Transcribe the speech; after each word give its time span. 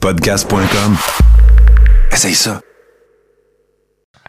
Podcast.com. 0.00 0.96
Essaye 2.10 2.34
ça. 2.34 2.60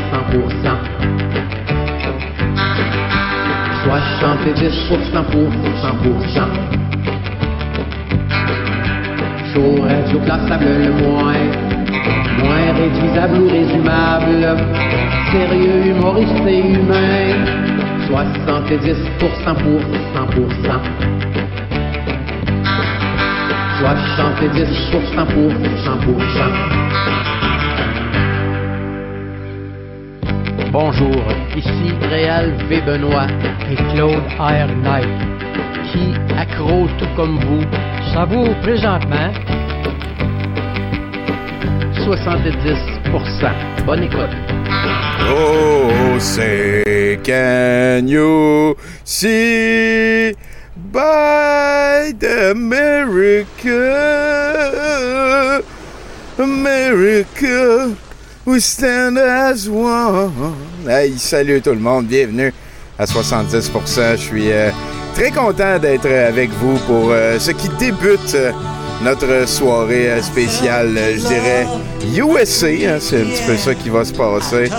70% 3.86 5.23
pour 5.31 5.49
100%. 5.49 6.84
Le 9.55 10.91
moins. 11.04 11.33
Réduisable 12.75 13.39
ou 13.39 13.47
résumable. 13.47 14.43
Sérieux, 15.32 15.91
humoriste 15.91 16.46
et 16.46 16.59
humain. 16.59 17.46
70% 18.10 19.55
pour 19.63 19.82
100%. 20.13 20.82
70% 23.82 25.25
pour 25.33 25.51
100%. 25.51 25.55
Bonjour, 30.71 31.24
ici 31.55 31.92
Réal 32.09 32.53
V. 32.67 32.81
Benoît 32.81 33.28
et 33.72 33.75
Claude 33.75 34.23
R. 34.39 34.67
Knight, 34.83 35.08
qui, 35.91 36.14
accro 36.38 36.88
tout 36.97 37.08
comme 37.16 37.39
vous, 37.39 37.64
savoure 38.14 38.55
présentement 38.61 39.31
70%. 42.05 43.86
Bonne 43.86 44.03
écoute. 44.03 44.36
Oh, 45.27 46.19
say, 46.19 47.19
can 47.23 48.08
you 48.08 48.75
see 49.03 50.33
by 50.91 52.11
the 52.19 52.52
America, 56.38 57.95
we 58.45 58.59
stand. 58.61 59.17
Hey, 60.88 61.17
salut 61.17 61.61
tout 61.61 61.71
le 61.71 61.79
monde, 61.79 62.05
bienvenue 62.05 62.53
à 62.97 63.05
70%. 63.05 64.11
Je 64.11 64.15
suis 64.17 64.52
euh, 64.52 64.69
très 65.15 65.31
content 65.31 65.79
d'être 65.79 66.07
avec 66.09 66.49
vous 66.52 66.77
pour 66.85 67.09
euh, 67.11 67.39
ce 67.39 67.52
qui 67.52 67.69
débute. 67.79 68.35
euh, 68.35 68.52
notre 69.03 69.47
soirée 69.47 70.09
euh, 70.09 70.21
spéciale, 70.21 70.95
euh, 70.97 71.13
je 71.17 71.27
dirais 71.27 71.67
USA, 72.14 72.67
hein, 72.67 72.98
c'est 73.00 73.22
un 73.22 73.25
petit 73.25 73.44
peu 73.48 73.58
ça 73.58 73.73
qui 73.73 73.89
va 73.89 74.06
se 74.06 74.14
passer. 74.14 74.70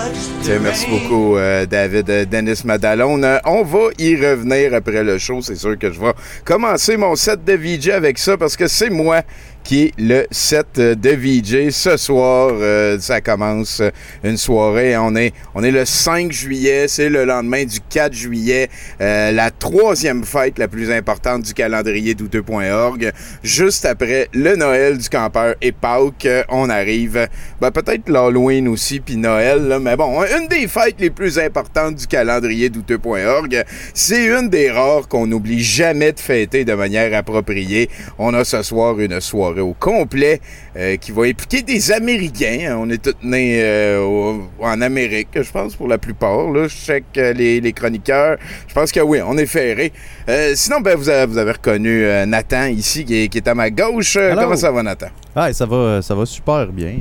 Tiens, 0.42 0.58
merci 0.62 0.86
beaucoup, 0.88 1.36
euh, 1.36 1.66
David 1.66 2.08
euh, 2.08 2.24
Dennis 2.24 2.62
Madalone. 2.64 3.24
Euh, 3.24 3.38
on 3.44 3.62
va 3.62 3.88
y 3.98 4.14
revenir 4.16 4.72
après 4.74 5.02
le 5.02 5.18
show. 5.18 5.40
C'est 5.42 5.56
sûr 5.56 5.76
que 5.78 5.90
je 5.90 5.98
vais 5.98 6.12
commencer 6.44 6.96
mon 6.96 7.16
set 7.16 7.44
de 7.44 7.54
VJ 7.54 7.90
avec 7.90 8.18
ça 8.18 8.36
parce 8.36 8.56
que 8.56 8.68
c'est 8.68 8.90
moi 8.90 9.22
qui 9.66 9.82
est 9.82 9.92
le 9.98 10.26
set 10.30 10.76
de 10.76 11.10
VJ. 11.10 11.70
Ce 11.70 11.96
soir, 11.96 12.52
euh, 12.52 12.98
ça 13.00 13.20
commence 13.20 13.82
une 14.22 14.36
soirée. 14.36 14.96
On 14.96 15.16
est, 15.16 15.32
on 15.56 15.64
est 15.64 15.72
le 15.72 15.84
5 15.84 16.30
juillet, 16.30 16.86
c'est 16.86 17.08
le 17.08 17.24
lendemain 17.24 17.64
du 17.64 17.80
4 17.80 18.12
juillet, 18.12 18.68
euh, 19.00 19.32
la 19.32 19.50
troisième 19.50 20.22
fête 20.22 20.58
la 20.58 20.68
plus 20.68 20.92
importante 20.92 21.42
du 21.42 21.52
calendrier 21.52 22.14
douteux.org. 22.14 23.12
Juste 23.42 23.84
après 23.86 24.28
le 24.32 24.54
Noël 24.54 24.98
du 24.98 25.08
campeur 25.08 25.56
et 25.60 25.72
Pâques, 25.72 26.28
on 26.48 26.70
arrive, 26.70 27.15
ben, 27.60 27.70
peut-être 27.70 28.08
l'Halloween 28.08 28.68
aussi, 28.68 29.00
puis 29.00 29.16
Noël, 29.16 29.78
mais 29.80 29.96
bon, 29.96 30.22
une 30.22 30.48
des 30.48 30.68
fêtes 30.68 30.96
les 31.00 31.10
plus 31.10 31.38
importantes 31.38 31.96
du 31.96 32.06
calendrier 32.06 32.68
douteux.org. 32.68 33.64
C'est 33.94 34.24
une 34.26 34.48
des 34.48 34.70
rares 34.70 35.08
qu'on 35.08 35.26
n'oublie 35.26 35.62
jamais 35.62 36.12
de 36.12 36.20
fêter 36.20 36.64
de 36.64 36.74
manière 36.74 37.16
appropriée. 37.16 37.88
On 38.18 38.34
a 38.34 38.44
ce 38.44 38.62
soir 38.62 38.98
une 39.00 39.20
soirée 39.20 39.60
au 39.60 39.74
complet 39.74 40.40
euh, 40.76 40.96
qui 40.96 41.10
va 41.10 41.22
impliquer 41.22 41.62
des 41.62 41.90
Américains. 41.90 42.76
On 42.78 42.90
est 42.90 43.02
tous 43.02 43.14
nés 43.22 43.60
euh, 43.62 44.02
au- 44.04 44.42
en 44.60 44.80
Amérique, 44.82 45.28
je 45.34 45.50
pense, 45.50 45.74
pour 45.74 45.88
la 45.88 45.96
plupart. 45.98 46.50
Là. 46.52 46.68
Je 46.68 46.74
check 46.76 47.04
euh, 47.16 47.32
les, 47.32 47.60
les 47.60 47.72
chroniqueurs. 47.72 48.36
Je 48.68 48.74
pense 48.74 48.92
que 48.92 49.00
oui, 49.00 49.20
on 49.26 49.36
est 49.38 49.46
ferré. 49.46 49.92
Euh, 50.28 50.52
sinon, 50.54 50.80
ben, 50.80 50.96
vous, 50.96 51.08
avez, 51.08 51.26
vous 51.26 51.38
avez 51.38 51.52
reconnu 51.52 52.04
Nathan 52.26 52.66
ici, 52.66 53.04
qui 53.04 53.22
est, 53.24 53.28
qui 53.28 53.38
est 53.38 53.48
à 53.48 53.54
ma 53.54 53.70
gauche. 53.70 54.18
Comment 54.34 54.56
ça 54.56 54.70
va, 54.70 54.82
Nathan? 54.82 55.06
Ah, 55.34 55.52
ça 55.52 55.64
va, 55.66 56.02
ça 56.02 56.14
va 56.14 56.26
super 56.26 56.66
bien. 56.68 56.96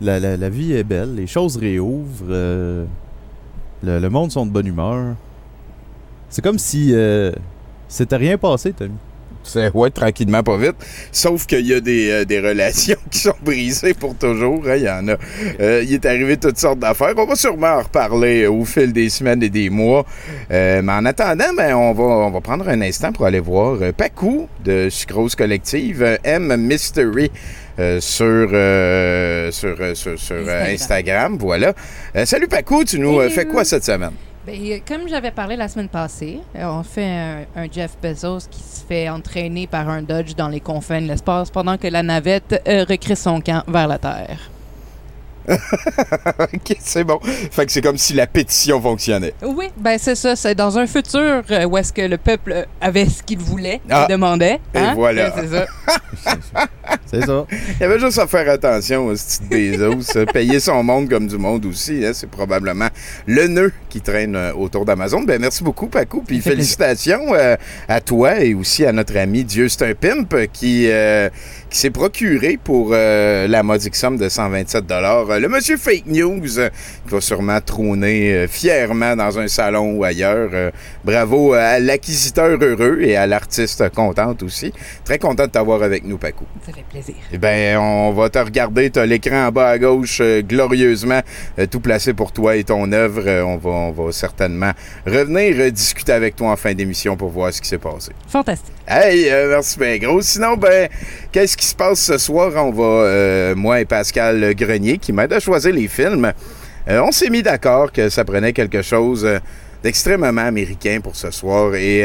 La, 0.00 0.20
la- 0.20 0.36
la 0.36 0.48
vie 0.50 0.74
est 0.74 0.84
belle, 0.84 1.14
les 1.14 1.26
choses 1.26 1.56
réouvrent, 1.56 2.26
le, 2.28 2.86
le 3.82 4.08
monde 4.10 4.30
sont 4.30 4.44
de 4.46 4.50
bonne 4.50 4.66
humeur. 4.66 5.14
C'est 6.28 6.42
comme 6.42 6.58
si 6.58 6.94
c'était 7.88 8.16
rien 8.16 8.36
passé, 8.36 8.72
Tommy. 8.72 8.92
C'est 9.48 9.70
ouais, 9.74 9.90
tranquillement, 9.90 10.42
pas 10.42 10.56
vite. 10.56 10.76
Sauf 11.10 11.46
qu'il 11.46 11.66
y 11.66 11.74
a 11.74 11.80
des, 11.80 12.10
euh, 12.10 12.24
des 12.24 12.38
relations 12.40 12.96
qui 13.10 13.18
sont 13.18 13.34
brisées 13.42 13.94
pour 13.94 14.14
toujours. 14.16 14.62
hein, 14.68 14.76
Il 14.76 14.82
y 14.82 14.88
en 14.90 15.08
a. 15.08 15.16
Euh, 15.60 15.82
il 15.84 15.94
est 15.94 16.06
arrivé 16.06 16.36
toutes 16.36 16.58
sortes 16.58 16.78
d'affaires. 16.78 17.14
On 17.16 17.24
va 17.26 17.34
sûrement 17.34 17.76
en 17.78 17.82
reparler 17.82 18.46
au 18.46 18.64
fil 18.64 18.92
des 18.92 19.08
semaines 19.08 19.42
et 19.42 19.48
des 19.50 19.70
mois. 19.70 20.04
Euh, 20.50 20.82
mais 20.82 20.92
en 20.92 21.04
attendant, 21.06 21.52
ben, 21.56 21.74
on, 21.74 21.92
va, 21.92 22.04
on 22.04 22.30
va 22.30 22.40
prendre 22.40 22.68
un 22.68 22.80
instant 22.82 23.10
pour 23.12 23.26
aller 23.26 23.40
voir 23.40 23.78
euh, 23.80 23.92
Pacou 23.92 24.48
de 24.64 24.88
Sucrose 24.90 25.34
Collective, 25.34 26.02
euh, 26.02 26.16
M 26.24 26.54
Mystery. 26.56 27.30
euh, 27.78 28.00
sur, 28.00 28.24
euh, 28.52 29.50
sur, 29.52 29.76
euh, 29.80 29.94
sur, 29.94 30.18
sur, 30.18 30.34
euh, 30.36 30.74
Instagram, 30.74 31.36
voilà. 31.38 31.72
Euh, 32.16 32.26
salut 32.26 32.48
Pacou, 32.48 32.84
tu 32.84 32.98
nous 32.98 33.20
euh, 33.20 33.28
fais 33.30 33.46
quoi 33.46 33.64
cette 33.64 33.84
semaine? 33.84 34.10
Ben, 34.48 34.58
euh, 34.64 34.78
comme 34.88 35.06
j'avais 35.08 35.30
parlé 35.30 35.56
la 35.56 35.68
semaine 35.68 35.90
passée, 35.90 36.40
euh, 36.56 36.64
on 36.64 36.82
fait 36.82 37.04
un, 37.04 37.44
un 37.54 37.70
Jeff 37.70 37.98
Bezos 38.02 38.48
qui 38.50 38.62
se 38.62 38.82
fait 38.82 39.10
entraîner 39.10 39.66
par 39.66 39.90
un 39.90 40.00
Dodge 40.00 40.34
dans 40.34 40.48
les 40.48 40.60
confins 40.60 41.02
de 41.02 41.06
l'espace 41.06 41.50
pendant 41.50 41.76
que 41.76 41.86
la 41.86 42.02
navette 42.02 42.62
euh, 42.66 42.86
recrée 42.88 43.14
son 43.14 43.42
camp 43.42 43.62
vers 43.68 43.86
la 43.86 43.98
Terre. 43.98 44.50
ok, 46.38 46.76
c'est 46.80 47.04
bon. 47.04 47.18
Fait 47.22 47.66
que 47.66 47.72
c'est 47.72 47.80
comme 47.80 47.98
si 47.98 48.12
la 48.14 48.26
pétition 48.26 48.80
fonctionnait. 48.80 49.34
Oui, 49.42 49.66
ben 49.76 49.98
c'est 49.98 50.14
ça. 50.14 50.36
C'est 50.36 50.54
dans 50.54 50.78
un 50.78 50.86
futur 50.86 51.42
euh, 51.50 51.64
où 51.64 51.76
est-ce 51.78 51.92
que 51.92 52.02
le 52.02 52.18
peuple 52.18 52.66
avait 52.80 53.06
ce 53.06 53.22
qu'il 53.22 53.38
voulait, 53.38 53.80
Ah. 53.90 54.04
qu'il 54.06 54.14
demandait. 54.16 54.60
Et 54.74 54.78
hein? 54.78 54.94
voilà. 54.94 55.32
C'est 55.36 55.48
ça. 55.48 55.66
C'est 57.06 57.24
ça. 57.24 57.44
Il 57.50 57.80
y 57.80 57.84
avait 57.84 57.98
juste 57.98 58.18
à 58.18 58.26
faire 58.26 58.48
attention 58.50 59.06
au 59.08 59.12
petit 59.14 59.40
Bezos. 59.76 60.16
euh, 60.16 60.24
Payer 60.26 60.58
son 60.60 60.82
monde 60.82 61.08
comme 61.08 61.26
du 61.26 61.36
monde 61.36 61.64
aussi. 61.66 62.04
hein, 62.04 62.12
c'est 62.14 62.28
probablement 62.30 62.88
le 63.26 63.46
nœud 63.46 63.72
qui 63.90 64.00
traîne 64.00 64.34
euh, 64.36 64.52
autour 64.54 64.84
d'Amazon. 64.84 65.22
Ben, 65.22 65.40
merci 65.40 65.62
beaucoup, 65.64 65.86
Paco. 65.86 66.22
Puis 66.26 66.40
félicitations 66.40 67.34
euh, 67.34 67.56
à 67.88 68.00
toi 68.00 68.40
et 68.40 68.54
aussi 68.54 68.84
à 68.86 68.92
notre 68.92 69.16
ami 69.18 69.44
Dieu 69.44 69.68
c'est 69.68 69.86
un 69.88 69.94
pimp 69.94 70.34
qui, 70.52 70.86
euh, 70.90 71.28
qui 71.70 71.78
s'est 71.78 71.90
procuré 71.90 72.58
pour 72.62 72.90
euh, 72.92 73.46
la 73.46 73.62
modique 73.62 73.94
somme 73.96 74.16
de 74.16 74.28
127 74.28 74.86
dollars. 74.86 75.26
Le 75.38 75.48
monsieur 75.48 75.76
Fake 75.76 76.06
News 76.06 76.58
euh, 76.58 76.70
qui 77.06 77.12
va 77.14 77.20
sûrement 77.20 77.60
trôner 77.60 78.32
euh, 78.32 78.48
fièrement 78.48 79.14
dans 79.16 79.38
un 79.38 79.48
salon 79.48 79.92
ou 79.92 80.04
ailleurs. 80.04 80.50
Euh, 80.52 80.70
bravo 81.04 81.52
à 81.52 81.78
l'acquisiteur 81.78 82.58
heureux 82.60 82.98
et 83.02 83.16
à 83.16 83.26
l'artiste 83.26 83.88
contente 83.90 84.42
aussi. 84.42 84.72
Très 85.04 85.18
content 85.18 85.44
de 85.44 85.50
t'avoir 85.50 85.82
avec 85.82 86.04
nous, 86.04 86.18
Paco. 86.18 86.44
Ça 86.64 86.72
fait 86.72 86.84
plaisir. 86.88 87.14
Eh 87.32 87.38
bien, 87.38 87.80
on 87.80 88.12
va 88.12 88.30
te 88.30 88.38
regarder. 88.38 88.90
Tu 88.90 88.98
as 88.98 89.06
l'écran 89.06 89.46
en 89.46 89.52
bas 89.52 89.68
à 89.68 89.78
gauche, 89.78 90.18
euh, 90.20 90.42
glorieusement, 90.42 91.20
euh, 91.58 91.66
tout 91.66 91.80
placé 91.80 92.14
pour 92.14 92.32
toi 92.32 92.56
et 92.56 92.64
ton 92.64 92.90
œuvre. 92.92 93.22
Euh, 93.26 93.42
on, 93.42 93.56
va, 93.58 93.70
on 93.70 93.92
va 93.92 94.12
certainement 94.12 94.72
revenir 95.06 95.54
euh, 95.58 95.70
discuter 95.70 96.12
avec 96.12 96.36
toi 96.36 96.50
en 96.50 96.56
fin 96.56 96.72
d'émission 96.74 97.16
pour 97.16 97.28
voir 97.28 97.52
ce 97.52 97.60
qui 97.60 97.68
s'est 97.68 97.78
passé. 97.78 98.12
Fantastique. 98.28 98.72
Hey, 98.86 99.28
euh, 99.28 99.50
merci 99.50 99.78
bien 99.78 99.98
gros. 99.98 100.22
Sinon, 100.22 100.56
ben, 100.56 100.88
qu'est-ce 101.30 101.57
qui 101.58 101.66
se 101.66 101.74
passe 101.74 102.00
ce 102.00 102.16
soir? 102.16 102.52
On 102.56 102.70
va, 102.70 102.84
euh, 102.84 103.54
moi 103.54 103.80
et 103.80 103.84
Pascal 103.84 104.54
Grenier, 104.54 104.98
qui 104.98 105.12
m'aide 105.12 105.32
à 105.32 105.40
choisir 105.40 105.72
les 105.74 105.88
films, 105.88 106.32
euh, 106.88 107.00
on 107.02 107.12
s'est 107.12 107.28
mis 107.28 107.42
d'accord 107.42 107.92
que 107.92 108.08
ça 108.08 108.24
prenait 108.24 108.52
quelque 108.52 108.80
chose 108.80 109.24
euh, 109.24 109.38
d'extrêmement 109.82 110.28
américain 110.28 111.00
pour 111.02 111.16
ce 111.16 111.30
soir. 111.30 111.74
Et 111.74 112.04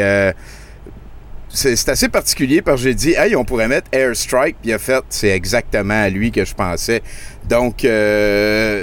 c'est 1.48 1.88
assez 1.88 2.08
particulier 2.08 2.62
parce 2.62 2.82
que 2.82 2.88
j'ai 2.88 2.94
dit, 2.94 3.14
hey, 3.16 3.36
on 3.36 3.44
pourrait 3.44 3.68
mettre 3.68 3.86
Airstrike, 3.92 4.56
puis 4.60 4.70
il 4.70 4.74
a 4.74 4.78
fait, 4.78 5.04
c'est 5.08 5.28
exactement 5.28 6.02
à 6.02 6.08
lui 6.08 6.32
que 6.32 6.44
je 6.44 6.52
pensais. 6.52 7.00
Donc, 7.48 7.86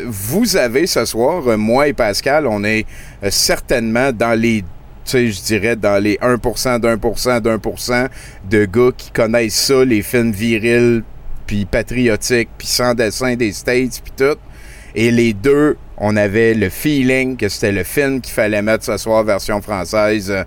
vous 0.08 0.58
avez 0.58 0.88
ce 0.88 1.04
soir, 1.04 1.58
moi 1.58 1.90
et 1.90 1.94
Pascal, 1.94 2.48
on 2.48 2.64
est 2.64 2.86
certainement 3.30 4.12
dans 4.14 4.40
les 4.40 4.64
sais, 5.06 5.32
je 5.32 5.42
dirais 5.42 5.76
dans 5.76 6.02
les 6.02 6.18
1% 6.18 6.80
d'un 6.80 6.98
pour 6.98 7.18
cent 7.20 7.40
d'un 7.40 7.60
pour 7.60 7.80
cent 7.80 8.08
de 8.50 8.66
gars 8.66 8.92
qui 8.96 9.12
connaissent 9.12 9.56
ça, 9.56 9.84
les 9.84 10.02
films 10.02 10.32
virils, 10.32 11.04
puis 11.48 11.66
patriotiques, 11.66 12.50
puis 12.58 12.68
sans 12.68 12.94
dessin 12.94 13.36
des 13.36 13.52
States, 13.52 14.02
puis 14.04 14.14
tout. 14.16 14.38
Et 14.94 15.12
les 15.12 15.34
deux, 15.34 15.78
on 15.98 16.16
avait 16.16 16.54
le 16.54 16.70
feeling 16.70 17.38
que 17.38 17.50
c'était 17.50 17.72
le 17.72 17.84
film 17.84 18.22
qu'il 18.22 18.34
fallait 18.34 18.62
mettre 18.62 18.84
ce 18.84 18.98
soir, 18.98 19.24
version 19.24 19.62
française. 19.62 20.30
euh, 20.32 20.44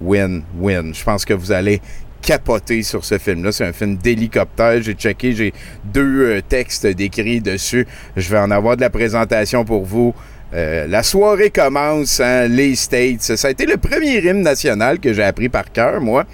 Win, 0.00 0.42
win. 0.58 0.92
Je 0.94 1.04
pense 1.04 1.24
que 1.24 1.32
vous 1.32 1.52
allez 1.52 1.80
capoté 2.22 2.82
sur 2.82 3.04
ce 3.04 3.18
film-là. 3.18 3.52
C'est 3.52 3.64
un 3.64 3.72
film 3.72 3.96
d'hélicoptère. 3.96 4.82
J'ai 4.82 4.94
checké, 4.94 5.32
j'ai 5.32 5.52
deux 5.84 6.22
euh, 6.22 6.40
textes 6.46 6.86
décrits 6.86 7.40
dessus. 7.40 7.86
Je 8.16 8.28
vais 8.30 8.38
en 8.38 8.50
avoir 8.50 8.76
de 8.76 8.80
la 8.80 8.90
présentation 8.90 9.64
pour 9.64 9.84
vous. 9.84 10.14
Euh, 10.54 10.86
la 10.86 11.02
soirée 11.02 11.50
commence, 11.50 12.20
hein, 12.20 12.46
les 12.46 12.74
States. 12.74 13.22
Ça 13.22 13.48
a 13.48 13.50
été 13.50 13.64
le 13.64 13.78
premier 13.78 14.18
hymne 14.18 14.42
national 14.42 14.98
que 14.98 15.12
j'ai 15.12 15.22
appris 15.22 15.48
par 15.48 15.72
cœur, 15.72 16.00
moi. 16.00 16.26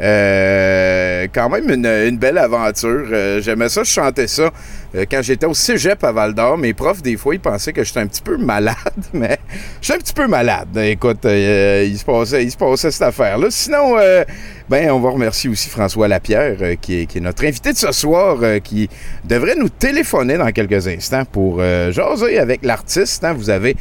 Euh, 0.00 1.26
quand 1.32 1.48
même 1.48 1.70
une, 1.70 2.16
belle 2.16 2.38
aventure. 2.38 3.06
Euh, 3.12 3.40
J'aimais 3.40 3.68
ça, 3.68 3.82
je 3.84 3.90
chantais 3.90 4.26
ça 4.26 4.50
euh, 4.94 5.04
quand 5.10 5.22
j'étais 5.22 5.46
au 5.46 5.54
cégep 5.54 6.02
à 6.04 6.12
Val 6.12 6.34
d'Or. 6.34 6.58
Mes 6.58 6.72
profs, 6.74 7.02
des 7.02 7.16
fois, 7.16 7.34
ils 7.34 7.40
pensaient 7.40 7.72
que 7.72 7.84
j'étais 7.84 8.00
un 8.00 8.06
petit 8.06 8.22
peu 8.22 8.36
malade, 8.36 8.76
mais 9.12 9.38
je 9.80 9.86
suis 9.86 9.94
un 9.94 9.98
petit 9.98 10.14
peu 10.14 10.26
malade. 10.26 10.76
Écoute, 10.76 11.24
il, 11.24 11.96
se 11.98 12.04
passait, 12.04 12.44
il 12.44 12.50
se 12.50 12.56
passait 12.56 12.90
cette 12.90 13.02
affaire-là. 13.02 13.48
Sinon, 13.50 13.96
ben, 14.68 14.90
on 14.90 15.00
va 15.00 15.10
remercier 15.10 15.50
aussi 15.50 15.68
François 15.68 16.08
Lapierre, 16.08 16.56
qui, 16.80 17.00
est, 17.00 17.06
qui 17.06 17.18
est 17.18 17.20
notre 17.20 17.44
invité 17.44 17.72
de 17.72 17.78
ce 17.78 17.92
soir, 17.92 18.38
qui 18.62 18.88
devrait 19.24 19.56
nous 19.56 19.68
téléphoner 19.68 20.38
dans 20.38 20.50
quelques 20.52 20.88
instants 20.88 21.24
pour 21.24 21.60
jaser 21.90 22.38
avec 22.38 22.64
l'artiste. 22.64 23.24
hein. 23.24 23.34
Vous 23.34 23.50
avez 23.50 23.76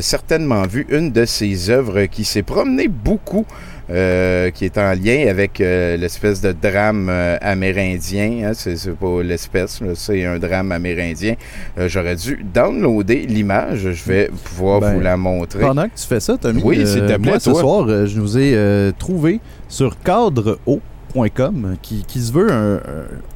certainement 0.00 0.62
vu 0.66 0.86
une 0.90 1.12
de 1.12 1.24
ses 1.24 1.70
œuvres 1.70 2.06
qui 2.06 2.24
s'est 2.24 2.42
promenée 2.42 2.88
beaucoup 2.88 3.46
euh, 3.92 4.50
qui 4.50 4.64
est 4.64 4.78
en 4.78 4.92
lien 4.94 5.26
avec 5.28 5.60
euh, 5.60 5.96
l'espèce 5.98 6.40
de 6.40 6.52
drame 6.52 7.08
euh, 7.10 7.36
amérindien. 7.40 8.48
hein. 8.48 8.52
C'est 8.54 8.90
pas 8.96 9.22
l'espèce, 9.22 9.80
c'est 9.94 10.24
un 10.24 10.38
drame 10.38 10.72
amérindien. 10.72 11.34
J'aurais 11.76 12.16
dû 12.16 12.44
downloader 12.54 13.26
l'image. 13.26 13.90
Je 13.92 14.04
vais 14.04 14.30
pouvoir 14.44 14.80
Ben, 14.80 14.94
vous 14.94 15.00
la 15.00 15.16
montrer. 15.16 15.60
Pendant 15.60 15.84
que 15.88 15.94
tu 15.96 16.06
fais 16.06 16.20
ça, 16.20 16.36
Tommy, 16.38 16.62
Oui, 16.64 16.76
plaît, 16.84 17.18
moi, 17.18 17.38
ce 17.38 17.50
toi. 17.50 17.60
soir, 17.60 18.06
je 18.06 18.18
nous 18.18 18.38
ai 18.38 18.92
trouvé 18.98 19.40
sur 19.68 19.98
cadreo.com 20.00 21.76
qui, 21.82 22.04
qui 22.06 22.20
se 22.20 22.32
veut, 22.32 22.50
un, 22.50 22.76
un- 22.76 22.80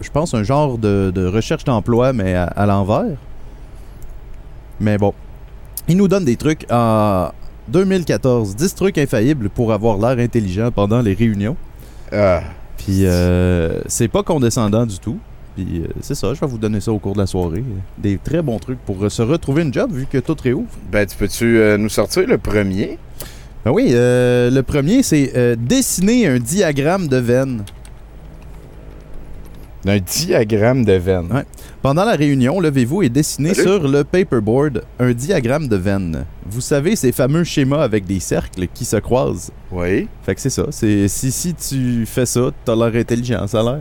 je 0.00 0.10
pense, 0.10 0.32
un 0.34 0.42
genre 0.42 0.78
de, 0.78 1.12
de 1.14 1.26
recherche 1.26 1.64
d'emploi, 1.64 2.12
mais 2.12 2.34
à, 2.34 2.44
à 2.44 2.66
l'envers. 2.66 3.16
Mais 4.80 4.98
bon, 4.98 5.12
il 5.88 5.96
nous 5.96 6.08
donne 6.08 6.24
des 6.24 6.36
trucs 6.36 6.66
en 6.70 7.30
2014. 7.68 8.54
10 8.56 8.74
trucs 8.74 8.98
infaillibles 8.98 9.48
pour 9.48 9.72
avoir 9.72 9.98
l'air 9.98 10.22
intelligent 10.24 10.70
pendant 10.70 11.00
les 11.02 11.14
réunions. 11.14 11.56
Ah, 12.12 12.42
Puis 12.78 13.06
euh, 13.06 13.80
c'est 13.86 14.08
pas 14.08 14.22
condescendant 14.22 14.86
du 14.86 14.98
tout. 14.98 15.18
Puis 15.56 15.82
euh, 15.82 15.88
c'est 16.00 16.14
ça, 16.14 16.34
je 16.34 16.40
vais 16.40 16.46
vous 16.46 16.58
donner 16.58 16.80
ça 16.80 16.92
au 16.92 16.98
cours 16.98 17.14
de 17.14 17.18
la 17.18 17.26
soirée. 17.26 17.64
Des 17.98 18.18
très 18.18 18.42
bons 18.42 18.58
trucs 18.58 18.78
pour 18.80 19.10
se 19.10 19.22
retrouver 19.22 19.62
une 19.62 19.72
job 19.72 19.90
vu 19.92 20.06
que 20.06 20.18
tout 20.18 20.36
réouvre. 20.40 20.68
ben, 20.92 21.06
tu 21.06 21.16
peux-tu 21.16 21.58
euh, 21.58 21.78
nous 21.78 21.88
sortir 21.88 22.26
le 22.26 22.38
premier? 22.38 22.98
Ben 23.64 23.72
oui, 23.72 23.88
euh, 23.92 24.50
le 24.50 24.62
premier, 24.62 25.02
c'est 25.02 25.56
dessiner 25.56 26.28
un 26.28 26.38
diagramme 26.38 27.08
de 27.08 27.16
veine. 27.16 27.64
Un 29.88 29.98
diagramme 29.98 30.84
de 30.84 30.94
veine. 30.94 31.28
Ouais. 31.32 31.44
Pendant 31.80 32.04
la 32.04 32.16
réunion, 32.16 32.58
levez-vous 32.60 33.02
et 33.02 33.08
dessinez 33.08 33.54
Salut. 33.54 33.68
sur 33.68 33.88
le 33.88 34.02
paperboard 34.02 34.82
un 34.98 35.12
diagramme 35.12 35.68
de 35.68 35.76
veine. 35.76 36.24
Vous 36.44 36.60
savez, 36.60 36.96
ces 36.96 37.12
fameux 37.12 37.44
schémas 37.44 37.82
avec 37.82 38.04
des 38.04 38.18
cercles 38.20 38.66
qui 38.74 38.84
se 38.84 38.96
croisent. 38.96 39.50
Oui. 39.70 40.08
Fait 40.24 40.34
que 40.34 40.40
c'est 40.40 40.50
ça. 40.50 40.66
C'est, 40.70 41.06
si, 41.08 41.30
si 41.30 41.54
tu 41.54 42.04
fais 42.06 42.26
ça, 42.26 42.50
t'as 42.64 42.74
l'air 42.74 43.00
intelligent, 43.00 43.46
ça 43.46 43.60
a 43.60 43.62
l'air. 43.62 43.80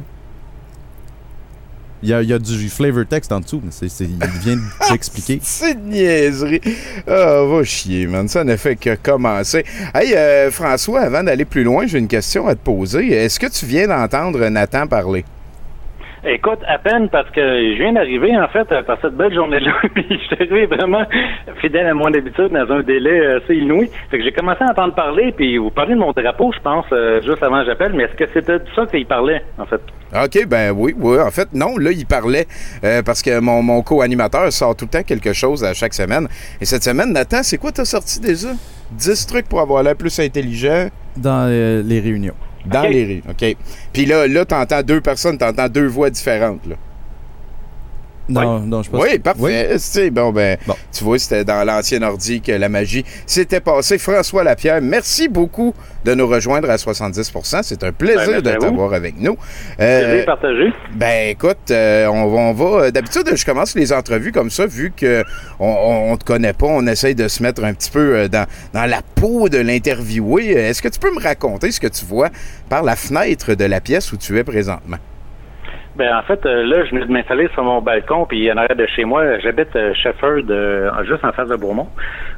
Il 2.04 2.10
y 2.10 2.14
a, 2.14 2.22
il 2.22 2.30
y 2.30 2.34
a 2.34 2.38
du 2.40 2.70
flavor 2.70 3.06
text 3.10 3.32
en 3.32 3.40
dessous, 3.40 3.62
mais 3.64 3.72
c'est, 3.72 3.90
c'est- 3.90 4.04
il 4.04 4.40
vient 4.42 4.58
de 4.58 4.62
t'expliquer. 4.90 5.40
C'est 5.42 5.74
de 5.74 5.90
niaiserie. 5.90 6.62
Ah, 7.08 7.42
va 7.50 7.64
chier, 7.64 8.06
man. 8.06 8.28
Ça 8.28 8.44
ne 8.44 8.56
fait 8.58 8.76
que 8.76 8.94
commencer. 8.96 9.66
Hey, 9.96 10.14
euh, 10.14 10.52
François, 10.52 11.02
avant 11.02 11.24
d'aller 11.24 11.46
plus 11.46 11.64
loin, 11.64 11.88
j'ai 11.88 11.98
une 11.98 12.08
question 12.08 12.48
à 12.48 12.54
te 12.54 12.60
poser. 12.64 13.08
Est-ce 13.12 13.40
que 13.40 13.48
tu 13.48 13.66
viens 13.66 13.88
d'entendre 13.88 14.48
Nathan 14.50 14.86
parler? 14.86 15.26
Écoute, 16.28 16.60
à 16.68 16.80
peine 16.80 17.08
parce 17.10 17.30
que 17.30 17.40
je 17.42 17.78
viens 17.78 17.94
d'arriver, 17.94 18.36
en 18.36 18.48
fait, 18.48 18.72
euh, 18.72 18.82
par 18.82 18.98
cette 19.00 19.16
belle 19.16 19.34
journée-là. 19.34 19.74
Puis 19.94 20.06
je 20.10 20.18
suis 20.18 20.36
arrivé 20.36 20.66
vraiment 20.66 21.04
fidèle 21.62 21.86
à 21.86 21.94
mon 21.94 22.08
habitude 22.08 22.50
dans 22.50 22.74
un 22.74 22.82
délai 22.82 23.36
assez 23.36 23.54
inouï. 23.56 23.92
Fait 24.10 24.18
que 24.18 24.24
j'ai 24.24 24.32
commencé 24.32 24.64
à 24.64 24.72
entendre 24.72 24.96
parler, 24.96 25.34
puis 25.38 25.58
vous 25.58 25.70
parlez 25.70 25.94
de 25.94 26.00
mon 26.00 26.12
drapeau, 26.14 26.52
je 26.52 26.60
pense, 26.62 26.86
euh, 26.92 27.22
juste 27.22 27.44
avant 27.44 27.60
que 27.60 27.68
j'appelle. 27.68 27.94
Mais 27.94 28.06
est-ce 28.06 28.16
que 28.16 28.26
c'était 28.34 28.58
de 28.58 28.66
ça 28.76 28.88
qu'il 28.88 29.06
parlait, 29.06 29.44
en 29.60 29.66
fait? 29.68 29.82
OK, 30.16 30.48
ben 30.48 30.72
oui, 30.76 30.96
oui. 30.98 31.20
En 31.20 31.30
fait, 31.30 31.50
non, 31.54 31.78
là, 31.78 31.92
il 31.92 32.08
parlait 32.08 32.48
euh, 32.84 33.04
parce 33.04 33.22
que 33.22 33.40
mon, 33.40 33.62
mon 33.62 33.84
co-animateur 33.84 34.52
sort 34.52 34.76
tout 34.76 34.86
le 34.86 34.92
temps 34.92 35.04
quelque 35.04 35.34
chose 35.34 35.64
à 35.64 35.74
chaque 35.74 35.94
semaine. 35.94 36.28
Et 36.60 36.66
cette 36.66 36.84
semaine, 36.84 37.14
Nathan, 37.14 37.44
c'est 37.44 37.58
quoi 37.58 37.72
t'as 37.72 37.86
sorti 37.86 38.20
déjà? 38.20 38.50
10 38.92 39.28
trucs 39.28 39.48
pour 39.48 39.60
avoir 39.62 39.84
l'air 39.84 39.96
plus 39.96 40.20
intelligent? 40.20 40.88
Dans 41.18 41.48
euh, 41.50 41.84
les 41.84 42.00
réunions. 42.00 42.36
Dans 42.66 42.84
les 42.84 43.06
rues. 43.06 43.24
OK. 43.30 43.56
Puis 43.94 44.06
là, 44.06 44.28
là, 44.28 44.46
t'entends 44.46 44.82
deux 44.82 45.02
personnes, 45.02 45.38
t'entends 45.38 45.70
deux 45.70 45.88
voix 45.88 46.10
différentes, 46.10 46.66
là. 46.68 46.76
Non, 48.28 48.60
non, 48.62 48.82
je 48.84 48.90
pense 48.90 49.04
Oui, 49.04 49.20
parfait. 49.20 49.70
Tu 49.74 49.80
sais, 49.80 50.10
Bon, 50.10 50.32
ben, 50.32 50.58
Bon. 50.66 50.76
tu 50.92 51.04
vois, 51.04 51.20
c'était 51.20 51.44
dans 51.44 51.64
l'ancien 51.64 52.02
ordi 52.02 52.42
que 52.42 52.52
la 52.52 52.70
magie 52.70 53.06
s'était 53.28 53.60
passée. 53.60 53.98
François 53.98 54.44
Lapierre, 54.44 54.80
merci 54.82 55.28
beaucoup 55.28 55.74
de 56.04 56.14
nous 56.16 56.28
rejoindre 56.28 56.70
à 56.70 56.76
70% 56.78 57.62
C'est 57.64 57.84
un 57.84 57.92
plaisir 57.92 58.42
Ben, 58.42 58.54
de 58.54 58.60
t'avoir 58.60 58.94
avec 58.94 59.20
nous. 59.20 59.38
Euh, 59.80 60.04
Plaisir 60.06 60.26
partagé. 60.26 60.74
ben 60.96 61.30
écoute, 61.30 61.70
euh, 61.72 62.08
on 62.08 62.28
va, 62.28 62.38
on 62.38 62.54
va 62.54 62.92
d'habitude 62.92 63.30
je 63.36 63.46
commence 63.46 63.76
les 63.76 63.92
entrevues 63.94 64.32
comme 64.32 64.50
ça 64.50 64.66
vu 64.66 64.92
que 64.96 65.24
on, 65.60 65.68
on, 65.68 66.12
on 66.14 66.18
te 66.18 66.24
connaît 66.26 66.54
pas, 66.54 66.68
on 66.68 66.86
essaye 66.88 67.16
de 67.16 67.28
se 67.28 67.42
mettre 67.44 67.64
un 67.64 67.74
petit 67.74 67.92
peu 67.92 68.16
euh, 68.16 68.28
dans, 68.28 68.46
dans 68.74 68.86
la 68.86 69.02
peau 69.16 69.50
de 69.50 69.58
l'interviewé. 69.58 70.52
Est-ce 70.52 70.82
que 70.82 70.88
tu 70.90 71.00
peux 71.00 71.14
me 71.14 71.22
raconter 71.22 71.72
ce 71.72 71.80
que 71.80 71.88
tu 71.88 72.06
vois 72.06 72.30
par 72.70 72.84
la 72.84 72.96
fenêtre 72.96 73.54
de 73.54 73.66
la 73.66 73.82
pièce 73.82 74.12
où 74.14 74.18
tu 74.18 74.38
es 74.38 74.44
présentement? 74.44 74.98
Ben 75.96 76.14
en 76.14 76.22
fait, 76.24 76.46
euh, 76.46 76.66
là, 76.66 76.84
je 76.84 76.92
venais 76.92 77.06
de 77.06 77.12
m'installer 77.12 77.48
sur 77.54 77.64
mon 77.64 77.82
balcon, 77.82 78.26
puis 78.26 78.52
en 78.52 78.58
arrière 78.58 78.76
de 78.76 78.86
chez 78.86 79.06
moi, 79.06 79.40
j'habite 79.40 79.74
euh, 79.78 79.94
Shefford, 79.94 80.44
euh, 80.50 80.92
juste 81.06 81.24
en 81.24 81.32
face 81.32 81.48
de 81.48 81.56
Beaumont. 81.56 81.88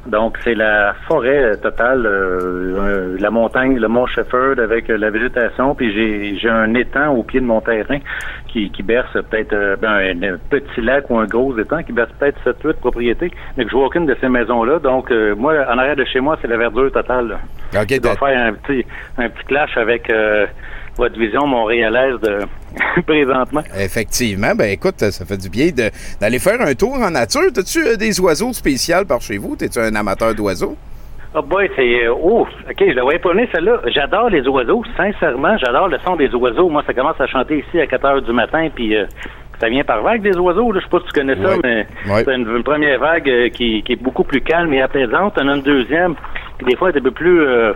Donc, 0.06 0.38
c'est 0.44 0.54
la 0.54 0.94
forêt 1.08 1.42
euh, 1.42 1.56
totale, 1.56 2.06
euh, 2.06 3.16
la 3.18 3.30
montagne, 3.30 3.76
le 3.76 3.88
mont 3.88 4.06
Shefford 4.06 4.60
avec 4.60 4.86
la 4.86 5.10
végétation, 5.10 5.74
puis 5.74 5.92
j'ai 5.92 6.38
j'ai 6.38 6.48
un 6.48 6.72
étang 6.74 7.12
au 7.14 7.24
pied 7.24 7.40
de 7.40 7.46
mon 7.46 7.60
terrain 7.60 7.98
qui, 8.46 8.70
qui 8.70 8.82
berce 8.82 9.12
peut-être 9.12 9.52
euh, 9.52 9.76
ben, 9.76 10.22
un, 10.22 10.38
petit 10.50 10.80
lac 10.80 11.10
ou 11.10 11.18
un 11.18 11.26
gros 11.26 11.56
étang 11.58 11.82
qui 11.82 11.92
berce 11.92 12.10
peut-être 12.18 12.38
7-8 12.44 12.74
propriétés, 12.74 13.32
mais 13.56 13.64
que 13.64 13.70
je 13.70 13.76
vois 13.76 13.86
aucune 13.86 14.06
de 14.06 14.16
ces 14.20 14.28
maisons-là. 14.28 14.78
Donc, 14.78 15.10
euh, 15.10 15.34
moi, 15.34 15.54
en 15.68 15.78
arrière 15.78 15.96
de 15.96 16.04
chez 16.04 16.20
moi, 16.20 16.38
c'est 16.40 16.48
la 16.48 16.56
verdure 16.56 16.92
totale. 16.92 17.28
là. 17.28 17.38
Ok, 17.82 17.88
Je 17.90 18.00
dois 18.00 18.16
faire 18.16 18.46
un 18.46 18.52
petit, 18.52 18.86
un 19.18 19.28
petit 19.28 19.44
clash 19.44 19.76
avec 19.76 20.08
euh, 20.10 20.46
votre 20.98 21.18
vision 21.18 21.46
montréalaise 21.46 22.20
de 22.20 22.38
présentement? 23.06 23.62
Effectivement, 23.78 24.54
ben 24.54 24.70
écoute, 24.70 24.98
ça 24.98 25.24
fait 25.24 25.38
du 25.38 25.48
bien 25.48 25.68
d'aller 26.20 26.38
faire 26.38 26.60
un 26.60 26.74
tour 26.74 26.94
en 26.94 27.10
nature. 27.10 27.50
T'as-tu 27.54 27.86
euh, 27.86 27.96
des 27.96 28.20
oiseaux 28.20 28.52
spéciaux 28.52 29.04
par 29.08 29.22
chez 29.22 29.38
vous? 29.38 29.56
T'es-tu 29.56 29.78
un 29.78 29.94
amateur 29.94 30.34
d'oiseaux? 30.34 30.76
Oh 31.34 31.42
boy, 31.42 31.70
c'est... 31.76 32.08
Oh, 32.08 32.46
OK, 32.68 32.76
je 32.78 32.94
la 32.94 33.02
voyais 33.02 33.18
pas 33.18 33.30
celle-là. 33.52 33.80
J'adore 33.86 34.30
les 34.30 34.46
oiseaux. 34.48 34.82
Sincèrement, 34.96 35.56
j'adore 35.58 35.88
le 35.88 35.98
son 36.04 36.16
des 36.16 36.34
oiseaux. 36.34 36.68
Moi, 36.70 36.82
ça 36.86 36.94
commence 36.94 37.20
à 37.20 37.26
chanter 37.26 37.58
ici 37.58 37.80
à 37.80 37.86
4 37.86 38.04
heures 38.06 38.22
du 38.22 38.32
matin, 38.32 38.68
puis 38.74 38.96
euh, 38.96 39.04
ça 39.60 39.68
vient 39.68 39.84
par 39.84 40.02
vague 40.02 40.22
des 40.22 40.36
oiseaux. 40.38 40.72
Là. 40.72 40.80
Je 40.80 40.84
sais 40.84 40.90
pas 40.90 41.00
si 41.00 41.06
tu 41.06 41.20
connais 41.20 41.36
ça, 41.36 41.56
mais 41.62 41.86
c'est 42.06 42.34
une, 42.34 42.56
une 42.56 42.62
première 42.62 42.98
vague 42.98 43.28
euh, 43.28 43.48
qui, 43.50 43.82
qui 43.82 43.92
est 43.92 44.02
beaucoup 44.02 44.24
plus 44.24 44.40
calme 44.40 44.72
et 44.72 44.80
apaisante. 44.80 45.34
On 45.40 45.48
a 45.48 45.56
une 45.56 45.62
deuxième, 45.62 46.14
qui 46.58 46.64
des 46.64 46.76
fois 46.76 46.90
est 46.90 46.96
un 46.96 47.02
peu 47.02 47.10
plus 47.10 47.40
euh, 47.40 47.72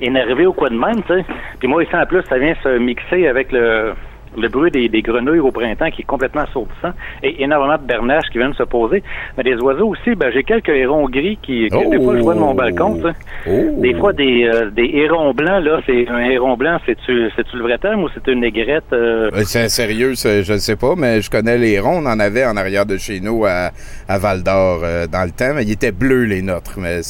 énervée 0.00 0.46
ou 0.46 0.52
quoi 0.52 0.68
de 0.68 0.78
même, 0.78 1.02
tu 1.02 1.14
sais. 1.14 1.24
Puis 1.58 1.68
moi, 1.68 1.82
ici, 1.82 1.94
en 1.94 2.06
plus, 2.06 2.22
ça 2.28 2.38
vient 2.38 2.54
se 2.62 2.78
mixer 2.78 3.26
avec 3.26 3.52
le... 3.52 3.94
Le 4.36 4.48
bruit 4.48 4.70
des, 4.70 4.88
des 4.88 5.02
grenouilles 5.02 5.38
au 5.40 5.50
printemps 5.50 5.90
qui 5.90 6.02
est 6.02 6.04
complètement 6.04 6.42
assourdissant 6.42 6.92
et 7.22 7.42
énormément 7.42 7.78
de 7.78 7.86
bernaches 7.86 8.28
qui 8.30 8.38
viennent 8.38 8.54
se 8.54 8.62
poser. 8.64 9.02
Mais 9.36 9.44
des 9.44 9.54
oiseaux 9.56 9.88
aussi, 9.88 10.14
ben, 10.14 10.30
j'ai 10.32 10.44
quelques 10.44 10.68
hérons 10.68 11.08
gris 11.08 11.38
qui, 11.42 11.68
que 11.68 11.90
des 11.90 12.02
fois 12.02 12.16
je 12.16 12.22
vois 12.22 12.34
de 12.34 12.40
mon 12.40 12.54
balcon. 12.54 13.00
Oh. 13.48 13.50
Des 13.78 13.94
fois, 13.94 14.12
des, 14.12 14.44
euh, 14.52 14.70
des 14.70 14.90
hérons 14.94 15.32
blancs, 15.34 15.62
là, 15.64 15.80
c'est 15.86 16.08
un 16.08 16.18
héron 16.20 16.56
blanc, 16.56 16.78
c'est-tu 16.84 17.30
le 17.56 17.62
vrai 17.62 17.78
terme 17.78 18.04
ou 18.04 18.08
c'est 18.14 18.26
une 18.30 18.40
négrette? 18.40 18.84
euh? 18.92 19.30
Euh, 19.32 19.42
C'est 19.44 19.68
sérieux, 19.68 20.12
je 20.14 20.52
ne 20.52 20.58
sais 20.58 20.76
pas, 20.76 20.94
mais 20.96 21.20
je 21.20 21.30
connais 21.30 21.56
les 21.58 21.78
ronds. 21.80 22.02
On 22.02 22.06
en 22.06 22.20
avait 22.20 22.44
en 22.44 22.56
arrière 22.56 22.84
de 22.86 22.96
chez 22.98 23.20
nous 23.20 23.44
à, 23.46 23.70
à 24.08 24.18
Val 24.18 24.42
d'Or 24.42 24.80
euh, 24.84 25.06
dans 25.06 25.24
le 25.24 25.30
temps. 25.30 25.52
Mais 25.54 25.62
ils 25.64 25.72
étaient 25.72 25.92
bleus, 25.92 26.24
les 26.24 26.42
nôtres. 26.42 26.78
Mais 26.78 27.00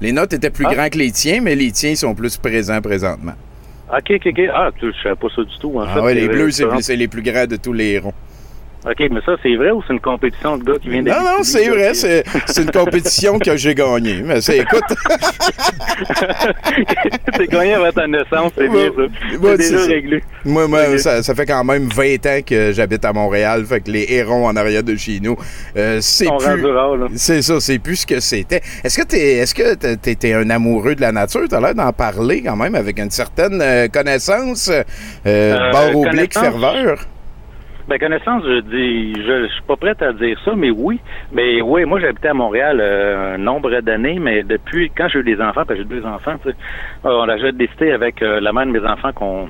les 0.00 0.12
nôtres 0.12 0.34
étaient 0.34 0.50
plus 0.50 0.66
Ah. 0.68 0.74
grands 0.74 0.88
que 0.88 0.98
les 0.98 1.10
tiens, 1.10 1.40
mais 1.42 1.54
les 1.54 1.72
tiens 1.72 1.94
sont 1.94 2.14
plus 2.14 2.36
présents 2.36 2.80
présentement. 2.80 3.32
OK, 3.88 4.10
OK, 4.16 4.26
OK. 4.26 4.40
Ah, 4.52 4.70
tu, 4.78 4.92
je 4.92 5.02
savais 5.02 5.14
pas 5.16 5.28
ça 5.34 5.42
du 5.42 5.58
tout. 5.58 5.78
En 5.78 5.84
fait, 5.86 5.90
Ah 5.94 6.02
ouais, 6.02 6.14
les 6.14 6.22
C'est- 6.22 6.28
bleus, 6.28 6.80
c'est 6.82 6.96
les 6.96 7.08
plus 7.08 7.22
grands 7.22 7.46
de 7.46 7.56
tous 7.56 7.72
les 7.72 7.98
ronds. 7.98 8.12
OK, 8.88 9.08
mais 9.10 9.20
ça, 9.26 9.34
c'est 9.42 9.56
vrai 9.56 9.72
ou 9.72 9.82
c'est 9.86 9.92
une 9.94 10.00
compétition 10.00 10.56
de 10.56 10.62
gars 10.64 10.78
qui 10.80 10.88
vient 10.90 11.02
Non, 11.02 11.20
non, 11.24 11.42
c'est 11.42 11.68
vrai, 11.68 11.92
c'est 11.94 12.22
une 12.62 12.70
compétition 12.70 13.38
que 13.40 13.56
j'ai 13.56 13.74
gagnée. 13.74 14.22
Mais 14.24 14.40
c'est, 14.40 14.58
écoute, 14.58 14.84
T'es 17.36 17.46
gagné 17.48 17.74
avant 17.74 17.92
ta 17.92 18.06
naissance, 18.06 18.52
c'est 18.56 18.68
bien 18.68 18.90
ça. 18.96 19.02
C'est 19.30 19.36
Ouais, 19.38 19.56
déjà 19.56 19.84
réglé. 19.86 20.22
moi, 20.44 20.68
moi 20.68 20.98
ça, 20.98 21.22
ça 21.22 21.34
fait 21.34 21.46
quand 21.46 21.64
même 21.64 21.88
20 21.88 22.26
ans 22.26 22.40
que 22.46 22.72
j'habite 22.72 23.04
à 23.04 23.12
Montréal, 23.12 23.64
fait 23.66 23.80
que 23.80 23.90
les 23.90 24.06
hérons 24.08 24.46
en 24.46 24.56
arrière 24.56 24.82
de 24.82 24.96
chez 24.96 25.20
nous, 25.20 25.36
euh, 25.76 25.98
c'est 26.00 26.26
plus... 26.38 27.16
C'est 27.16 27.42
ça, 27.42 27.60
c'est 27.60 27.78
plus 27.78 27.96
ce 27.96 28.06
que 28.06 28.20
c'était. 28.20 28.62
Est-ce 28.84 28.98
que 28.98 29.04
t'es 29.04 29.36
est-ce 29.38 29.54
que 29.54 29.74
t'es- 29.74 30.32
un 30.34 30.50
amoureux 30.50 30.94
de 30.94 31.00
la 31.00 31.12
nature? 31.12 31.42
T'as 31.48 31.60
l'air 31.60 31.74
d'en 31.74 31.92
parler 31.92 32.42
quand 32.42 32.56
même 32.56 32.74
avec 32.74 32.98
une 32.98 33.10
certaine 33.10 33.60
euh, 33.62 33.88
connaissance, 33.88 34.68
euh, 34.68 34.82
Euh, 35.26 35.72
barre 35.72 35.96
oblique, 35.96 36.34
ferveur? 36.34 37.06
Ben, 37.88 38.00
connaissance, 38.00 38.42
je 38.44 38.60
dis, 38.62 39.14
je, 39.14 39.46
je 39.46 39.52
suis 39.52 39.62
pas 39.62 39.76
prête 39.76 40.02
à 40.02 40.12
dire 40.12 40.36
ça, 40.44 40.56
mais 40.56 40.70
oui. 40.70 41.00
Mais 41.30 41.62
oui, 41.62 41.84
moi, 41.84 42.00
j'habitais 42.00 42.28
à 42.28 42.34
Montréal 42.34 42.78
euh, 42.80 43.34
un 43.34 43.38
nombre 43.38 43.80
d'années, 43.80 44.18
mais 44.18 44.42
depuis, 44.42 44.90
quand 44.90 45.06
j'ai 45.06 45.20
eu 45.20 45.22
des 45.22 45.40
enfants, 45.40 45.62
parce 45.64 45.68
que 45.68 45.76
j'ai 45.76 45.84
deux 45.84 46.04
enfants, 46.04 46.34
tu 46.42 46.50
sais, 46.50 46.56
on 47.04 47.28
a 47.28 47.52
décidé 47.52 47.92
avec 47.92 48.22
euh, 48.22 48.40
la 48.40 48.52
mère 48.52 48.66
de 48.66 48.72
mes 48.72 48.84
enfants 48.84 49.12
qu'on 49.12 49.48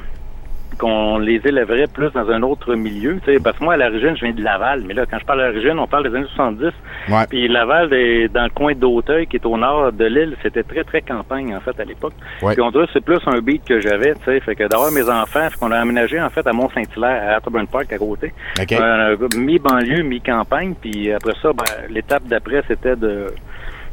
qu'on 0.78 1.18
les 1.18 1.40
élèverait 1.44 1.86
plus 1.86 2.10
dans 2.12 2.28
un 2.30 2.42
autre 2.42 2.74
milieu, 2.74 3.18
tu 3.24 3.32
sais, 3.32 3.40
parce 3.40 3.58
que 3.58 3.64
moi, 3.64 3.74
à 3.74 3.76
l'origine, 3.76 4.16
je 4.16 4.24
viens 4.24 4.34
de 4.34 4.42
Laval, 4.42 4.82
mais 4.86 4.94
là, 4.94 5.04
quand 5.10 5.18
je 5.18 5.24
parle 5.24 5.40
à 5.42 5.48
l'origine, 5.50 5.78
on 5.78 5.86
parle 5.86 6.08
des 6.08 6.16
années 6.16 6.26
70, 6.34 6.72
Ouais. 7.08 7.24
puis 7.28 7.48
Laval, 7.48 7.92
est 7.92 8.28
dans 8.28 8.44
le 8.44 8.50
coin 8.50 8.74
d'Auteuil, 8.74 9.26
qui 9.26 9.36
est 9.36 9.46
au 9.46 9.56
nord 9.56 9.92
de 9.92 10.04
l'île, 10.04 10.36
c'était 10.42 10.62
très, 10.62 10.84
très 10.84 11.02
campagne, 11.02 11.54
en 11.54 11.60
fait, 11.60 11.78
à 11.80 11.84
l'époque. 11.84 12.14
Ouais. 12.42 12.54
Puis 12.54 12.62
on 12.62 12.70
dirait 12.70 12.86
que 12.86 12.92
c'est 12.92 13.04
plus 13.04 13.20
un 13.26 13.40
beat 13.40 13.64
que 13.64 13.80
j'avais, 13.80 14.14
tu 14.14 14.24
sais, 14.24 14.40
fait 14.40 14.54
que 14.54 14.64
d'avoir 14.68 14.90
mes 14.92 15.08
enfants, 15.08 15.48
qu'on 15.60 15.70
a 15.70 15.78
aménagé, 15.78 16.20
en 16.20 16.30
fait, 16.30 16.46
à 16.46 16.52
Mont-Saint-Hilaire, 16.52 17.22
à 17.30 17.36
Atterburn 17.36 17.66
Park, 17.66 17.92
à 17.92 17.98
côté. 17.98 18.32
OK. 18.60 18.72
Euh, 18.72 19.16
mi-banlieue, 19.36 20.02
mi-campagne, 20.02 20.74
puis 20.80 21.12
après 21.12 21.34
ça, 21.42 21.52
ben, 21.52 21.64
l'étape 21.90 22.24
d'après, 22.24 22.62
c'était 22.68 22.96
de 22.96 23.26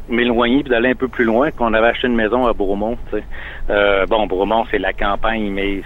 m'éloigner 0.08 0.62
puis 0.62 0.70
d'aller 0.70 0.90
un 0.90 0.94
peu 0.94 1.08
plus 1.08 1.24
loin, 1.24 1.50
qu'on 1.50 1.72
avait 1.72 1.88
acheté 1.88 2.08
une 2.08 2.14
maison 2.16 2.46
à 2.46 2.52
Bromont, 2.52 2.98
tu 3.10 3.16
sais. 3.18 3.24
Euh, 3.70 4.04
bon, 4.06 4.26
Bromont, 4.26 4.64
c'est 4.70 4.78
la 4.78 4.92
campagne, 4.92 5.50
mais 5.50 5.80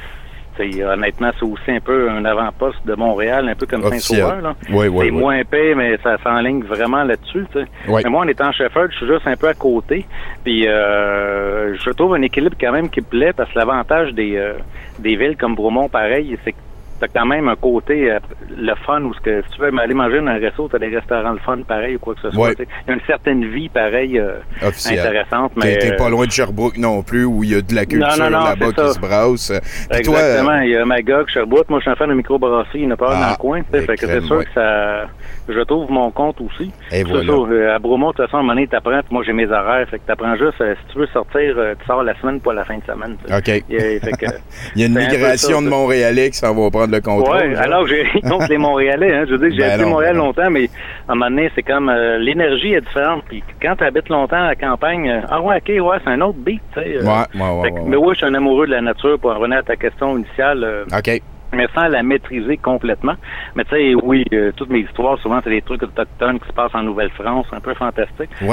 sais, 0.58 0.84
honnêtement, 0.84 1.30
c'est 1.38 1.44
aussi 1.44 1.70
un 1.70 1.80
peu 1.80 2.10
un 2.10 2.24
avant-poste 2.24 2.84
de 2.86 2.94
Montréal, 2.94 3.48
un 3.48 3.54
peu 3.54 3.66
comme. 3.66 3.82
Saint-Sauveur. 3.82 4.54
Oui, 4.70 4.88
oui, 4.88 5.06
c'est 5.06 5.10
oui. 5.10 5.10
moins 5.10 5.36
épais, 5.36 5.74
mais 5.74 5.96
ça 6.02 6.16
s'enligne 6.22 6.62
vraiment 6.62 7.04
là-dessus. 7.04 7.46
Mais 7.86 8.10
moi, 8.10 8.24
en 8.24 8.28
étant 8.28 8.52
chauffeur, 8.52 8.88
je 8.90 8.96
suis 8.96 9.06
juste 9.06 9.26
un 9.26 9.36
peu 9.36 9.48
à 9.48 9.54
côté. 9.54 10.06
Puis 10.44 10.66
euh, 10.66 11.76
je 11.76 11.90
trouve 11.90 12.14
un 12.14 12.22
équilibre 12.22 12.56
quand 12.60 12.72
même 12.72 12.90
qui 12.90 13.00
me 13.00 13.06
plaît 13.06 13.32
parce 13.32 13.50
que 13.52 13.58
l'avantage 13.58 14.12
des, 14.12 14.36
euh, 14.36 14.54
des 14.98 15.16
villes 15.16 15.36
comme 15.36 15.54
Bromont, 15.54 15.88
pareil, 15.88 16.36
c'est 16.44 16.52
que 16.52 16.58
t'as 17.00 17.08
quand 17.08 17.26
même 17.26 17.48
un 17.48 17.56
côté 17.56 18.10
euh, 18.10 18.18
le 18.56 18.74
fun 18.86 19.02
où 19.02 19.14
ce 19.14 19.20
que 19.20 19.42
si 19.42 19.54
tu 19.54 19.60
veux 19.60 19.70
aller 19.78 19.94
manger 19.94 20.20
dans 20.20 20.26
un 20.28 20.38
resto, 20.38 20.68
t'as 20.70 20.78
des 20.78 20.88
restaurants 20.88 21.32
le 21.32 21.38
fun 21.38 21.58
pareil 21.66 21.96
ou 21.96 21.98
quoi 21.98 22.14
que 22.14 22.20
ce 22.22 22.30
soit. 22.30 22.48
Ouais. 22.48 22.54
Il 22.58 22.88
y 22.88 22.90
a 22.90 22.94
une 22.94 23.00
certaine 23.06 23.44
vie 23.44 23.68
pareille 23.68 24.18
euh, 24.18 24.38
intéressante, 24.62 25.52
T'es 25.60 25.66
mais 25.66 25.78
t'es 25.78 25.96
pas 25.96 26.06
euh, 26.06 26.10
loin 26.10 26.26
de 26.26 26.30
Sherbrooke 26.30 26.76
non 26.78 27.02
plus, 27.02 27.24
où 27.24 27.44
il 27.44 27.50
y 27.50 27.54
a 27.54 27.60
de 27.60 27.74
la 27.74 27.86
culture 27.86 28.08
non, 28.18 28.30
non, 28.30 28.44
là-bas 28.44 28.72
qui 28.72 28.92
se 28.94 29.00
brasse. 29.00 29.52
Exactement. 29.90 30.50
euh, 30.50 30.64
Il 30.64 30.70
y 30.70 30.76
a 30.76 30.84
Magog, 30.84 31.28
Sherbrooke. 31.28 31.68
Moi, 31.68 31.78
je 31.80 31.82
suis 31.82 31.90
un 31.90 31.96
fan 31.96 32.08
de 32.08 32.14
microbrasserie. 32.14 32.80
Il 32.80 32.84
y 32.84 32.86
en 32.86 32.90
a 32.92 32.96
pas 32.96 33.10
Ah, 33.14 33.20
dans 33.24 33.30
le 33.30 33.36
coin. 33.36 33.58
sais. 33.60 33.64
ben, 33.70 33.86
Fait 33.86 33.96
que 33.96 34.06
c'est 34.06 34.20
sûr 34.22 34.36
ouais. 34.36 34.44
que 34.44 34.52
ça... 34.54 35.06
Je 35.48 35.60
trouve 35.60 35.90
mon 35.90 36.10
compte 36.10 36.40
aussi. 36.40 36.70
Et 36.92 37.02
voilà. 37.04 37.32
euh, 37.32 37.74
à 37.74 37.78
Bromont, 37.78 38.10
de 38.10 38.16
toute 38.16 38.26
façon, 38.26 38.36
à 38.36 38.40
un 38.40 38.42
moment 38.42 38.54
donné, 38.54 38.66
t'apprends. 38.66 39.00
puis 39.00 39.08
Moi, 39.12 39.22
j'ai 39.24 39.32
mes 39.32 39.46
horaires. 39.46 39.88
Fait 39.88 39.98
que 39.98 40.06
t'apprends 40.06 40.36
juste, 40.36 40.60
euh, 40.60 40.74
si 40.74 40.92
tu 40.92 40.98
veux 40.98 41.06
sortir, 41.06 41.54
euh, 41.56 41.74
tu 41.80 41.86
sors 41.86 42.02
la 42.02 42.14
semaine, 42.20 42.40
pas 42.40 42.52
la 42.52 42.64
fin 42.64 42.76
de 42.76 42.84
semaine. 42.84 43.16
OK. 43.34 43.48
Et, 43.48 43.98
fait 44.00 44.12
que, 44.12 44.26
il 44.76 44.82
y 44.82 44.84
a 44.84 44.88
une 44.88 44.94
migration 44.98 45.58
ça, 45.58 45.64
de. 45.64 45.68
Montréalais 45.68 46.30
qui 46.30 46.36
s'en 46.38 46.54
va 46.54 46.70
prendre 46.70 46.92
le 46.92 47.00
contrôle. 47.00 47.54
Genre. 47.54 47.62
alors 47.62 47.86
j'ai 47.86 48.04
contre 48.28 48.48
les 48.48 48.58
Montréalais, 48.58 49.14
hein. 49.14 49.24
Je 49.26 49.32
veux 49.34 49.38
dire 49.38 49.48
que 49.48 49.54
j'ai 49.54 49.60
Ben 49.62 49.70
habité 49.70 49.84
non, 49.84 49.90
Montréal 49.90 50.12
ben 50.12 50.18
non. 50.18 50.26
longtemps, 50.26 50.50
mais 50.50 50.64
à 51.08 51.12
un 51.12 51.14
moment 51.14 51.30
donné, 51.30 51.50
c'est 51.54 51.62
comme 51.62 51.88
euh, 51.88 52.18
l'énergie 52.18 52.74
est 52.74 52.80
différente. 52.82 53.22
Puis 53.28 53.42
quand 53.62 53.76
tu 53.76 53.84
habites 53.84 54.08
longtemps 54.10 54.42
à 54.44 54.48
la 54.48 54.56
campagne, 54.56 55.22
ah 55.30 55.40
ouais, 55.40 55.56
ok, 55.56 55.68
ouais, 55.84 55.96
c'est 56.04 56.10
un 56.10 56.20
autre 56.20 56.38
beat, 56.38 56.60
tu 56.74 56.80
sais. 56.82 56.98
Ouais, 57.02 57.12
ouais, 57.34 57.60
ouais, 57.62 57.70
Mais 57.86 57.96
ouais. 57.96 58.04
oui, 58.06 58.14
je 58.14 58.18
suis 58.18 58.26
un 58.26 58.34
amoureux 58.34 58.66
de 58.66 58.72
la 58.72 58.80
nature 58.82 59.18
pour 59.18 59.30
en 59.30 59.38
revenir 59.38 59.58
à 59.58 59.62
ta 59.62 59.76
question 59.76 60.18
initiale. 60.18 60.84
OK. 60.92 61.22
Mais 61.52 61.66
sans 61.74 61.88
la 61.88 62.02
maîtriser 62.02 62.56
complètement. 62.56 63.14
Mais 63.56 63.64
tu 63.64 63.70
sais, 63.70 63.94
oui, 64.02 64.24
euh, 64.32 64.52
toutes 64.56 64.70
mes 64.70 64.80
histoires, 64.80 65.18
souvent, 65.18 65.40
c'est 65.42 65.50
des 65.50 65.62
trucs 65.62 65.82
autochtones 65.82 66.38
qui 66.40 66.48
se 66.48 66.52
passent 66.52 66.74
en 66.74 66.82
Nouvelle-France, 66.82 67.46
un 67.52 67.60
peu. 67.60 67.74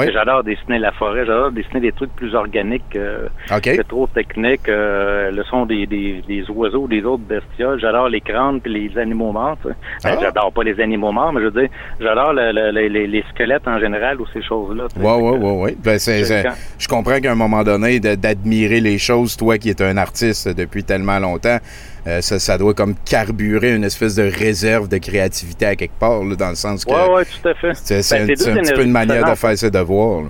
Et 0.08 0.12
J'adore 0.12 0.44
dessiner 0.44 0.78
la 0.78 0.92
forêt, 0.92 1.24
j'adore 1.26 1.52
dessiner 1.52 1.80
des 1.80 1.92
trucs 1.92 2.14
plus 2.16 2.34
organiques 2.34 2.96
euh, 2.96 3.28
OK. 3.54 3.62
que 3.76 3.82
trop 3.82 4.06
techniques. 4.06 4.68
euh, 4.68 5.30
le 5.30 5.42
son 5.44 5.66
des, 5.66 5.86
des, 5.86 6.22
des 6.26 6.48
oiseaux, 6.50 6.86
des 6.88 7.02
autres 7.04 7.22
bestioles. 7.24 7.80
J'adore 7.80 8.08
les 8.08 8.20
crânes 8.20 8.60
puis 8.60 8.72
les 8.72 8.98
animaux 8.98 9.32
morts. 9.32 9.56
Ben, 9.64 9.74
Ah. 10.04 10.16
J'adore 10.20 10.52
pas 10.52 10.62
les 10.62 10.78
animaux 10.80 11.12
morts, 11.12 11.32
mais 11.32 11.40
je 11.40 11.46
veux 11.46 11.60
dire, 11.60 11.70
j'adore 12.00 12.32
le- 12.32 12.52
le- 12.52 12.70
le- 12.70 12.88
les, 12.88 13.06
les 13.06 13.24
squelettes 13.30 13.66
en 13.68 13.78
général 13.78 14.20
ou 14.20 14.26
ces 14.32 14.42
choses-là. 14.42 14.84
ouais, 14.96 15.02
que, 15.38 15.44
ouais, 15.44 15.62
ouais. 15.62 15.76
Ben, 15.84 15.98
c'est- 15.98 16.20
je- 16.20 16.24
c'est- 16.24 16.42
quand- 16.44 16.54
je 16.78 16.88
comprends 16.88 17.20
qu'à 17.20 17.32
un 17.32 17.36
moment 17.36 17.62
donné, 17.64 18.00
d'admirer 18.00 18.80
les 18.80 18.98
choses, 18.98 19.36
toi 19.36 19.58
qui 19.58 19.70
es 19.70 19.82
un 19.82 19.96
artiste 19.96 20.48
depuis 20.56 20.84
tellement 20.84 21.18
longtemps, 21.18 21.58
euh, 22.06 22.20
ça, 22.20 22.38
ça 22.38 22.56
doit 22.58 22.74
comme 22.74 22.94
carburer 23.04 23.74
une 23.74 23.84
espèce 23.84 24.14
de 24.14 24.22
réserve 24.22 24.88
de 24.88 24.98
créativité 24.98 25.66
à 25.66 25.76
quelque 25.76 25.98
part, 25.98 26.22
là, 26.22 26.36
dans 26.36 26.50
le 26.50 26.54
sens 26.54 26.84
que 26.84 26.90
Ouais, 26.92 27.14
ouais, 27.16 27.24
tout 27.24 27.48
à 27.48 27.54
fait. 27.54 27.74
c'est 27.74 28.16
Ben, 28.16 28.22
un, 28.22 28.26
petit 28.62 28.72
peu 28.72 28.84
une 28.84 28.92
manière 28.92 29.24
de 29.28 29.34
faire 29.34 29.56
ses 29.58 29.70
devoirs. 29.70 30.24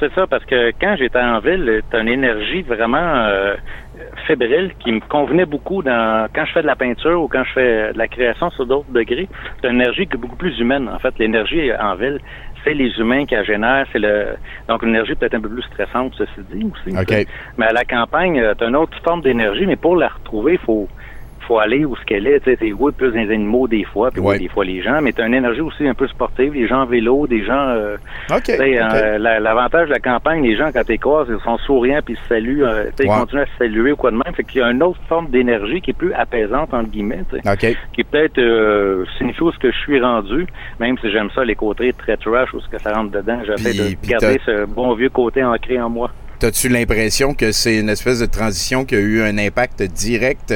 C'est 0.00 0.12
ça, 0.14 0.26
parce 0.26 0.44
que 0.46 0.72
quand 0.80 0.96
j'étais 0.98 1.20
en 1.20 1.38
ville, 1.38 1.80
t'as 1.90 2.00
une 2.00 2.08
énergie 2.08 2.62
vraiment 2.62 2.96
euh, 2.98 3.54
fébrile 4.26 4.72
qui 4.80 4.90
me 4.90 5.00
convenait 5.00 5.46
beaucoup 5.46 5.82
dans 5.82 6.26
quand 6.34 6.44
je 6.44 6.52
fais 6.54 6.62
de 6.62 6.66
la 6.66 6.74
peinture 6.74 7.22
ou 7.22 7.28
quand 7.28 7.44
je 7.44 7.52
fais 7.52 7.92
de 7.92 7.98
la 7.98 8.08
création 8.08 8.50
sur 8.50 8.66
d'autres 8.66 8.90
degrés. 8.90 9.28
C'est 9.60 9.68
une 9.68 9.76
énergie 9.76 10.06
qui 10.08 10.14
est 10.14 10.18
beaucoup 10.18 10.36
plus 10.36 10.58
humaine. 10.58 10.88
En 10.88 10.98
fait, 10.98 11.16
l'énergie 11.20 11.70
en 11.78 11.94
ville, 11.94 12.18
c'est 12.64 12.74
les 12.74 12.90
humains 12.98 13.26
qui 13.26 13.34
la 13.34 13.44
génèrent. 13.44 13.86
C'est 13.92 13.98
le 13.98 14.34
donc 14.68 14.82
une 14.82 14.90
énergie 14.90 15.14
peut-être 15.14 15.34
un 15.34 15.40
peu 15.40 15.48
plus 15.48 15.62
stressante, 15.62 16.14
ceci 16.16 16.32
dit 16.52 16.64
aussi. 16.64 16.96
Mais 17.56 17.66
à 17.66 17.72
la 17.72 17.84
campagne, 17.84 18.40
euh, 18.40 18.54
t'as 18.58 18.68
une 18.68 18.76
autre 18.76 18.98
forme 19.04 19.20
d'énergie, 19.20 19.66
mais 19.66 19.76
pour 19.76 19.96
la 19.96 20.08
retrouver, 20.08 20.54
il 20.54 20.58
faut 20.66 20.88
faut 21.42 21.58
aller 21.58 21.84
où 21.84 21.94
ce 21.96 22.04
qu'elle 22.04 22.26
est. 22.26 22.40
Tu 22.40 22.50
sais, 22.50 22.56
t'es 22.56 22.72
oui, 22.72 22.92
plus 22.96 23.10
les 23.12 23.30
animaux 23.32 23.68
des 23.68 23.84
fois, 23.84 24.10
puis 24.10 24.20
oui, 24.20 24.38
des 24.38 24.48
fois 24.48 24.64
les 24.64 24.82
gens, 24.82 25.00
mais 25.02 25.12
t'as 25.12 25.26
une 25.26 25.34
énergie 25.34 25.60
aussi 25.60 25.86
un 25.86 25.94
peu 25.94 26.06
sportive, 26.08 26.54
les 26.54 26.66
gens 26.66 26.82
en 26.82 26.86
vélo, 26.86 27.26
des 27.26 27.44
gens 27.44 27.68
euh, 27.68 27.96
tu 28.28 28.34
euh, 28.94 29.18
la- 29.18 29.40
L'avantage 29.40 29.88
de 29.88 29.92
la 29.92 29.98
campagne, 30.00 30.42
les 30.42 30.56
gens, 30.56 30.70
quand 30.72 30.82
ils 30.88 30.98
croisent, 30.98 31.28
ils 31.30 31.42
sont 31.44 31.58
souriants 31.58 32.00
puis 32.04 32.14
ils 32.14 32.22
se 32.22 32.28
saluent. 32.28 32.64
euh, 32.64 32.84
tu 32.96 33.06
Ouais. 33.06 33.14
Ils 33.14 33.20
continuent 33.20 33.40
à 33.42 33.46
se 33.46 33.56
saluer 33.58 33.92
ou 33.92 33.96
quoi 33.96 34.10
de 34.10 34.16
même. 34.16 34.34
Fait 34.34 34.44
qu'il 34.44 34.60
y 34.60 34.64
a 34.64 34.70
une 34.70 34.82
autre 34.82 35.00
forme 35.08 35.28
d'énergie 35.28 35.80
qui 35.80 35.90
est 35.90 35.94
plus 35.94 36.12
apaisante, 36.14 36.72
entre 36.72 36.88
guillemets, 36.90 37.24
tu 37.30 37.38
sais, 37.40 37.50
OK. 37.72 37.76
qui 37.92 38.04
peut-être 38.04 38.38
euh, 38.38 39.04
signifie 39.18 39.42
où 39.42 39.50
ce 39.52 39.58
que 39.58 39.70
je 39.70 39.76
suis 39.78 40.00
rendu, 40.00 40.46
même 40.80 40.96
si 40.98 41.10
j'aime 41.10 41.28
ça, 41.34 41.44
les 41.44 41.54
côtés 41.56 41.92
très 41.92 42.16
trash, 42.16 42.52
où 42.54 42.60
ce 42.60 42.68
que 42.68 42.78
ça 42.80 42.92
rentre 42.92 43.10
dedans. 43.10 43.40
J'essaie 43.46 43.72
de 43.72 44.08
garder 44.08 44.40
ce 44.46 44.64
bon 44.66 44.94
vieux 44.94 45.08
côté 45.10 45.42
ancré 45.44 45.80
en 45.80 45.90
moi. 45.90 46.10
T'as-tu 46.42 46.68
l'impression 46.68 47.34
que 47.34 47.52
c'est 47.52 47.78
une 47.78 47.88
espèce 47.88 48.18
de 48.18 48.26
transition 48.26 48.84
qui 48.84 48.96
a 48.96 48.98
eu 48.98 49.22
un 49.22 49.38
impact 49.38 49.80
direct 49.84 50.52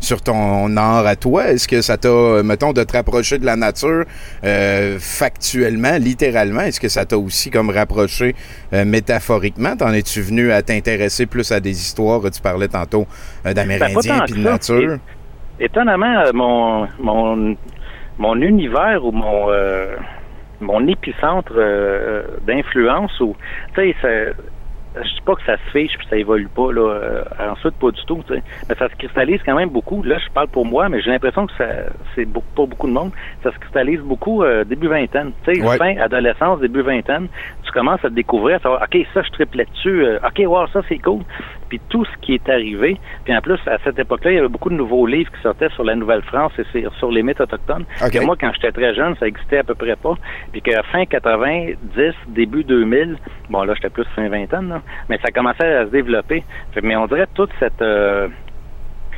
sur 0.00 0.20
ton 0.20 0.76
art 0.76 1.06
à 1.06 1.14
toi? 1.14 1.50
Est-ce 1.52 1.68
que 1.68 1.80
ça 1.80 1.96
t'a, 1.96 2.42
mettons, 2.42 2.72
de 2.72 2.82
te 2.82 2.96
rapprocher 2.96 3.38
de 3.38 3.46
la 3.46 3.54
nature 3.54 4.04
euh, 4.42 4.98
factuellement, 4.98 5.96
littéralement? 5.96 6.62
Est-ce 6.62 6.80
que 6.80 6.88
ça 6.88 7.04
t'a 7.04 7.16
aussi 7.16 7.52
comme 7.52 7.70
rapproché 7.70 8.34
euh, 8.72 8.84
métaphoriquement? 8.84 9.76
T'en 9.76 9.92
es-tu 9.92 10.22
venu 10.22 10.50
à 10.50 10.60
t'intéresser 10.62 11.26
plus 11.26 11.52
à 11.52 11.60
des 11.60 11.70
histoires? 11.70 12.20
Tu 12.32 12.42
parlais 12.42 12.66
tantôt 12.66 13.06
euh, 13.46 13.54
Ben, 13.54 13.54
d'Amérindiens 13.54 14.24
puis 14.24 14.34
que 14.34 14.38
de 14.40 14.42
nature. 14.42 14.98
Étonnamment, 15.60 16.18
euh, 16.18 16.32
mon 16.34 16.88
mon 16.98 17.56
mon 18.18 18.34
univers 18.42 19.04
ou 19.04 19.12
mon 19.12 19.52
euh, 19.52 19.94
mon 20.60 20.84
épicentre 20.88 21.52
euh, 21.54 22.24
d'influence 22.44 23.20
ou 23.20 23.36
tu 23.76 23.94
sais 24.02 24.34
je 25.02 25.14
dis 25.14 25.20
pas 25.24 25.34
que 25.34 25.42
ça 25.44 25.56
se 25.56 25.70
fiche 25.70 25.96
puis 25.98 26.06
ça 26.08 26.16
évolue 26.16 26.48
pas 26.48 26.72
là 26.72 26.80
euh, 26.80 27.24
ensuite 27.50 27.74
pas 27.74 27.90
du 27.90 28.00
tout 28.06 28.22
tu 28.26 28.34
sais. 28.34 28.42
Mais 28.68 28.74
ça 28.76 28.88
se 28.88 28.94
cristallise 28.96 29.40
quand 29.44 29.54
même 29.56 29.70
beaucoup. 29.70 30.02
Là 30.02 30.18
je 30.18 30.28
parle 30.32 30.48
pour 30.48 30.64
moi 30.66 30.88
mais 30.88 31.00
j'ai 31.00 31.10
l'impression 31.10 31.46
que 31.46 31.52
ça 31.58 31.66
c'est 32.14 32.24
beaucoup 32.24 32.48
pas 32.54 32.66
beaucoup 32.66 32.86
de 32.86 32.92
monde 32.92 33.12
ça 33.42 33.52
se 33.52 33.58
cristallise 33.58 34.00
beaucoup 34.00 34.42
euh, 34.42 34.64
début 34.64 34.88
vingtaine. 34.88 35.32
Tu 35.44 35.54
sais 35.54 35.62
Ouais. 35.62 35.76
fin 35.76 35.96
adolescence 35.98 36.60
début 36.60 36.82
vingtaine 36.82 37.28
tu 37.64 37.72
commences 37.72 38.04
à 38.04 38.08
te 38.08 38.14
découvrir 38.14 38.56
à 38.56 38.60
savoir 38.60 38.82
ok 38.82 39.06
ça 39.14 39.22
je 39.22 39.30
triple 39.30 39.58
là-dessus 39.58 40.04
euh, 40.04 40.18
ok 40.26 40.42
wow 40.46 40.66
ça 40.68 40.80
c'est 40.88 40.98
cool 40.98 41.22
puis 41.68 41.80
tout 41.88 42.04
ce 42.04 42.16
qui 42.22 42.34
est 42.34 42.48
arrivé 42.48 42.98
puis 43.24 43.36
en 43.36 43.40
plus 43.40 43.58
à 43.66 43.78
cette 43.84 43.98
époque-là 43.98 44.30
il 44.32 44.34
y 44.36 44.38
avait 44.38 44.48
beaucoup 44.48 44.70
de 44.70 44.74
nouveaux 44.74 45.06
livres 45.06 45.30
qui 45.32 45.40
sortaient 45.42 45.68
sur 45.70 45.84
la 45.84 45.94
Nouvelle-France 45.94 46.52
et 46.58 46.64
sur- 46.98 47.10
les 47.10 47.22
mythes 47.22 47.40
autochtones 47.40 47.84
moi 48.24 48.36
quand 48.40 48.50
j'étais 48.54 48.72
très 48.72 48.94
jeune 48.94 49.14
ça 49.16 49.26
existait 49.26 49.58
à 49.58 49.64
peu 49.64 49.74
près 49.74 49.96
pas 49.96 50.14
puis 50.52 50.62
que 50.62 50.70
fin 50.92 51.04
90 51.04 51.76
début 52.28 52.64
2000 52.64 53.16
bon 53.50 53.62
là 53.64 53.74
j'étais 53.74 53.90
plus 53.90 54.04
fin 54.14 54.28
vingtaine 54.28 54.68
là, 54.68 54.82
mais 55.08 55.18
ça 55.24 55.30
commençait 55.30 55.74
à 55.74 55.86
se 55.86 55.90
développer 55.90 56.42
Fait- 56.72 56.82
mais 56.82 56.96
on 56.96 57.06
dirait 57.06 57.26
toute 57.34 57.50
cette 57.58 57.80
euh, 57.82 58.28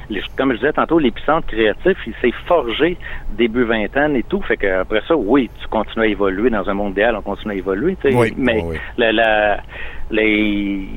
les- 0.08 0.22
comme 0.36 0.50
je 0.52 0.56
disais 0.58 0.72
tantôt, 0.72 0.98
l'épicentre 0.98 1.46
créatif, 1.46 1.96
il 2.04 2.14
s'est 2.20 2.34
forgé 2.46 2.96
début 3.38 3.62
vingtaine 3.62 4.16
et 4.16 4.24
tout. 4.24 4.42
Fait 4.42 4.56
que 4.56 4.66
après 4.80 5.02
ça, 5.06 5.14
oui, 5.14 5.48
tu 5.62 5.68
continues 5.68 6.04
à 6.06 6.08
évoluer 6.08 6.50
dans 6.50 6.68
un 6.68 6.74
monde 6.74 6.92
idéal, 6.94 7.14
on 7.14 7.22
continue 7.22 7.54
à 7.54 7.56
évoluer. 7.56 7.96
Oui, 8.02 8.34
mais 8.36 8.56
oui, 8.56 8.62
oui. 8.70 8.76
la, 8.98 9.12
la- 9.12 9.60
les 10.10 10.88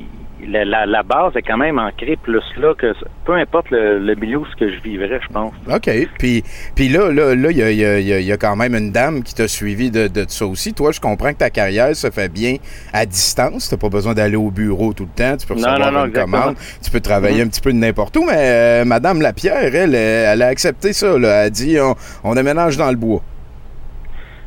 la, 0.48 0.64
la, 0.64 0.86
la 0.86 1.02
base 1.02 1.34
est 1.36 1.42
quand 1.42 1.56
même 1.56 1.78
ancrée 1.78 2.16
plus 2.22 2.42
là 2.56 2.74
que 2.74 2.92
peu 3.24 3.34
importe 3.34 3.70
le, 3.70 3.98
le 3.98 4.14
milieu 4.14 4.38
où 4.38 4.46
ce 4.46 4.56
que 4.56 4.70
je 4.70 4.80
vivrais, 4.80 5.20
je 5.22 5.32
pense. 5.32 5.52
OK. 5.72 5.90
Puis, 6.18 6.42
puis 6.74 6.88
là, 6.88 7.10
là, 7.12 7.34
là, 7.34 7.50
il 7.50 7.56
y 7.56 7.62
a, 7.62 7.70
y 7.70 7.84
a- 7.84 8.00
y 8.20 8.32
a- 8.32 8.36
quand 8.36 8.56
même 8.56 8.74
une 8.74 8.92
dame 8.92 9.22
qui 9.22 9.34
t'a 9.34 9.48
suivi 9.48 9.90
de, 9.90 10.08
de 10.08 10.24
ça 10.28 10.46
aussi. 10.46 10.74
Toi, 10.74 10.92
je 10.92 11.00
comprends 11.00 11.32
que 11.32 11.38
ta 11.38 11.50
carrière 11.50 11.94
se 11.96 12.10
fait 12.10 12.28
bien 12.28 12.56
à 12.92 13.06
distance. 13.06 13.68
T'as 13.70 13.76
pas 13.76 13.88
besoin 13.88 14.14
d'aller 14.14 14.36
au 14.36 14.50
bureau 14.50 14.92
tout 14.92 15.04
le 15.04 15.10
temps. 15.16 15.36
Tu 15.36 15.46
peux 15.46 15.54
Non, 15.54 15.60
recevoir 15.68 15.92
non, 15.92 15.98
non, 15.98 16.04
une 16.04 16.10
exactement. 16.10 16.40
commande. 16.40 16.56
Tu 16.82 16.90
peux 16.90 17.00
travailler 17.00 17.40
Mhm. 17.40 17.46
un 17.46 17.48
petit 17.48 17.60
peu 17.60 17.72
de 17.72 17.78
n'importe 17.78 18.16
où. 18.16 18.24
Mais 18.24 18.32
euh, 18.36 18.84
Madame 18.84 19.20
Lapierre, 19.22 19.74
elle, 19.74 19.94
elle, 19.94 20.42
a 20.42 20.46
accepté 20.46 20.92
ça. 20.92 21.18
Là. 21.18 21.40
Elle 21.42 21.46
a 21.46 21.50
dit 21.50 21.76
on, 21.80 21.94
on 22.24 22.36
aménage 22.36 22.76
dans 22.76 22.90
le 22.90 22.96
bois. 22.96 23.22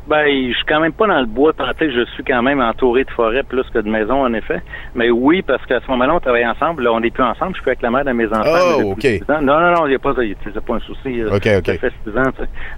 Ben, 0.07 0.25
je 0.27 0.53
suis 0.55 0.65
quand 0.65 0.79
même 0.79 0.93
pas 0.93 1.07
dans 1.07 1.19
le 1.19 1.25
bois 1.25 1.51
tenté, 1.53 1.91
je 1.91 2.05
suis 2.13 2.23
quand 2.23 2.41
même 2.41 2.61
entouré 2.61 3.03
de 3.03 3.11
forêts 3.11 3.43
plus 3.43 3.63
que 3.73 3.79
de 3.79 3.89
maisons, 3.89 4.21
en 4.23 4.33
effet. 4.33 4.61
Mais 4.95 5.09
oui, 5.09 5.41
parce 5.41 5.65
qu'à 5.65 5.79
ce 5.81 5.91
moment-là, 5.91 6.15
on 6.15 6.19
travaille 6.19 6.47
ensemble. 6.47 6.83
Là, 6.83 6.93
on 6.93 6.99
n'est 7.01 7.09
plus 7.11 7.23
ensemble. 7.23 7.55
Je 7.55 7.61
suis 7.61 7.69
avec 7.69 7.81
la 7.81 7.91
mère 7.91 8.05
de 8.05 8.11
mes 8.11 8.27
enfants. 8.27 8.79
Oh, 8.79 8.91
OK. 8.93 9.05
ans. 9.29 9.41
Non, 9.41 9.59
non, 9.59 9.71
non, 9.75 9.85
il 9.85 9.89
n'y 9.89 9.95
a 9.95 9.99
pas, 9.99 10.13
c'est 10.15 10.65
pas 10.65 10.75
un 10.75 10.79
souci. 10.79 11.21
euh, 11.21 11.35
OK, 11.35 11.47
OK. 11.57 11.65
Ça 11.65 11.77
fait 11.77 11.93
six 12.05 12.17
ans. 12.17 12.23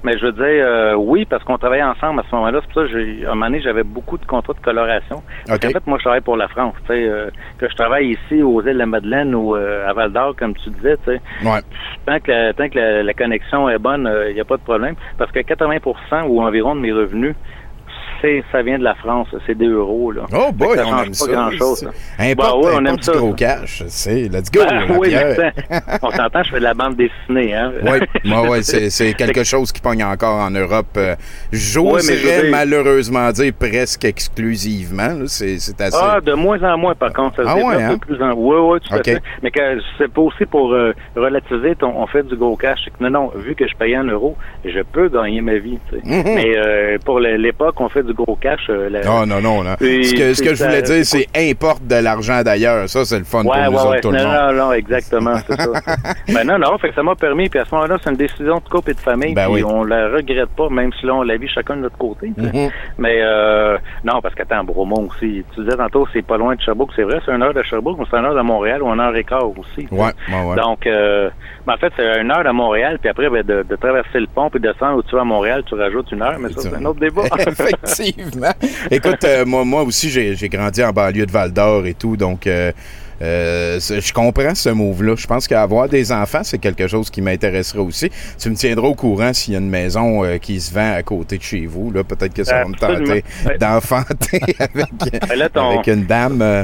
Mais 0.03 0.17
je 0.17 0.25
veux 0.25 0.31
dire, 0.31 0.43
euh, 0.45 0.95
oui, 0.95 1.25
parce 1.25 1.43
qu'on 1.43 1.57
travaillait 1.57 1.83
ensemble 1.83 2.19
à 2.21 2.23
ce 2.29 2.35
moment-là. 2.35 2.59
C'est 2.61 2.73
pour 2.73 2.81
ça 2.83 2.87
que, 2.87 2.99
j'ai- 2.99 3.25
à 3.25 3.31
un 3.31 3.35
moment 3.35 3.45
donné, 3.45 3.61
j'avais 3.61 3.83
beaucoup 3.83 4.17
de 4.17 4.25
contrats 4.25 4.53
de 4.53 4.59
coloration. 4.59 5.21
En 5.49 5.55
fait, 5.73 5.85
moi, 5.87 5.97
je 5.99 6.03
travaille 6.03 6.21
pour 6.21 6.37
la 6.37 6.47
France. 6.47 6.73
Tu 6.87 6.93
sais, 6.93 7.03
euh, 7.07 7.29
que 7.59 7.69
je 7.69 7.75
travaille 7.75 8.07
ici 8.11 8.41
aux 8.41 8.61
îles 8.61 8.73
de 8.73 8.79
la 8.79 8.85
Madeleine 8.85 9.35
ou 9.35 9.55
euh, 9.55 9.87
à 9.87 9.93
Val 9.93 10.11
d'Or, 10.11 10.35
comme 10.35 10.55
tu 10.55 10.69
disais, 10.71 10.97
tu 11.05 11.11
sais. 11.11 11.21
Ouais. 11.45 11.59
Tant 12.05 12.19
que 12.19 12.31
la, 12.31 12.53
tant 12.53 12.69
que 12.69 12.79
la, 12.79 13.03
la 13.03 13.13
connexion 13.13 13.69
est 13.69 13.77
bonne, 13.77 14.09
il 14.29 14.33
n'y 14.33 14.41
a 14.41 14.45
pas 14.45 14.57
de 14.57 14.63
problème. 14.63 14.95
Parce 15.17 15.31
que 15.31 15.39
80% 15.39 16.25
ou 16.27 16.41
environ 16.41 16.75
de 16.75 16.81
mes 16.81 16.91
revenus, 16.91 17.18
revenus 17.21 17.37
c'est 18.21 18.43
ça 18.51 18.61
vient 18.61 18.77
de 18.79 18.83
la 18.83 18.95
France. 18.95 19.27
C'est 19.47 19.57
des 19.57 19.67
euros. 19.67 20.11
Là. 20.11 20.23
Oh 20.33 20.51
boy, 20.51 20.75
ça 20.77 20.83
on 20.87 20.97
aime 21.03 21.07
pas 21.09 21.13
ça. 21.13 21.31
grand-chose. 21.31 21.79
ça. 21.79 21.89
Importe, 22.19 22.37
Bah 22.37 22.57
ouais, 22.57 22.75
on 22.75 22.85
aime 22.85 22.95
du 22.97 23.03
ça. 23.03 23.11
gros 23.13 23.33
cash. 23.33 23.83
C'est, 23.87 24.27
let's 24.29 24.51
go. 24.51 24.61
Ben, 24.67 24.97
oui, 24.97 25.15
on 26.01 26.11
s'entend, 26.11 26.43
je 26.43 26.49
fais 26.51 26.59
de 26.59 26.63
la 26.63 26.73
bande 26.73 26.95
dessinée. 26.95 27.53
Hein? 27.53 27.71
Oui, 27.83 27.99
ouais, 28.31 28.47
ouais, 28.49 28.61
c'est, 28.63 28.89
c'est 28.89 29.13
quelque 29.13 29.43
chose 29.43 29.71
qui 29.71 29.81
pogne 29.81 30.03
encore 30.03 30.39
en 30.41 30.51
Europe. 30.51 30.87
Euh, 30.97 31.15
J'oserais 31.51 32.49
malheureusement 32.49 33.31
dire 33.31 33.53
presque 33.57 34.05
exclusivement. 34.05 35.07
là. 35.19 35.27
C'est, 35.27 35.57
c'est 35.59 35.79
assez. 35.81 35.97
Ah, 35.99 36.19
de 36.21 36.33
moins 36.33 36.61
en 36.63 36.77
moins, 36.77 36.95
par 36.95 37.13
contre. 37.13 37.37
Ça 37.37 37.43
se 37.43 37.47
Ah 37.49 37.55
ouais, 37.55 37.83
hein? 37.83 37.93
de 37.93 37.99
plus 37.99 38.21
en 38.21 38.33
Oui, 38.33 38.55
oui, 38.59 38.79
tout 38.81 38.93
OK. 38.93 38.99
à 38.99 39.03
fait. 39.03 39.21
Mais 39.43 39.51
que 39.51 39.59
c'est 39.97 40.11
pas 40.11 40.21
aussi 40.21 40.45
pour 40.45 40.73
euh, 40.73 40.93
relativiser, 41.15 41.75
ton- 41.75 41.93
on 41.95 42.07
fait 42.07 42.23
du 42.23 42.35
gros 42.35 42.55
cash. 42.55 42.79
Non, 42.99 43.09
non, 43.09 43.31
vu 43.35 43.55
que 43.55 43.67
je 43.67 43.75
payais 43.75 43.97
en 43.97 44.03
euros, 44.05 44.35
je 44.65 44.79
peux 44.81 45.09
gagner 45.09 45.41
ma 45.41 45.55
vie. 45.57 45.79
Mhm. 45.91 46.23
Mais 46.25 46.53
euh, 46.57 46.97
pour 47.05 47.19
l'époque, 47.19 47.79
on 47.79 47.89
fait 47.89 48.03
du 48.03 48.08
gros 48.13 48.35
cash. 48.35 48.61
euh, 48.69 48.89
Non, 49.05 49.25
non, 49.25 49.41
non. 49.41 49.63
Puis, 49.79 50.05
Ce 50.05 50.13
que, 50.15 50.33
ce 50.33 50.41
que 50.41 50.49
c'est 50.49 50.55
je 50.55 50.63
voulais 50.65 50.81
dire, 50.81 51.05
c'est 51.05 51.27
importe 51.35 51.85
de 51.85 51.95
l'argent 51.95 52.41
d'ailleurs. 52.43 52.87
Ça, 52.89 53.05
c'est 53.05 53.19
le 53.19 53.25
fun 53.25 53.43
Ouais, 53.43 53.63
pour 53.65 53.71
nous 53.73 53.77
autres, 53.79 53.89
ouais. 53.91 54.01
tout 54.01 54.11
le 54.11 54.17
non, 54.17 54.23
monde. 54.27 54.55
non, 54.55 54.65
non, 54.65 54.73
exactement, 54.73 55.35
c'est 55.47 55.55
ça. 55.61 55.71
ben 56.33 56.43
non, 56.45 56.57
non, 56.59 56.77
fait 56.77 56.89
que 56.89 56.95
ça 56.95 57.03
m'a 57.03 57.15
permis, 57.15 57.49
puis 57.49 57.59
à 57.59 57.65
ce 57.65 57.73
moment-là, 57.75 57.97
c'est 58.03 58.09
une 58.09 58.15
décision 58.17 58.55
de 58.57 58.69
couple 58.69 58.91
et 58.91 58.93
de 58.93 58.99
famille, 58.99 59.33
Ben 59.33 59.45
puis 59.45 59.55
oui. 59.55 59.63
on 59.63 59.83
la 59.83 60.09
regrette 60.09 60.49
pas, 60.55 60.69
même 60.69 60.91
si 60.99 61.05
là, 61.05 61.15
on 61.15 61.23
la 61.23 61.37
vit 61.37 61.47
chacun 61.47 61.75
de 61.77 61.81
notre 61.81 61.97
côté. 61.97 62.31
Mhm. 62.37 62.69
Mais 62.97 63.19
euh, 63.21 63.77
non, 64.03 64.21
parce 64.21 64.35
qu'attends, 64.35 64.63
Bromont 64.63 65.07
aussi, 65.09 65.43
tu 65.55 65.61
disais 65.63 65.75
tantôt, 65.77 66.07
c'est 66.13 66.21
pas 66.25 66.37
loin 66.37 66.55
de 66.55 66.61
Sherbrooke, 66.61 66.91
c'est 66.95 67.03
vrai, 67.03 67.19
c'est 67.25 67.31
une 67.31 67.43
heure 67.43 67.53
de 67.53 67.63
Sherbrooke, 67.63 67.97
mais 67.99 68.05
c'est 68.09 68.17
une 68.17 68.25
heure 68.25 68.35
de 68.35 68.41
Montréal 68.41 68.83
ou 68.83 68.87
une 68.93 68.99
heure 68.99 69.15
et 69.15 69.23
quart 69.23 69.47
aussi. 69.57 69.87
Ouais. 69.91 70.11
Donc, 70.55 70.85
euh, 70.87 71.29
ben, 71.65 71.73
en 71.73 71.77
fait, 71.77 71.91
c'est 71.97 72.21
une 72.21 72.31
heure 72.31 72.45
à 72.45 72.53
Montréal, 72.53 72.97
puis 72.99 73.09
après, 73.09 73.29
ben, 73.29 73.43
de, 73.43 73.63
de 73.67 73.75
traverser 73.75 74.19
le 74.19 74.27
pont 74.27 74.49
puis 74.49 74.59
de 74.59 74.71
descendre 74.71 74.97
où 74.97 75.03
tu 75.03 75.15
vas 75.15 75.21
à 75.21 75.25
Montréal, 75.25 75.63
tu 75.67 75.75
rajoutes 75.75 76.11
une 76.11 76.21
heure, 76.21 76.37
mais 76.39 76.49
ça, 76.49 76.61
c'est 76.61 76.75
un 76.75 76.85
autre 76.85 76.99
débat. 76.99 77.23
Écoute, 78.91 79.23
euh, 79.23 79.45
moi, 79.45 79.65
moi 79.65 79.83
aussi, 79.83 80.09
j'ai, 80.09 80.35
j'ai 80.35 80.49
grandi 80.49 80.83
en 80.83 80.91
banlieue 80.91 81.25
de 81.25 81.31
Val 81.31 81.51
d'Or 81.51 81.85
et 81.85 81.93
tout, 81.93 82.17
donc 82.17 82.47
euh, 82.47 82.71
euh, 83.21 83.79
je 83.79 84.13
comprends 84.13 84.55
ce 84.55 84.69
move-là. 84.69 85.15
Je 85.17 85.27
pense 85.27 85.47
qu'avoir 85.47 85.89
des 85.89 86.11
enfants, 86.11 86.41
c'est 86.43 86.57
quelque 86.57 86.87
chose 86.87 87.09
qui 87.09 87.21
m'intéresserait 87.21 87.79
aussi. 87.79 88.09
Tu 88.37 88.49
me 88.49 88.55
tiendras 88.55 88.87
au 88.87 88.95
courant 88.95 89.33
s'il 89.33 89.53
y 89.53 89.55
a 89.57 89.59
une 89.59 89.69
maison 89.69 90.23
euh, 90.23 90.37
qui 90.37 90.59
se 90.61 90.73
vend 90.73 90.93
à 90.93 91.03
côté 91.03 91.37
de 91.37 91.43
chez 91.43 91.65
vous. 91.65 91.91
Là, 91.91 92.03
peut-être 92.03 92.33
que 92.33 92.43
ça 92.43 92.63
va 92.63 92.65
me 92.69 92.75
tenter 92.75 93.23
d'enfanter 93.59 94.41
avec, 94.59 94.85
Ben 95.27 95.37
là, 95.37 95.49
ton- 95.49 95.71
avec 95.71 95.87
une 95.87 96.05
dame. 96.05 96.41
euh, 96.41 96.63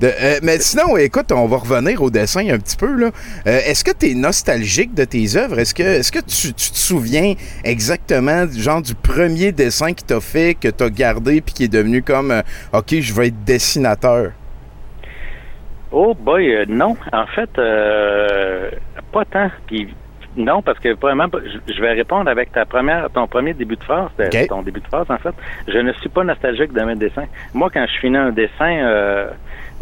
de- 0.00 0.12
mais 0.42 0.58
sinon, 0.60 0.96
écoute, 0.96 1.30
on 1.32 1.46
va 1.46 1.58
revenir 1.58 2.02
au 2.02 2.10
dessin 2.10 2.46
un 2.48 2.58
petit 2.58 2.76
peu. 2.76 2.92
Là. 2.94 3.10
Est-ce 3.44 3.84
que 3.84 3.92
tu 3.92 4.10
es 4.10 4.14
nostalgique 4.14 4.92
de 4.94 5.04
tes 5.04 5.36
œuvres? 5.36 5.58
Est-ce 5.60 5.74
que, 5.74 5.82
est-ce 5.82 6.10
que 6.10 6.18
tu, 6.18 6.52
tu 6.52 6.70
te 6.72 6.76
souviens 6.76 7.34
exactement 7.64 8.46
genre 8.52 8.82
du 8.82 8.94
premier 8.94 9.52
dessin 9.52 9.92
que 9.92 10.00
tu 10.06 10.12
as 10.14 10.20
fait, 10.20 10.54
que 10.60 10.68
tu 10.68 10.82
as 10.84 10.90
gardé, 10.90 11.40
puis 11.40 11.54
qui 11.54 11.64
est 11.64 11.68
devenu 11.68 12.02
comme 12.02 12.42
OK, 12.72 12.94
je 13.00 13.12
vais 13.14 13.28
être 13.28 13.44
dessinateur? 13.44 14.32
Oh 15.92 16.14
boy, 16.14 16.54
euh, 16.54 16.64
non. 16.68 16.96
En 17.12 17.26
fait, 17.26 17.50
euh, 17.58 18.70
pas 19.12 19.24
tant. 19.24 19.50
Puis 19.66 19.88
non, 20.36 20.60
parce 20.62 20.78
que 20.78 20.94
vraiment, 20.94 21.26
je, 21.32 21.80
vais 21.80 21.92
répondre 21.92 22.28
avec 22.28 22.52
ta 22.52 22.64
première, 22.64 23.08
ton 23.10 23.26
premier 23.26 23.54
début 23.54 23.76
de 23.76 23.84
phrase, 23.84 24.10
OK. 24.18 24.46
ton 24.48 24.62
début 24.62 24.80
de 24.80 24.86
phrase 24.86 25.06
en 25.08 25.18
fait. 25.18 25.34
Je 25.66 25.78
ne 25.78 25.92
suis 25.94 26.08
pas 26.08 26.24
nostalgique 26.24 26.72
de 26.72 26.82
mes 26.82 26.94
dessins. 26.94 27.26
Moi, 27.54 27.70
quand 27.72 27.86
je 27.86 27.98
finis 28.00 28.16
un 28.16 28.32
dessin 28.32 28.78
euh, 28.82 29.30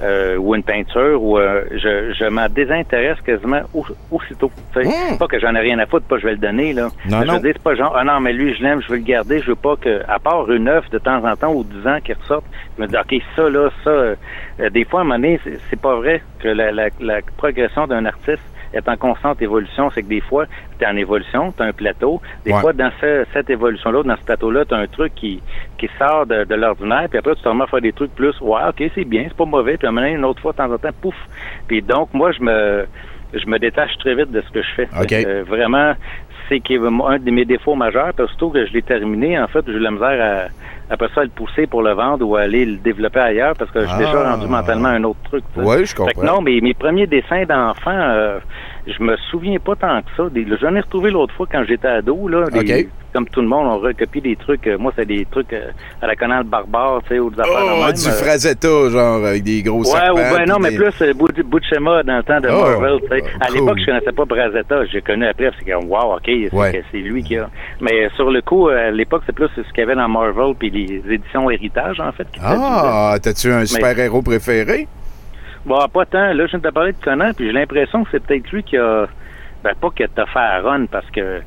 euh, 0.02 0.37
ou 0.37 0.54
une 0.54 0.62
peinture, 0.64 1.22
ou 1.22 1.38
euh, 1.38 1.62
je, 1.70 2.12
je 2.18 2.24
m'en 2.28 2.48
désintéresse 2.48 3.20
quasiment 3.20 3.62
au- 3.72 3.87
aussitôt. 4.11 4.50
Mmh. 4.74 5.18
Pas 5.18 5.28
que 5.28 5.38
j'en 5.38 5.54
ai 5.54 5.61
rien 5.61 5.78
à 5.78 5.87
foutre, 5.87 6.07
pas 6.07 6.16
que 6.16 6.22
je 6.22 6.26
vais 6.26 6.33
le 6.33 6.38
donner 6.38 6.72
là. 6.72 6.88
Non, 7.09 7.20
Mais 7.20 7.26
je 7.26 7.30
non. 7.33 7.38
dire, 7.38 7.52
c'est 7.54 7.62
pas 7.62 7.74
genre, 7.76 7.94
ah 7.96 8.02
non, 8.04 8.18
mais 8.20 8.33
lui, 8.33 8.54
je 8.54 8.62
l'aime, 8.62 8.83
je 8.83 8.88
veux 8.88 8.96
le 8.98 9.04
garder, 9.04 9.40
je 9.40 9.46
veux 9.48 9.54
pas 9.57 9.76
que, 9.76 10.02
à 10.09 10.18
part 10.18 10.50
une 10.50 10.66
œuvre 10.68 10.88
de 10.90 10.98
temps 10.98 11.24
en 11.24 11.37
temps 11.37 11.52
ou 11.54 11.62
dix 11.62 11.87
ans 11.87 11.98
qui 12.04 12.12
ressorte, 12.12 12.44
je 12.76 12.83
me 12.83 12.88
dis, 12.88 12.96
OK, 12.96 13.22
ça, 13.37 13.48
là, 13.48 13.70
ça, 13.85 13.90
euh, 13.90 14.16
des 14.70 14.85
fois, 14.85 15.00
à 15.00 15.02
un 15.02 15.04
moment 15.07 15.16
donné, 15.20 15.40
c'est 15.70 15.80
pas 15.80 15.94
vrai 15.96 16.22
que 16.40 16.48
la, 16.48 16.72
la, 16.72 16.88
la 17.00 17.20
progression 17.37 17.87
d'un 17.87 18.04
artiste 18.04 18.42
est 18.74 18.88
en 18.88 18.96
constante 18.96 19.40
évolution. 19.40 19.90
C'est 19.94 20.02
que 20.02 20.08
des 20.08 20.20
fois, 20.20 20.46
tu 20.78 20.84
es 20.84 20.88
en 20.88 20.96
évolution, 20.96 21.52
tu 21.56 21.62
as 21.62 21.66
un 21.66 21.72
plateau. 21.72 22.20
Des 22.44 22.52
Ouais. 22.52 22.60
fois, 22.60 22.72
dans 22.72 22.90
ce- 23.00 23.24
cette 23.32 23.48
évolution-là, 23.50 24.02
dans 24.02 24.16
ce 24.16 24.22
plateau-là, 24.24 24.64
tu 24.64 24.74
as 24.74 24.78
un 24.78 24.87
truc 24.87 25.14
qui, 25.14 25.42
qui 25.78 25.88
sort 25.98 26.26
de, 26.26 26.44
de 26.44 26.54
l'ordinaire, 26.54 27.06
puis 27.08 27.18
après, 27.18 27.34
tu 27.37 27.42
te 27.42 27.48
remets 27.48 27.64
à 27.64 27.66
faire 27.68 27.80
des 27.80 27.92
trucs 27.92 28.14
plus, 28.14 28.34
ouais, 28.40 28.60
OK, 28.68 28.90
c'est 28.94 29.04
bien, 29.04 29.24
c'est 29.28 29.37
pas 29.37 29.44
mauvais, 29.44 29.76
puis 29.76 29.87
à 29.88 29.90
une 29.90 30.24
autre 30.24 30.42
fois, 30.42 30.52
de 30.52 30.56
temps 30.56 30.72
en 30.72 30.78
temps, 30.78 30.90
pouf. 31.00 31.16
Puis 31.68 31.82
donc, 31.82 32.12
moi, 32.12 32.32
je 32.32 32.42
me 32.42 32.87
je 33.37 33.46
me 33.48 33.58
détache 33.58 33.90
très 33.98 34.14
vite 34.14 34.30
de 34.30 34.40
ce 34.42 34.50
que 34.52 34.62
je 34.62 34.70
fais. 34.76 34.88
OK. 35.02 35.12
Euh, 35.12 35.42
vraiment, 35.44 35.94
c'est 36.48 36.60
qui 36.60 36.74
est 36.74 36.78
un 36.78 37.18
de 37.18 37.30
mes 37.32 37.44
défauts 37.44 37.74
majeurs, 37.74 38.12
parce 38.16 38.32
que 38.37 38.52
que 38.52 38.64
je 38.66 38.72
l'ai 38.72 38.82
terminé, 38.82 39.37
en 39.40 39.48
fait, 39.48 39.64
j'ai 39.66 39.72
eu 39.72 39.78
la 39.80 39.90
misère 39.90 40.20
à, 40.22 40.48
après 40.90 41.08
ça, 41.14 41.22
le 41.22 41.30
pousser 41.30 41.66
pour 41.66 41.82
le 41.82 41.92
vendre 41.92 42.26
ou 42.26 42.36
aller 42.36 42.64
le 42.66 42.76
développer 42.76 43.20
ailleurs, 43.20 43.54
parce 43.58 43.70
que 43.70 43.80
je 43.80 43.86
suis 43.86 43.94
Ah. 43.94 44.04
déjà 44.04 44.30
rendu 44.32 44.46
mentalement 44.46 44.88
un 44.88 45.04
autre 45.04 45.20
truc. 45.24 45.44
Oui, 45.56 45.76
je 45.80 45.84
Fait 45.86 45.94
que 45.94 46.14
comprends. 46.14 46.22
non, 46.36 46.40
mais 46.42 46.60
mes 46.60 46.74
premiers 46.74 47.06
dessins 47.06 47.44
d'enfants, 47.44 47.90
euh, 47.90 48.38
je 48.86 49.02
me 49.02 49.16
souviens 49.30 49.58
pas 49.58 49.76
tant 49.76 50.00
que 50.02 50.08
ça. 50.16 50.28
Des- 50.30 50.46
J'en 50.60 50.74
ai 50.74 50.80
retrouvé 50.80 51.10
l'autre 51.10 51.34
fois 51.34 51.46
quand 51.50 51.64
j'étais 51.66 51.88
ado, 51.88 52.28
là. 52.28 52.44
des-. 52.50 52.88
Comme 53.14 53.28
tout 53.28 53.40
le 53.42 53.46
monde, 53.46 53.68
on 53.68 53.78
recopie 53.78 54.20
des 54.20 54.34
trucs. 54.34 54.66
euh, 54.66 54.76
moi, 54.76 54.92
c'est 54.96 55.06
des 55.06 55.24
trucs 55.30 55.52
euh, 55.52 55.70
à 56.02 56.08
la 56.08 56.16
canal 56.16 56.42
barbare, 56.42 57.00
tu 57.04 57.10
sais, 57.14 57.20
ou 57.20 57.30
des 57.30 57.38
affaires 57.38 57.54
Oh, 57.62 57.84
même, 57.84 57.92
du 57.92 58.08
euh. 58.08 58.10
frazetta, 58.10 58.88
genre, 58.90 59.24
avec 59.24 59.44
des 59.44 59.62
gros 59.62 59.84
Ouais, 59.84 60.10
ou 60.10 60.16
ben 60.16 60.44
non, 60.48 60.56
mais 60.58 60.72
plus 60.74 61.12
bout, 61.14 61.30
de- 61.30 61.42
bout 61.44 61.60
de 61.60 61.64
schéma 61.64 62.02
dans 62.02 62.16
le 62.16 62.22
temps 62.24 62.40
de 62.40 62.48
Oh, 62.50 62.60
Marvel. 62.60 62.98
tu 63.02 63.08
sais. 63.16 63.22
À 63.40 63.50
l'époque, 63.50 63.78
je 63.78 63.86
connaissais 63.86 64.10
pas 64.10 64.24
Brazetta. 64.24 64.84
J'ai 64.86 65.00
connu 65.00 65.26
après, 65.28 65.52
c'est 65.56 65.70
comme 65.70 65.84
wow, 65.88 66.16
ok, 66.16 66.22
c'est 66.26 66.52
Ouais. 66.52 66.72
que 66.72 66.78
c'est 66.90 66.98
lui 66.98 67.22
qui 67.22 67.38
a. 67.38 67.48
Mais 67.80 68.08
sur 68.16 68.32
le 68.32 68.42
coup, 68.42 68.66
à 68.66 68.90
l'époque, 68.90 69.22
c'est 69.26 69.32
plus 69.32 69.46
ce 69.54 69.60
qu'il 69.60 69.78
y 69.78 69.82
avait 69.82 69.94
dans 69.94 70.08
Marvel 70.08 70.54
puis 70.58 70.70
les 70.70 71.00
éditions 71.14 71.48
Héritage, 71.50 72.00
en 72.00 72.10
fait. 72.10 72.26
Ah, 72.42 73.14
t'as-tu 73.22 73.52
un 73.52 73.64
super-héros 73.64 74.22
préféré? 74.22 74.88
Bon, 75.66 75.88
pas 75.88 76.05
tant. 76.07 76.33
Là, 76.35 76.46
je 76.46 76.50
viens 76.50 76.59
de 76.59 76.70
parler 76.70 76.92
de 76.92 76.98
Conan, 77.03 77.33
puis 77.35 77.46
j'ai 77.46 77.53
l'impression 77.53 78.05
que 78.05 78.11
c'est 78.12 78.24
peut-être 78.24 78.50
lui 78.53 78.62
qui 78.62 78.77
a. 78.77 79.07
Ben, 79.62 79.74
pas 79.81 79.88
qui 79.96 80.03
a 80.03 80.09
fait 80.09 80.38
à 80.38 80.61
Run, 80.61 80.87
parce 80.87 81.11
que 81.11 81.40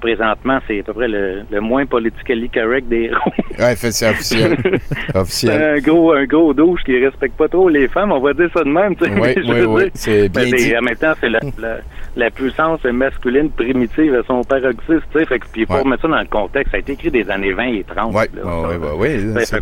Présentement, 0.00 0.58
c'est 0.66 0.80
à 0.80 0.82
peu 0.82 0.92
près 0.92 1.08
le, 1.08 1.42
le 1.50 1.60
moins 1.60 1.86
politically 1.86 2.48
correct 2.48 2.88
des 2.88 3.04
héros. 3.12 3.32
Ouais, 3.58 3.74
c'est 3.76 4.08
officiel. 4.10 4.56
Officiel. 5.14 5.62
un 5.62 5.78
gros, 5.80 6.12
un 6.12 6.24
gros 6.24 6.52
douche 6.54 6.82
qui 6.84 6.98
respecte 7.04 7.36
pas 7.36 7.48
trop 7.48 7.68
les 7.68 7.88
femmes, 7.88 8.12
on 8.12 8.20
va 8.20 8.32
dire 8.34 8.50
ça 8.52 8.62
de 8.64 8.68
même. 8.68 8.94
Oui, 9.00 9.08
oui, 9.36 9.62
oui, 9.66 9.82
dire. 9.84 9.90
c'est 9.94 10.28
bien 10.28 10.44
dit. 10.46 10.76
En 10.76 10.82
même 10.82 10.96
temps, 10.96 11.12
c'est 11.20 11.28
la, 11.28 11.40
la, 11.58 11.76
la 12.16 12.30
puissance 12.30 12.82
masculine 12.84 13.50
primitive 13.50 14.14
à 14.14 14.22
son 14.26 14.42
paroxysme, 14.42 15.00
tu 15.12 15.18
sais. 15.18 15.26
Fait 15.26 15.38
que, 15.38 15.46
puis 15.52 15.66
pour 15.66 15.76
Ouais. 15.76 15.84
mettre 15.90 16.02
ça 16.02 16.08
dans 16.08 16.20
le 16.20 16.26
contexte, 16.26 16.70
ça 16.72 16.76
a 16.76 16.80
été 16.80 16.92
écrit 16.92 17.10
des 17.10 17.28
années 17.30 17.52
20 17.52 17.64
et 17.64 17.84
30. 17.84 18.14
Ouais, 18.14 18.28
là, 18.34 18.42
ouais, 18.44 18.50
ça. 18.62 18.68
ouais, 18.68 18.76
ouais, 18.76 18.96
ouais, 18.98 19.18
Ben, 19.34 19.44
c'est- 19.44 19.60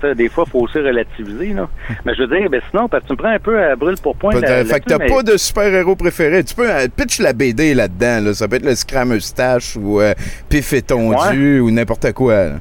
ça, 0.00 0.14
des 0.14 0.28
fois, 0.28 0.44
il 0.46 0.50
faut 0.50 0.60
aussi 0.60 0.78
relativiser, 0.78 1.52
là. 1.54 1.68
Mais 2.04 2.14
je 2.14 2.22
veux 2.22 2.36
dire, 2.38 2.48
ben 2.50 2.60
sinon, 2.70 2.88
parce 2.88 3.02
que 3.02 3.08
tu 3.08 3.12
me 3.14 3.18
prends 3.18 3.28
un 3.30 3.38
peu 3.38 3.58
à 3.62 3.76
brûle 3.76 3.96
pour 4.02 4.16
point. 4.16 4.32
Fait 4.32 4.40
que 4.80 4.84
t'as 4.88 4.98
mais- 4.98 5.06
pas 5.06 5.22
de 5.22 5.36
super-héros 5.36 5.96
préféré. 5.96 6.44
Tu 6.44 6.54
peux 6.54 6.68
euh, 6.70 6.86
pitch 6.94 7.20
la 7.20 7.32
BD 7.32 7.74
là-dedans. 7.74 8.20
Là. 8.24 8.34
Ça 8.34 8.48
peut 8.48 8.57
être 8.58 8.64
le 8.64 8.74
Scram 8.74 9.08
Moustache 9.08 9.76
ou 9.76 10.00
euh, 10.00 10.12
Pif 10.48 10.72
et 10.72 10.82
Tondu 10.82 11.60
ou 11.60 11.70
n'importe 11.70 12.12
quoi. 12.12 12.34
là. 12.44 12.54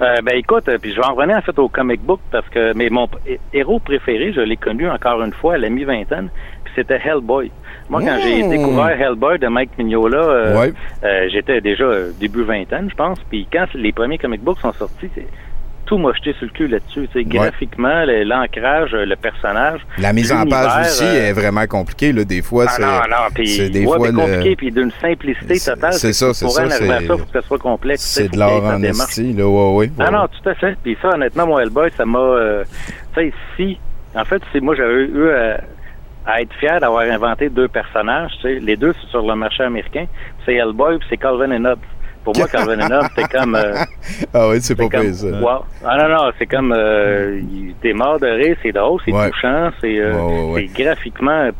Euh, 0.00 0.14
ben 0.24 0.34
écoute, 0.36 0.66
euh, 0.68 0.78
puis 0.80 0.92
je 0.94 0.96
vais 0.96 1.04
en 1.06 1.14
revenir 1.14 1.36
en 1.36 1.42
fait 1.42 1.58
au 1.58 1.68
comic 1.68 2.00
book 2.00 2.20
parce 2.30 2.48
que 2.48 2.72
mais 2.74 2.88
mon 2.88 3.06
héros 3.52 3.80
préféré, 3.80 4.32
je 4.32 4.40
l'ai 4.40 4.56
connu 4.56 4.88
encore 4.88 5.22
une 5.22 5.34
fois 5.34 5.54
à 5.54 5.58
la 5.58 5.68
mi-vingtaine, 5.68 6.30
puis 6.64 6.72
c'était 6.74 6.98
Hellboy. 7.04 7.50
Moi, 7.90 8.00
quand 8.00 8.16
j'ai 8.22 8.42
Mmh. 8.44 8.48
découvert 8.50 8.98
Hellboy 8.98 9.38
de 9.38 9.48
Mike 9.48 9.76
Mignola, 9.76 10.16
euh, 10.18 10.58
Ouais. 10.58 10.72
j'étais 11.30 11.60
déjà 11.60 11.84
début 12.18 12.44
vingtaine, 12.44 12.88
je 12.88 12.94
pense. 12.94 13.18
Puis 13.28 13.46
quand 13.52 13.66
les 13.74 13.92
premiers 13.92 14.16
comic 14.16 14.40
books 14.42 14.60
sont 14.60 14.72
sortis, 14.72 15.10
tout 15.90 15.98
mocheté 15.98 16.32
sur 16.34 16.44
le 16.46 16.52
cul 16.52 16.68
là-dessus. 16.68 17.08
tu 17.12 17.18
sais. 17.18 17.24
Graphiquement, 17.24 18.04
l'ancrage, 18.24 18.92
le 18.92 19.16
personnage. 19.16 19.80
La 19.98 20.12
mise 20.12 20.30
en 20.32 20.46
page 20.46 20.86
aussi 20.86 21.02
euh, 21.04 21.28
est 21.30 21.32
vraiment 21.32 21.66
compliquée. 21.66 22.12
Là. 22.12 22.22
Des 22.24 22.42
fois, 22.42 22.66
Ah 22.68 22.72
c'est 22.76 22.82
non, 22.82 22.92
non, 23.10 23.26
puis 23.34 23.48
c'est 23.48 23.70
des 23.70 23.80
ouais, 23.84 23.96
fois 23.96 23.98
mais 23.98 24.12
le- 24.12 24.18
compliqué, 24.34 24.54
puis 24.56 24.70
d'une 24.70 24.92
simplicité 25.00 25.58
totale. 25.58 25.92
c'est 25.94 26.12
ça, 26.12 26.32
c'est 26.32 26.44
Pour 26.44 26.54
ça, 26.54 26.70
c'est- 26.70 26.86
ça, 26.86 27.00
faut 27.08 27.16
que 27.24 27.32
ça 27.32 27.42
soit 27.42 27.58
complexe. 27.58 28.02
c'est 28.02 28.28
de 28.32 28.38
l'art 28.38 28.62
en 28.64 28.80
esti. 28.84 29.32
Là, 29.32 29.48
ouais, 29.48 29.74
ouais, 29.74 29.90
Ah 29.98 30.04
ouais. 30.04 30.10
non, 30.12 30.28
tout 30.28 30.48
à 30.48 30.54
fait. 30.54 30.76
Puis 30.82 30.96
ça, 31.02 31.08
honnêtement, 31.08 31.46
moi, 31.48 31.62
Hellboy, 31.64 31.90
ça 31.96 32.04
m'a... 32.06 32.18
euh, 32.20 32.64
tu 33.16 33.20
sais, 33.22 33.32
si... 33.56 33.78
En 34.14 34.24
fait, 34.24 34.40
c'est 34.52 34.60
moi, 34.60 34.76
j'avais 34.76 34.92
eu 35.04 35.10
euh, 35.26 35.56
à 36.24 36.40
être 36.42 36.52
fier 36.60 36.78
d'avoir 36.80 37.02
inventé 37.02 37.48
deux 37.48 37.66
personnages. 37.68 38.32
Les 38.44 38.76
deux, 38.76 38.94
c'est 39.00 39.08
sur 39.10 39.26
le 39.26 39.34
marché 39.34 39.64
américain. 39.64 40.06
C'est 40.46 40.54
Hellboy 40.54 40.98
puis 40.98 41.06
c'est 41.10 41.16
Calvin 41.16 41.50
and 41.50 41.64
Hobbes. 41.64 41.80
Pour 42.24 42.36
moi, 42.36 42.46
and 42.54 42.90
Hobbes, 42.90 43.08
c'est 43.16 43.28
comme... 43.30 43.54
euh, 43.54 43.74
Ah 44.34 44.48
oui, 44.48 44.58
c'est 44.60 44.74
pas 44.74 44.88
comme, 44.88 45.06
pire, 45.06 45.14
ça. 45.14 45.26
wow. 45.26 45.64
Ah 45.84 45.96
non, 45.96 46.08
non, 46.16 46.30
c'est 46.38 46.46
comme... 46.46 46.72
Euh, 46.76 47.40
il- 47.40 47.74
T'es 47.82 47.92
mort 47.94 48.20
de 48.20 48.26
rire, 48.26 48.56
c'est 48.62 48.72
drôle, 48.72 49.00
c'est 49.04 49.12
Ouais. 49.12 49.30
touchant, 49.30 49.70
c'est 49.80 49.98
euh, 49.98 50.12
Ouais, 50.12 50.32
ouais, 50.32 50.52
ouais. 50.52 50.70
c'est 50.76 50.82
graphiquement 50.84 51.50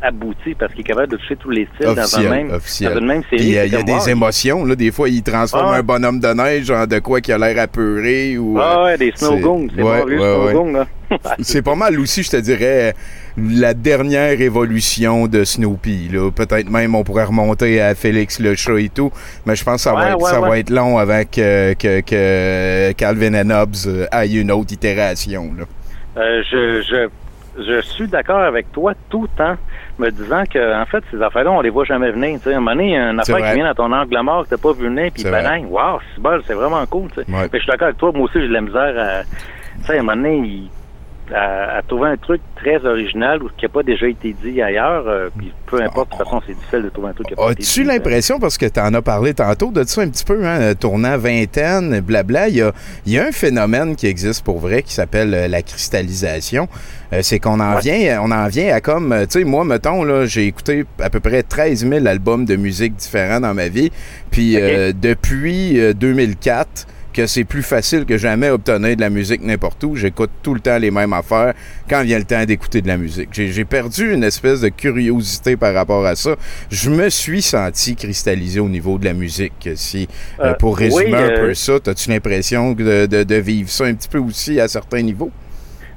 abouti 0.00 0.54
parce 0.56 0.70
qu'il 0.72 0.82
est 0.82 0.84
capable 0.84 1.08
de 1.08 1.16
toucher 1.16 1.34
tous 1.36 1.50
les 1.50 1.66
styles 1.74 1.92
dans, 1.94 2.18
un 2.18 2.30
même, 2.30 2.50
officiel. 2.52 2.94
dans 2.94 3.00
une 3.00 3.06
même 3.06 3.22
série. 3.28 3.36
Puis 3.42 3.58
euh, 3.58 3.62
C'est 3.62 3.66
il 3.66 3.72
y 3.72 3.76
a 3.76 3.82
des 3.82 3.92
wow. 3.92 4.06
émotions. 4.08 4.64
Là. 4.64 4.76
Des 4.76 4.92
fois, 4.92 5.08
il 5.08 5.22
transforme 5.24 5.72
Ah 5.74 5.78
un 5.78 5.82
bonhomme 5.82 6.20
de 6.20 6.28
neige 6.28 6.70
en 6.70 6.86
de 6.86 6.98
quoi 7.00 7.20
qui 7.20 7.32
a 7.32 7.38
l'air 7.38 7.58
apeuré. 7.60 8.38
Ou, 8.38 8.58
Ah 8.60 8.78
euh, 8.78 8.84
ouais, 8.84 8.98
des 8.98 9.12
snow 9.16 9.36
c'est- 9.74 9.82
ouais, 9.82 10.02
ouais, 10.04 10.52
snow 10.52 10.64
ouais. 11.10 11.18
C'est 11.40 11.62
pas 11.62 11.74
mal 11.74 11.98
aussi, 11.98 12.22
je 12.22 12.30
te 12.30 12.36
dirais, 12.36 12.94
la 13.38 13.74
dernière 13.74 14.40
évolution 14.40 15.26
de 15.26 15.44
Snoopy. 15.44 16.10
Peut-être 16.34 16.68
même 16.70 16.94
on 16.94 17.04
pourrait 17.04 17.24
remonter 17.24 17.80
à 17.80 17.94
Félix 17.94 18.40
le 18.40 18.54
chat 18.54 18.78
et 18.78 18.88
tout, 18.88 19.12
mais 19.46 19.54
je 19.56 19.64
pense 19.64 19.76
que 19.76 19.80
ça, 19.90 19.92
va, 19.94 20.10
être, 20.10 20.20
ouais, 20.20 20.30
ça 20.30 20.40
va 20.40 20.58
être 20.58 20.70
long 20.70 20.98
avant 20.98 21.22
que, 21.24 21.74
que, 21.74 22.00
que 22.00 22.92
Calvin 22.92 23.34
and 23.34 23.50
Hobbes 23.50 23.76
euh, 23.86 24.06
aille 24.10 24.40
une 24.40 24.50
autre 24.50 24.72
itération. 24.72 25.50
Là. 25.56 25.64
Euh, 26.16 26.42
je, 26.50 26.82
je, 26.82 27.62
je 27.62 27.80
suis 27.82 28.08
d'accord 28.08 28.40
avec 28.40 28.72
toi 28.72 28.92
tout 29.08 29.22
le 29.22 29.28
temps, 29.28 29.56
me 29.98 30.10
disant 30.10 30.44
que 30.52 30.80
en 30.80 30.86
fait 30.86 31.02
ces 31.10 31.20
affaires-là, 31.22 31.50
on 31.52 31.60
les 31.60 31.70
voit 31.70 31.84
jamais 31.84 32.10
venir. 32.10 32.38
Tu 32.38 32.44
sais, 32.44 32.54
à 32.54 32.56
un 32.56 32.60
moment 32.60 32.72
donné, 32.76 32.96
une 32.96 33.20
affaire 33.20 33.36
qui 33.36 33.54
vient 33.56 33.66
dans 33.72 33.74
ton 33.88 33.92
angle 33.92 34.20
mort 34.22 34.44
que 34.44 34.50
t'as 34.50 34.56
pas 34.56 34.72
vu 34.72 34.84
venir, 34.84 35.10
puis 35.12 35.24
bang, 35.24 35.64
wow, 35.70 35.98
c'est 36.14 36.20
bon, 36.22 36.40
c'est 36.46 36.54
vraiment 36.54 36.84
cool. 36.86 37.08
Ouais. 37.16 37.24
Mais 37.28 37.48
je 37.52 37.58
suis 37.58 37.66
d'accord 37.66 37.86
avec 37.88 37.98
toi, 37.98 38.10
moi 38.12 38.24
aussi 38.24 38.40
j'ai 38.40 38.48
de 38.48 38.52
la 38.52 38.60
misère 38.60 38.94
à, 38.98 39.22
tu 39.80 39.86
sais, 39.86 39.96
à 39.96 40.00
un 40.00 40.02
moment 40.02 40.16
donné, 40.16 40.36
il- 40.38 40.70
à, 41.34 41.76
à 41.78 41.82
trouver 41.82 42.08
un 42.10 42.16
truc 42.16 42.40
très 42.56 42.84
original 42.84 43.42
ou 43.42 43.48
qui 43.56 43.64
n'a 43.64 43.68
pas 43.68 43.82
déjà 43.82 44.06
été 44.08 44.34
dit 44.42 44.60
ailleurs. 44.62 45.06
euh, 45.08 45.28
puis 45.36 45.52
peu 45.66 45.82
importe, 45.82 46.10
de 46.12 46.16
toute 46.16 46.24
façon, 46.24 46.42
c'est 46.46 46.54
difficile 46.54 46.82
de 46.82 46.88
trouver 46.88 47.08
un 47.10 47.12
truc 47.12 47.26
qui 47.26 47.34
n'a 47.34 47.36
pas 47.36 47.52
été 47.52 47.62
As-tu 47.62 47.82
dit. 47.82 47.86
l'impression, 47.86 48.38
parce 48.38 48.56
que 48.58 48.66
tu 48.66 48.80
en 48.80 48.92
as 48.94 49.02
parlé 49.02 49.34
tantôt, 49.34 49.70
de 49.70 49.84
ça 49.84 50.00
un 50.02 50.08
petit 50.08 50.24
peu, 50.24 50.44
hein, 50.46 50.74
tournant 50.74 51.18
vingtaine, 51.18 52.00
blabla, 52.00 52.48
il 52.48 52.56
y 52.56 52.62
a, 52.62 52.72
il 53.06 53.12
y 53.12 53.18
a 53.18 53.26
un 53.26 53.32
phénomène 53.32 53.96
qui 53.96 54.06
existe 54.06 54.44
pour 54.44 54.58
vrai 54.58 54.82
qui 54.82 54.92
s'appelle 54.94 55.34
euh, 55.34 55.48
la 55.48 55.62
cristallisation. 55.62 56.68
Euh, 57.12 57.20
c'est 57.22 57.38
qu'on 57.38 57.60
en 57.60 57.78
vient, 57.78 58.20
on 58.22 58.30
en 58.30 58.46
vient 58.48 58.74
à 58.74 58.80
comme, 58.80 59.14
tu 59.30 59.38
sais, 59.40 59.44
moi, 59.44 59.64
mettons, 59.64 60.04
là, 60.04 60.26
j'ai 60.26 60.46
écouté 60.46 60.84
à 61.00 61.08
peu 61.10 61.20
près 61.20 61.42
13 61.42 61.86
000 61.88 62.06
albums 62.06 62.44
de 62.44 62.56
musique 62.56 62.96
différents 62.96 63.40
dans 63.40 63.54
ma 63.54 63.68
vie, 63.68 63.90
puis 64.30 64.56
euh, 64.60 64.92
depuis 64.94 65.80
euh, 65.80 65.92
2004, 65.94 66.86
que 67.18 67.26
c'est 67.26 67.42
plus 67.42 67.64
facile 67.64 68.04
que 68.04 68.16
jamais 68.16 68.48
obtenir 68.48 68.94
de 68.94 69.00
la 69.00 69.10
musique 69.10 69.42
n'importe 69.42 69.82
où. 69.82 69.96
J'écoute 69.96 70.30
tout 70.40 70.54
le 70.54 70.60
temps 70.60 70.78
les 70.78 70.92
mêmes 70.92 71.12
affaires 71.12 71.52
quand 71.90 72.04
vient 72.04 72.18
le 72.18 72.24
temps 72.24 72.44
d'écouter 72.44 72.80
de 72.80 72.86
la 72.86 72.96
musique. 72.96 73.30
J'ai 73.32 73.64
perdu 73.64 74.14
une 74.14 74.22
espèce 74.22 74.60
de 74.60 74.68
curiosité 74.68 75.56
par 75.56 75.74
rapport 75.74 76.06
à 76.06 76.14
ça. 76.14 76.36
Je 76.70 76.90
me 76.90 77.08
suis 77.10 77.42
senti 77.42 77.96
cristallisé 77.96 78.60
au 78.60 78.68
niveau 78.68 78.98
de 78.98 79.04
la 79.06 79.14
musique. 79.14 79.68
Si, 79.74 80.06
euh, 80.38 80.50
Euh, 80.50 80.54
pour 80.54 80.78
résumer 80.78 81.06
oui, 81.06 81.14
un 81.16 81.28
euh, 81.30 81.40
peu 81.48 81.54
ça, 81.54 81.74
as-tu 81.84 82.08
l'impression 82.10 82.70
de, 82.72 83.06
de- 83.06 83.24
de 83.24 83.34
vivre 83.34 83.68
ça 83.68 83.84
un 83.86 83.94
petit 83.94 84.08
peu 84.08 84.18
aussi 84.18 84.60
à 84.60 84.68
certains 84.68 85.02
niveaux? 85.02 85.32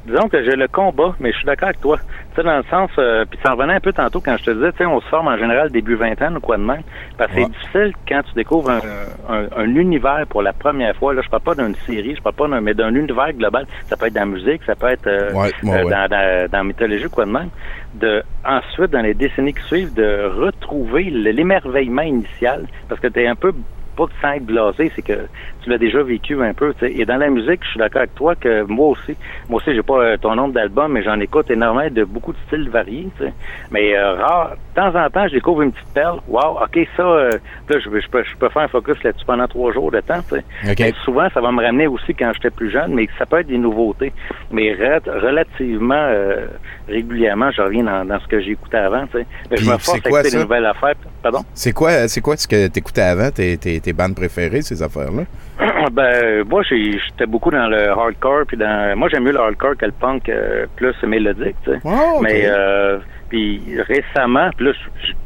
Disons 0.06 0.30
que 0.30 0.44
j'ai 0.44 0.56
le 0.56 0.68
combat, 0.68 1.16
mais 1.20 1.32
je 1.32 1.38
suis 1.38 1.46
d'accord 1.46 1.68
avec 1.68 1.80
toi. 1.80 1.98
Tu 2.30 2.36
sais, 2.36 2.44
dans 2.44 2.58
le 2.58 2.64
sens, 2.72 2.90
euh, 2.98 3.24
puis 3.30 3.40
ça 3.44 3.52
en 3.52 3.56
revenait 3.56 3.74
un 3.76 3.80
peu 3.80 3.94
tantôt 3.94 4.20
quand 4.20 4.36
je 4.38 4.44
te 4.46 4.52
disais, 4.52 4.72
tu 4.72 4.80
sais, 4.80 4.86
on 4.88 5.00
se 5.00 5.08
forme 5.10 5.28
en 5.28 5.38
général 5.38 5.70
début 5.70 5.96
vingtaine 5.96 6.38
ou 6.38 6.40
quoi 6.40 6.58
de 6.58 6.64
même. 6.64 6.82
Parce 7.18 7.32
que 7.32 7.38
Ouais. 7.38 7.44
c'est 7.46 7.52
difficile 7.52 7.94
quand 8.08 8.22
tu 8.24 8.34
découvres 8.36 8.72
un, 8.72 8.82
un- 9.30 9.48
un 9.56 9.76
univers 9.76 10.26
pour 10.28 10.42
la 10.42 10.54
première 10.54 10.96
fois. 10.96 11.14
Là, 11.14 11.22
je 11.24 11.30
parle 11.30 11.44
pas 11.44 11.54
d'une 11.56 11.76
série, 11.86 12.16
je 12.16 12.22
parle 12.22 12.36
pas 12.36 12.48
d'un, 12.48 12.62
mais 12.62 12.74
d'un 12.74 12.96
univers 12.96 13.32
global. 13.34 13.68
Ça 13.90 13.96
peut 13.96 14.08
être 14.08 14.14
dans 14.14 14.22
la 14.22 14.26
musique, 14.26 14.64
ça 14.66 14.76
peut 14.76 14.88
être 14.88 15.06
euh, 15.08 15.34
Ouais, 15.34 15.52
ouais, 15.64 15.86
euh. 15.86 15.90
Dans, 15.90 16.08
dans, 16.10 16.48
dans 16.52 16.58
la 16.58 16.64
mythologie 16.64 17.06
ou 17.06 17.10
quoi 17.10 17.26
de 17.26 17.32
même. 17.32 17.50
De, 17.94 18.24
ensuite, 18.44 18.90
dans 18.92 19.02
les 19.02 19.14
décennies 19.14 19.54
qui 19.54 19.64
suivent, 19.68 19.94
de 19.94 20.32
retrouver 20.36 21.04
le- 21.12 21.30
l'émerveillement 21.32 22.02
initial. 22.02 22.66
Parce 22.90 23.00
que 23.00 23.08
tu 23.08 23.22
es 23.22 23.28
un 23.28 23.36
peu 23.36 23.52
pas 23.98 24.06
sans 24.22 24.32
être 24.32 24.46
blasé, 24.46 24.90
c'est 24.96 25.02
que 25.02 25.28
tu 25.64 25.70
l'as 25.70 25.78
déjà 25.78 26.02
vécu 26.04 26.42
un 26.44 26.54
peu. 26.54 26.74
tu. 26.78 26.86
Et 26.86 27.06
dans 27.06 27.18
la 27.18 27.30
musique, 27.30 27.64
je 27.64 27.70
suis 27.70 27.80
d'accord 27.80 28.00
avec 28.00 28.16
toi 28.16 28.36
que 28.36 28.64
moi 28.64 28.88
aussi, 28.88 29.16
moi 29.50 29.58
aussi, 29.62 29.74
j'ai 29.74 29.82
pas 29.84 30.00
euh, 30.00 30.18
ton 30.18 30.36
nombre 30.36 30.54
d'albums, 30.54 30.92
mais 30.92 31.04
j'en 31.04 31.20
écoute 31.20 31.50
énormément 31.52 31.90
de 31.94 32.04
beaucoup 32.04 32.34
de 32.34 32.38
styles 32.48 32.70
variés. 32.70 33.08
tu. 33.20 33.26
Mais 33.72 33.96
euh, 33.96 34.14
rare, 34.16 34.52
de 34.52 34.82
temps 34.82 35.00
en 35.00 35.10
temps, 35.10 35.28
je 35.28 35.34
découvre 35.36 35.62
une 35.62 35.72
petite 35.72 35.94
perle. 35.94 36.20
Wow, 36.28 36.60
ok, 36.64 36.88
ça, 36.98 37.04
euh, 37.04 37.30
là, 37.70 37.80
je, 37.80 38.00
je 38.00 38.10
peux, 38.10 38.24
je 38.24 38.36
peux 38.38 38.50
faire 38.50 38.64
un 38.64 38.68
focus 38.68 39.02
là-dessus 39.04 39.26
pendant 39.26 39.48
trois 39.48 39.72
jours 39.74 39.92
de 39.92 40.00
temps. 40.02 40.22
tu 40.28 40.36
sais. 40.36 40.72
OK. 40.72 40.80
Mais 40.80 40.94
souvent, 41.06 41.28
ça 41.34 41.42
va 41.42 41.52
me 41.52 41.62
ramener 41.64 41.88
aussi 41.88 42.14
quand 42.16 42.32
j'étais 42.34 42.50
plus 42.50 42.72
jeune, 42.72 42.94
mais 42.94 43.08
ça 43.18 43.26
peut 43.26 43.40
être 43.40 43.48
des 43.48 43.58
nouveautés. 43.58 44.14
Mais 44.52 44.74
re- 44.74 45.10
relativement 45.10 45.96
euh, 45.96 46.48
régulièrement, 46.88 47.52
je 47.52 47.62
reviens 47.62 47.84
dans, 47.84 48.06
dans 48.06 48.20
ce 48.20 48.28
que 48.28 48.40
j'écoutais 48.42 48.78
avant. 48.78 49.06
tu 49.08 49.20
sais. 49.20 49.26
Mais 49.50 49.58
je 49.58 49.62
Puis 49.62 49.66
me 49.66 49.72
force 49.78 49.92
c'est 50.02 50.08
à 50.08 50.10
quoi, 50.10 50.20
écouter 50.22 50.36
des 50.38 50.44
nouvelles 50.44 50.66
affaires. 50.66 50.96
Pardon? 51.22 51.40
C'est 51.54 51.72
quoi, 51.74 52.08
c'est 52.08 52.22
quoi 52.22 52.36
ce 52.38 52.48
que 52.48 52.68
t'écoutais 52.68 53.02
avant, 53.02 53.30
tes, 53.32 53.58
tes, 53.58 53.80
tes 53.80 53.94
bandes 53.94 54.16
préférées, 54.16 54.62
ces 54.62 54.82
affaires-là? 54.82 55.24
Ben, 55.92 56.44
moi, 56.48 56.64
j'étais 56.64 57.26
beaucoup 57.28 57.52
dans 57.52 57.68
le 57.68 57.90
hardcore, 57.90 58.46
puis 58.48 58.58
dans. 58.58 58.98
Moi, 58.98 59.10
j'aime 59.10 59.24
mieux 59.24 59.32
le 59.32 59.40
hardcore 59.40 59.78
que 59.78 59.86
le 59.86 59.92
punk 59.92 60.28
euh, 60.30 60.66
plus 60.76 60.96
mélodique, 61.04 61.56
tu 61.64 61.72
sais. 61.72 61.80
Ok. 61.84 62.22
Mais 62.22 62.44
euh, 62.46 62.98
puis 63.30 63.62
récemment, 63.88 64.50
puis 64.58 64.68
là, 64.68 64.72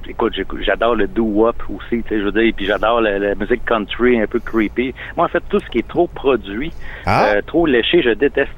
écoute, 0.08 0.34
j'adore 0.62 0.95
le 0.95 1.08
doo-wop 1.08 1.56
aussi, 1.69 2.04
tu 2.04 2.10
sais, 2.10 2.19
je 2.19 2.26
veux 2.26 2.32
dire, 2.32 2.54
puis 2.56 2.65
j'adore 2.65 3.02
la, 3.02 3.17
la 3.19 3.36
musique 3.36 3.63
country 3.65 4.19
un 4.21 4.28
peu 4.28 4.39
creepy. 4.39 4.93
Moi, 5.15 5.26
en 5.26 5.30
fait, 5.30 5.43
tout 5.50 5.60
ce 5.60 5.69
qui 5.69 5.80
est 5.80 5.88
trop 5.88 6.08
produit, 6.08 6.71
Ah. 7.06 7.26
euh, 7.36 7.41
trop 7.45 7.65
léché, 7.65 8.02
je 8.02 8.12
déteste. 8.12 8.52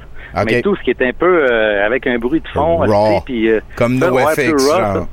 Mais 0.46 0.62
tout 0.62 0.76
ce 0.76 0.82
qui 0.84 0.92
est 0.92 1.02
un 1.02 1.14
peu 1.14 1.48
euh, 1.50 1.86
avec 1.86 2.06
un 2.06 2.18
bruit 2.20 2.42
de 2.42 2.48
fond, 2.50 2.82
puis 3.26 3.50
Comme 3.76 4.00
ça, 4.00 4.12
ouais, 4.12 4.24
raw, 4.24 4.58
genre. 4.58 5.08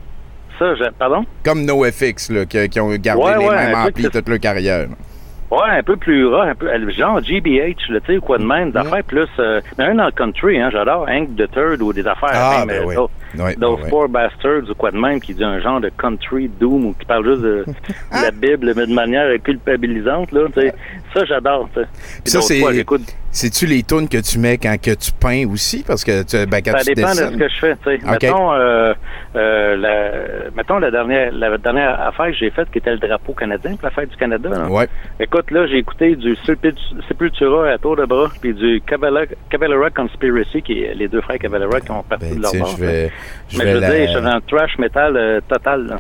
Ça, 0.58 0.74
je- 0.76 0.90
pardon? 0.98 1.24
Comme 1.44 1.64
NoFX, 1.64 2.30
là, 2.30 2.44
qui, 2.46 2.68
qui 2.68 2.78
ont 2.80 2.94
gardé 2.96 3.22
Ouais, 3.22 3.38
les 3.38 3.46
ouais, 3.46 3.56
mêmes 3.66 3.74
amplis 3.74 4.08
toute 4.10 4.28
leur 4.28 4.38
carrière. 4.38 4.86
Ouais, 5.50 5.70
un 5.70 5.82
peu 5.82 5.96
plus 5.96 6.26
ras, 6.26 6.46
un 6.46 6.54
peu 6.54 6.68
euh, 6.68 6.90
genre 6.90 7.22
GBH, 7.22 7.90
là, 7.90 8.00
tu 8.00 8.06
sais, 8.06 8.16
ou 8.16 8.20
quoi 8.20 8.38
de 8.38 8.44
même, 8.44 8.72
des 8.72 8.78
affaires 8.78 9.04
plus. 9.04 9.28
Euh, 9.38 9.60
mais 9.78 9.84
un 9.84 9.94
dans 9.94 10.06
le 10.06 10.10
country, 10.10 10.60
hein, 10.60 10.70
j'adore 10.72 11.06
Hank 11.08 11.36
the 11.36 11.50
Third 11.50 11.82
ou 11.82 11.92
des 11.92 12.06
affaires. 12.06 12.30
Ah, 12.32 12.64
même, 12.64 12.68
ben 12.68 12.82
euh, 12.82 12.86
oui. 12.86 12.96
Those- 13.36 13.44
Ouais, 13.46 13.54
Those 13.54 13.80
ouais. 13.82 13.88
Four 13.90 14.08
Bastards 14.08 14.70
ou 14.70 14.74
quoi 14.74 14.90
de 14.90 14.98
même, 14.98 15.20
qui 15.20 15.34
dit 15.34 15.44
un 15.44 15.60
genre 15.60 15.80
de 15.80 15.90
country 15.90 16.48
doom 16.60 16.86
ou 16.86 16.92
qui 16.94 17.04
parle 17.06 17.26
juste 17.28 17.42
de, 17.42 17.64
la 18.12 18.30
Bible, 18.30 18.72
mais 18.76 18.86
de 18.86 18.94
manière 18.94 19.26
culpabilisante, 19.42 20.32
là, 20.32 20.42
tu 20.54 20.60
sais. 20.60 20.74
Ça, 21.14 21.24
j'adore, 21.24 21.68
Ça, 22.24 22.40
c'est. 22.40 22.62
C'est-tu 23.30 23.66
les 23.66 23.82
tunes 23.82 24.08
que 24.08 24.18
tu 24.18 24.38
mets 24.38 24.58
quand 24.58 24.76
que 24.80 24.92
tu 24.94 25.10
peins 25.10 25.44
aussi? 25.52 25.82
Parce 25.84 26.04
que 26.04 26.22
tu, 26.22 26.36
ben, 26.46 26.60
quand 26.64 26.70
Ça 26.78 26.84
tu 26.84 26.94
dépend 26.94 27.10
de 27.10 27.14
ce 27.16 27.36
que 27.36 27.48
je 27.48 27.58
fais. 27.58 27.76
Mettons, 28.08 28.52
euh, 28.52 28.94
euh, 29.34 29.76
la, 29.76 30.50
mettons 30.54 30.78
la 30.78 30.92
dernière 30.92 31.32
la 31.32 31.58
dernière 31.58 32.00
affaire 32.00 32.26
que 32.26 32.34
j'ai 32.36 32.50
faite 32.50 32.70
qui 32.70 32.78
était 32.78 32.92
le 32.92 32.98
drapeau 32.98 33.32
canadien 33.32 33.72
pour 33.74 33.86
la 33.86 33.90
fête 33.90 34.10
du 34.10 34.16
Canada. 34.16 34.50
là. 34.50 34.68
Ouais. 34.68 34.86
Écoute, 35.18 35.50
là, 35.50 35.66
j'ai 35.66 35.78
écouté 35.78 36.14
du 36.14 36.34
Sepul- 36.46 36.76
Sepultura 37.08 37.70
à 37.70 37.78
tour 37.78 37.96
de 37.96 38.04
bras, 38.04 38.30
puis 38.40 38.54
du 38.54 38.80
Cavalera, 38.86 39.24
Cavalera 39.50 39.90
Conspiracy, 39.90 40.62
qui 40.62 40.84
est 40.84 40.94
les 40.94 41.08
deux 41.08 41.20
frères 41.20 41.40
Cavalera 41.40 41.80
qui 41.80 41.90
ont 41.90 42.04
parti 42.04 42.26
Ben, 42.26 42.36
de 42.36 42.42
leur 42.42 42.52
bord. 42.54 42.76
je 42.78 42.84
vais. 42.84 43.12
Je 43.48 43.58
Mais 43.58 43.64
vais 43.64 43.70
je 43.70 43.74
veux 43.76 43.80
la- 43.80 44.06
dire, 44.06 44.22
dans 44.22 44.34
le 44.36 44.40
trash 44.42 44.78
metal 44.78 45.16
euh, 45.16 45.40
total. 45.48 45.86
Là. 45.86 45.96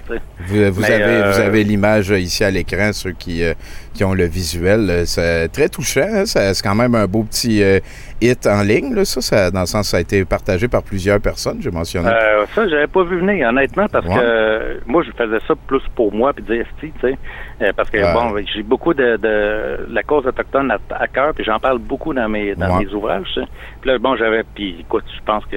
Vous, 0.46 0.72
vous 0.72 0.80
Mais, 0.80 0.90
avez, 0.92 1.04
euh, 1.04 1.30
vous 1.32 1.40
avez 1.40 1.62
l'image 1.64 2.10
euh, 2.10 2.18
ici 2.18 2.42
à 2.44 2.50
l'écran, 2.50 2.90
ceux 2.92 3.12
qui, 3.12 3.42
euh, 3.44 3.54
qui 3.92 4.02
ont 4.04 4.14
le 4.14 4.24
visuel. 4.24 4.88
euh, 4.90 5.04
C'est 5.04 5.48
très 5.48 5.68
touchant. 5.68 6.06
hein, 6.08 6.24
C'est 6.26 6.62
quand 6.62 6.74
même 6.74 6.94
un 6.94 7.06
beau 7.06 7.22
petit 7.22 7.62
euh, 7.62 7.78
hit 8.20 8.46
en 8.46 8.62
ligne. 8.62 8.94
Là, 8.94 9.04
ça, 9.04 9.20
ça, 9.20 9.50
dans 9.50 9.60
le 9.60 9.66
sens, 9.66 9.88
ça 9.88 9.98
a 9.98 10.00
été 10.00 10.24
partagé 10.24 10.66
par 10.68 10.82
plusieurs 10.82 11.20
personnes, 11.20 11.58
j'ai 11.60 11.70
mentionné. 11.70 12.08
Euh, 12.08 12.44
ça, 12.54 12.66
j'avais 12.68 12.86
pas 12.86 13.04
vu 13.04 13.18
venir, 13.20 13.48
honnêtement, 13.48 13.86
parce 13.88 14.06
Ouais. 14.06 14.14
que 14.14 14.20
euh, 14.20 14.74
moi, 14.86 15.02
je 15.02 15.10
faisais 15.12 15.38
ça 15.46 15.54
plus 15.66 15.82
pour 15.94 16.12
moi, 16.12 16.32
puis 16.32 16.42
dire, 16.44 16.66
tu 16.80 16.92
sais, 17.00 17.16
euh, 17.62 17.72
parce 17.76 17.90
que, 17.90 17.98
bon, 18.12 18.34
j'ai 18.54 18.62
beaucoup 18.62 18.94
de, 18.94 19.16
de 19.16 19.86
la 19.90 20.02
cause 20.02 20.26
autochtone 20.26 20.70
à, 20.72 20.78
à 20.94 21.06
cœur, 21.06 21.32
puis 21.34 21.44
j'en 21.44 21.58
parle 21.60 21.78
beaucoup 21.78 22.12
dans 22.14 22.28
mes 22.28 22.54
dans 22.54 22.78
Ouais. 22.78 22.84
mes 22.86 22.92
ouvrages. 22.92 23.38
Puis 23.80 23.90
là, 23.90 23.98
bon, 23.98 24.16
j'avais, 24.16 24.42
puis 24.54 24.76
écoute, 24.80 25.04
je 25.14 25.22
pense 25.24 25.44
que 25.46 25.56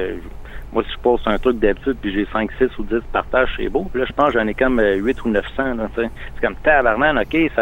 moi, 0.74 0.84
si 0.84 0.92
je 0.92 0.98
poste 1.00 1.28
un 1.28 1.38
truc 1.38 1.60
d'habitude, 1.60 1.98
puis 2.02 2.14
j'ai 2.14 2.28
5, 2.32 2.50
6 2.58 2.66
ou 2.80 2.84
10 2.84 2.96
partages, 3.14 3.50
c'est 3.58 3.70
beau. 3.70 3.88
Puis 3.92 4.02
là, 4.02 4.06
je 4.08 4.14
pense 4.14 4.34
que 4.34 4.40
j'en 4.40 4.48
ai 4.48 4.54
comme 4.54 4.80
euh, 4.80 4.96
8 4.96 5.24
ou 5.26 5.30
900, 5.30 5.64
là, 5.76 5.88
tu 5.96 6.02
sais. 6.02 6.10
C'est 6.36 6.46
comme 6.46 6.56
tabarnan, 6.58 7.18
OK, 7.18 7.38
ça... 7.56 7.62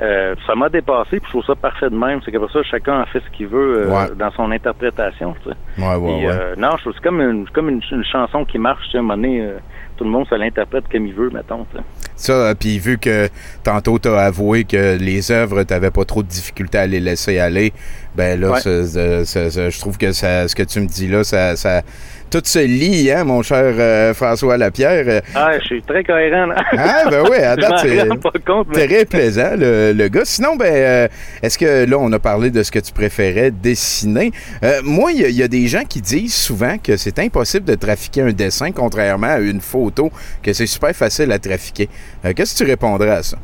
euh, 0.00 0.34
ça 0.46 0.54
m'a 0.54 0.68
dépassé, 0.68 1.20
puis 1.20 1.26
je 1.26 1.30
trouve 1.30 1.44
ça 1.44 1.54
parfait 1.54 1.90
de 1.90 1.96
même. 1.96 2.20
C'est 2.24 2.32
pour 2.32 2.50
ça, 2.50 2.62
chacun 2.62 3.00
en 3.00 3.06
fait 3.06 3.20
ce 3.20 3.36
qu'il 3.36 3.46
veut 3.46 3.86
euh, 3.86 3.88
Ouais. 3.88 4.14
dans 4.16 4.30
son 4.32 4.50
interprétation. 4.50 5.34
tu 5.42 5.50
sais. 5.50 5.82
ouais, 5.82 5.94
ouais, 5.96 6.18
Puis, 6.18 6.26
ouais. 6.26 6.32
euh, 6.32 6.54
non, 6.56 6.70
je 6.76 6.82
trouve 6.82 6.92
que 6.92 6.98
c'est 6.98 7.04
comme 7.08 7.20
une, 7.20 7.48
comme 7.50 7.68
une, 7.68 7.82
une 7.92 8.04
chanson 8.04 8.44
qui 8.44 8.58
marche, 8.58 8.84
tu 8.86 8.90
sais, 8.92 8.96
à 8.98 9.00
un 9.00 9.02
moment 9.04 9.16
donné, 9.16 9.40
euh, 9.42 9.58
tout 9.96 10.04
le 10.04 10.10
monde 10.10 10.26
se 10.28 10.34
l'interprète 10.34 10.84
comme 10.90 11.06
il 11.06 11.14
veut, 11.14 11.30
mettons. 11.30 11.66
tu 11.72 11.78
sais. 11.78 11.84
Ça, 12.16 12.32
euh, 12.32 12.54
puis 12.58 12.78
vu 12.78 12.98
que 12.98 13.28
tantôt 13.62 13.98
tu 13.98 14.08
as 14.08 14.18
avoué 14.18 14.64
que 14.64 14.96
les 14.98 15.30
œuvres, 15.30 15.62
tu 15.62 15.74
pas 15.90 16.04
trop 16.04 16.22
de 16.22 16.28
difficulté 16.28 16.78
à 16.78 16.86
les 16.86 16.98
laisser 17.00 17.38
aller, 17.38 17.72
Ben 18.18 18.38
là, 18.40 18.50
Ouais. 18.50 18.60
je 18.64 19.78
trouve 19.78 19.96
que 19.96 20.10
ça, 20.10 20.48
ce 20.48 20.54
que 20.56 20.64
tu 20.64 20.80
me 20.80 20.86
dis 20.86 21.06
là, 21.06 21.22
ça, 21.22 21.54
ça 21.54 21.82
tout 22.30 22.42
se 22.44 22.58
lie, 22.58 23.12
hein, 23.12 23.22
mon 23.22 23.42
cher 23.42 23.62
euh, 23.78 24.12
François 24.12 24.56
Lapierre. 24.58 25.22
Ah, 25.36 25.52
je 25.60 25.64
suis 25.64 25.82
très 25.82 26.02
cohérent. 26.02 26.46
là. 26.46 26.56
Ah, 26.76 27.04
ben 27.08 27.22
oui, 27.30 27.36
à 27.36 27.54
date, 27.56 27.78
c'est 27.78 28.86
très 28.86 29.04
plaisant, 29.04 29.52
le, 29.56 29.92
le 29.92 30.08
gars. 30.08 30.24
Sinon, 30.24 30.56
ben, 30.56 30.66
euh, 30.66 31.08
est-ce 31.42 31.56
que 31.56 31.88
là, 31.88 31.96
on 31.98 32.12
a 32.12 32.18
parlé 32.18 32.50
de 32.50 32.60
ce 32.64 32.72
que 32.72 32.80
tu 32.80 32.92
préférais 32.92 33.52
dessiner? 33.52 34.32
Euh, 34.64 34.80
moi, 34.82 35.12
il 35.12 35.24
y, 35.30 35.32
y 35.34 35.42
a 35.44 35.48
des 35.48 35.68
gens 35.68 35.84
qui 35.88 36.00
disent 36.00 36.34
souvent 36.34 36.76
que 36.76 36.96
c'est 36.96 37.20
impossible 37.20 37.64
de 37.66 37.76
trafiquer 37.76 38.22
un 38.22 38.32
dessin, 38.32 38.72
contrairement 38.72 39.28
à 39.28 39.38
une 39.38 39.60
photo, 39.60 40.10
que 40.42 40.52
c'est 40.52 40.66
super 40.66 40.90
facile 40.90 41.30
à 41.30 41.38
trafiquer. 41.38 41.88
Qu'est-ce 42.34 42.58
que 42.58 42.64
tu 42.64 42.68
répondrais 42.70 43.10
à 43.10 43.22
ça? 43.22 43.38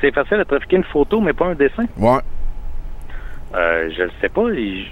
C'est 0.00 0.12
facile 0.12 0.40
à 0.40 0.44
trafiquer 0.44 0.76
une 0.76 0.84
photo, 0.84 1.20
mais 1.20 1.32
pas 1.34 1.46
un 1.46 1.54
dessin. 1.54 1.84
Ouais. 1.96 2.18
Euh, 3.54 3.90
je 3.96 4.02
le 4.04 4.10
sais 4.20 4.28
pas. 4.28 4.42
Je 4.52 4.86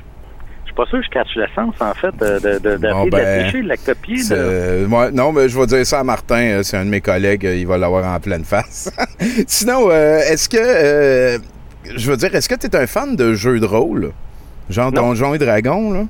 suis 0.64 0.74
pas 0.74 0.84
sûr 0.86 0.98
que 0.98 1.04
je 1.04 1.10
catch 1.10 1.34
l'essence, 1.36 1.74
en 1.80 1.94
fait, 1.94 2.14
de, 2.16 2.58
de, 2.58 2.76
de, 2.76 2.90
Bon, 2.90 3.04
de 3.06 3.10
ben, 3.10 3.50
de 3.50 4.32
euh, 4.32 4.86
moi, 4.86 5.10
non, 5.10 5.32
mais 5.32 5.48
je 5.48 5.58
vais 5.58 5.66
dire 5.66 5.86
ça 5.86 6.00
à 6.00 6.04
Martin, 6.04 6.40
euh, 6.58 6.62
c'est 6.62 6.76
un 6.76 6.84
de 6.84 6.90
mes 6.90 7.00
collègues, 7.00 7.46
euh, 7.46 7.56
il 7.56 7.66
va 7.66 7.78
l'avoir 7.78 8.04
en 8.04 8.20
pleine 8.20 8.44
face. 8.44 8.92
Sinon, 9.46 9.88
euh, 9.90 10.18
est-ce 10.18 10.48
que, 10.48 10.58
euh, 10.60 11.38
je 11.96 12.10
veux 12.10 12.16
dire, 12.16 12.34
est-ce 12.34 12.48
que 12.48 12.54
tu 12.54 12.66
es 12.66 12.76
un 12.76 12.86
fan 12.86 13.16
de 13.16 13.32
jeux 13.34 13.60
de 13.60 13.66
rôle? 13.66 14.12
Genre 14.68 14.92
Non. 14.92 15.02
Donjons 15.02 15.34
et 15.34 15.38
Dragons, 15.38 15.92
là? 15.92 16.04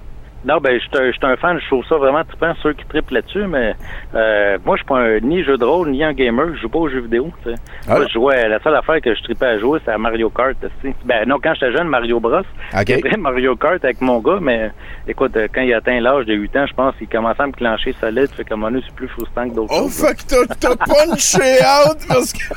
Non, 0.45 0.59
ben, 0.59 0.79
je 0.81 0.87
suis 1.11 1.19
un- 1.23 1.37
fan, 1.37 1.59
je 1.61 1.67
trouve 1.67 1.85
ça 1.87 1.97
vraiment 1.97 2.23
trippant, 2.25 2.53
ceux 2.63 2.73
qui 2.73 2.85
trippent 2.87 3.11
là-dessus, 3.11 3.47
mais 3.49 3.75
euh, 4.15 4.57
moi, 4.65 4.77
je 4.77 4.83
suis 4.83 4.87
pas 4.89 4.99
un, 5.01 5.19
ni 5.19 5.43
jeu 5.43 5.59
de 5.59 5.65
rôle, 5.65 5.91
ni 5.91 6.05
un 6.05 6.13
gamer, 6.13 6.55
je 6.55 6.61
joue 6.63 6.69
pas 6.69 6.79
aux 6.79 6.89
jeux 6.89 7.01
vidéo, 7.01 7.31
tu 7.45 7.51
sais. 7.51 7.57
Ah. 7.89 7.97
Moi, 7.97 8.07
je 8.07 8.13
jouais, 8.13 8.49
la 8.49 8.61
seule 8.61 8.77
affaire 8.77 9.01
que 9.01 9.15
je 9.15 9.23
trippais 9.25 9.47
à 9.47 9.59
jouer, 9.59 9.81
c'était 9.81 9.91
à 9.93 9.99
Mario 9.99 10.31
Kart, 10.31 10.55
tu 10.61 10.69
sais. 10.83 10.95
Ben, 11.05 11.29
non, 11.29 11.39
quand 11.43 11.55
j'étais 11.55 11.73
jeune, 11.73 11.89
Mario 11.89 12.21
Bros. 12.21 12.39
OK. 12.39 12.45
Après 12.91 13.17
Mario 13.17 13.57
Kart 13.57 13.85
avec 13.85 14.01
mon 14.01 14.21
gars, 14.21 14.39
mais 14.41 14.71
écoute, 15.09 15.37
euh, 15.37 15.49
quand 15.53 15.63
il 15.63 15.75
atteint 15.75 16.01
l'âge 16.01 16.25
de 16.27 16.35
8 16.35 16.57
ans, 16.57 16.67
je 16.67 16.75
pense 16.75 16.95
qu'il 16.97 17.09
commençait 17.09 17.43
à 17.43 17.47
me 17.49 17.53
clencher 17.53 17.93
solide, 18.01 18.31
fait 18.31 18.45
qu'à 18.45 18.55
un 18.55 18.59
moment 18.59 18.79
c'est 18.85 18.95
plus 18.95 19.09
frustrant 19.09 19.49
que 19.49 19.55
d'autres 19.57 19.75
Oh, 19.77 19.89
choses. 19.89 20.03
là. 20.05 20.09
fuck, 20.11 20.57
t'as 20.61 20.77
punché 20.77 21.59
out 21.89 21.99
parce 22.09 22.33
que. 22.33 22.55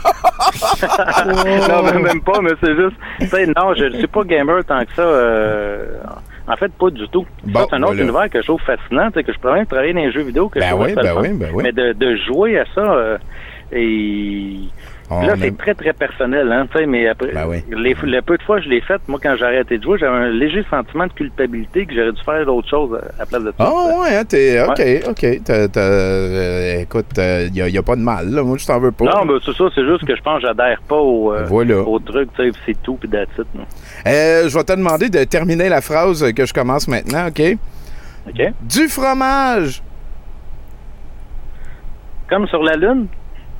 non, 1.67 1.99
même 2.01 2.21
pas, 2.21 2.39
mais 2.41 2.51
c'est 2.63 2.75
juste. 2.75 2.95
Tu 3.19 3.27
sais, 3.27 3.45
non, 3.47 3.73
je 3.75 3.97
suis 3.97 4.07
pas 4.07 4.23
gamer 4.23 4.63
tant 4.65 4.85
que 4.85 4.93
ça. 4.95 5.01
euh, 5.01 5.85
en 6.47 6.55
fait, 6.55 6.71
pas 6.73 6.89
du 6.89 7.07
tout. 7.09 7.25
Bon, 7.43 7.59
ça, 7.59 7.67
c'est 7.69 7.75
un 7.75 7.83
autre 7.83 7.93
voilà. 7.93 8.03
univers 8.03 8.29
que 8.29 8.41
je 8.41 8.47
trouve 8.47 8.61
fascinant, 8.61 9.09
sais, 9.13 9.23
que 9.23 9.31
je 9.33 9.39
pourrais 9.39 9.55
même 9.55 9.65
travailler 9.65 9.93
dans 9.93 10.01
les 10.01 10.11
jeux 10.11 10.23
vidéo 10.23 10.49
que 10.49 10.59
Ben 10.59 10.69
je 10.69 10.71
trouve 10.71 10.85
oui, 10.85 10.95
ben 10.95 11.15
oui, 11.17 11.29
ben 11.33 11.49
oui. 11.53 11.63
Mais 11.63 11.71
de, 11.71 11.93
de 11.93 12.15
jouer 12.27 12.59
à 12.59 12.65
ça, 12.73 12.81
euh, 12.81 13.17
et. 13.71 14.57
On 15.13 15.21
là, 15.27 15.33
aime- 15.33 15.39
c'est 15.41 15.57
très, 15.57 15.73
très 15.73 15.91
personnel, 15.91 16.49
hein, 16.53 16.65
tu 16.71 16.77
sais, 16.79 16.85
mais 16.85 17.05
après, 17.07 17.33
Ben 17.33 17.45
oui. 17.45 17.57
les, 17.69 17.93
le 18.01 18.21
peu 18.21 18.37
de 18.37 18.43
fois 18.43 18.59
que 18.59 18.63
je 18.63 18.69
l'ai 18.69 18.79
fait, 18.79 19.01
moi, 19.09 19.19
quand 19.21 19.35
j'ai 19.37 19.43
arrêté 19.43 19.77
de 19.77 19.83
jouer, 19.83 19.97
j'avais 19.99 20.15
un 20.15 20.29
léger 20.29 20.63
sentiment 20.69 21.05
de 21.05 21.11
culpabilité 21.11 21.85
que 21.85 21.93
j'aurais 21.93 22.13
dû 22.13 22.21
faire 22.23 22.45
d'autres 22.45 22.69
choses 22.69 22.97
à 22.97 23.19
la 23.19 23.25
place 23.25 23.41
de 23.43 23.47
ça. 23.49 23.55
Ah 23.59 23.99
ouais, 23.99 24.15
hein, 24.15 24.23
t'es. 24.23 24.61
Ok, 24.61 24.81
ok. 25.09 25.43
T'as- 25.43 25.67
t'as- 25.67 25.79
euh, 25.81 26.79
écoute, 26.79 27.07
il 27.17 27.51
n'y 27.63 27.77
a, 27.77 27.83
pas 27.83 27.95
de 27.97 28.01
mal, 28.01 28.29
là. 28.29 28.41
Moi, 28.41 28.57
je 28.57 28.65
t'en 28.65 28.79
veux 28.79 28.91
pas. 28.93 29.03
Non, 29.05 29.25
mais 29.25 29.33
c'est 29.45 29.53
ça, 29.53 29.65
c'est 29.75 29.85
juste 29.85 30.05
que 30.05 30.15
je 30.15 30.21
pense 30.21 30.41
que 30.41 30.47
j'adhère 30.47 30.81
pas 30.87 30.95
au, 30.95 31.33
euh, 31.33 31.43
Voilà. 31.45 31.79
au 31.81 31.99
truc, 31.99 32.29
tu 32.37 32.49
sais, 32.49 32.57
c'est 32.65 32.81
tout, 32.81 32.95
puis 32.95 33.09
non. 33.53 33.63
Euh, 34.07 34.47
je 34.47 34.57
vais 34.57 34.63
te 34.63 34.73
demander 34.73 35.09
de 35.09 35.23
terminer 35.25 35.67
la 35.67 35.81
phrase 35.81 36.31
que 36.33 36.45
je 36.45 36.53
commence 36.53 36.87
maintenant, 36.87 37.27
ok? 37.27 37.57
OK? 38.29 38.53
Du 38.61 38.87
fromage! 38.87 39.81
Comme 42.29 42.47
sur 42.47 42.63
la 42.63 42.75
Lune, 42.77 43.07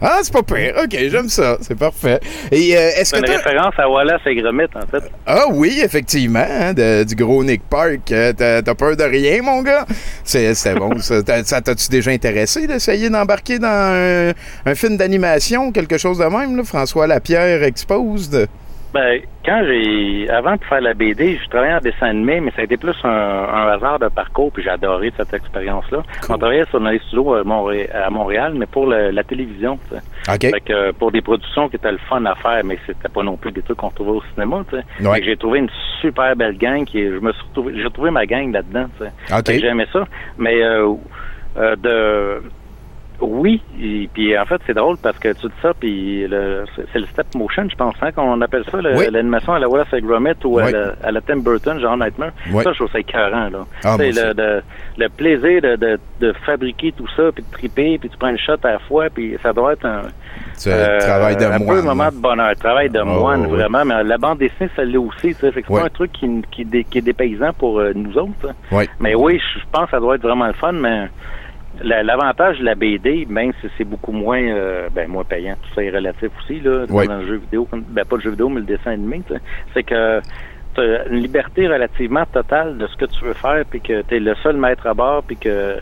Ah, 0.02 0.20
c'est 0.24 0.34
pas 0.34 0.42
pire. 0.42 0.74
Ok, 0.84 0.98
j'aime 1.10 1.30
ça. 1.30 1.58
C'est 1.62 1.78
parfait. 1.78 2.20
Et 2.52 2.76
euh, 2.76 2.90
est-ce 2.98 3.16
c'est 3.16 3.22
que 3.22 3.28
une 3.32 3.38
référence 3.38 3.74
à 3.78 3.88
Wallace 3.88 4.22
et 4.26 4.36
Gromit, 4.36 4.64
en 4.76 4.88
fait. 4.88 5.04
Ah 5.28 5.44
oui, 5.52 5.80
effectivement, 5.84 6.44
hein, 6.50 6.74
de- 6.74 7.04
du 7.04 7.16
gros 7.16 7.44
Nick 7.44 7.62
Park. 7.70 8.12
Euh, 8.12 8.34
T'as 8.34 8.74
peur 8.76 8.96
de 8.98 9.04
rien, 9.04 9.42
mon 9.44 9.62
gars? 9.62 9.86
C'est 10.24 10.54
c'est 10.56 10.74
bon. 10.76 10.98
ça 11.00 11.22
t'as-tu 11.62 11.90
déjà 11.90 12.12
intéressé 12.12 12.66
d'essayer 12.68 13.10
d'embarquer 13.10 13.60
dans 13.60 13.68
un, 13.68 14.32
un 14.66 14.76
film 14.76 14.98
d'animation, 14.98 15.72
quelque 15.72 15.98
chose 15.98 16.18
de 16.18 16.26
même, 16.26 16.58
là? 16.58 16.64
François 16.64 17.06
Lapierre 17.08 17.64
Exposed? 17.64 18.48
Ben, 18.94 19.22
quand 19.46 19.62
j'ai, 19.66 20.30
avant 20.30 20.56
de 20.56 20.64
faire 20.66 20.82
la 20.82 20.94
BD, 20.94 21.38
je 21.42 21.50
travaillais 21.50 21.74
en 21.76 21.80
dessin 21.80 22.08
animé, 22.08 22.42
mais 22.42 22.52
ça 22.52 22.62
a 22.62 22.64
été 22.66 22.76
plus 22.76 22.96
un, 23.06 23.10
un 23.10 23.68
hasard 23.70 24.00
de 24.00 24.10
parcours, 24.10 24.52
puis 24.52 24.64
j'ai 24.64 24.70
adoré 24.70 25.14
cette 25.16 25.34
expérience-là. 25.34 26.00
On 26.30 26.38
travaillait 26.38 26.66
sur 26.70 26.80
les 26.82 27.00
studios 27.00 27.34
à 27.36 27.44
Montré- 27.44 27.90
à 27.92 28.10
Montréal, 28.10 28.54
mais 28.56 28.66
pour 28.66 28.88
le- 28.88 29.12
la 29.12 29.24
télévision, 29.24 29.80
tu 29.90 29.96
sais. 29.96 30.02
OK. 30.48 30.54
Fait 30.54 30.60
que, 30.62 30.74
euh, 30.74 30.92
pour 30.92 31.12
des 31.12 31.22
productions 31.22 31.70
qui 31.70 31.78
étaient 31.78 31.92
le 31.92 32.00
fun 32.10 32.24
à 32.26 32.36
faire, 32.36 32.62
mais 32.66 32.78
c'était 32.86 33.08
pas 33.10 33.24
non 33.24 33.38
plus 33.38 33.52
des 33.54 33.62
trucs 33.62 33.78
qu'on 33.78 33.90
trouvait 33.92 34.12
au 34.12 34.24
cinéma, 34.34 34.64
tu 34.70 34.76
sais. 34.78 34.84
Ouais. 35.08 35.16
Fait 35.16 35.20
que 35.22 35.26
j'ai 35.28 35.38
trouvé 35.38 35.60
une 35.60 35.70
super 36.02 36.36
belle 36.36 36.58
gang 36.58 36.84
qui, 36.84 37.02
je 37.04 37.20
me 37.20 37.32
suis 37.32 37.44
retrouvé, 37.48 37.74
j'ai 37.78 37.84
retrouvé 37.86 38.12
ma 38.12 38.26
gang 38.26 38.52
là-dedans, 38.52 38.88
tu 39.00 39.06
sais. 39.06 39.12
OK. 39.34 39.46
Fait 39.48 39.54
que 39.56 39.60
J'aimais 39.62 39.88
ça, 39.94 40.04
mais 40.38 40.62
euh, 40.62 40.94
euh, 41.58 41.76
de 41.78 42.44
oui, 43.22 43.62
et 43.82 44.10
puis 44.14 44.38
en 44.38 44.46
fait 44.46 44.60
c'est 44.68 44.74
drôle 44.74 44.98
parce 45.02 45.18
que 45.20 45.30
tu 45.34 45.48
dis 45.48 45.54
ça, 45.62 45.74
puis 45.80 46.28
le- 46.28 46.66
c'est 46.92 47.00
le 47.00 47.06
step 47.06 47.28
motion, 47.36 47.68
je 47.70 47.76
pense, 47.76 47.96
hein, 48.02 48.12
qu'on 48.12 48.40
appelle 48.42 48.64
ça, 48.72 48.82
le- 48.82 48.96
Oui. 48.98 49.06
l'animation 49.12 49.54
à 49.54 49.60
la 49.60 49.70
Wallace 49.70 49.88
et 49.94 50.02
Gromit 50.02 50.32
ou 50.44 50.60
à, 50.60 50.72
la, 50.72 50.94
à 51.04 51.12
la 51.12 51.22
Tim 51.22 51.38
Burton, 51.38 51.80
genre 51.80 51.98
Nightmare. 51.98 52.32
Oui. 52.52 52.64
Ça, 52.64 52.72
je 52.74 52.78
trouve 52.80 52.92
ça 52.92 53.00
écœurant, 53.00 53.50
là. 53.50 53.66
Ah, 53.84 53.96
le, 54.00 54.34
de- 54.34 54.62
le 54.98 55.10
plaisir 55.10 55.62
de, 55.62 55.76
de, 55.76 56.00
de 56.20 56.34
fabriquer 56.46 56.92
tout 56.92 57.08
ça, 57.16 57.32
puis 57.34 57.44
de 57.44 57.52
triper, 57.52 57.98
puis 57.98 58.10
tu 58.10 58.18
prends 58.18 58.30
une 58.30 58.38
shot 58.38 58.54
à 58.64 58.72
la 58.74 58.80
fois, 58.80 59.06
puis 59.14 59.38
ça 59.42 59.54
doit 59.54 59.74
être 59.74 59.86
un, 59.86 60.02
un 60.02 60.98
travail 61.00 61.36
de 61.38 61.44
euh, 61.44 61.52
un 61.54 61.60
peu 61.60 61.66
moine. 61.66 61.78
un 61.80 61.82
moment 61.84 62.10
de 62.12 62.16
bonheur, 62.22 62.56
travail 62.56 62.90
de 62.90 63.00
Oh, 63.02 63.06
moine, 63.06 63.48
vraiment. 63.48 63.84
Mais 63.86 64.04
la 64.04 64.18
bande 64.18 64.38
dessinée, 64.40 64.70
ça 64.76 64.84
l'est 64.84 64.98
aussi, 64.98 65.34
c'est 65.40 65.52
pas 65.66 65.84
un 65.86 65.90
truc 65.90 66.12
qui, 66.12 66.28
qui, 66.52 66.66
qui 66.86 66.98
est 66.98 67.02
dépaysant 67.02 67.52
pour 67.54 67.80
euh, 67.80 67.92
nous 67.96 68.18
autres. 68.18 68.32
hein. 68.50 68.54
Oui. 68.72 68.86
Mais 69.00 69.16
oui, 69.16 69.40
je 69.56 69.62
pense 69.72 69.86
que 69.86 69.92
ça 69.92 70.00
doit 70.00 70.16
être 70.16 70.22
vraiment 70.22 70.48
le 70.48 70.54
fun, 70.54 70.72
mais 70.74 71.10
l'avantage 71.84 72.60
de 72.60 72.66
la 72.66 72.76
BD, 72.76 73.26
même 73.30 73.52
si 73.62 73.68
c'est 73.78 73.84
beaucoup 73.84 74.12
moins 74.12 74.42
euh, 74.42 74.90
ben, 74.94 75.08
moins 75.10 75.24
payant, 75.24 75.56
tout 75.62 75.74
ça 75.76 75.84
est 75.84 75.90
relatif 75.90 76.30
aussi, 76.40 76.60
là, 76.60 76.86
Oui. 76.90 77.08
dans 77.08 77.18
le 77.18 77.28
jeu 77.28 77.36
vidéo, 77.38 77.68
ben 77.72 78.06
pas 78.06 78.16
le 78.18 78.22
jeu 78.22 78.32
vidéo, 78.32 78.50
mais 78.50 78.60
le 78.62 78.66
dessin 78.66 78.92
animé, 78.92 79.22
c'est 79.74 79.84
que 79.84 80.20
tu 80.74 80.82
as 80.82 81.06
une 81.08 81.20
liberté 81.20 81.68
relativement 81.68 82.26
totale 82.26 82.78
de 82.78 82.88
ce 82.88 82.96
que 82.96 83.06
tu 83.06 83.26
veux 83.26 83.34
faire, 83.34 83.64
puis 83.70 83.82
que 83.82 84.02
tu 84.04 84.16
es 84.16 84.20
le 84.20 84.36
seul 84.36 84.58
maître 84.58 84.88
à 84.88 84.94
bord, 84.94 85.24
puis 85.24 85.38
que 85.38 85.78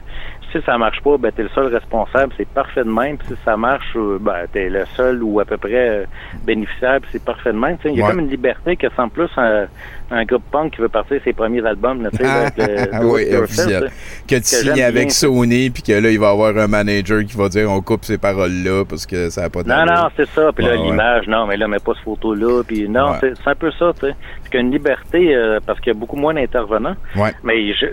si 0.52 0.60
ça 0.66 0.78
marche 0.78 1.02
pas, 1.02 1.18
ben 1.18 1.32
t'es 1.32 1.44
le 1.44 1.50
seul 1.50 1.68
responsable, 1.74 2.34
c'est 2.38 2.48
parfait 2.48 2.84
de 2.84 2.90
même. 2.92 3.18
Puis 3.18 3.28
si 3.30 3.36
ça 3.46 3.56
marche, 3.58 3.94
euh, 3.96 4.18
ben 4.20 4.46
t'es 4.52 4.70
le 4.70 4.86
seul 4.96 5.22
ou 5.24 5.40
à 5.40 5.46
peu 5.46 5.58
près 5.58 5.72
euh, 5.90 6.04
bénéficiaire, 6.46 7.00
c'est 7.12 7.24
parfait 7.24 7.52
de 7.54 7.58
même. 7.58 7.78
Il 7.86 7.92
y 7.96 8.02
a 8.02 8.06
Ouais. 8.06 8.12
comme 8.12 8.20
une 8.22 8.30
liberté 8.30 8.76
que 8.76 8.88
sans 8.96 9.10
plus 9.10 9.30
un, 9.38 9.66
un 10.12 10.26
groupe 10.26 10.44
punk 10.52 10.74
qui 10.76 10.82
veut 10.82 10.90
partir 10.90 11.20
ses 11.24 11.34
premiers 11.34 11.66
albums, 11.66 12.02
là, 12.04 12.10
avec 12.20 12.58
le- 12.58 12.90
Ah 12.94 13.00
oui, 13.04 13.34
officiel. 13.36 13.90
Que 14.28 14.36
tu 14.36 14.44
signes 14.44 14.82
avec. 14.82 15.12
Sony, 15.12 15.70
puis 15.70 15.84
que 15.84 15.94
là, 15.94 16.10
il 16.12 16.20
va 16.20 16.28
y 16.28 16.32
avoir 16.32 16.58
un 16.58 16.68
manager 16.68 17.24
qui 17.26 17.36
va 17.38 17.50
dire 17.50 17.70
on 17.72 17.82
coupe 17.82 18.06
ces 18.06 18.18
paroles-là 18.18 18.84
parce 18.88 19.06
que 19.06 19.30
ça 19.30 19.42
n'a 19.42 19.50
pas 19.50 19.64
de 19.64 19.70
Non, 19.70 19.86
non, 19.86 20.08
c'est 20.16 20.28
ça. 20.30 20.52
Puis 20.54 20.64
là, 20.66 20.72
Ouais, 20.74 20.78
ouais. 20.78 20.84
l'image, 20.86 21.28
non, 21.28 21.46
mais 21.48 21.58
là, 21.58 21.68
mets 21.68 21.80
pas 21.80 21.94
ce 21.96 22.02
photo-là. 22.04 22.64
Puis 22.68 22.88
non, 22.90 23.14
c'est 23.20 23.34
c'est 23.36 23.50
un 23.50 23.56
peu 23.56 23.72
ça, 23.72 23.92
tu 24.00 24.08
sais. 24.08 24.16
Puis 24.44 24.52
qu'il 24.52 24.60
y 24.60 24.64
a 24.64 24.66
une 24.66 24.72
liberté, 24.72 25.36
euh, 25.36 25.60
parce 25.66 25.80
qu'il 25.80 25.94
y 25.94 25.96
a 25.96 26.00
beaucoup 26.00 26.16
moins 26.18 26.34
d'intervenants. 26.34 26.96
Ouais. 27.16 27.32
Mais 27.44 27.74
je, 27.74 27.88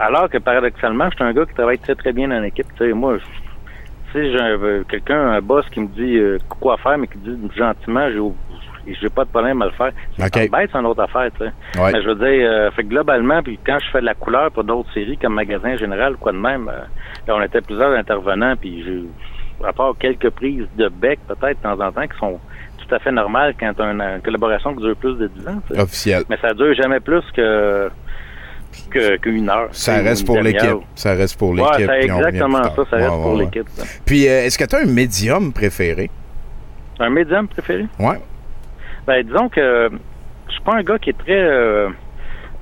alors 0.00 0.28
que 0.28 0.38
paradoxalement, 0.38 1.08
je 1.10 1.16
suis 1.16 1.24
un 1.24 1.32
gars 1.32 1.46
qui 1.46 1.54
travaille 1.54 1.78
très, 1.78 1.94
très 1.94 2.12
bien 2.12 2.30
en 2.30 2.42
équipe. 2.42 2.66
Tu 2.76 2.86
sais, 2.86 2.92
moi, 2.92 3.18
si 4.12 4.32
j'ai 4.32 4.40
un- 4.40 4.82
quelqu'un, 4.88 5.20
un 5.32 5.40
boss 5.40 5.64
qui 5.70 5.80
me 5.80 5.86
dit 5.88 6.16
euh, 6.18 6.38
quoi 6.48 6.76
faire, 6.78 6.98
mais 6.98 7.06
qui 7.06 7.18
dit 7.18 7.38
gentiment, 7.56 8.08
j'ai 8.10 8.20
j'ai 8.98 9.10
pas 9.10 9.24
de 9.24 9.28
problème 9.30 9.60
à 9.62 9.66
le 9.66 9.72
faire. 9.72 9.92
C'est 10.16 10.24
OK. 10.24 10.50
pas 10.50 10.58
bête, 10.58 10.70
c'est 10.72 10.78
une 10.78 10.86
autre 10.86 11.02
affaire, 11.02 11.30
tu 11.38 11.44
sais. 11.44 11.80
Ouais. 11.80 11.92
Mais 11.92 12.02
je 12.02 12.08
veux 12.08 12.14
dire, 12.14 12.50
euh, 12.50 12.70
fait 12.70 12.82
que 12.82 12.88
globalement, 12.88 13.42
puis 13.42 13.58
quand 13.64 13.78
je 13.78 13.90
fais 13.90 14.00
de 14.00 14.06
la 14.06 14.14
couleur 14.14 14.50
pour 14.50 14.64
d'autres 14.64 14.90
séries 14.94 15.18
comme 15.18 15.34
Magasin 15.34 15.76
Général 15.76 16.14
ou 16.14 16.16
quoi 16.16 16.32
de 16.32 16.38
même, 16.38 16.66
euh, 16.68 16.80
là, 17.28 17.36
on 17.36 17.42
était 17.42 17.60
plusieurs 17.60 17.92
intervenants, 17.92 18.54
puis 18.56 18.82
j'ai, 18.82 19.04
à 19.68 19.72
part 19.74 19.92
quelques 20.00 20.30
prises 20.30 20.66
de 20.76 20.88
bec, 20.88 21.20
peut-être, 21.28 21.58
de 21.58 21.62
temps 21.62 21.78
en 21.86 21.92
temps, 21.92 22.06
qui 22.08 22.18
sont 22.18 22.40
tout 22.78 22.94
à 22.94 22.98
fait 22.98 23.12
normales 23.12 23.54
quand 23.60 23.78
as 23.78 23.84
une, 23.92 24.00
une 24.00 24.22
collaboration 24.22 24.74
qui 24.74 24.82
dure 24.82 24.96
plus 24.96 25.14
de 25.18 25.26
10 25.28 25.46
ans. 25.48 25.60
tu 25.68 25.74
sais. 25.74 25.82
Officiel. 25.82 26.22
Mais 26.30 26.38
ça 26.38 26.54
dure 26.54 26.74
jamais 26.74 27.00
plus 27.00 27.22
que 27.36 27.90
que- 28.90 29.16
qu'une 29.18 29.48
heure. 29.48 29.68
Ça 29.72 29.96
reste 29.98 30.22
ou 30.22 30.26
pour 30.26 30.40
l'équipe. 30.42 30.70
Ça 30.94 31.14
reste 31.14 31.38
pour 31.38 31.50
Ouais, 31.50 31.56
l'équipe. 31.56 31.90
c'est 31.90 32.00
puis 32.00 32.10
on 32.12 32.16
revient 32.18 32.28
exactement 32.28 32.62
ça, 32.62 32.70
ça 32.90 32.96
reste 32.96 33.08
Ouais, 33.08 33.08
pour 33.08 33.26
ouais, 33.26 33.32
ouais. 33.38 33.44
l'équipe. 33.44 33.66
Puis, 34.04 34.28
euh, 34.28 34.44
est-ce 34.44 34.58
que 34.58 34.64
tu 34.64 34.76
as 34.76 34.80
un 34.80 34.86
médium 34.86 35.52
préféré? 35.52 36.10
Un 36.98 37.10
médium 37.10 37.48
préféré? 37.48 37.86
Ouais. 37.98 38.20
Ben, 39.06 39.22
disons 39.24 39.48
que 39.48 39.90
je 40.48 40.52
suis 40.52 40.62
pas 40.62 40.74
un 40.74 40.82
gars 40.82 40.98
qui 40.98 41.10
est 41.10 41.18
très 41.18 41.32
euh, 41.40 41.88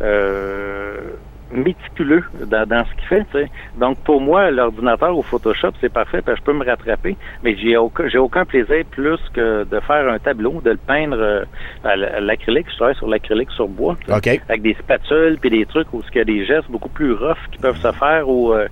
euh, 0.02 1.00
méticuleux 1.50 2.24
dans, 2.46 2.66
dans 2.66 2.84
ce 2.84 2.94
qu'il 2.94 3.08
fait. 3.08 3.24
tu 3.32 3.38
sais. 3.38 3.50
Donc, 3.78 3.98
pour 4.04 4.20
moi, 4.20 4.50
l'ordinateur 4.50 5.16
ou 5.16 5.22
Photoshop, 5.22 5.72
c'est 5.80 5.92
parfait, 5.92 6.22
parce 6.22 6.38
que 6.38 6.44
je 6.44 6.52
peux 6.52 6.58
me 6.58 6.64
rattraper, 6.64 7.16
mais 7.42 7.56
j'ai 7.56 7.76
aucun, 7.76 8.08
j'ai 8.08 8.18
aucun 8.18 8.44
plaisir 8.44 8.84
plus 8.90 9.18
que 9.32 9.64
de 9.64 9.80
faire 9.80 10.08
un 10.08 10.18
tableau, 10.18 10.60
de 10.64 10.70
le 10.70 10.76
peindre 10.76 11.18
euh, 11.18 11.44
à 11.84 11.96
l'acrylique. 12.20 12.66
Je 12.70 12.76
travaille 12.76 12.96
sur 12.96 13.08
l'acrylique 13.08 13.50
sur 13.52 13.68
bois. 13.68 13.96
tu 14.00 14.06
sais, 14.06 14.16
OK. 14.16 14.40
Avec 14.48 14.62
des 14.62 14.74
spatules 14.74 15.38
puis 15.40 15.50
des 15.50 15.66
trucs 15.66 15.92
où 15.92 16.02
il 16.14 16.18
y 16.18 16.20
a 16.20 16.24
des 16.24 16.44
gestes 16.44 16.70
beaucoup 16.70 16.88
plus 16.88 17.12
roughs 17.12 17.48
qui 17.50 17.58
peuvent 17.58 17.80
se 17.80 17.92
faire 17.92 18.28
ou... 18.28 18.52
Euh, 18.52 18.68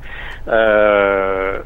euh, 0.49 1.61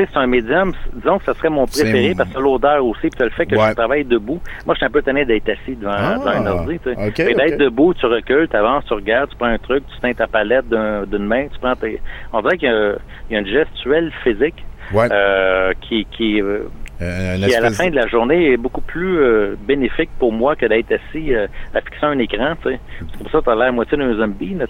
sais, 0.00 0.08
c'est 0.12 0.18
un 0.18 0.26
médium, 0.26 0.72
disons 0.94 1.18
que 1.18 1.24
ce 1.24 1.32
serait 1.34 1.48
mon 1.50 1.66
préféré 1.66 2.14
parce 2.16 2.30
que 2.30 2.38
l'odeur 2.40 2.84
aussi, 2.84 3.08
puis 3.10 3.24
le 3.24 3.30
fait 3.30 3.46
que 3.46 3.56
Ouais. 3.56 3.68
je 3.70 3.74
travaille 3.74 4.04
debout. 4.04 4.40
Moi, 4.66 4.74
je 4.74 4.78
suis 4.78 4.86
un 4.86 4.90
peu 4.90 5.02
tanné 5.02 5.24
d'être 5.24 5.48
assis 5.48 5.76
devant, 5.76 5.92
Ah, 5.96 6.14
devant 6.18 6.30
un 6.30 6.46
ordi, 6.46 6.78
tu 6.78 6.94
sais. 6.94 7.34
d'être 7.34 7.58
debout, 7.58 7.94
tu 7.94 8.06
recules, 8.06 8.48
tu 8.48 8.56
avances, 8.56 8.84
tu 8.86 8.94
regardes, 8.94 9.30
tu 9.30 9.36
prends 9.36 9.46
un 9.48 9.58
truc, 9.58 9.84
tu 9.92 10.00
teins 10.00 10.12
ta 10.14 10.26
palette 10.26 10.68
d'un- 10.68 11.04
d'une 11.06 11.24
main, 11.26 11.46
tu 11.52 11.58
prends 11.60 11.74
tes... 11.76 12.00
On 12.32 12.40
dirait 12.42 12.58
qu'il 12.58 12.68
y, 12.68 12.72
a- 12.72 12.96
il 13.30 13.34
y 13.34 13.36
a 13.36 13.40
une 13.40 13.46
gestuelle 13.46 14.12
physique 14.22 14.64
Ouais. 14.92 15.08
euh, 15.12 15.72
qui, 15.82 16.06
qui, 16.10 16.40
euh, 16.40 16.60
Euh, 17.00 17.36
qui, 17.36 17.54
à 17.54 17.60
la 17.60 17.70
fin 17.70 17.88
de 17.90 17.94
la 17.94 18.06
journée, 18.08 18.52
est 18.52 18.56
beaucoup 18.56 18.80
plus 18.80 19.18
euh, 19.18 19.54
bénéfique 19.68 20.10
pour 20.18 20.32
moi 20.32 20.56
que 20.56 20.66
d'être 20.66 20.90
assis 20.92 21.32
euh, 21.34 21.46
à 21.74 21.80
fixer 21.80 22.06
un 22.06 22.18
écran. 22.18 22.54
C'est 22.64 22.78
pour 23.18 23.30
ça 23.30 23.38
que 23.38 23.44
tu 23.44 23.50
as 23.50 23.54
l'air 23.54 23.72
moitié 23.72 23.96
d'un 23.98 24.14
zombie, 24.14 24.54
là. 24.54 24.66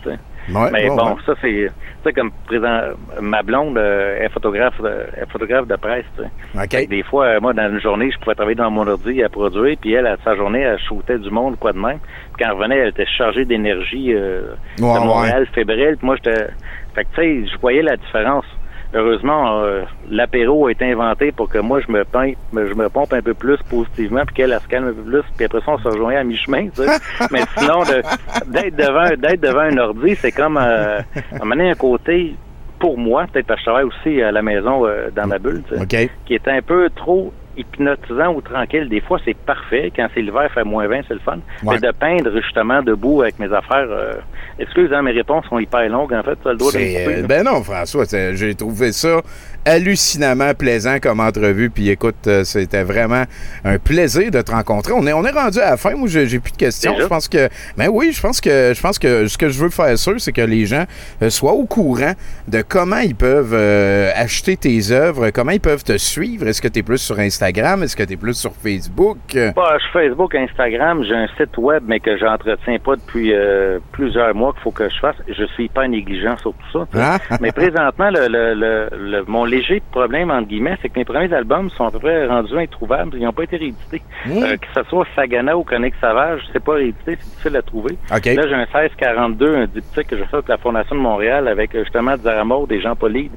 Ouais, 0.55 0.71
Mais 0.73 0.89
bon, 0.89 0.97
ouais. 0.97 1.15
ça 1.27 1.35
c'est, 1.41 1.49
tu 1.49 1.71
sais, 2.05 2.13
comme 2.13 2.31
présent, 2.47 2.81
ma 3.21 3.43
blonde 3.43 3.77
euh, 3.77 4.19
est 4.23 4.29
photographe, 4.31 4.81
de, 4.81 4.89
est 5.21 5.31
photographe 5.31 5.67
de 5.67 5.77
presse. 5.77 6.05
tu 6.17 6.23
sais. 6.23 6.29
OK. 6.65 6.71
Fait 6.71 6.85
que 6.87 6.91
Des 6.91 7.03
fois, 7.03 7.27
euh, 7.27 7.41
moi, 7.41 7.53
dans 7.53 7.69
une 7.71 7.81
journée, 7.81 8.11
je 8.11 8.19
pouvais 8.19 8.35
travailler 8.35 8.55
dans 8.57 8.71
mon 8.71 8.87
ordi 8.87 9.23
à 9.23 9.29
produire, 9.29 9.77
puis 9.81 9.93
elle, 9.93 10.07
à 10.07 10.17
sa 10.25 10.35
journée, 10.37 10.61
elle 10.61 10.79
shootait 10.79 11.19
du 11.19 11.31
monde, 11.31 11.59
quoi 11.59 11.73
de 11.73 11.79
même. 11.79 11.99
Puis 11.99 12.45
quand 12.45 12.47
elle 12.51 12.57
revenait, 12.57 12.79
elle 12.79 12.89
était 12.89 13.07
chargée 13.07 13.45
d'énergie 13.45 14.13
euh, 14.15 14.55
Ouais, 14.79 14.95
de. 15.01 15.05
Montréal, 15.07 15.47
fébrile. 15.55 15.97
Puis 15.99 16.07
moi, 16.07 16.17
j'étais, 16.17 16.47
fait 16.95 17.05
que 17.05 17.09
tu 17.15 17.21
sais, 17.45 17.51
je 17.53 17.59
voyais 17.61 17.83
la 17.83 17.97
différence. 17.97 18.45
Heureusement, 18.95 19.61
euh, 19.63 19.83
l'apéro 20.11 20.67
a 20.67 20.73
été 20.73 20.91
inventé 20.91 21.31
pour 21.31 21.49
que 21.51 21.59
moi, 21.59 21.81
je 21.87 21.93
me, 21.93 22.05
peins, 22.05 22.33
je 22.55 22.75
me 22.75 22.89
pompe 22.89 23.13
un 23.13 23.21
peu 23.21 23.35
plus 23.35 23.59
positivement, 23.69 24.23
puis 24.25 24.35
qu'elle, 24.37 24.53
elle 24.53 24.61
se 24.61 24.69
calme 24.69 24.89
un 24.89 24.93
peu 24.93 25.03
plus, 25.03 25.23
puis 25.37 25.45
après 25.45 25.61
ça, 25.61 25.73
on 25.73 25.79
se 25.79 25.89
rejoignait 25.89 26.19
à 26.21 26.25
mi-chemin, 26.25 26.69
tu 26.71 26.83
sais. 26.83 26.89
Mais 27.31 27.43
sinon, 27.59 27.81
de- 27.81 28.51
d'être 28.51 28.77
devant, 28.77 29.09
d'être 29.17 29.41
devant 29.43 29.61
un 29.61 29.77
ordi, 29.77 30.15
c'est 30.17 30.33
comme, 30.33 30.57
euh, 30.57 31.01
amener 31.41 31.71
un 31.71 31.75
côté, 31.75 32.35
pour 32.79 32.97
moi, 32.97 33.27
peut-être 33.31 33.47
parce 33.47 33.59
que 33.61 33.65
je 33.65 33.71
travaille 33.71 33.85
aussi 33.85 34.23
à 34.23 34.33
la 34.33 34.41
maison 34.41 34.87
euh, 34.87 35.11
dans 35.15 35.27
ma 35.27 35.39
bulle, 35.39 35.63
tu 35.69 35.77
sais, 35.77 35.83
OK. 35.83 36.11
qui 36.25 36.35
est 36.35 36.49
un 36.49 36.63
peu 36.63 36.89
trop 36.97 37.33
hypnotisant 37.59 38.35
ou 38.35 38.41
tranquille. 38.41 38.89
Des 38.89 39.01
fois, 39.01 39.19
c'est 39.25 39.37
parfait. 39.37 39.93
Quand 39.95 40.09
c'est 40.15 40.23
l'hiver, 40.23 40.51
fait 40.53 40.65
moins 40.65 40.87
20, 40.87 41.01
c'est 41.09 41.15
le 41.15 41.21
fun. 41.21 41.39
Ouais. 41.63 41.75
Mais 41.75 41.79
de 41.79 41.93
peindre 41.93 42.31
justement 42.41 42.83
debout 42.83 43.23
avec 43.23 43.39
mes 43.39 43.53
affaires, 43.53 43.89
euh, 43.91 44.15
excuse, 44.59 44.93
hein, 44.93 45.03
mes 45.03 45.13
réponses 45.13 45.45
sont 45.47 45.59
hyper 45.59 45.89
longues, 45.89 46.13
en 46.13 46.23
fait. 46.23 46.39
Tu 46.41 46.49
as 46.49 46.53
le 46.53 46.59
droit 46.59 46.73
de 46.73 46.77
couper, 46.77 47.23
euh, 47.23 47.27
ben 47.27 47.45
non, 47.45 47.63
François, 47.63 48.05
j'ai 48.35 48.55
trouvé 48.55 48.93
ça 48.93 49.21
hallucinamment 49.69 50.55
plaisant 50.55 50.99
comme 51.01 51.21
entrevue. 51.21 51.71
Puis 51.71 51.89
écoute, 51.91 52.17
euh, 52.27 52.45
c'était 52.45 52.83
vraiment 52.83 53.25
un 53.65 53.79
plaisir 53.79 54.31
de 54.31 54.41
te 54.43 54.51
rencontrer. 54.51 54.93
On 54.93 55.07
est, 55.07 55.13
on 55.13 55.25
est 55.25 55.31
rendu 55.31 55.59
à 55.61 55.71
la 55.71 55.77
fin. 55.77 55.95
Moi, 55.95 56.09
j'ai, 56.09 56.27
plus 56.39 56.53
de 56.53 56.57
questions. 56.57 56.93
Déjà? 56.93 57.05
Je 57.05 57.09
pense 57.09 57.29
que, 57.29 57.49
ben 57.77 57.89
oui, 57.91 58.13
je 58.13 58.21
pense 58.21 58.41
que, 58.41 58.73
je 58.75 58.81
pense 58.81 58.99
que 58.99 59.27
ce 59.27 59.37
que 59.39 59.49
je 59.49 59.59
veux 59.63 59.71
faire 59.71 59.97
sûr, 59.99 60.15
c'est 60.19 60.33
que 60.33 60.41
les 60.41 60.67
gens 60.67 60.85
euh, 61.23 61.31
soient 61.31 61.53
au 61.53 61.67
courant 61.67 62.13
de 62.49 62.63
comment 62.63 62.99
ils 62.99 63.15
peuvent 63.15 63.55
euh, 63.55 64.11
acheter 64.15 64.57
tes 64.57 64.91
œuvres, 64.91 65.31
comment 65.31 65.53
ils 65.53 65.61
peuvent 65.61 65.85
te 65.85 65.97
suivre. 65.99 66.47
Est-ce 66.47 66.63
que 66.63 66.69
tu 66.69 66.81
es 66.81 66.83
plus 66.83 66.99
sur 66.99 67.19
Instagram? 67.19 67.83
Est-ce 67.83 67.97
que 67.97 68.03
tu 68.03 68.15
es 68.15 68.17
plus 68.17 68.35
sur 68.35 68.53
Facebook? 68.55 69.19
Bah, 69.35 69.77
je 69.79 69.83
suis 69.85 69.93
Facebook, 69.93 70.35
Instagram, 70.35 71.05
j'ai 71.05 71.15
un 71.15 71.29
site 71.37 71.57
web, 71.59 71.83
mais 71.87 72.01
que 72.01 72.17
j'entretiens 72.19 72.79
pas 72.79 72.97
depuis 72.97 73.33
euh, 73.33 73.79
plusieurs 73.93 74.35
mois 74.35 74.53
qu'il 74.53 74.63
faut 74.63 74.71
que 74.71 74.89
je 74.89 74.99
fasse. 74.99 75.17
Je 75.29 75.45
suis 75.55 75.69
pas 75.69 75.87
négligent 75.89 76.39
sur 76.39 76.53
tout 76.53 76.73
ça. 76.73 76.87
Ah. 76.95 77.19
mais 77.41 77.53
présentement, 77.53 78.11
le, 78.11 78.29
le, 78.29 78.55
le, 78.55 78.89
le- 78.93 79.25
mon 79.27 79.45
léger 79.59 79.83
problème, 79.91 80.31
entre 80.31 80.49
guillemets, 80.49 80.77
c'est 80.81 80.89
que 80.89 80.99
mes 80.99 81.05
premiers 81.05 81.33
albums 81.33 81.71
sont 81.71 81.87
à 81.87 81.91
peu 81.91 81.99
près 81.99 82.27
rendus 82.27 82.57
introuvables. 82.57 83.17
Ils 83.17 83.25
n'ont 83.25 83.33
pas 83.33 83.45
été 83.45 83.57
réédités. 83.57 84.03
Mmh. 84.27 84.43
Euh, 84.43 84.57
que 84.57 84.67
ce 84.75 84.83
soit 84.89 85.07
Sagana 85.15 85.57
ou 85.57 85.65
Connect 85.65 85.97
Savage, 86.01 86.43
c'est 86.53 86.63
pas 86.63 86.75
réédité, 86.75 87.17
c'est 87.19 87.31
difficile 87.31 87.57
à 87.57 87.63
trouver. 87.63 87.97
Là, 88.11 88.19
j'ai 88.23 88.55
un 88.55 88.67
1642, 88.67 89.57
un 89.57 89.67
diptyque 89.67 90.09
que 90.09 90.17
j'ai 90.17 90.25
fait 90.25 90.37
avec 90.37 90.49
la 90.49 90.59
Fondation 90.59 90.97
de 90.97 91.01
Montréal 91.01 91.49
avec 91.49 91.75
euh, 91.75 91.85
justement 91.85 92.17
Zaramour, 92.17 92.67
des 92.67 92.81
gens 92.81 92.97
polides. 92.97 93.33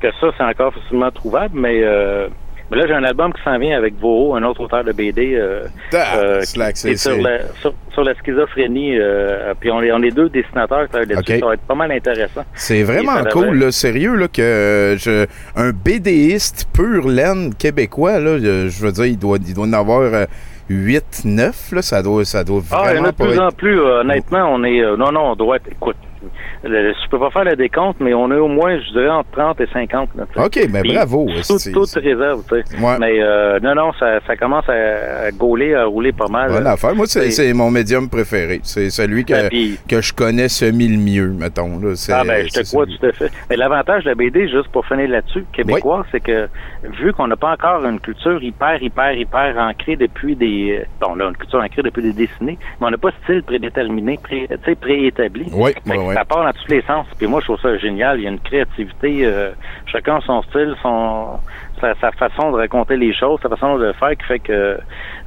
Que 0.00 0.08
ça, 0.20 0.28
c'est 0.36 0.44
encore 0.44 0.72
facilement 0.74 1.10
trouvable, 1.10 1.58
mais, 1.58 1.80
euh, 1.82 2.28
mais 2.70 2.78
là, 2.78 2.86
j'ai 2.86 2.94
un 2.94 3.04
album 3.04 3.32
qui 3.32 3.42
s'en 3.42 3.58
vient 3.58 3.76
avec 3.76 3.94
Voro, 4.00 4.34
un 4.34 4.42
autre 4.42 4.62
auteur 4.62 4.82
de 4.84 4.92
BD, 4.92 5.34
euh, 5.34 5.64
Ah, 5.92 6.16
euh, 6.18 6.40
slack, 6.42 6.74
qui 6.74 6.80
c'est- 6.80 6.90
est 6.92 6.96
sur 6.96 7.16
la, 7.20 7.38
sur, 7.60 7.74
sur 7.92 8.02
la 8.04 8.14
schizophrénie. 8.14 8.98
euh, 8.98 9.52
puis 9.60 9.70
on 9.70 9.82
est, 9.82 9.92
on 9.92 10.02
est 10.02 10.10
deux 10.10 10.28
dessinateurs 10.28 10.86
là-dessus. 10.92 11.38
Ça 11.40 11.46
va 11.46 11.54
être 11.54 11.60
pas 11.68 11.74
mal 11.74 11.92
intéressant. 11.92 12.44
C'est 12.54 12.82
vraiment 12.82 13.22
cool, 13.32 13.58
là, 13.58 13.70
sérieux, 13.70 14.14
là, 14.16 14.28
que 14.28 14.42
euh, 14.42 14.96
je, 14.96 15.26
un 15.56 15.70
BDiste 15.72 16.66
pur 16.72 17.06
laine 17.08 17.54
québécois, 17.54 18.18
là, 18.20 18.38
je 18.38 18.82
veux 18.84 18.92
dire, 18.92 19.06
il 19.06 19.18
doit, 19.18 19.38
il 19.46 19.54
doit 19.54 19.66
en 19.66 19.72
avoir 19.72 20.00
euh, 20.02 20.24
8, 20.70 21.22
9, 21.26 21.72
là, 21.72 21.82
ça 21.82 22.02
doit, 22.02 22.24
ça 22.24 22.42
doit 22.42 22.62
Ah, 22.70 22.84
il 22.92 22.96
y 22.96 22.98
en 22.98 23.02
vraiment 23.02 23.08
a 23.08 23.10
de 23.12 23.16
plus 23.16 23.32
être... 23.34 23.42
en 23.42 23.50
plus. 23.50 23.78
honnêtement, 23.80 24.48
on 24.54 24.64
est. 24.64 24.80
non, 24.96 25.12
non, 25.12 25.32
on 25.32 25.36
doit 25.36 25.56
être. 25.56 25.68
Écoute, 25.70 25.96
le- 26.64 26.92
je 26.92 27.08
peux 27.10 27.18
pas 27.18 27.30
faire 27.30 27.44
le 27.44 27.56
décompte, 27.56 28.00
mais 28.00 28.14
on 28.14 28.30
est 28.32 28.36
au 28.38 28.48
moins, 28.48 28.78
je 28.78 28.92
dirais, 28.92 29.08
entre 29.10 29.30
30 29.32 29.60
et 29.60 29.66
50. 29.72 30.08
Là. 30.16 30.24
OK, 30.44 30.68
ben 30.70 30.82
Puis, 30.82 30.94
bravo. 30.94 31.26
Tout, 31.46 31.58
toute 31.72 31.92
réserve, 31.94 32.42
tu 32.48 32.54
sais. 32.62 32.78
Ouais. 32.82 32.96
Mais 32.98 33.22
euh, 33.22 33.58
non, 33.60 33.74
non, 33.74 33.92
ça, 33.98 34.20
ça 34.26 34.36
commence 34.36 34.68
à, 34.68 35.26
à 35.26 35.30
gauler, 35.32 35.74
à 35.74 35.84
rouler 35.86 36.12
pas 36.12 36.28
mal. 36.28 36.50
Bonne 36.50 36.66
affaire. 36.66 36.94
Moi, 36.94 37.06
c'est 37.06 37.52
mon 37.52 37.70
médium 37.70 38.08
préféré. 38.08 38.60
C'est 38.62 38.90
celui 38.90 39.24
que, 39.24 39.48
puis- 39.48 39.78
que 39.88 40.00
je 40.00 40.12
connais 40.12 40.48
semi 40.48 40.88
le 40.88 40.98
mieux, 40.98 41.28
mettons. 41.28 41.78
Là. 41.78 41.94
Ah 42.12 42.22
ben, 42.24 42.46
je 42.46 42.52
te 42.60 42.66
crois 42.68 42.86
tout 42.86 43.06
à 43.06 43.12
fait. 43.12 43.30
Mais 43.50 43.56
l'avantage 43.56 44.04
de 44.04 44.08
la 44.10 44.14
BD, 44.14 44.48
juste 44.48 44.68
pour 44.68 44.86
finir 44.86 45.08
là-dessus, 45.08 45.44
québécois, 45.52 46.04
c'est 46.12 46.20
que 46.20 46.48
vu 47.00 47.12
qu'on 47.12 47.26
n'a 47.26 47.36
pas 47.36 47.52
encore 47.52 47.84
une 47.84 48.00
culture 48.00 48.42
hyper, 48.42 48.82
hyper, 48.82 49.12
hyper 49.12 49.56
ancrée 49.58 49.96
depuis 49.96 50.36
des... 50.36 50.82
Bon, 51.00 51.14
là, 51.14 51.28
une 51.28 51.36
culture 51.36 51.60
ancrée 51.60 51.82
depuis 51.82 52.02
des 52.02 52.12
décennies, 52.12 52.58
mais 52.80 52.86
on 52.86 52.90
n'a 52.90 52.98
pas 52.98 53.10
de 53.10 53.14
style 53.24 53.42
prédéterminé, 53.42 54.18
pré, 54.22 54.48
préétabli. 54.80 55.46
Oui, 55.52 55.72
Fait 55.86 55.96
oui, 55.96 56.13
Ça 56.14 56.24
part 56.24 56.44
dans 56.44 56.52
tous 56.52 56.68
les 56.68 56.82
sens. 56.82 57.06
Puis 57.18 57.26
moi, 57.26 57.40
je 57.40 57.46
trouve 57.46 57.60
ça 57.60 57.76
génial. 57.78 58.18
Il 58.18 58.24
y 58.24 58.26
a 58.26 58.30
une 58.30 58.40
créativité. 58.40 59.24
euh, 59.26 59.50
chacun 59.86 60.20
son 60.20 60.42
style, 60.42 60.74
son 60.82 61.38
sa, 61.80 61.94
sa 62.00 62.12
façon 62.12 62.52
de 62.52 62.56
raconter 62.56 62.96
les 62.96 63.12
choses, 63.14 63.40
sa 63.42 63.48
façon 63.48 63.76
de 63.78 63.86
le 63.86 63.92
faire 63.94 64.10
qui 64.16 64.24
fait 64.26 64.38
que 64.38 64.78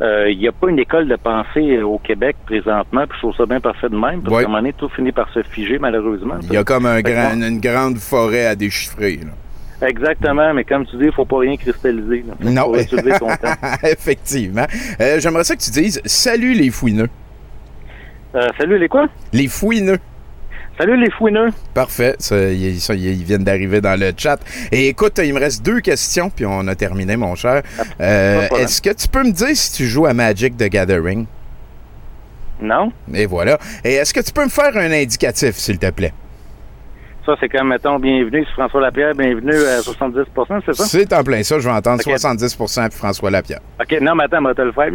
euh, 0.02 0.30
il 0.32 0.38
n'y 0.39 0.47
a 0.47 0.52
pas 0.52 0.69
une 0.69 0.80
école 0.80 1.08
de 1.08 1.15
pensée 1.15 1.82
au 1.82 1.97
Québec 2.00 2.36
présentement. 2.45 3.02
Puis 3.08 3.15
je 3.15 3.19
trouve 3.19 3.36
ça 3.36 3.45
bien 3.45 3.60
parfait 3.60 3.89
de 3.89 3.95
même. 3.97 4.21
Parce 4.21 4.36
Oui. 4.36 4.41
qu'à 4.43 4.47
un 4.47 4.52
moment 4.52 4.58
donné, 4.60 4.73
tout 4.73 4.89
finit 4.89 5.12
par 5.12 5.30
se 5.34 5.43
figer, 5.43 5.78
malheureusement. 5.80 6.36
Il 6.43 6.54
y 6.54 6.58
a 6.58 6.63
comme 6.63 6.86
un 6.86 7.02
grand, 7.02 7.34
une 7.34 7.60
grande 7.60 7.97
forêt 7.97 8.45
à 8.47 8.56
déchiffrer. 8.56 9.17
là. 9.17 9.88
Exactement, 9.88 10.54
mais 10.56 10.63
comme 10.63 10.88
tu 10.88 10.95
dis, 10.97 11.06
il 11.06 11.12
faut 11.12 11.26
pas 11.26 11.38
rien 11.39 11.56
cristalliser. 11.56 12.23
Là. 12.28 12.34
Non. 12.50 12.73
Faut 12.73 12.97
ton 13.19 13.28
temps. 13.28 13.54
Effectivement. 13.84 14.65
Euh, 15.00 15.19
J'aimerais 15.19 15.43
ça 15.43 15.56
que 15.56 15.62
tu 15.62 15.69
dises 15.69 16.02
Salut 16.06 16.54
les 16.54 16.71
fouineux. 16.71 17.10
Euh, 18.36 18.47
salut 18.58 18.78
les 18.80 18.88
quoi? 18.88 19.08
Les 19.34 19.47
fouineux. 19.47 20.00
Salut 20.77 20.95
les 20.97 21.09
fouineux. 21.09 21.49
Parfait. 21.73 22.15
Ça, 22.19 22.37
ils, 22.49 22.79
ça, 22.79 22.93
ils 22.93 23.23
viennent 23.23 23.43
d'arriver 23.43 23.81
dans 23.81 23.99
le 23.99 24.11
chat. 24.15 24.37
Et 24.71 24.89
écoute, 24.89 25.19
il 25.23 25.33
me 25.33 25.39
reste 25.39 25.65
deux 25.65 25.79
questions, 25.79 26.29
puis 26.29 26.45
on 26.45 26.67
a 26.67 26.75
terminé, 26.75 27.15
mon 27.17 27.33
cher. 27.33 27.63
Euh. 27.99 28.47
Est-ce 28.59 28.81
que 28.81 28.93
tu 28.93 29.07
peux 29.07 29.23
me 29.23 29.31
dire 29.31 29.55
si 29.55 29.73
tu 29.73 29.85
joues 29.87 30.05
à 30.05 30.13
Magic 30.13 30.55
the 30.55 30.69
Gathering? 30.69 31.25
Non? 32.61 32.91
Et 33.13 33.25
voilà. 33.25 33.57
Et 33.83 33.93
est-ce 33.93 34.13
que 34.13 34.19
tu 34.19 34.31
peux 34.31 34.43
me 34.43 34.49
faire 34.49 34.75
un 34.77 34.91
indicatif, 34.91 35.55
s'il 35.55 35.79
te 35.79 35.89
plaît? 35.89 36.13
Ça, 37.25 37.33
c'est 37.39 37.49
comme, 37.49 37.69
mettons, 37.69 37.99
bienvenue 37.99 38.45
sur 38.45 38.53
François 38.53 38.81
Lapierre, 38.81 39.13
bienvenue 39.13 39.53
à 39.53 39.81
70% 39.81 40.61
c'est 40.65 40.73
ça? 40.73 40.85
C'est 40.85 41.11
en 41.11 41.23
plein 41.23 41.43
ça. 41.43 41.59
Je 41.59 41.67
vais 41.67 41.75
entendre 41.75 42.01
Ok. 42.05 42.13
70% 42.13 42.89
puis 42.89 42.97
François 42.97 43.29
Lapierre. 43.29 43.59
OK, 43.81 43.99
non, 43.99 44.15
mais 44.15 44.23
attends, 44.23 44.37
on 44.39 44.43
va 44.43 44.53
te 44.53 44.61
le 44.61 44.71
faire. 44.71 44.91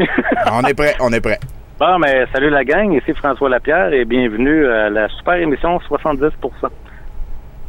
On 0.52 0.62
est 0.64 0.74
prêt, 0.74 0.94
on 1.00 1.12
est 1.12 1.20
prêt. 1.20 1.38
Bon, 1.78 1.98
mais 1.98 2.26
salut 2.32 2.50
la 2.50 2.64
gang, 2.64 2.92
ici 2.92 3.12
François 3.14 3.48
Lapierre 3.48 3.92
et 3.92 4.04
bienvenue 4.04 4.66
à 4.66 4.90
la 4.90 5.08
super 5.08 5.34
émission 5.34 5.78
70% 5.78 6.32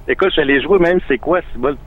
Écoute, 0.08 0.34
je 0.36 0.42
l'ai 0.42 0.62
joué 0.62 0.80
même, 0.80 1.00
c'est 1.08 1.18
quoi, 1.18 1.40
c'est 1.52 1.60
bon? 1.60 1.78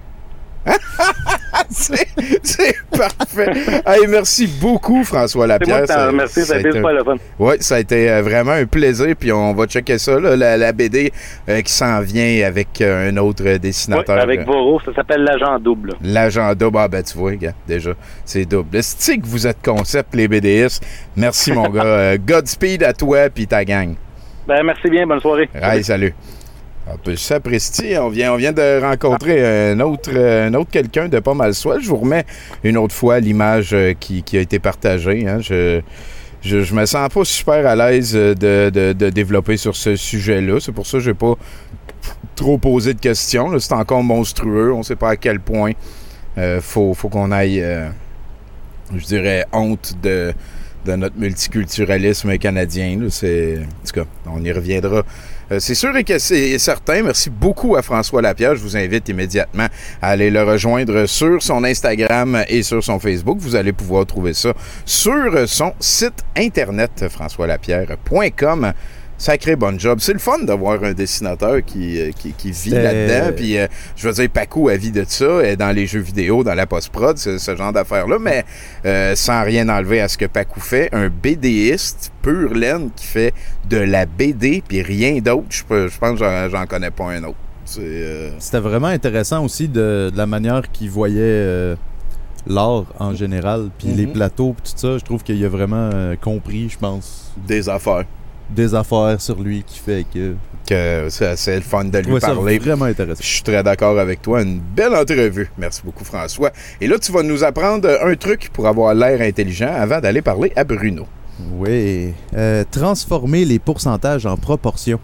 C'est 1.71 2.75
parfait. 2.91 3.51
Hey, 3.87 4.07
merci 4.09 4.47
beaucoup, 4.47 5.05
François 5.05 5.47
moi 5.47 5.59
Lapierre. 5.59 5.85
remercie, 6.09 6.43
ça 6.43 6.55
a 6.57 6.59
été 6.59 6.73
super 6.73 6.93
le 6.93 7.05
fun. 7.05 7.17
Oui, 7.39 7.55
ça 7.61 7.77
a 7.77 7.79
été 7.81 8.11
euh, 8.11 8.23
vraiment 8.23 8.53
un 8.53 8.67
plaisir. 8.67 9.15
Puis 9.19 9.33
on 9.33 9.53
va 9.55 9.67
checker 9.67 9.99
ça, 9.99 10.19
là, 10.19 10.37
la, 10.37 10.57
la 10.57 10.73
BD 10.73 11.13
euh, 11.49 11.61
qui 11.63 11.73
s'en 11.73 12.01
vient 12.01 12.47
avec 12.47 12.81
euh, 12.81 13.11
un 13.11 13.17
autre 13.19 13.45
dessinateur. 13.59 14.19
avec 14.19 14.45
Voro, 14.47 14.81
ça 14.85 14.95
s'appelle 14.95 15.23
l'agent 15.23 15.59
double. 15.59 15.95
L'agent 16.03 16.55
double. 16.55 16.79
Ah, 16.79 16.89
ben, 16.89 17.03
tu 17.03 17.17
vois, 17.17 17.35
gars, 17.35 17.53
déjà, 17.67 17.93
c'est 18.25 18.45
double. 18.45 18.79
C'est 18.83 19.19
que 19.19 19.27
vous 19.27 19.47
êtes 19.47 19.63
concept, 19.63 20.15
les 20.15 20.29
BDistes. 20.29 20.85
Merci, 21.17 21.53
mon 21.53 21.69
gars. 21.69 22.17
Godspeed 22.27 22.83
à 22.83 22.93
toi 22.93 23.29
puis 23.31 23.47
ta 23.47 23.65
gang. 23.65 23.95
Ben, 24.47 24.63
merci 24.63 24.89
bien, 24.89 25.07
bonne 25.07 25.21
soirée. 25.21 25.49
Hey, 25.55 25.83
salut. 25.83 26.15
On 26.89 26.97
peut 26.99 27.17
s'apprécier. 27.17 27.99
On 27.99 28.09
vient, 28.09 28.33
on 28.33 28.37
vient 28.37 28.53
de 28.53 28.81
rencontrer 28.81 29.73
un 29.73 29.81
autre, 29.81 30.17
un 30.17 30.65
quelqu'un 30.65 31.09
de 31.09 31.19
pas 31.19 31.35
mal 31.35 31.55
soit. 31.55 31.81
Je 31.81 31.89
vous 31.89 31.97
remets 31.97 32.25
une 32.63 32.77
autre 32.77 32.95
fois 32.95 33.19
l'image 33.19 33.71
euh, 33.73 33.93
qui, 33.99 34.23
a 34.35 34.41
été 34.41 34.59
partagée. 34.59 35.27
hein. 35.27 35.41
Je, 35.41 35.81
je, 36.43 36.63
je 36.63 36.75
me 36.75 36.87
sens 36.87 37.09
pas 37.09 37.25
super 37.25 37.67
à 37.67 37.75
l'aise 37.75 38.13
euh, 38.15 38.35
de, 38.35 39.11
développer 39.11 39.57
sur 39.57 39.75
ce 39.75 39.97
sujet-là. 39.97 40.61
C'est 40.61 40.73
pour 40.73 40.87
ça 40.87 40.99
que 40.99 41.05
j'ai 41.05 41.15
pas 41.15 41.35
trop 42.37 42.57
posé 42.59 42.95
de 42.95 43.01
questions. 43.01 43.59
C'est 43.59 43.73
encore 43.73 44.05
monstrueux. 44.05 44.73
On 44.73 44.83
sait 44.85 44.97
pas 44.97 45.11
à 45.11 45.17
quel 45.17 45.41
point 45.41 45.73
euh, 46.39 46.61
faut, 46.61 46.95
qu'on 46.95 47.33
aille, 47.33 47.61
euh, 47.63 47.89
je 48.95 49.05
dirais, 49.07 49.45
honte 49.53 49.95
de, 50.01 50.33
de 50.85 50.93
notre 50.95 51.19
multiculturalisme 51.19 52.39
canadien. 52.39 53.09
C'est, 53.11 53.59
en 53.59 53.87
tout 53.87 53.93
cas, 53.93 54.07
on 54.27 54.45
y 54.45 54.53
reviendra 54.53 55.03
Euh, 55.53 55.59
c'est 55.61 55.75
sûr 55.75 55.97
et 55.97 56.05
que 56.05 56.19
c'est 56.19 56.59
certain. 56.59 57.03
Merci 57.03 57.31
beaucoup 57.31 57.77
à 57.77 57.83
François 57.83 58.23
Lapierre. 58.23 58.57
Je 58.57 58.63
vous 58.63 58.77
invite 58.77 59.09
immédiatement 59.09 59.67
à 60.03 60.09
aller 60.09 60.31
le 60.31 60.43
rejoindre 60.43 61.07
sur 61.07 61.43
son 61.43 61.63
Instagram 61.65 62.45
et 62.49 62.63
sur 62.63 62.83
son 62.83 62.99
Facebook. 62.99 63.39
Vous 63.41 63.55
allez 63.57 63.73
pouvoir 63.73 64.07
trouver 64.07 64.35
ça 64.35 64.53
sur 64.85 65.49
son 65.49 65.73
site 65.79 66.25
internet 66.37 67.07
françoislapierre.com. 67.09 68.73
Sacré 69.19 69.57
bon 69.57 69.79
job. 69.79 69.99
C'est 70.03 70.13
le 70.13 70.19
fun 70.19 70.41
d'avoir 70.43 70.83
un 70.85 70.93
dessinateur 70.93 71.65
qui, 71.65 71.99
euh, 71.99 72.11
qui, 72.11 72.33
qui 72.35 72.49
vit 72.49 72.55
C'était- 72.71 72.83
là-dedans. 72.83 73.33
Puis, 73.35 73.57
euh, 73.57 73.67
je 73.97 74.07
veux 74.09 74.13
dire, 74.15 74.29
Paco 74.29 74.69
a 74.69 74.77
vie 74.77 74.91
de 74.93 75.05
ça, 75.09 75.57
dans 75.57 75.75
les 75.75 75.87
jeux 75.87 76.01
vidéo, 76.01 76.45
dans 76.45 76.53
la 76.55 76.67
post-prod, 76.67 77.17
ce, 77.17 77.39
ce 77.39 77.57
genre 77.57 77.73
d'affaires-là. 77.73 78.19
Mais 78.21 78.45
euh, 78.85 79.15
sans 79.17 79.43
rien 79.43 79.69
enlever 79.71 80.03
à 80.03 80.09
ce 80.09 80.19
que 80.19 80.27
Paco 80.27 80.61
fait, 80.61 80.91
un 80.93 81.09
BDiste 81.09 82.13
pur 82.21 82.53
laine 82.53 82.91
qui 82.95 83.07
fait 83.07 83.33
de 83.71 83.79
la 83.79 84.05
BD 84.05 84.63
puis 84.69 84.83
rien 84.83 85.19
d'autre, 85.21 85.47
je, 85.49 85.63
pense 85.65 86.19
que 86.21 86.49
j'en- 86.51 86.67
connais 86.67 86.91
pas 86.91 87.05
un 87.11 87.25
autre. 87.25 87.37
Euh, 87.79 88.31
C'était 88.39 88.61
vraiment 88.61 88.89
intéressant 88.89 89.43
aussi 89.45 89.67
de, 89.69 90.11
de 90.13 90.17
la 90.17 90.27
manière 90.27 90.71
qu'il 90.71 90.91
voyait 90.91 91.75
l'art 92.47 92.85
en 92.99 93.15
général, 93.15 93.71
puis 93.79 93.89
Mhm. 93.89 93.97
les 93.97 94.07
plateaux, 94.07 94.55
puis 94.63 94.73
tout 94.73 94.79
ça. 94.79 94.99
Je 94.99 95.05
trouve 95.05 95.23
qu'il 95.23 95.43
a 95.45 95.49
vraiment 95.49 95.91
compris, 96.21 96.69
je 96.69 96.79
pense, 96.79 97.33
des 97.49 97.69
affaires. 97.69 98.05
Des 98.51 98.75
affaires 98.75 99.21
sur 99.21 99.41
lui 99.41 99.63
qui 99.65 99.79
fait 99.79 100.07
que. 100.13 100.35
Que 100.67 101.07
c'est 101.11 101.55
le 101.55 101.63
fun 101.63 101.85
de 101.85 101.99
lui 101.99 102.05
trouvais 102.05 102.21
ça 102.21 102.35
parler. 102.35 102.59
vraiment 102.59 102.87
intéressant. 102.87 103.23
Je 103.23 103.29
suis 103.29 103.43
très 103.43 103.63
d'accord 103.63 103.99
avec 103.99 104.21
toi. 104.21 104.43
Une 104.43 104.59
belle 104.59 104.97
entrevue. 104.97 105.49
Merci 105.57 105.83
beaucoup, 105.85 106.05
François. 106.05 106.51
Et 106.81 106.89
là, 106.89 106.99
tu 106.99 107.13
vas 107.13 107.23
nous 107.23 107.45
apprendre 107.45 107.89
un 108.03 108.15
truc 108.17 108.51
pour 108.53 108.67
avoir 108.67 108.93
l'air 108.93 109.21
intelligent 109.21 109.73
avant 109.73 110.01
d'aller 110.01 110.23
parler 110.23 110.53
à 110.57 110.65
Bruno. 110.65 111.07
Oui. 111.53 112.15
Euh, 112.35 112.65
transformer 112.71 113.45
les 113.45 113.59
pourcentages 113.61 114.27
en 114.27 114.37
proportion. 114.37 114.99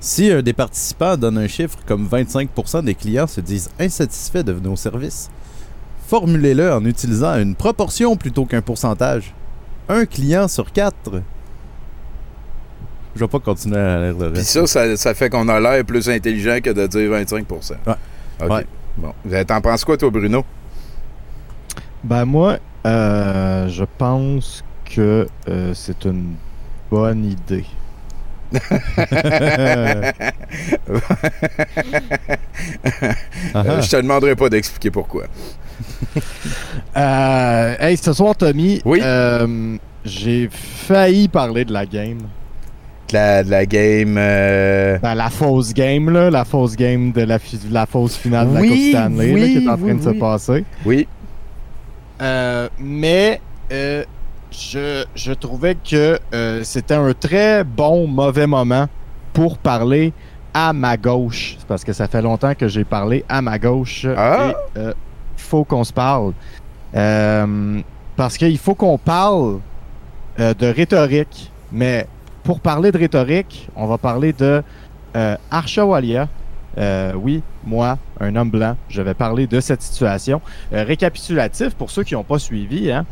Si 0.00 0.30
un 0.30 0.42
des 0.42 0.52
participants 0.52 1.16
donne 1.16 1.38
un 1.38 1.48
chiffre 1.48 1.78
comme 1.86 2.06
25% 2.06 2.84
des 2.84 2.94
clients 2.94 3.26
se 3.26 3.40
disent 3.40 3.70
insatisfaits 3.78 4.44
de 4.44 4.52
nos 4.52 4.76
services, 4.76 5.30
formulez-le 6.06 6.72
en 6.72 6.84
utilisant 6.84 7.36
une 7.38 7.54
proportion 7.54 8.16
plutôt 8.16 8.44
qu'un 8.44 8.62
pourcentage. 8.62 9.34
Un 9.88 10.04
client 10.06 10.48
sur 10.48 10.72
quatre. 10.72 11.22
Je 13.14 13.20
vais 13.20 13.28
pas 13.28 13.38
continuer 13.38 13.78
à 13.78 13.98
lire 13.98 14.18
le 14.18 14.30
Puis 14.30 14.40
reste. 14.40 14.50
ça, 14.50 14.66
ça, 14.66 14.96
ça 14.96 15.14
fait 15.14 15.30
qu'on 15.30 15.48
a 15.48 15.58
l'air 15.58 15.84
plus 15.84 16.08
intelligent 16.08 16.58
que 16.62 16.70
de 16.70 16.86
dire 16.86 17.10
25 17.10 17.50
Ouais. 17.50 17.58
OK. 18.42 18.50
Ouais. 18.50 18.66
Bon. 18.98 19.14
T'en 19.46 19.60
penses 19.60 19.84
quoi, 19.84 19.96
toi, 19.96 20.10
Bruno? 20.10 20.44
Ben 22.04 22.24
moi, 22.24 22.58
euh, 22.86 23.68
je 23.68 23.84
pense 23.98 24.62
que 24.84 25.26
euh, 25.48 25.74
c'est 25.74 26.04
une 26.04 26.34
bonne 26.90 27.24
idée. 27.24 27.64
Euh, 33.54 33.80
je 33.80 33.88
te 33.90 33.96
demanderai 33.96 34.34
pas 34.36 34.48
d'expliquer 34.48 34.90
pourquoi. 34.90 35.24
Euh, 36.96 37.74
hey, 37.78 37.96
ce 37.96 38.12
soir, 38.12 38.34
Tommy, 38.36 38.80
Oui. 38.84 39.00
euh, 39.02 39.76
j'ai 40.04 40.48
failli 40.50 41.28
parler 41.28 41.64
de 41.64 41.72
la 41.72 41.84
game. 41.84 42.18
De 43.08 43.14
la, 43.14 43.44
de 43.44 43.50
la 43.50 43.66
game. 43.66 44.16
euh, 44.18 44.98
Ben, 45.02 45.14
la 45.14 45.28
fausse 45.30 45.74
game, 45.74 46.08
là, 46.10 46.30
la 46.30 46.44
fausse 46.44 46.74
game 46.74 47.12
de 47.12 47.22
la, 47.22 47.38
la 47.70 47.86
fausse 47.86 48.16
finale 48.16 48.48
de 48.48 48.54
la 48.54 48.60
Coupe 48.62 48.76
Stanley 48.90 49.32
là, 49.32 49.46
qui 49.46 49.64
est 49.64 49.68
en 49.68 49.76
train 49.76 49.94
de 49.94 50.02
se 50.02 50.18
passer. 50.18 50.64
Oui. 50.86 51.06
Mais 52.80 53.40
je, 54.50 55.04
je 55.14 55.32
trouvais 55.32 55.74
que 55.76 56.18
c'était 56.62 56.94
un 56.94 57.12
très 57.12 57.62
bon, 57.64 58.06
mauvais 58.06 58.46
moment 58.46 58.86
pour 59.34 59.58
parler 59.58 60.12
à 60.54 60.72
ma 60.72 60.96
gauche. 60.96 61.58
Parce 61.68 61.84
que 61.84 61.92
ça 61.92 62.08
fait 62.08 62.22
longtemps 62.22 62.54
que 62.54 62.66
j'ai 62.68 62.84
parlé 62.84 63.22
à 63.28 63.42
ma 63.42 63.58
gauche. 63.58 64.06
Ah. 64.16 64.52
Et 64.74 64.78
euh, 64.78 64.92
faut 65.36 65.64
qu'on 65.64 65.84
se 65.84 65.92
parle. 65.92 66.32
Euh, 66.94 67.80
parce 68.16 68.38
qu'il 68.38 68.58
faut 68.58 68.74
qu'on 68.74 68.98
parle 68.98 69.60
euh, 70.40 70.54
de 70.54 70.66
rhétorique. 70.66 71.50
Mais 71.72 72.06
pour 72.42 72.60
parler 72.60 72.92
de 72.92 72.98
rhétorique, 72.98 73.68
on 73.76 73.86
va 73.86 73.98
parler 73.98 74.32
de 74.32 74.62
euh, 75.16 75.36
Arsha 75.50 75.84
Walia. 75.84 76.28
Euh, 76.78 77.12
oui, 77.14 77.42
moi, 77.64 77.98
un 78.20 78.36
homme 78.36 78.50
blanc, 78.50 78.76
je 78.88 79.00
vais 79.02 79.14
parler 79.14 79.46
de 79.46 79.60
cette 79.60 79.82
situation. 79.82 80.40
Euh, 80.72 80.84
récapitulatif, 80.84 81.74
pour 81.74 81.90
ceux 81.90 82.04
qui 82.04 82.14
n'ont 82.14 82.22
pas 82.22 82.38
suivi, 82.38 82.92
hein, 82.92 83.04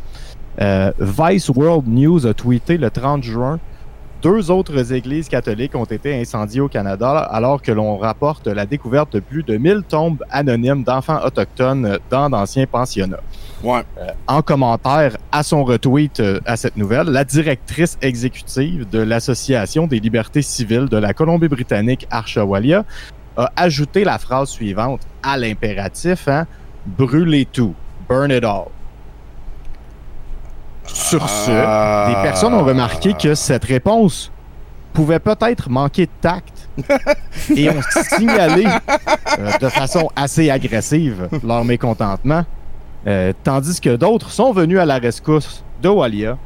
Vice 0.99 1.49
World 1.49 1.87
News 1.87 2.25
a 2.25 2.33
tweeté 2.33 2.77
le 2.77 2.89
30 2.89 3.23
juin 3.23 3.59
deux 4.25 4.49
autres 4.49 4.91
églises 4.91 5.29
catholiques 5.29 5.75
ont 5.75 5.85
été 5.85 6.19
incendiées 6.19 6.59
au 6.59 6.67
Canada 6.67 7.19
alors 7.19 7.61
que 7.61 7.71
l'on 7.71 7.95
rapporte 7.95 8.47
la 8.47 8.65
découverte 8.65 9.13
de 9.13 9.19
plus 9.19 9.43
de 9.43 9.55
1000 9.55 9.83
tombes 9.87 10.23
anonymes 10.31 10.83
d'enfants 10.83 11.23
autochtones 11.23 11.99
dans 12.09 12.31
d'anciens 12.31 12.65
pensionnats. 12.65 13.19
Ouais. 13.63 13.83
En 14.25 14.41
commentaire 14.41 15.15
à 15.31 15.43
son 15.43 15.63
retweet 15.63 16.19
euh, 16.21 16.39
à 16.47 16.57
cette 16.57 16.75
nouvelle, 16.75 17.05
la 17.05 17.23
directrice 17.23 17.99
exécutive 18.01 18.89
de 18.89 18.97
l'Association 18.97 19.85
des 19.85 19.99
libertés 19.99 20.41
civiles 20.41 20.89
de 20.89 20.97
la 20.97 21.13
Colombie-Britannique, 21.13 22.07
Arsha 22.09 22.43
Walia, 22.43 22.83
a 23.37 23.51
ajouté 23.55 24.03
la 24.03 24.17
phrase 24.17 24.49
suivante 24.49 25.01
à 25.21 25.37
l'impératif, 25.37 26.27
hein, 26.27 26.47
brûlez 26.87 27.45
tout, 27.45 27.75
burn 28.09 28.31
it 28.31 28.43
all. 28.43 28.74
Sur 30.87 31.27
ce, 31.29 31.51
Ah. 31.51 32.05
des 32.09 32.21
personnes 32.21 32.53
ont 32.53 32.63
remarqué 32.63 33.13
que 33.13 33.35
cette 33.35 33.65
réponse 33.65 34.31
pouvait 34.93 35.19
peut-être 35.19 35.69
manquer 35.69 36.05
de 36.05 36.11
tact 36.21 36.69
et 37.55 37.69
ont 37.69 37.81
signalé 38.17 38.65
euh, 39.39 39.51
de 39.59 39.69
façon 39.69 40.09
assez 40.15 40.49
agressive 40.49 41.27
leur 41.43 41.65
mécontentement, 41.65 42.45
euh, 43.07 43.33
tandis 43.43 43.79
que 43.81 43.95
d'autres 43.95 44.31
sont 44.31 44.51
venus 44.53 44.79
à 44.79 44.85
la 44.85 44.97
rescousse 44.97 45.63
de 45.81 45.89
Walia, 45.89 46.37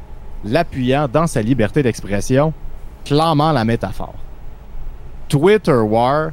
l'appuyant 0.44 1.06
dans 1.06 1.26
sa 1.26 1.42
liberté 1.42 1.82
d'expression, 1.82 2.52
clamant 3.04 3.52
la 3.52 3.64
métaphore. 3.64 4.14
Twitter 5.28 5.72
War, 5.72 6.30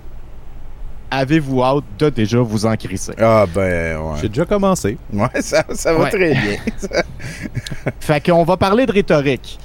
avez-vous 1.12 1.64
hâte 1.64 1.84
de 1.99 2.10
déjà 2.10 2.39
vous 2.39 2.66
en 2.66 2.76
crisser? 2.76 3.14
Ah, 3.20 3.45
ben, 3.53 3.97
ouais. 3.97 4.18
J'ai 4.22 4.30
déjà 4.30 4.45
commencé. 4.45 4.97
Ouais, 5.14 5.41
ça, 5.41 5.64
ça 5.74 5.93
va 5.93 6.03
Ouais. 6.05 6.10
très 6.10 6.34
bien. 6.34 6.58
Fait 7.99 8.26
qu'on 8.26 8.43
va 8.43 8.58
parler 8.58 8.86
de 8.86 8.91
rhétorique. 8.91 9.60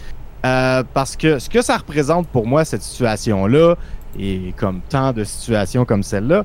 Euh, 0.44 0.82
parce 0.92 1.16
que 1.16 1.38
ce 1.38 1.48
que 1.48 1.62
ça 1.62 1.76
représente 1.76 2.26
pour 2.28 2.46
moi, 2.46 2.64
cette 2.64 2.82
situation-là, 2.82 3.76
et 4.18 4.52
comme 4.56 4.80
tant 4.88 5.12
de 5.12 5.24
situations 5.24 5.84
comme 5.84 6.02
celle-là, 6.02 6.44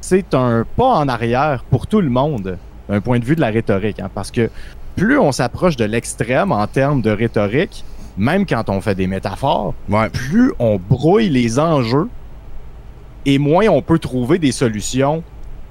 c'est 0.00 0.34
un 0.34 0.64
pas 0.76 0.86
en 0.86 1.08
arrière 1.08 1.64
pour 1.70 1.86
tout 1.86 2.00
le 2.00 2.10
monde, 2.10 2.58
d'un 2.88 3.00
point 3.00 3.18
de 3.18 3.24
vue 3.24 3.34
de 3.36 3.40
la 3.40 3.48
rhétorique. 3.48 4.00
hein, 4.00 4.10
parce 4.14 4.30
que 4.30 4.50
plus 4.96 5.18
on 5.18 5.32
s'approche 5.32 5.76
de 5.76 5.84
l'extrême 5.84 6.52
en 6.52 6.66
termes 6.66 7.02
de 7.02 7.10
rhétorique, 7.10 7.84
même 8.16 8.46
quand 8.46 8.68
on 8.68 8.80
fait 8.80 8.94
des 8.94 9.06
métaphores, 9.06 9.74
Ouais. 9.88 10.08
plus 10.10 10.52
on 10.58 10.76
brouille 10.78 11.28
les 11.28 11.58
enjeux 11.58 12.08
et 13.26 13.38
moins 13.38 13.66
on 13.68 13.82
peut 13.82 13.98
trouver 13.98 14.38
des 14.38 14.52
solutions 14.52 15.22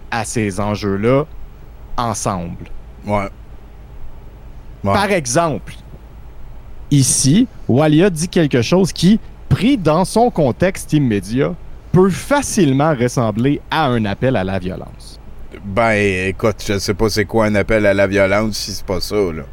à 0.09 0.25
ces 0.25 0.59
enjeux-là 0.59 1.25
ensemble. 1.97 2.69
Ouais. 3.05 3.27
Ouais. 4.83 4.93
Par 4.93 5.11
exemple, 5.11 5.73
ici, 6.89 7.47
Walia 7.67 8.09
dit 8.09 8.27
quelque 8.29 8.61
chose 8.61 8.91
qui, 8.91 9.19
pris 9.49 9.77
dans 9.77 10.05
son 10.05 10.31
contexte 10.31 10.93
immédiat, 10.93 11.53
peut 11.91 12.09
facilement 12.09 12.95
ressembler 12.95 13.61
à 13.69 13.85
un 13.87 14.05
appel 14.05 14.35
à 14.35 14.43
la 14.43 14.59
violence. 14.59 15.19
Ben, 15.65 16.27
écoute, 16.29 16.63
je 16.65 16.79
sais 16.79 16.93
pas 16.93 17.09
c'est 17.09 17.25
quoi 17.25 17.45
un 17.45 17.55
appel 17.55 17.85
à 17.85 17.93
la 17.93 18.07
violence 18.07 18.57
si 18.57 18.71
c'est 18.71 18.85
pas 18.85 19.01
ça, 19.01 19.15
là. 19.15 19.43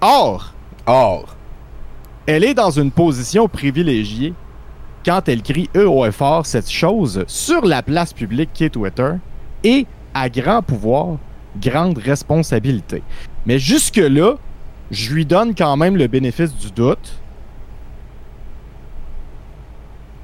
Or, 0.00 0.52
Or. 0.86 1.36
elle 2.26 2.44
est 2.44 2.54
dans 2.54 2.70
une 2.70 2.90
position 2.90 3.48
privilégiée 3.48 4.34
quand 5.04 5.28
elle 5.28 5.42
crie 5.42 5.68
E 5.76 5.86
haut 5.86 6.04
et 6.06 6.12
fort 6.12 6.46
cette 6.46 6.70
chose 6.70 7.24
sur 7.26 7.64
la 7.64 7.82
place 7.82 8.12
publique 8.12 8.50
qui 8.52 8.64
est 8.64 8.70
Twitter 8.70 9.10
et 9.64 9.86
à 10.14 10.28
grand 10.28 10.62
pouvoir, 10.62 11.16
grande 11.60 11.98
responsabilité. 11.98 13.02
Mais 13.46 13.58
jusque-là, 13.58 14.34
je 14.90 15.12
lui 15.12 15.24
donne 15.26 15.54
quand 15.54 15.76
même 15.76 15.96
le 15.96 16.06
bénéfice 16.06 16.54
du 16.54 16.70
doute. 16.70 17.20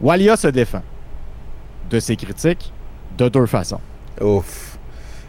Walia 0.01 0.37
se 0.37 0.49
défend 0.49 0.83
de 1.91 1.99
ses 2.01 2.17
critiques 2.17 2.73
de 3.17 3.29
deux 3.29 3.47
façons. 3.47 3.81
Ouf. 4.21 4.79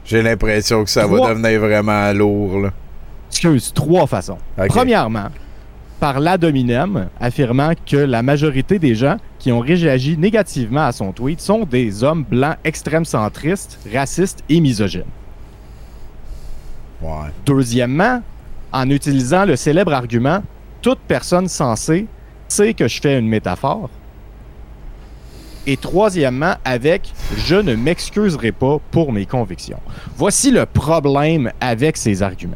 J'ai 0.05 0.21
l'impression 0.21 0.83
que 0.83 0.89
ça 0.89 1.03
Trois. 1.03 1.27
va 1.29 1.33
devenir 1.33 1.59
vraiment 1.59 2.11
lourd, 2.13 2.59
là. 2.59 2.69
Excuse, 3.29 3.71
trois 3.73 4.07
façons. 4.07 4.37
Premièrement, 4.67 5.27
par 5.99 6.19
l'ad 6.19 6.43
hominem, 6.43 7.09
affirmant 7.19 7.73
que 7.85 7.97
la 7.97 8.23
majorité 8.23 8.79
des 8.79 8.95
gens 8.95 9.17
qui 9.37 9.51
ont 9.51 9.59
réagi 9.59 10.17
négativement 10.17 10.85
à 10.85 10.91
son 10.91 11.11
tweet 11.11 11.41
sont 11.41 11.65
des 11.65 12.03
hommes 12.03 12.23
blancs 12.23 12.55
extrêmes 12.63 13.05
centristes, 13.05 13.79
racistes 13.93 14.43
et 14.49 14.61
misogynes. 14.61 15.03
Ouais. 17.01 17.29
Deuxièmement, 17.45 18.21
en 18.71 18.89
utilisant 18.89 19.45
le 19.45 19.55
célèbre 19.55 19.93
argument 19.93 20.41
toute 20.81 20.99
personne 20.99 21.47
censée 21.47 22.07
sais 22.47 22.73
que 22.73 22.87
je 22.87 22.99
fais 23.01 23.19
une 23.19 23.27
métaphore. 23.27 23.89
Et 25.67 25.77
troisièmement, 25.77 26.55
avec 26.63 27.11
je 27.45 27.55
ne 27.55 27.75
m'excuserai 27.75 28.51
pas 28.51 28.77
pour 28.91 29.11
mes 29.11 29.25
convictions. 29.25 29.79
Voici 30.15 30.51
le 30.51 30.65
problème 30.65 31.51
avec 31.59 31.97
ces 31.97 32.23
arguments. 32.23 32.55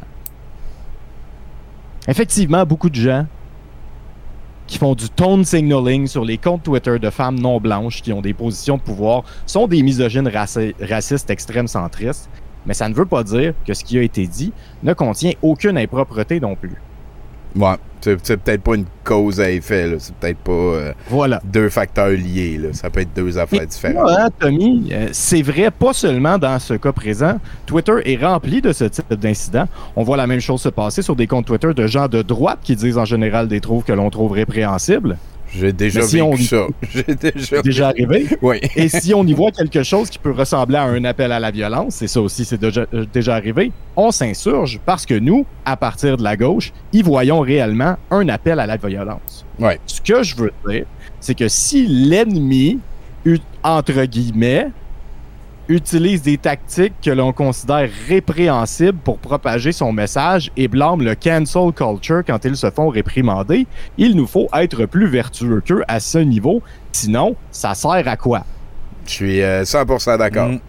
Effectivement, 2.07 2.65
beaucoup 2.65 2.89
de 2.89 2.95
gens 2.95 3.27
qui 4.73 4.79
font 4.79 4.95
du 4.95 5.07
tone 5.07 5.45
signaling 5.45 6.07
sur 6.07 6.25
les 6.25 6.39
comptes 6.39 6.63
Twitter 6.63 6.97
de 6.97 7.11
femmes 7.11 7.39
non 7.39 7.59
blanches 7.59 8.01
qui 8.01 8.11
ont 8.11 8.21
des 8.21 8.33
positions 8.33 8.77
de 8.77 8.81
pouvoir 8.81 9.21
sont 9.45 9.67
des 9.67 9.83
misogynes 9.83 10.27
raci- 10.27 10.73
racistes 10.81 11.29
extrêmes 11.29 11.67
centristes, 11.67 12.27
mais 12.65 12.73
ça 12.73 12.89
ne 12.89 12.95
veut 12.95 13.05
pas 13.05 13.23
dire 13.23 13.53
que 13.67 13.75
ce 13.75 13.83
qui 13.83 13.99
a 13.99 14.01
été 14.01 14.25
dit 14.25 14.51
ne 14.81 14.93
contient 14.93 15.33
aucune 15.43 15.77
impropreté 15.77 16.39
non 16.39 16.55
plus. 16.55 16.81
Ouais, 17.55 17.75
c'est 18.01 18.17
peut-être 18.17 18.61
pas 18.63 18.75
une 18.75 18.85
cause 19.03 19.39
à 19.39 19.49
effet, 19.51 19.87
là. 19.87 19.95
C'est 19.99 20.15
peut-être 20.15 20.37
pas 20.39 20.51
euh, 20.51 20.93
Voilà. 21.09 21.39
deux 21.45 21.69
facteurs 21.69 22.09
liés, 22.09 22.57
là. 22.61 22.69
Ça 22.73 22.89
peut 22.89 23.01
être 23.01 23.13
deux 23.15 23.37
affaires 23.37 23.65
différentes. 23.67 24.09
Hein, 24.09 24.29
Tommy, 24.39 24.89
euh, 24.91 25.09
c'est 25.11 25.41
vrai 25.41 25.69
pas 25.71 25.93
seulement 25.93 26.37
dans 26.37 26.57
ce 26.59 26.73
cas 26.73 26.91
présent. 26.91 27.39
Twitter 27.65 27.93
est 28.05 28.17
rempli 28.23 28.61
de 28.61 28.73
ce 28.73 28.85
type 28.85 29.13
d'incidents. 29.13 29.67
On 29.95 30.03
voit 30.03 30.17
la 30.17 30.25
même 30.27 30.39
chose 30.41 30.61
se 30.61 30.69
passer 30.69 31.01
sur 31.01 31.15
des 31.15 31.27
comptes 31.27 31.45
Twitter 31.45 31.73
de 31.75 31.85
gens 31.87 32.07
de 32.07 32.21
droite 32.23 32.59
qui 32.63 32.75
disent 32.75 32.97
en 32.97 33.05
général 33.05 33.47
des 33.47 33.61
trouves 33.61 33.83
que 33.83 33.93
l'on 33.93 34.09
trouve 34.09 34.31
répréhensibles. 34.31 35.17
J'ai 35.55 35.71
déjà 35.73 36.01
si 36.01 36.15
vécu 36.17 36.25
on- 36.25 36.37
ça. 36.37 36.67
J'ai 36.93 37.15
déjà, 37.15 37.61
Déjà 37.61 37.87
arrivé. 37.89 38.27
Oui. 38.41 38.59
Et 38.75 38.89
si 38.89 39.13
on 39.13 39.23
y 39.25 39.33
voit 39.41 39.51
quelque 39.51 39.83
chose 39.83 40.09
qui 40.09 40.17
peut 40.19 40.31
ressembler 40.31 40.77
à 40.77 40.83
un 40.83 41.03
appel 41.05 41.31
à 41.31 41.39
la 41.39 41.51
violence, 41.51 42.01
et 42.01 42.07
ça 42.07 42.21
aussi 42.21 42.43
c'est 42.45 42.59
déjà, 42.59 42.85
euh, 42.93 43.05
déjà 43.13 43.35
arrivé, 43.35 43.71
on 43.95 44.11
s'insurge 44.11 44.79
parce 44.85 45.05
que 45.05 45.13
nous, 45.13 45.45
à 45.65 45.77
partir 45.77 46.17
de 46.17 46.23
la 46.23 46.35
gauche, 46.35 46.71
y 46.91 47.01
voyons 47.01 47.39
réellement 47.41 47.97
un 48.11 48.27
appel 48.29 48.59
à 48.59 48.65
la 48.65 48.77
violence. 48.77 49.45
Ouais. 49.59 49.79
Ce 49.85 50.01
que 50.01 50.23
je 50.23 50.35
veux 50.35 50.51
dire, 50.67 50.85
c'est 51.19 51.35
que 51.35 51.47
si 51.47 51.85
l'ennemi, 51.87 52.79
entre 53.63 54.03
guillemets, 54.05 54.67
utilise 55.67 56.21
des 56.21 56.37
tactiques 56.37 56.93
que 57.01 57.11
l'on 57.11 57.31
considère 57.31 57.89
répréhensibles 58.07 58.97
pour 58.97 59.17
propager 59.17 59.71
son 59.71 59.91
message 59.91 60.51
et 60.57 60.67
blâme 60.67 61.01
le 61.01 61.15
cancel 61.15 61.71
culture 61.73 62.23
quand 62.25 62.43
ils 62.45 62.57
se 62.57 62.69
font 62.69 62.89
réprimander, 62.89 63.67
il 63.97 64.15
nous 64.15 64.27
faut 64.27 64.47
être 64.53 64.85
plus 64.85 65.07
vertueux 65.07 65.61
qu'eux 65.65 65.83
à 65.87 65.99
ce 65.99 66.17
niveau. 66.17 66.61
Sinon, 66.91 67.35
ça 67.51 67.73
sert 67.75 68.07
à 68.07 68.17
quoi? 68.17 68.43
Je 69.05 69.11
suis 69.11 69.41
euh, 69.41 69.63
100% 69.63 70.17
d'accord. 70.17 70.49
Mm. 70.49 70.59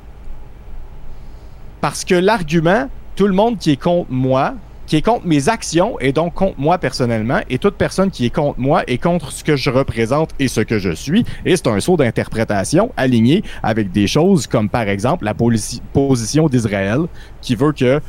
Parce 1.81 2.05
que 2.05 2.15
l'argument, 2.15 2.89
tout 3.15 3.27
le 3.27 3.35
monde 3.35 3.59
qui 3.59 3.73
est 3.73 3.77
contre 3.77 4.11
moi, 4.11 4.55
qui 4.87 4.97
est 4.97 5.03
contre 5.03 5.27
mes 5.27 5.49
actions 5.49 5.99
et 6.01 6.13
donc 6.13 6.35
contre 6.35 6.59
moi 6.59 6.79
personnellement, 6.79 7.41
et 7.49 7.59
toute 7.59 7.75
personne 7.77 8.11
qui 8.11 8.27
est 8.27 8.31
contre 8.31 8.59
moi 8.61 8.83
est 8.87 8.99
contre 8.99 9.33
ce 9.33 9.43
que 9.45 9.57
je 9.57 9.71
représente 9.71 10.31
et 10.39 10.49
ce 10.49 10.61
que 10.61 10.79
je 10.79 10.91
suis. 10.91 11.25
Et 11.47 11.57
c'est 11.57 11.67
un 11.69 11.81
saut 11.81 11.97
d'interprétation 11.97 12.93
aligné 12.97 13.43
avec 13.63 13.91
des 13.93 14.07
choses 14.07 14.47
comme 14.47 14.69
par 14.69 14.89
exemple 14.89 15.25
la 15.25 15.35
position 15.35 16.49
d'Israël 16.49 17.01
qui 17.41 17.55
veut 17.55 17.73
que 17.73 18.01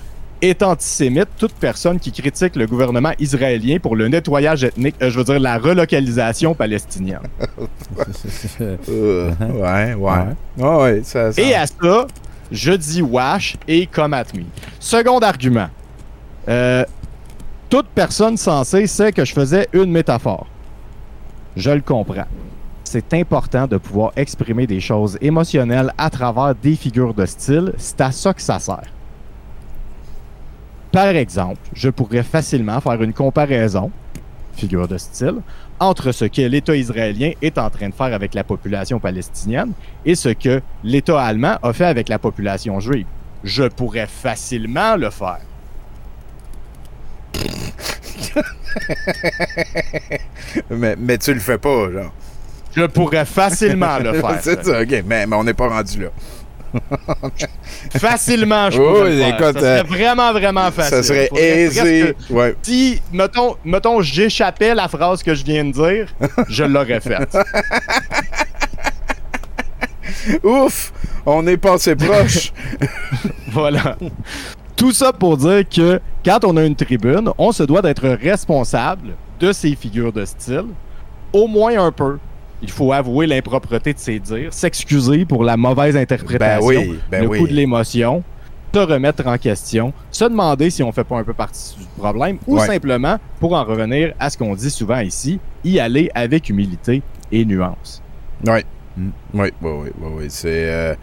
est 0.42 0.62
antisémite 0.62 1.30
toute 1.40 1.54
personne 1.54 1.98
qui 1.98 2.12
critique 2.12 2.58
le 2.58 2.68
gouvernement 2.68 3.14
israélien 3.20 3.78
pour 3.80 3.96
le 3.96 4.10
nettoyage 4.10 4.66
ethnique, 4.66 4.96
euh, 5.02 5.10
je 5.10 5.18
veux 5.18 5.24
dire 5.24 5.40
la 5.40 5.58
relocalisation 5.58 6.54
palestinienne. 6.54 7.20
Euh, 8.90 9.32
ouais, 9.40 9.94
ouais. 9.94 10.12
Ouais, 10.58 10.76
ouais, 10.84 11.02
ça, 11.04 11.32
ça- 11.32 11.42
Et 11.42 11.54
à 11.56 11.66
ça, 11.66 12.08
je 12.52 12.72
dis 12.74 13.02
wash 13.02 13.56
et 13.68 13.88
come 13.88 14.14
at 14.14 14.26
me. 14.36 14.44
Second 14.80 15.20
argument. 15.20 15.68
Euh, 16.48 16.86
toute 17.70 17.88
personne 17.88 18.38
sensée 18.38 18.88
sait 18.88 19.12
que 19.12 19.26
je 19.26 19.34
faisais 19.34 19.68
une 19.74 19.92
métaphore. 19.92 20.48
Je 21.56 21.72
le 21.72 21.82
comprends. 21.82 22.28
C'est 22.84 23.14
important 23.14 23.66
de 23.66 23.78
pouvoir 23.78 24.12
exprimer 24.16 24.68
des 24.68 24.80
choses 24.80 25.18
émotionnelles 25.22 25.92
à 25.98 26.10
travers 26.10 26.54
des 26.54 26.76
figures 26.76 27.14
de 27.14 27.26
style. 27.26 27.74
C'est 27.78 28.02
à 28.02 28.12
ça 28.12 28.34
que 28.34 28.42
ça 28.42 28.60
sert. 28.60 28.92
Par 30.92 31.08
exemple, 31.08 31.60
je 31.74 31.90
pourrais 31.90 32.24
facilement 32.24 32.80
faire 32.80 33.02
une 33.02 33.12
comparaison, 33.12 33.92
figure 34.56 34.88
de 34.88 34.98
style, 34.98 35.42
entre 35.80 36.12
ce 36.12 36.26
que 36.26 36.44
l'État 36.44 36.76
israélien 36.76 37.32
est 37.42 37.58
en 37.58 37.70
train 37.70 37.90
de 37.90 37.94
faire 37.94 38.14
avec 38.14 38.34
la 38.34 38.44
population 38.44 39.00
palestinienne 39.00 39.74
et 40.06 40.16
ce 40.16 40.30
que 40.30 40.62
l'État 40.84 41.22
allemand 41.22 41.58
a 41.62 41.74
fait 41.74 41.86
avec 41.86 42.08
la 42.08 42.20
population 42.20 42.80
juive. 42.80 43.08
Je 43.44 43.64
pourrais 43.64 44.08
facilement 44.08 44.96
le 44.96 45.10
faire. 45.10 45.42
mais, 50.70 50.96
mais 50.98 51.18
tu 51.18 51.34
le 51.34 51.40
fais 51.40 51.58
pas, 51.58 51.92
genre. 51.92 52.14
Je 52.76 52.84
pourrais 52.86 53.26
facilement 53.26 54.00
le 54.00 54.14
faire. 54.20 54.40
C'est 54.42 54.64
ça, 54.66 54.82
ok. 54.82 55.04
Mais, 55.06 55.26
mais 55.26 55.36
on 55.36 55.44
n'est 55.44 55.54
pas 55.54 55.68
rendu 55.70 56.02
là. 56.04 56.10
Facilement, 57.98 58.70
je 58.70 58.82
Oui, 58.82 58.86
pourrais 58.86 59.10
le 59.12 59.18
faire. 59.18 59.28
écoute, 59.40 59.54
ça 59.54 59.60
serait 59.62 59.80
euh, 59.80 59.84
vraiment, 59.84 60.32
vraiment 60.34 60.72
facile. 60.72 60.98
Ça 60.98 61.04
serait 61.04 61.30
aisé. 61.34 62.16
Ouais. 62.30 62.54
Si, 62.64 63.02
mettons, 63.14 63.56
mettons 63.64 64.02
j'échappais 64.02 64.76
la 64.76 64.90
phrase 64.90 65.24
que 65.24 65.34
je 65.34 65.46
viens 65.46 65.64
de 65.64 65.72
dire, 65.72 66.14
je 66.50 66.64
l'aurais 66.66 67.00
faite. 67.00 67.38
Ouf! 70.44 70.92
On 71.26 71.48
est 71.48 71.58
passé 71.58 71.96
proche. 71.96 72.52
Voilà. 73.52 73.96
Tout 74.76 74.92
ça 74.92 75.14
pour 75.14 75.38
dire 75.38 75.64
que 75.70 76.00
quand 76.24 76.44
on 76.44 76.58
a 76.58 76.66
une 76.66 76.76
tribune, 76.76 77.30
on 77.38 77.52
se 77.52 77.64
doit 77.64 77.82
d'être 77.82 78.08
responsable 78.10 79.14
de 79.40 79.52
ces 79.52 79.76
figures 79.76 80.12
de 80.12 80.26
style, 80.26 80.66
au 81.34 81.48
moins 81.48 81.78
un 81.84 81.92
peu. 81.92 82.18
Il 82.62 82.72
faut 82.72 82.92
avouer 82.94 83.28
l'impropreté 83.28 83.94
de 83.94 84.00
ses 84.00 84.20
dires, 84.20 84.54
s'excuser 84.54 85.26
pour 85.26 85.44
la 85.44 85.56
mauvaise 85.58 85.96
interprétation, 85.96 86.68
Ben 86.82 86.90
oui, 86.90 87.00
ben 87.12 87.22
le 87.24 87.28
oui. 87.30 87.40
coup 87.40 87.48
de 87.48 87.54
l'émotion, 87.54 88.24
se 88.74 88.80
remettre 88.80 89.26
en 89.28 89.38
question, 89.38 89.94
se 90.12 90.26
demander 90.26 90.70
si 90.70 90.82
on 90.84 90.92
fait 90.92 91.04
pas 91.04 91.18
un 91.18 91.24
peu 91.24 91.34
partie 91.34 91.76
du 91.78 91.86
problème, 91.98 92.38
ou 92.48 92.58
Ouais. 92.58 92.66
simplement, 92.66 93.18
pour 93.40 93.54
en 93.54 93.64
revenir 93.64 94.14
à 94.20 94.30
ce 94.30 94.38
qu'on 94.38 94.56
dit 94.56 94.70
souvent 94.72 95.00
ici, 95.00 95.40
y 95.64 95.80
aller 95.80 96.10
avec 96.16 96.50
humilité 96.50 97.02
et 97.32 97.46
nuance. 97.46 98.02
Oui. 98.46 98.60
Oui, 98.98 99.12
oui, 99.34 99.50
oui, 99.62 99.90
oui, 100.00 100.10
oui. 100.18 100.26
C'est. 100.30 100.70
euh, 100.70 100.96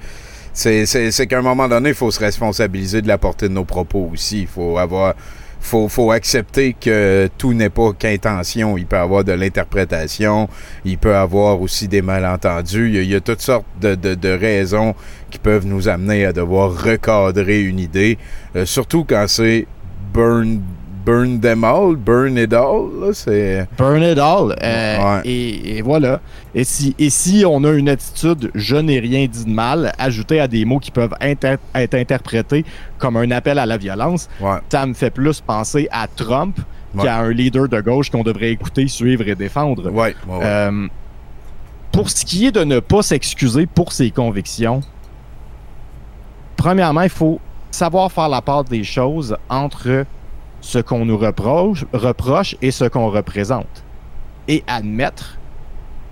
c'est, 0.53 0.87
c'est, 0.87 1.11
c'est 1.11 1.27
qu'à 1.27 1.39
un 1.39 1.43
moment 1.43 1.69
donné, 1.69 1.91
il 1.91 1.95
faut 1.95 2.11
se 2.11 2.21
responsabiliser 2.21 3.03
de 3.03 3.09
la 3.09 3.19
portée 3.19 3.49
de 3.49 3.55
nos 3.55 3.65
propos 3.65 4.11
aussi. 4.13 4.43
Il 4.43 4.47
faut 4.47 4.79
avoir. 4.79 5.15
Faut, 5.65 5.89
faut 5.89 6.11
accepter 6.11 6.73
que 6.73 7.31
tout 7.39 7.55
n'est 7.55 7.71
pas 7.71 7.93
qu'intention. 7.93 8.77
Il 8.77 8.85
peut 8.85 8.97
avoir 8.97 9.23
de 9.23 9.31
l'interprétation, 9.31 10.49
il 10.85 10.99
peut 10.99 11.15
avoir 11.15 11.61
aussi 11.61 11.87
des 11.87 12.03
malentendus. 12.03 12.89
Il 12.89 12.95
y 12.97 12.99
a, 12.99 13.03
il 13.03 13.11
y 13.11 13.15
a 13.15 13.21
toutes 13.21 13.43
sortes 13.43 13.65
de, 13.81 13.95
de, 13.95 14.17
de 14.17 14.29
raisons 14.29 14.97
qui 15.31 15.39
peuvent 15.39 15.65
nous 15.65 15.87
amener 15.87 16.25
à 16.25 16.33
devoir 16.33 16.83
recadrer 16.83 17.63
une 17.63 17.79
idée. 17.79 18.19
Euh, 18.57 18.67
surtout 18.67 19.05
quand 19.05 19.27
c'est 19.29 19.69
burn, 20.13 20.61
burn 21.05 21.41
them 21.41 21.65
all, 21.65 21.97
burn 21.97 22.37
it 22.39 22.53
all. 22.53 23.13
C'est. 23.15 23.67
Burn 23.77 24.03
it 24.03 24.19
all. 24.19 24.55
euh, 24.63 24.99
Ouais. 24.99 25.21
et, 25.25 25.79
et 25.79 25.83
voilà. 25.83 26.21
Et 26.55 26.65
si, 26.65 26.95
et 26.99 27.11
si 27.11 27.45
on 27.47 27.65
a 27.65 27.71
une 27.73 27.89
attitude 27.89 28.51
je 28.55 28.77
n'ai 28.77 28.99
rien 29.01 29.27
dit 29.27 29.45
de 29.45 29.51
mal, 29.51 29.93
ajoutée 29.99 30.41
à 30.41 30.49
des 30.49 30.65
mots 30.65 30.79
qui 30.79 30.91
peuvent 30.91 31.15
inter- 31.21 31.57
être 31.75 31.95
interprétés 31.95 32.65
comme 32.99 33.17
un 33.17 33.31
appel 33.31 33.59
à 33.59 33.67
la 33.67 33.77
violence, 33.79 34.29
Ouais. 34.41 34.59
ça 34.69 34.85
me 34.87 34.95
fait 34.95 35.11
plus 35.11 35.41
penser 35.41 35.89
à 35.91 36.07
Trump 36.07 36.59
Ouais. 36.95 37.05
qu'à 37.05 37.17
un 37.21 37.31
leader 37.33 37.69
de 37.69 37.81
gauche 37.81 38.11
qu'on 38.11 38.23
devrait 38.23 38.51
écouter, 38.51 38.87
suivre 38.87 39.27
et 39.27 39.35
défendre. 39.35 39.91
Euh, 40.29 40.89
pour 41.91 42.11
ce 42.11 42.25
qui 42.25 42.47
est 42.47 42.53
de 42.53 42.65
ne 42.65 42.81
pas 42.81 43.03
s'excuser 43.03 43.67
pour 43.67 43.93
ses 43.93 44.11
convictions, 44.11 44.81
premièrement, 46.57 47.03
il 47.03 47.09
faut 47.11 47.41
savoir 47.71 48.13
faire 48.13 48.29
la 48.29 48.43
part 48.43 48.65
des 48.65 48.85
choses 48.85 49.37
entre 49.49 50.05
ce 50.63 50.79
qu'on 50.79 51.05
nous 51.05 51.19
reproche, 51.19 51.85
reproche 51.93 52.57
et 52.63 52.71
ce 52.71 52.85
qu'on 52.87 53.11
représente. 53.11 53.85
Et 54.49 54.65
admettre 54.67 55.39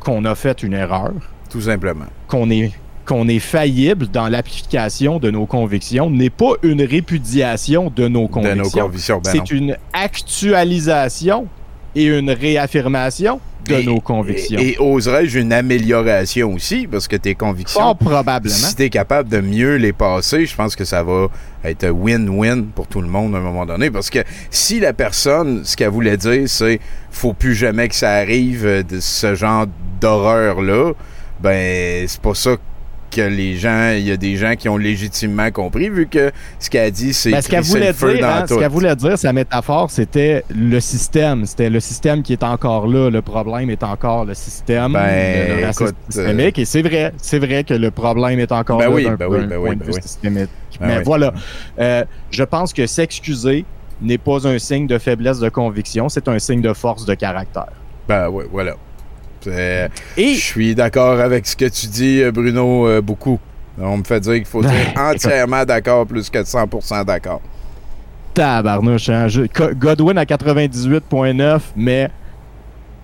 qu'on 0.00 0.24
a 0.26 0.34
fait 0.34 0.62
une 0.62 0.74
erreur, 0.74 1.12
Tout 1.48 1.62
simplement. 1.62 2.04
qu'on 2.28 2.50
est, 2.50 2.72
qu'on 3.06 3.26
est 3.28 3.38
faillible 3.38 4.08
dans 4.08 4.28
l'application 4.28 5.18
de 5.18 5.30
nos 5.30 5.46
convictions 5.46 6.10
n'est 6.10 6.30
pas 6.30 6.52
une 6.62 6.82
répudiation 6.82 7.90
de 7.94 8.06
nos 8.08 8.26
De 8.26 8.32
convictions. 8.32 8.56
nos 8.82 8.86
convictions. 8.86 9.20
Ben. 9.24 9.30
C'est 9.32 9.50
une 9.50 9.76
actualisation 9.92 11.46
et 11.94 12.04
une 12.04 12.30
réaffirmation 12.30 13.40
de 13.66 13.74
Et- 13.74 13.84
nos 13.84 14.00
convictions. 14.00 14.58
Et, 14.60 14.70
et 14.72 14.76
oserais-je 14.78 15.38
une 15.38 15.52
amélioration 15.52 16.52
aussi, 16.54 16.86
parce 16.86 17.06
que 17.08 17.16
tes 17.16 17.34
convictions, 17.34 17.80
Fort 17.80 17.96
probablement. 17.96 18.54
si 18.54 18.74
tu 18.76 18.82
es 18.84 18.90
capable 18.90 19.28
de 19.28 19.40
mieux 19.40 19.76
les 19.76 19.92
passer, 19.92 20.46
je 20.46 20.54
pense 20.56 20.74
que 20.76 20.84
ça 20.84 21.02
va 21.02 21.28
être 21.64 21.86
win-win 21.88 22.66
pour 22.74 22.86
tout 22.86 23.00
le 23.02 23.08
monde 23.08 23.34
à 23.34 23.38
un 23.38 23.42
moment 23.42 23.66
donné. 23.66 23.90
Parce 23.90 24.10
que 24.10 24.20
si 24.50 24.80
la 24.80 24.92
personne, 24.92 25.64
ce 25.64 25.76
qu'elle 25.76 25.90
voulait 25.90 26.16
dire, 26.16 26.48
c'est 26.48 26.80
faut 27.10 27.32
plus 27.34 27.54
jamais 27.54 27.88
que 27.88 27.94
ça 27.94 28.12
arrive 28.12 28.64
euh, 28.66 28.82
de 28.82 29.00
ce 29.00 29.34
genre 29.34 29.66
d'horreur-là, 30.00 30.92
ben 31.40 32.06
c'est 32.08 32.20
pas 32.20 32.34
ça 32.34 32.56
que 33.10 33.20
les 33.20 33.56
gens, 33.56 33.90
il 33.96 34.06
y 34.06 34.10
a 34.12 34.16
des 34.16 34.36
gens 34.36 34.54
qui 34.56 34.68
ont 34.68 34.76
légitimement 34.76 35.50
compris, 35.50 35.88
vu 35.90 36.06
que 36.06 36.30
ce 36.58 36.70
qu'elle 36.70 36.86
a 36.86 36.90
dit, 36.90 37.12
c'est 37.12 37.30
Ben, 37.30 37.42
ce 37.42 37.48
qu'elle 37.48 37.62
voulait 37.62 37.88
hein, 38.22 38.44
ce 38.48 38.54
qu'elle 38.54 38.70
voulait 38.70 38.96
dire, 38.96 39.18
sa 39.18 39.32
métaphore, 39.32 39.90
c'était 39.90 40.44
le 40.48 40.78
système. 40.80 41.44
C'était 41.46 41.68
le 41.70 41.80
système 41.80 42.22
qui 42.22 42.32
est 42.32 42.42
encore 42.44 42.86
là. 42.86 43.10
Le 43.10 43.22
problème 43.22 43.68
est 43.70 43.82
encore 43.82 44.24
le 44.24 44.34
système. 44.34 44.92
Ben, 44.92 45.58
le 45.58 45.66
racisme 45.66 45.84
écoute, 45.84 45.96
systémique. 46.08 46.58
Et 46.58 46.64
c'est 46.64 46.82
vrai, 46.82 47.12
c'est 47.18 47.38
vrai 47.38 47.64
que 47.64 47.74
le 47.74 47.90
problème 47.90 48.38
est 48.38 48.52
encore 48.52 48.78
Ben 48.78 48.84
là 48.84 48.90
oui, 48.90 49.04
ben 49.04 49.16
point- 49.16 49.28
oui, 49.28 49.46
ben 49.46 49.56
oui, 49.58 49.76
ben 49.76 49.86
oui. 49.88 50.02
systémique. 50.02 50.50
Ben 50.80 50.86
Mais 50.86 50.96
oui. 50.98 51.02
voilà, 51.04 51.32
Euh, 51.78 52.04
je 52.30 52.44
pense 52.44 52.72
que 52.72 52.86
s'excuser 52.86 53.64
n'est 54.00 54.18
pas 54.18 54.46
un 54.46 54.58
signe 54.58 54.86
de 54.86 54.98
faiblesse 54.98 55.40
de 55.40 55.48
conviction, 55.48 56.08
c'est 56.08 56.26
un 56.28 56.38
signe 56.38 56.62
de 56.62 56.72
force 56.72 57.04
de 57.04 57.14
caractère. 57.14 57.66
Ben 58.08 58.28
oui, 58.30 58.44
voilà. 58.50 58.76
C'est- 59.40 59.88
Je 60.16 60.38
suis 60.38 60.74
d'accord 60.74 61.18
avec 61.20 61.46
ce 61.46 61.56
que 61.56 61.64
tu 61.66 61.86
dis, 61.86 62.22
euh, 62.22 62.30
Bruno, 62.32 62.86
euh, 62.86 63.00
beaucoup. 63.00 63.38
On 63.80 63.96
me 63.98 64.04
fait 64.04 64.20
dire 64.20 64.34
qu'il 64.34 64.44
faut 64.44 64.62
dire 64.62 64.70
entièrement 64.96 65.64
d'accord 65.64 66.06
plus 66.06 66.28
que 66.28 66.38
100% 66.44 67.04
d'accord. 67.04 67.40
Tabarnouche, 68.34 69.08
hein? 69.08 69.28
Je- 69.28 69.42
Godwin 69.74 70.16
à 70.18 70.24
98.9, 70.24 71.60
mais 71.74 72.10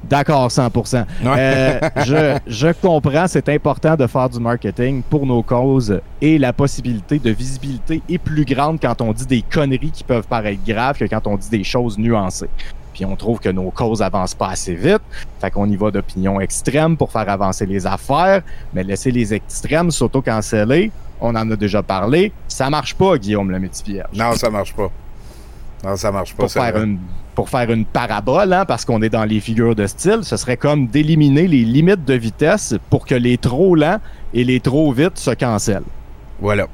d'accord 0.05 0.49
100%. 0.51 1.05
Euh, 1.25 1.81
je, 2.05 2.39
je 2.47 2.69
comprends, 2.81 3.27
c'est 3.27 3.49
important 3.49 3.97
de 3.97 4.07
faire 4.07 4.29
du 4.29 4.39
marketing 4.39 5.03
pour 5.09 5.27
nos 5.27 5.43
causes 5.43 6.01
et 6.21 6.39
la 6.39 6.53
possibilité 6.53 7.19
de 7.19 7.31
visibilité 7.31 8.03
est 8.09 8.19
plus 8.19 8.45
grande 8.45 8.79
quand 8.81 9.01
on 9.01 9.13
dit 9.13 9.27
des 9.27 9.43
conneries 9.43 9.91
qui 9.91 10.05
peuvent 10.05 10.27
paraître 10.29 10.61
graves 10.67 10.99
que 10.99 11.07
quand 11.07 11.27
on 11.27 11.37
dit 11.37 11.51
des 11.51 11.65
choses 11.65 11.99
nuancées. 11.99 12.49
Puis 12.97 13.05
on 13.05 13.15
trouve 13.15 13.41
que 13.41 13.51
nos 13.51 13.71
causes 13.71 14.01
avancent 14.01 14.33
pas 14.33 14.49
assez 14.49 14.75
vite, 14.75 15.03
fait 15.39 15.51
qu'on 15.51 15.69
y 15.69 15.77
va 15.77 15.91
d'opinion 15.91 16.41
extrême 16.41 16.97
pour 16.97 17.13
faire 17.13 17.29
avancer 17.29 17.67
les 17.67 17.87
affaires, 17.87 18.41
mais 18.73 18.83
laisser 18.83 19.11
les 19.11 19.35
extrêmes 19.35 19.91
s'auto-canceller, 19.91 20.91
on 21.21 21.37
en 21.37 21.51
a 21.51 21.57
déjà 21.57 21.83
parlé, 21.83 22.33
ça 22.49 22.71
marche 22.71 22.95
pas, 22.95 23.19
Guillaume 23.19 23.51
le 23.51 23.59
métier. 23.59 24.03
Non, 24.15 24.33
ça 24.33 24.49
marche 24.49 24.73
pas. 24.75 24.91
Non, 25.85 25.95
ça 25.95 26.11
marche 26.11 26.33
pas. 26.33 26.45
Pour 26.45 26.51
c'est 26.51 26.59
faire, 26.59 26.73
vrai. 26.73 26.85
une, 26.85 26.99
pour 27.35 27.51
faire 27.51 27.71
une 27.71 27.85
parabole, 27.85 28.51
hein, 28.55 28.65
parce 28.65 28.87
qu'on 28.87 29.03
est 29.03 29.11
dans 29.11 29.25
les 29.27 29.41
figures 29.41 29.75
de 29.75 29.87
style, 29.87 30.21
ce 30.23 30.39
serait 30.39 30.57
comme 30.57 30.87
d'éliminer 30.87 31.47
les 31.47 31.65
limites 31.65 32.07
de 32.07 32.15
vitesse 32.15 32.77
pour 32.89 33.05
que 33.05 33.15
les 33.15 33.37
trop 33.37 33.75
lents 33.75 34.01
et 34.33 34.43
les 34.43 34.61
trop 34.61 34.91
vite 34.91 35.19
se 35.19 35.33
cancellent. 35.33 35.85
Voilà. 36.41 36.67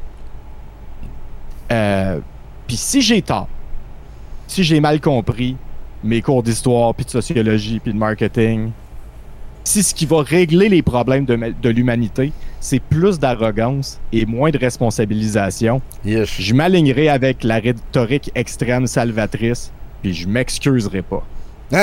Euh, 1.73 2.20
Puis 2.68 2.77
si 2.77 3.03
j'ai 3.03 3.23
tort, 3.23 3.49
si 4.47 4.62
j'ai 4.62 4.79
mal 4.79 5.01
compris 5.01 5.57
mes 6.05 6.22
cours 6.22 6.42
d'histoire, 6.42 6.94
puis 6.94 7.05
de 7.05 7.11
sociologie, 7.11 7.80
puis 7.80 7.92
de 7.92 7.98
marketing, 7.98 8.70
si 9.64 9.82
ce 9.82 9.94
qui 9.94 10.07
va 10.07 10.22
régler 10.22 10.68
les 10.68 10.82
problèmes 10.82 11.24
de, 11.24 11.36
ma- 11.36 11.50
de 11.50 11.68
l'humanité, 11.68 12.32
c'est 12.61 12.80
plus 12.80 13.18
d'arrogance 13.18 14.00
et 14.12 14.26
moins 14.26 14.50
de 14.50 14.59
responsabilisation, 14.59 15.80
je 16.05 16.55
m'alignerai 16.55 17.09
avec 17.09 17.44
la 17.44 17.59
rhétorique 17.59 18.30
extrême 18.34 18.86
salvatrice, 18.86 19.72
puis 20.03 20.14
je 20.14 20.28
m'excuserai 20.28 21.03
pas. 21.03 21.24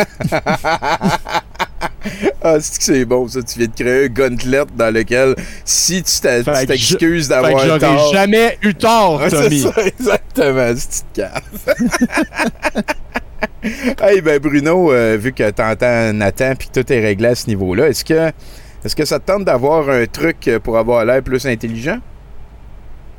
ah, 2.43 2.59
c'est 2.59 2.77
que 2.77 2.83
c'est 2.83 3.05
bon, 3.05 3.27
ça? 3.27 3.41
Tu 3.41 3.57
viens 3.59 3.67
de 3.67 3.73
créer 3.73 4.05
un 4.05 4.07
gauntlet 4.07 4.63
dans 4.75 4.93
lequel, 4.93 5.35
si 5.65 6.03
tu 6.03 6.11
t'excuses 6.21 7.27
d'avoir 7.27 7.59
que 7.59 7.65
j'aurais 7.65 7.79
tort... 7.79 8.13
jamais 8.13 8.59
eu 8.61 8.75
tort, 8.75 9.21
Tommy. 9.29 9.61
C'est 9.61 9.73
ça, 9.73 9.85
exactement, 9.87 10.73
c'est. 10.77 11.23
hey, 14.01 14.21
ben 14.21 14.39
Bruno, 14.39 14.91
euh, 14.91 15.17
vu 15.17 15.33
que 15.33 15.49
t'entends 15.49 16.13
Nathan 16.13 16.53
puis 16.57 16.69
que 16.69 16.81
tout 16.81 16.93
est 16.93 16.99
réglé 16.99 17.29
à 17.29 17.35
ce 17.35 17.47
niveau-là, 17.47 17.89
est-ce 17.89 18.05
que, 18.05 18.31
est-ce 18.83 18.95
que 18.95 19.05
ça 19.05 19.19
te 19.19 19.25
tente 19.25 19.45
d'avoir 19.45 19.89
un 19.89 20.05
truc 20.05 20.49
pour 20.63 20.77
avoir 20.77 21.03
l'air 21.05 21.21
plus 21.21 21.45
intelligent? 21.45 21.99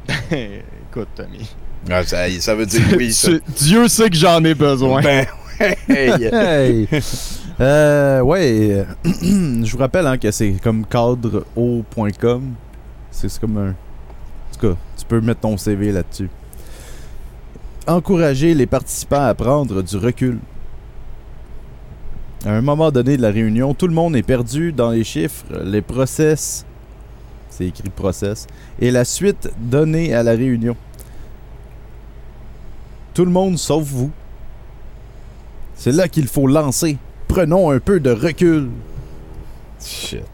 Écoute, 0.30 1.08
Tommy. 1.14 1.50
Ah, 1.90 2.04
ça, 2.04 2.28
ça 2.40 2.54
veut 2.54 2.66
dire 2.66 2.82
oui, 2.96 3.12
ça. 3.12 3.32
Dieu 3.56 3.88
sait 3.88 4.10
que 4.10 4.16
j'en 4.16 4.42
ai 4.44 4.54
besoin. 4.54 5.02
Ben, 5.02 5.26
hey. 5.88 6.30
Hey. 6.32 6.88
Euh, 7.60 8.20
ouais, 8.20 8.86
je 9.04 9.70
vous 9.70 9.78
rappelle 9.78 10.06
hein, 10.06 10.16
que 10.16 10.30
c'est 10.30 10.52
comme 10.62 10.86
cadreo.com. 10.86 12.54
C'est 13.10 13.28
c'est 13.28 13.40
comme 13.40 13.58
un. 13.58 13.70
En 13.70 14.58
tout 14.58 14.68
cas, 14.68 14.76
tu 14.96 15.04
peux 15.04 15.20
mettre 15.20 15.40
ton 15.40 15.56
CV 15.58 15.92
là-dessus. 15.92 16.30
Encourager 17.86 18.54
les 18.54 18.66
participants 18.66 19.24
à 19.24 19.34
prendre 19.34 19.82
du 19.82 19.96
recul. 19.96 20.38
À 22.44 22.52
un 22.52 22.62
moment 22.62 22.90
donné 22.90 23.16
de 23.16 23.22
la 23.22 23.30
réunion, 23.30 23.74
tout 23.74 23.86
le 23.86 23.92
monde 23.94 24.16
est 24.16 24.22
perdu 24.22 24.72
dans 24.72 24.90
les 24.90 25.04
chiffres, 25.04 25.44
les 25.62 25.82
process, 25.82 26.64
c'est 27.50 27.66
écrit 27.66 27.90
process, 27.90 28.46
et 28.80 28.90
la 28.90 29.04
suite 29.04 29.50
donnée 29.58 30.14
à 30.14 30.22
la 30.22 30.32
réunion. 30.32 30.76
Tout 33.12 33.24
le 33.24 33.30
monde 33.30 33.58
sauf 33.58 33.84
vous. 33.84 34.10
C'est 35.74 35.92
là 35.92 36.08
qu'il 36.08 36.28
faut 36.28 36.46
lancer. 36.46 36.96
Prenons 37.28 37.70
un 37.70 37.78
peu 37.78 38.00
de 38.00 38.10
recul. 38.10 38.70
Shit. 39.82 40.24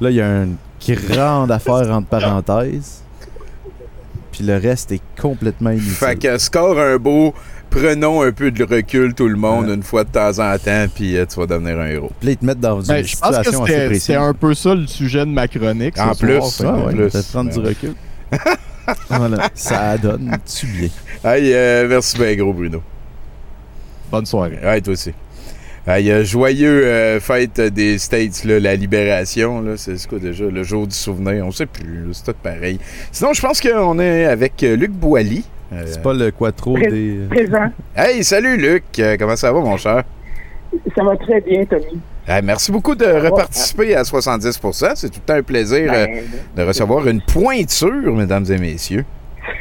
Là, 0.00 0.10
il 0.10 0.16
y 0.16 0.20
a 0.20 0.42
une 0.42 0.56
grande 0.88 1.50
affaire 1.52 1.90
entre 1.92 2.08
parenthèses. 2.08 3.02
Puis 4.36 4.44
le 4.44 4.58
reste 4.58 4.92
est 4.92 5.00
complètement 5.18 5.70
inutile. 5.70 5.92
Fait 5.92 6.14
que 6.16 6.36
score 6.36 6.78
un 6.78 6.98
beau, 6.98 7.32
prenons 7.70 8.20
un 8.22 8.32
peu 8.32 8.50
de 8.50 8.64
recul 8.64 9.14
tout 9.14 9.28
le 9.28 9.36
monde 9.36 9.70
une 9.70 9.82
fois 9.82 10.04
de 10.04 10.10
temps 10.10 10.38
en 10.38 10.58
temps, 10.58 10.86
puis 10.94 11.16
euh, 11.16 11.24
tu 11.24 11.40
vas 11.40 11.46
devenir 11.46 11.78
un 11.78 11.86
héros. 11.86 12.10
Puis 12.20 12.26
là, 12.26 12.32
ils 12.32 12.36
te 12.36 12.44
mettent 12.44 12.60
dans 12.60 12.82
une 12.82 12.86
Ben, 12.86 13.02
situation 13.02 13.64
assez 13.64 13.86
précise. 13.86 14.02
c'était 14.02 14.18
un 14.18 14.34
peu 14.34 14.52
ça 14.52 14.74
le 14.74 14.86
sujet 14.86 15.20
de 15.20 15.30
ma 15.30 15.48
chronique. 15.48 15.98
En 15.98 16.14
plus, 16.14 16.42
soir, 16.42 16.76
ah 16.82 16.86
ouais, 16.86 16.92
plus. 16.94 17.10
peut-être 17.10 17.28
prendre 17.32 17.50
du 17.50 17.58
recul. 17.60 17.94
voilà, 19.08 19.48
ça 19.54 19.96
donne 19.96 20.36
tu 20.44 20.66
bien. 20.66 20.88
Hey, 21.24 21.52
euh, 21.54 21.86
merci 21.88 22.18
bien 22.18 22.34
gros, 22.36 22.52
Bruno. 22.52 22.82
Bonne 24.10 24.26
soirée. 24.26 24.58
Ouais, 24.62 24.82
toi 24.82 24.92
aussi. 24.92 25.12
Hey, 25.88 26.10
euh, 26.10 26.24
joyeux 26.24 26.84
euh, 26.84 27.20
fête 27.20 27.60
des 27.60 27.98
States, 27.98 28.42
là, 28.44 28.58
la 28.58 28.74
libération, 28.74 29.60
là, 29.60 29.76
c'est 29.76 30.04
quoi 30.08 30.18
déjà, 30.18 30.44
le 30.46 30.62
jour 30.64 30.86
du 30.88 30.94
souvenir, 30.96 31.46
on 31.46 31.52
sait 31.52 31.66
plus, 31.66 32.08
c'est 32.12 32.24
tout 32.32 32.38
pareil. 32.42 32.80
Sinon, 33.12 33.32
je 33.32 33.40
pense 33.40 33.60
qu'on 33.60 33.98
est 34.00 34.24
avec 34.24 34.60
euh, 34.64 34.74
Luc 34.74 34.90
Boilly. 34.90 35.44
Euh, 35.72 35.82
C'est 35.86 36.02
pas 36.02 36.12
le 36.12 36.32
quattro 36.32 36.74
Pré- 36.74 36.86
des. 36.88 37.18
Présent. 37.30 37.70
Hey, 37.96 38.24
salut 38.24 38.56
Luc, 38.56 38.84
Euh, 38.98 39.16
comment 39.16 39.36
ça 39.36 39.52
va 39.52 39.60
mon 39.60 39.76
cher? 39.76 40.02
Ça 40.96 41.04
va 41.04 41.16
très 41.16 41.40
bien, 41.40 41.64
Tommy. 41.64 42.00
Hey, 42.26 42.42
merci 42.42 42.72
beaucoup 42.72 42.96
de 42.96 43.06
reparticiper 43.06 43.94
à 43.94 44.02
70%, 44.02 44.92
c'est 44.96 45.08
tout 45.08 45.20
le 45.20 45.26
temps 45.26 45.34
un 45.34 45.42
plaisir 45.42 45.92
Ben, 45.92 46.08
euh, 46.10 46.20
de 46.56 46.62
recevoir 46.66 47.06
une 47.06 47.20
pointure, 47.22 48.12
mesdames 48.12 48.44
et 48.50 48.58
messieurs. 48.58 49.04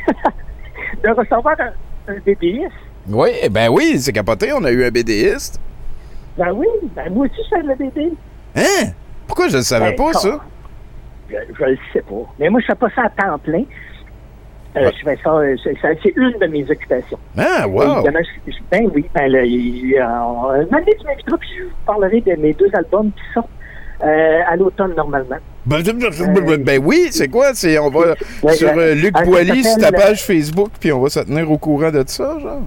de 1.04 1.10
recevoir 1.10 1.56
un, 1.60 2.14
un 2.14 2.18
BDS. 2.26 2.72
Oui, 3.08 3.30
ben 3.52 3.70
oui, 3.70 3.98
c'est 4.00 4.12
capoté, 4.12 4.52
on 4.54 4.64
a 4.64 4.72
eu 4.72 4.84
un 4.84 4.90
BDiste. 4.90 5.60
Ben 6.38 6.52
oui, 6.54 6.68
ben 6.96 7.14
moi 7.14 7.26
aussi, 7.26 7.42
je 7.50 7.56
fais 7.56 7.64
le 7.64 7.76
BD. 7.76 8.12
Hein? 8.56 8.92
Pourquoi 9.28 9.48
je 9.48 9.58
ne 9.58 9.62
savais 9.62 9.92
Ben, 9.92 9.96
pas, 9.96 10.14
ça? 10.14 10.40
Je, 11.30 11.36
je 11.58 11.64
le 11.66 11.78
sais 11.94 12.02
pas. 12.02 12.16
Mais 12.40 12.50
moi, 12.50 12.60
je 12.62 12.66
fais 12.68 12.76
pas 12.76 12.90
ça 12.96 13.04
à 13.04 13.10
temps 13.10 13.38
plein. 13.40 13.64
Euh, 14.78 14.92
Je 15.00 15.04
fais 15.06 15.18
ça, 15.24 15.30
euh, 15.32 15.56
c'est 15.64 15.74
ça- 15.82 15.88
c'est 16.04 16.14
une 16.18 16.38
de 16.38 16.48
mes 16.48 16.70
occupations. 16.70 17.18
Ah, 17.38 17.66
wow! 17.66 18.04
Ben 18.04 18.90
oui, 18.94 19.06
ben 19.16 19.28
là, 19.32 19.44
il- 19.46 19.96
euh, 19.98 20.66
donné, 20.66 20.94
tu 21.00 21.06
m'inviteras, 21.06 21.38
puis 21.38 21.50
je 21.58 21.64
vous 21.64 21.70
parlerai 21.86 22.20
de 22.20 22.36
mes 22.36 22.52
deux 22.54 22.70
albums 22.74 23.10
qui 23.12 23.22
sortent 23.34 23.48
euh, 24.04 24.42
à 24.46 24.58
l'automne, 24.58 24.94
normalement. 24.98 25.38
Ben, 25.66 25.82
ben, 26.66 26.82
oui, 26.84 27.08
c'est 27.12 27.30
quoi? 27.30 27.54
C'est, 27.54 27.80
on 27.80 27.90
va 27.90 28.16
sur 28.54 28.76
Luc 28.76 29.14
Ah, 29.18 29.24
Boilly, 29.24 29.64
sur 29.64 29.78
ta 29.78 29.94
page 29.94 30.22
Facebook, 30.26 30.72
puis 30.82 30.92
on 30.92 31.00
va 31.00 31.08
se 31.10 31.22
tenir 31.22 31.50
au 31.50 31.58
courant 31.58 31.90
de 31.92 32.04
ça, 32.06 32.38
genre. 32.40 32.64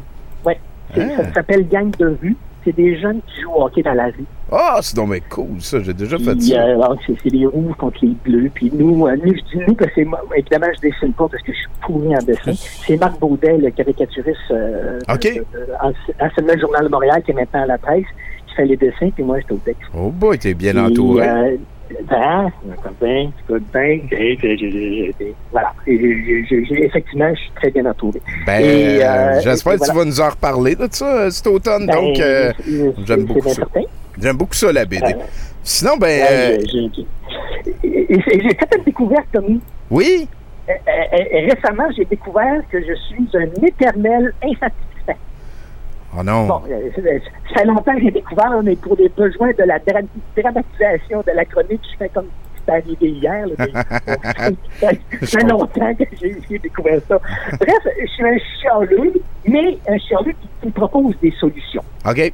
Oui, 0.47 0.55
Ah. 0.97 1.01
ça 1.25 1.33
s'appelle 1.35 1.69
Gang 1.69 1.95
de 1.99 2.17
rue. 2.23 2.37
C'est 2.69 2.77
des 2.77 2.99
jeunes 2.99 3.21
qui 3.27 3.41
jouent 3.41 3.53
au 3.55 3.65
hockey 3.65 3.83
dans 3.83 3.95
la 3.95 4.07
rue. 4.07 4.25
Ah, 4.53 4.79
c'est 4.83 4.95
donc 4.95 5.11
bien 5.11 5.21
cool, 5.31 5.59
ça. 5.61 5.81
J'ai 5.81 5.95
déjà 5.95 6.19
fait 6.19 6.33
Puis, 6.35 6.49
ça. 6.49 6.61
euh, 6.61 6.75
alors, 6.75 6.97
c'est 7.07 7.31
les 7.31 7.47
rouges 7.47 7.75
contre 7.79 7.99
les 8.03 8.15
bleus. 8.25 8.51
Puis 8.55 8.71
nous, 8.75 9.07
euh, 9.07 9.17
nous, 9.25 9.33
je 9.35 9.41
dis 9.59 9.65
nous 9.67 9.75
parce 9.75 9.91
que 9.93 10.03
c'est. 10.03 10.07
Évidemment, 10.37 10.67
je 10.77 10.81
dessine 10.89 11.13
pas 11.15 11.29
parce 11.29 11.43
que 11.43 11.53
je 11.53 11.57
suis 11.59 11.69
pourri 11.81 12.15
en 12.15 12.19
dessin. 12.23 12.53
C'est 12.53 12.99
Marc 12.99 13.19
Baudet, 13.19 13.57
le 13.57 13.71
caricaturiste 13.71 14.39
euh, 14.51 14.99
OK. 15.09 15.21
de- 15.23 15.29
de- 15.29 15.35
de- 15.39 16.25
anciennement 16.25 16.53
le 16.55 16.61
Journal 16.61 16.85
de 16.85 16.89
Montréal, 16.91 17.23
qui 17.25 17.31
est 17.31 17.35
maintenant 17.35 17.63
à 17.63 17.67
la 17.67 17.79
presse, 17.79 18.05
qui 18.49 18.55
fait 18.55 18.67
les 18.67 18.77
dessins, 18.77 19.09
puis 19.15 19.25
moi, 19.25 19.39
j'étais 19.41 19.53
au 19.55 19.59
texte. 19.65 19.83
Oh 19.97 20.11
boy, 20.11 20.39
t'es 20.39 20.53
bien 20.53 20.73
Puis, 20.73 20.81
entouré. 20.81 21.27
Ben, 23.73 24.01
j'ai- 24.11 24.39
j'ai- 24.41 24.57
j'ai- 24.59 25.35
Voilà. 25.53 25.73
Effectivement, 25.87 27.35
je 27.35 27.41
suis 27.41 27.51
très 27.57 27.71
bien 27.71 27.87
entouré. 27.87 28.21
Ben, 28.47 28.63
euh, 28.63 29.01
euh, 29.03 29.41
j'espère 29.43 29.79
que 29.79 29.85
tu 29.85 29.93
vas 29.93 30.05
nous 30.05 30.21
en 30.21 30.29
reparler 30.31 30.75
de 30.77 30.89
ça 30.91 31.07
euh, 31.07 31.31
cet 31.31 31.47
automne. 31.47 31.87
Ben, 31.87 31.95
donc, 31.95 32.21
euh, 32.21 32.53
j'aime 33.07 33.25
beaucoup 33.25 33.49
ça. 33.49 33.63
J'aime 34.21 34.37
beaucoup 34.37 34.55
ça, 34.55 34.73
la 34.73 34.85
BD. 34.85 35.05
Euh, 35.07 35.23
Sinon, 35.63 35.97
ben, 35.97 36.23
euh, 36.31 36.59
j'ai- 36.73 38.21
fait 38.21 38.77
une 38.79 38.85
découverte, 38.85 39.27
Tommy. 39.33 39.61
oui? 39.91 40.29
Récemment, 41.33 41.89
j'ai 41.97 42.05
découvert 42.05 42.61
que 42.71 42.79
je 42.81 42.95
suis 42.95 43.27
un 43.35 43.67
éternel 43.67 44.33
insatisfait. 44.43 44.73
Oh 46.17 46.23
non. 46.23 46.47
Bon, 46.47 46.63
euh, 46.71 46.91
ça 46.97 47.03
ça 47.55 47.61
fait 47.61 47.67
longtemps 47.67 47.95
que 47.95 48.01
j'ai 48.01 48.11
découvert, 48.11 48.63
mais 48.63 48.77
pour 48.77 48.97
des 48.97 49.09
besoins 49.11 49.51
de 49.53 49.63
la 49.65 49.79
dra- 49.79 50.01
dramatisation 50.37 51.21
de 51.27 51.33
la 51.33 51.45
chronique, 51.45 51.83
je 51.93 51.97
fais 51.99 52.09
comme 52.09 52.27
c'est 52.65 52.73
arrivé 52.73 53.09
hier. 53.09 53.47
là, 53.47 53.55
ça 54.81 54.91
fait 55.23 55.47
longtemps 55.47 55.95
que 55.95 56.05
j'ai 56.21 56.59
découvert 56.59 57.01
ça. 57.09 57.19
Bref, 57.61 57.95
je 58.01 58.07
suis 58.07 58.25
un 58.25 58.39
chialeux, 58.61 59.13
mais 59.47 59.79
un 59.89 59.99
chialeux 59.99 60.33
qui, 60.33 60.49
qui 60.63 60.71
propose 60.71 61.15
des 61.21 61.31
solutions. 61.33 61.83
OK. 62.09 62.33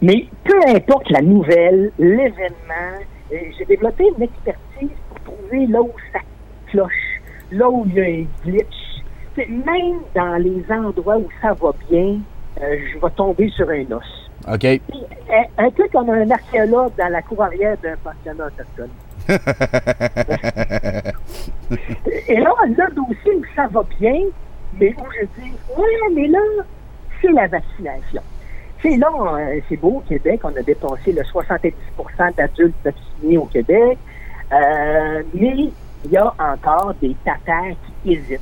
Mais 0.00 0.26
peu 0.44 0.58
importe 0.68 1.10
la 1.10 1.20
nouvelle, 1.22 1.90
l'événement, 1.98 2.98
euh, 3.32 3.36
j'ai 3.58 3.64
développé 3.64 4.04
une 4.16 4.22
expertise 4.22 4.96
pour 5.08 5.34
trouver 5.34 5.66
là 5.66 5.82
où 5.82 5.90
ça 6.12 6.20
cloche, 6.68 7.20
là 7.50 7.68
où 7.68 7.84
il 7.86 7.94
y 7.94 8.00
a 8.00 8.04
un 8.04 8.24
glitch. 8.44 9.02
Même 9.36 10.00
dans 10.14 10.36
les 10.42 10.64
endroits 10.70 11.16
où 11.18 11.28
ça 11.40 11.52
va 11.54 11.72
bien, 11.90 12.16
euh, 12.16 12.18
je 12.60 12.98
vais 12.98 13.10
tomber 13.16 13.48
sur 13.50 13.68
un 13.68 13.84
os. 13.92 14.30
OK. 14.50 14.64
Un, 14.64 15.44
un 15.58 15.70
peu 15.70 15.88
comme 15.92 16.10
un 16.10 16.30
archéologue 16.30 16.92
dans 16.96 17.08
la 17.10 17.22
cour 17.22 17.42
arrière 17.42 17.76
d'un 17.82 17.96
pensionnat 17.96 18.46
autochtone. 18.46 18.90
Et 22.28 22.36
là, 22.36 22.54
le 22.64 22.94
dossier 22.94 23.34
où 23.36 23.42
ça 23.54 23.66
va 23.66 23.82
bien, 24.00 24.22
mais 24.80 24.94
où 24.98 25.04
je 25.20 25.26
dis, 25.40 25.52
ouais, 25.76 26.14
mais 26.14 26.28
là, 26.28 26.38
c'est 27.20 27.32
la 27.32 27.46
vaccination. 27.46 28.22
C'est 28.80 28.96
là, 28.96 29.08
euh, 29.12 29.60
c'est 29.68 29.76
beau 29.76 29.96
au 29.96 30.00
Québec, 30.00 30.40
on 30.44 30.56
a 30.56 30.62
dépassé 30.62 31.12
le 31.12 31.22
70% 31.22 31.72
d'adultes 32.36 32.74
vaccinés 32.84 33.36
au 33.36 33.46
Québec, 33.46 33.98
euh, 34.52 35.22
mais 35.34 35.70
il 36.04 36.10
y 36.10 36.16
a 36.16 36.32
encore 36.38 36.94
des 37.02 37.14
tatars 37.24 37.74
qui 38.04 38.12
hésitent. 38.12 38.40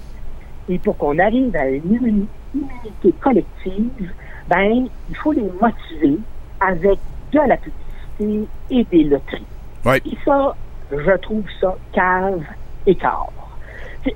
Et 0.68 0.78
pour 0.78 0.96
qu'on 0.98 1.18
arrive 1.18 1.56
à 1.56 1.68
une 1.68 2.26
immunité 2.62 3.12
collective, 3.20 4.12
ben, 4.48 4.86
il 5.10 5.16
faut 5.16 5.32
les 5.32 5.48
motiver 5.60 6.18
avec 6.60 6.98
de 7.32 7.38
la 7.40 7.56
publicité 7.56 8.48
et 8.70 8.84
des 8.84 9.04
loteries. 9.04 9.44
Et 10.04 10.16
ça, 10.24 10.54
je 10.90 11.16
trouve 11.18 11.44
ça 11.60 11.76
cave 11.92 12.42
et 12.86 12.94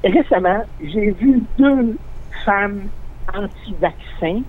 sais, 0.03 0.09
Récemment, 0.09 0.62
j'ai 0.82 1.11
vu 1.12 1.43
deux 1.59 1.97
femmes 2.45 2.82
anti-vaccins 3.34 4.43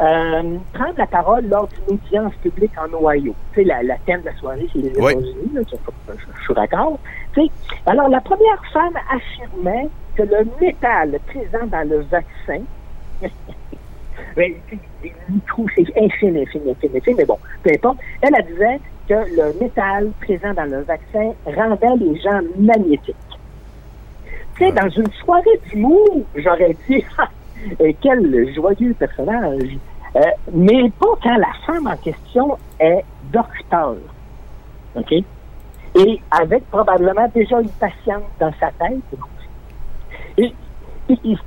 euh, 0.00 0.56
prendre 0.72 0.94
la 0.96 1.06
parole 1.06 1.46
lors 1.48 1.68
d'une 1.68 1.96
audience 1.96 2.32
publique 2.36 2.70
en 2.78 2.86
Ohio. 2.96 3.34
Tu 3.52 3.60
sais, 3.60 3.64
la, 3.64 3.82
la 3.82 3.96
thème 4.06 4.20
de 4.20 4.26
la 4.26 4.34
soirée, 4.36 4.68
c'est 4.72 4.78
les 4.78 4.92
Oui. 4.96 5.12
États-Unis, 5.12 5.50
je, 5.54 5.60
je- 5.60 6.12
je 6.38 6.44
suis 6.44 6.54
d'accord. 6.54 6.98
Tu 7.34 7.42
sais, 7.42 7.50
alors, 7.86 8.08
la 8.08 8.20
première 8.20 8.62
femme 8.72 8.94
affirmait 9.10 9.88
que 10.14 10.22
le 10.22 10.46
métal 10.60 11.18
présent 11.26 11.66
dans 11.66 11.88
le 11.88 12.00
vaccin 12.02 12.62
micros, 15.28 15.66
c'est 15.74 15.86
infini, 16.00 16.42
infini, 16.42 16.70
infini, 16.70 16.96
infini, 16.96 17.16
mais 17.16 17.24
bon, 17.24 17.38
peu 17.62 17.70
importe. 17.72 17.98
Elle, 18.22 18.46
disait 18.46 18.80
que 19.08 19.14
le 19.14 19.60
métal 19.60 20.10
présent 20.20 20.54
dans 20.54 20.70
le 20.70 20.82
vaccin 20.82 21.32
rendait 21.44 21.96
les 21.96 22.20
gens 22.20 22.40
magnétiques. 22.58 23.16
Tu 24.56 24.72
dans 24.72 24.88
une 24.88 25.10
soirée 25.12 25.60
d'humour, 25.70 26.22
j'aurais 26.34 26.76
dit, 26.88 27.04
Ah, 27.18 27.84
quel 28.00 28.54
joyeux 28.54 28.94
personnage. 28.94 29.78
Euh, 30.16 30.20
mais 30.52 30.90
pas 30.98 31.06
quand 31.22 31.36
la 31.36 31.52
femme 31.66 31.86
en 31.86 31.96
question 31.96 32.56
est 32.80 33.04
docteur. 33.32 33.96
OK? 34.94 35.12
Et 35.12 36.20
avec 36.30 36.64
probablement 36.70 37.28
déjà 37.34 37.60
une 37.60 37.68
patiente 37.70 38.24
dans 38.38 38.52
sa 38.58 38.70
tête. 38.72 39.02
Et, 40.38 40.54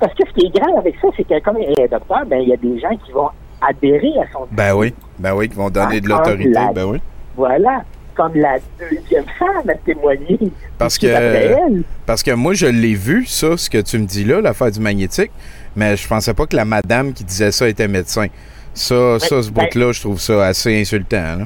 parce 0.00 0.14
que 0.14 0.22
ce 0.28 0.32
qui 0.34 0.46
est 0.46 0.54
grave 0.58 0.76
avec 0.78 0.94
ça, 1.00 1.08
c'est 1.16 1.24
que 1.24 1.40
comme 1.42 1.58
il 1.60 1.78
est 1.80 1.88
docteur, 1.88 2.24
ben, 2.26 2.40
il 2.40 2.48
y 2.48 2.52
a 2.52 2.56
des 2.56 2.78
gens 2.80 2.96
qui 3.04 3.12
vont 3.12 3.28
adhérer 3.60 4.12
à 4.20 4.32
son 4.32 4.46
Ben 4.50 4.74
oui. 4.74 4.92
Ben 5.18 5.34
oui, 5.34 5.48
qui 5.48 5.56
vont 5.56 5.70
donner 5.70 6.00
de 6.00 6.08
l'autorité. 6.08 6.48
la- 6.50 6.72
Ben 6.72 6.84
oui. 6.84 6.98
Voilà. 7.36 7.82
Comme 8.14 8.34
la 8.34 8.58
deuxième 8.78 9.24
femme 9.38 9.70
a 9.70 9.74
témoigné. 9.74 10.38
Parce 10.76 10.98
que, 10.98 11.06
elle. 11.06 11.82
parce 12.04 12.22
que 12.22 12.32
moi, 12.32 12.52
je 12.52 12.66
l'ai 12.66 12.94
vu, 12.94 13.24
ça, 13.24 13.56
ce 13.56 13.70
que 13.70 13.78
tu 13.78 13.98
me 13.98 14.04
dis 14.04 14.24
là, 14.24 14.40
l'affaire 14.42 14.70
du 14.70 14.80
magnétique, 14.80 15.30
mais 15.74 15.96
je 15.96 16.06
pensais 16.06 16.34
pas 16.34 16.44
que 16.46 16.54
la 16.54 16.66
madame 16.66 17.14
qui 17.14 17.24
disait 17.24 17.52
ça 17.52 17.66
était 17.68 17.88
médecin. 17.88 18.26
Ça, 18.74 19.18
ça 19.18 19.42
ce 19.42 19.50
ben- 19.50 19.64
bout-là, 19.72 19.92
je 19.92 20.00
trouve 20.02 20.20
ça 20.20 20.44
assez 20.46 20.78
insultant. 20.78 21.38
là. 21.38 21.44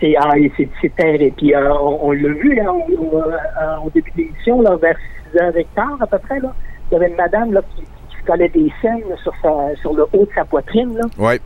C'est 0.00 0.14
ah, 0.18 0.32
et 0.38 0.50
terrible. 0.96 1.34
Puis 1.36 1.54
euh, 1.54 1.72
on, 1.74 1.98
on 2.08 2.12
l'a 2.12 2.28
vu 2.28 2.54
là, 2.54 2.72
au, 2.72 3.16
euh, 3.18 3.84
au 3.84 3.90
début 3.90 4.10
de 4.12 4.16
l'émission, 4.22 4.62
là, 4.62 4.76
vers 4.76 4.96
6h15 5.34 6.02
à 6.02 6.06
peu 6.06 6.18
près. 6.18 6.38
Là. 6.40 6.54
Il 6.90 6.94
y 6.94 6.96
avait 6.96 7.08
une 7.08 7.16
madame 7.16 7.52
là, 7.52 7.60
qui, 7.74 7.82
qui 7.82 8.24
collait 8.26 8.48
des 8.48 8.72
scènes 8.80 9.04
là, 9.08 9.16
sur, 9.22 9.32
sa, 9.42 9.76
sur 9.80 9.94
le 9.94 10.04
haut 10.12 10.24
de 10.24 10.30
sa 10.34 10.44
poitrine. 10.44 10.96
Là. 10.96 11.04
Ouais. 11.18 11.40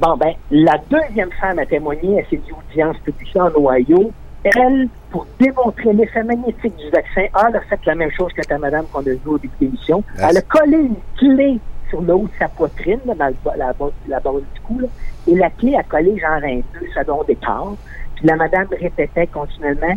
Bon, 0.00 0.16
ben, 0.16 0.32
la 0.50 0.78
deuxième 0.90 1.30
femme 1.40 1.58
à 1.58 1.66
témoigner 1.66 2.20
à 2.20 2.24
cette 2.30 2.42
audience 2.52 2.96
publique 2.98 3.36
en 3.36 3.50
Ohio, 3.56 4.12
elle, 4.44 4.88
pour 5.10 5.26
démontrer 5.40 5.92
l'effet 5.92 6.22
magnétique 6.22 6.76
du 6.76 6.88
vaccin, 6.90 7.22
elle 7.22 7.56
a 7.56 7.60
fait 7.62 7.80
la 7.84 7.94
même 7.96 8.12
chose 8.12 8.32
que 8.32 8.42
ta 8.42 8.58
madame 8.58 8.86
qu'on 8.92 9.00
a 9.00 9.10
vu 9.10 9.18
au 9.26 9.38
début 9.38 9.54
de 9.60 9.66
l'émission. 9.66 10.04
Ah, 10.18 10.28
Elle 10.30 10.36
a 10.38 10.42
collé 10.42 10.76
une 10.76 10.96
clé 11.16 11.58
sur 11.88 12.00
le 12.00 12.14
haut 12.14 12.28
de 12.28 12.38
sa 12.38 12.48
poitrine, 12.48 13.00
là, 13.06 13.14
dans 13.14 13.26
le 13.26 13.34
la, 13.56 13.72
base, 13.72 13.90
la 14.06 14.20
base 14.20 14.42
du 14.54 14.60
cou, 14.60 14.78
là, 14.78 14.88
et 15.26 15.34
la 15.34 15.50
clé 15.50 15.74
a 15.74 15.82
collé 15.82 16.18
genre 16.18 16.42
un 16.44 16.60
deux 16.78 16.86
secondes 16.94 17.26
d'écart. 17.26 17.74
Puis 18.14 18.26
la 18.26 18.36
madame 18.36 18.66
répétait 18.70 19.26
continuellement 19.26 19.96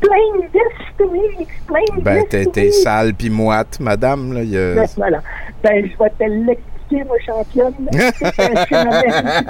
Explain 0.00 0.48
this 0.52 0.96
to 0.98 1.10
me, 1.10 1.20
explain 1.40 2.02
Ben, 2.02 2.20
this 2.22 2.28
t'es 2.30 2.44
to 2.44 2.50
t'es 2.52 2.70
sale 2.72 3.14
pis 3.14 3.30
moite, 3.30 3.80
madame. 3.80 4.32
Là, 4.32 4.42
il 4.42 4.50
y 4.50 4.56
a- 4.56 4.74
Ben, 4.74 4.86
voilà. 4.96 5.22
Ben, 5.62 5.84
je 5.86 5.98
vais 6.02 6.10
te 6.10 6.24
l'expliquer, 6.24 7.04
moi, 7.04 7.16
championne. 7.26 7.74
C'est 7.92 8.56
un 8.56 8.66
phénomène 8.66 9.44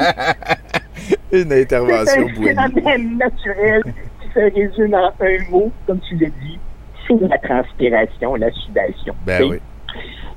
Une 1.32 1.52
intervention 1.52 2.28
c'est 2.42 2.58
un 2.58 2.68
phénomène 2.68 3.18
naturel 3.18 3.82
qui 4.22 4.28
se 4.34 4.40
résume 4.40 4.94
en 4.94 5.12
un 5.20 5.50
mot, 5.50 5.70
comme 5.86 6.00
tu 6.00 6.16
l'as 6.16 6.30
dit, 6.30 6.58
c'est 7.06 7.20
la 7.20 7.38
transpiration, 7.38 8.34
la 8.36 8.50
sudation. 8.52 9.14
Ben 9.26 9.42
oui. 9.44 9.58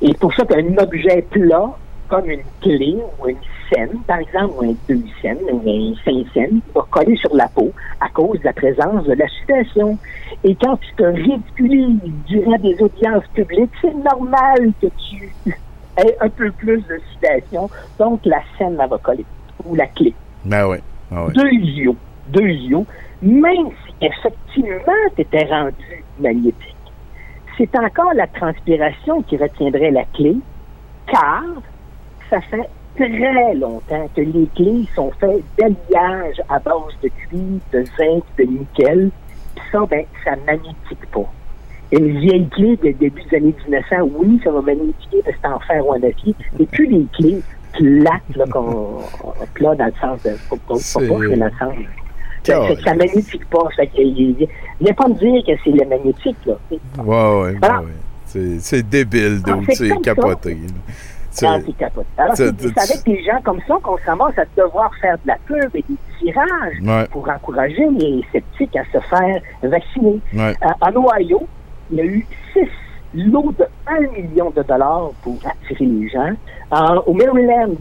Et 0.02 0.14
pour 0.16 0.34
ça 0.34 0.44
qu'un 0.46 0.78
objet 0.78 1.22
plat, 1.32 1.72
comme 2.12 2.30
une 2.30 2.44
clé 2.60 2.98
ou 3.20 3.30
une 3.30 3.38
scène, 3.72 3.98
par 4.06 4.20
exemple, 4.20 4.54
ou 4.60 4.70
un 4.70 4.76
deux 4.90 5.02
scènes, 5.22 5.38
ou 5.50 5.62
un 5.66 5.94
cinq 6.04 6.28
scènes, 6.34 6.60
va 6.76 6.86
coller 6.92 7.16
sur 7.16 7.34
la 7.34 7.48
peau 7.48 7.72
à 8.02 8.10
cause 8.10 8.38
de 8.40 8.46
la 8.46 8.54
présence 8.54 9.06
de 9.06 9.14
la 9.14 9.28
sudation. 9.30 9.98
Et 10.44 10.54
quand 10.56 10.76
tu 10.76 10.94
te 10.96 11.04
ridiculises 11.04 12.02
durant 12.28 12.58
des 12.58 12.76
audiences 12.82 13.26
publiques, 13.34 13.72
c'est 13.82 13.96
normal 13.96 14.74
que 14.82 14.88
tu 14.88 15.34
aies 15.98 16.18
un 16.20 16.30
peu 16.30 16.52
plus 16.52 16.82
de 16.82 17.00
sudation. 17.14 17.70
Donc, 17.98 18.20
la 18.26 18.42
scène, 18.58 18.78
elle 18.78 18.90
va 18.90 18.98
coller. 18.98 19.26
Ou 19.66 19.76
la 19.76 19.88
clé 19.88 20.14
Ben 20.44 20.68
oui. 20.68 20.78
Ah 21.14 21.26
oui. 21.26 21.34
deux 21.34 21.52
yeux, 21.52 21.96
deux 22.28 22.42
yeux, 22.42 22.86
même 23.22 23.70
si 23.86 23.94
effectivement 24.02 24.94
tu 25.16 25.22
étais 25.22 25.46
rendu 25.46 26.04
magnétique, 26.20 26.76
c'est 27.58 27.74
encore 27.78 28.14
la 28.16 28.28
transpiration 28.28 29.22
qui 29.24 29.38
retiendrait 29.38 29.92
la 29.92 30.06
clé, 30.06 30.38
car 31.08 31.44
ça 32.32 32.42
fait 32.42 32.70
très 32.96 33.54
longtemps 33.54 34.10
que 34.16 34.22
les 34.22 34.48
clés 34.56 34.88
sont 34.96 35.12
faites 35.20 35.44
d'alliage 35.60 36.42
à 36.50 36.60
base 36.60 36.94
de 37.04 37.10
cuivre, 37.10 37.60
de 37.72 37.84
zinc, 37.98 38.24
de 38.38 38.44
nickel, 38.44 39.12
puis 39.56 39.64
ça, 39.72 39.86
ben, 39.90 40.04
ça 40.24 40.32
magnétique 40.48 41.06
pas. 41.14 41.30
Une 41.92 42.20
vieille 42.20 42.48
clé 42.50 42.78
de 42.78 42.92
début 42.98 43.22
des 43.30 43.38
années 43.38 43.56
1900, 43.68 43.96
oui, 44.16 44.40
ça 44.44 44.52
va 44.52 44.62
magnétiquer 44.62 45.22
parce 45.24 45.36
que 45.36 45.42
c'est 45.44 45.48
en 45.50 45.60
fer 45.60 45.86
ou 45.86 45.92
en 45.92 45.98
acier, 46.04 46.34
et 46.60 46.66
puis 46.66 46.88
les 46.88 47.06
clés 47.14 47.42
plates, 47.74 48.36
là, 48.36 48.46
qu'on, 48.52 49.00
plat 49.54 49.76
dans 49.76 49.86
le 49.86 49.94
sens 50.02 50.24
de, 50.24 50.32
pas, 50.50 50.56
pas, 50.68 50.74
pas, 50.74 51.36
dans 51.36 51.46
le 51.46 51.52
sens 51.60 51.76
ça, 52.44 52.68
ça, 52.68 52.82
ça 52.84 52.96
magnétique 52.96 53.46
pas. 53.50 53.68
Ça, 53.76 53.84
vient 53.94 54.94
pas 54.94 55.08
me 55.08 55.14
dire 55.14 55.44
que 55.46 55.62
c'est 55.64 55.72
le 55.72 55.88
magnétique, 55.88 56.38
là. 56.46 56.56
Ouais, 57.04 57.42
ouais, 57.52 57.56
Ah. 57.62 57.82
ouais. 57.82 58.58
C'est 58.60 58.88
débile, 58.90 59.42
Ah, 59.46 59.52
donc 59.52 59.66
c'est 59.74 59.90
comme 59.90 60.04
ça. 60.16 60.50
C'est- 61.32 61.46
Ah, 61.48 61.58
c'est 61.66 61.74
capote. 61.78 62.06
Alors, 62.18 62.36
c'est 62.36 62.44
avec 62.50 63.04
des 63.06 63.24
gens 63.24 63.40
comme 63.44 63.60
ça 63.68 63.76
qu'on 63.82 63.96
ramasse 64.06 64.38
à 64.38 64.44
devoir 64.58 64.92
faire 65.02 65.16
de 65.24 65.28
la 65.28 65.38
pub 65.46 65.74
et 65.76 65.84
des 65.88 65.96
tirages 66.20 66.78
Ouais. 66.84 67.08
pour 67.10 67.28
encourager 67.30 67.88
les 67.90 68.24
sceptiques 68.32 68.76
à 68.76 68.84
se 68.92 69.00
faire 69.00 69.42
vacciner. 69.64 70.20
Ouais. 70.34 70.54
Euh, 70.64 70.68
en 70.82 70.92
Ohio, 70.96 71.48
il 71.92 71.98
y 71.98 72.02
a 72.02 72.06
eu 72.06 72.26
six 72.54 72.68
lots 73.14 73.54
de 73.58 73.66
1 73.88 74.00
million 74.12 74.50
de 74.52 74.62
dollars 74.62 75.12
pour 75.24 75.38
attirer 75.46 75.86
les 75.86 76.10
gens. 76.10 76.32
En- 76.70 76.98
au 77.06 77.14
Maryland, 77.14 77.76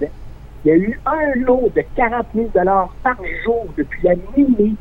il 0.65 0.69
y 0.69 0.71
a 0.71 0.77
eu 0.77 1.01
un 1.07 1.41
lot 1.41 1.71
de 1.75 1.83
40 1.97 2.27
000 2.35 2.49
dollars 2.55 2.89
par 3.03 3.17
jour 3.45 3.67
depuis 3.77 4.01
la 4.05 4.15
mi 4.37 4.77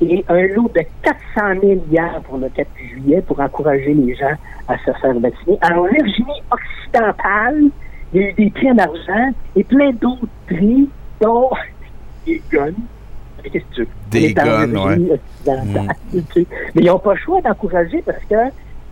et 0.00 0.24
un 0.28 0.42
lot 0.54 0.70
de 0.74 0.82
400 1.02 1.60
000 1.60 1.80
hier 1.90 2.20
pour 2.28 2.38
le 2.38 2.48
4 2.50 2.68
juillet 2.78 3.22
pour 3.22 3.40
encourager 3.40 3.94
les 3.94 4.14
gens 4.14 4.34
à 4.68 4.76
se 4.78 4.90
faire 5.00 5.18
vacciner. 5.18 5.58
En 5.62 5.82
Virginie 5.84 6.42
occidentale, 6.50 7.64
il 8.16 8.22
y 8.22 8.24
a 8.24 8.28
eu 8.30 8.32
des 8.32 8.50
prix 8.50 8.70
en 8.70 8.78
argent 8.78 9.30
et 9.54 9.64
plein 9.64 9.90
d'autres 9.90 10.26
prix, 10.46 10.88
dont 11.20 11.50
des 12.24 12.40
guns. 12.50 12.72
Qu'est-ce 13.42 13.64
que 13.64 13.74
tu 13.74 13.80
veux? 13.82 13.88
Des 14.10 14.24
est 14.24 14.32
guns, 14.32 14.72
ouais. 14.74 15.20
sais. 16.34 16.46
Mais 16.74 16.82
ils 16.82 16.86
n'ont 16.86 16.98
pas 16.98 17.12
le 17.12 17.20
choix 17.20 17.42
d'encourager 17.42 18.02
parce 18.06 18.24
que 18.28 18.34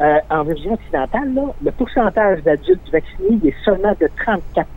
euh, 0.01 0.19
en 0.29 0.43
Virginie 0.43 0.75
occidentale, 0.75 1.33
là, 1.35 1.43
le 1.65 1.71
pourcentage 1.71 2.43
d'adultes 2.43 2.91
vaccinés 2.93 3.39
est 3.47 3.55
seulement 3.65 3.95
de 3.99 4.09
34 4.25 4.69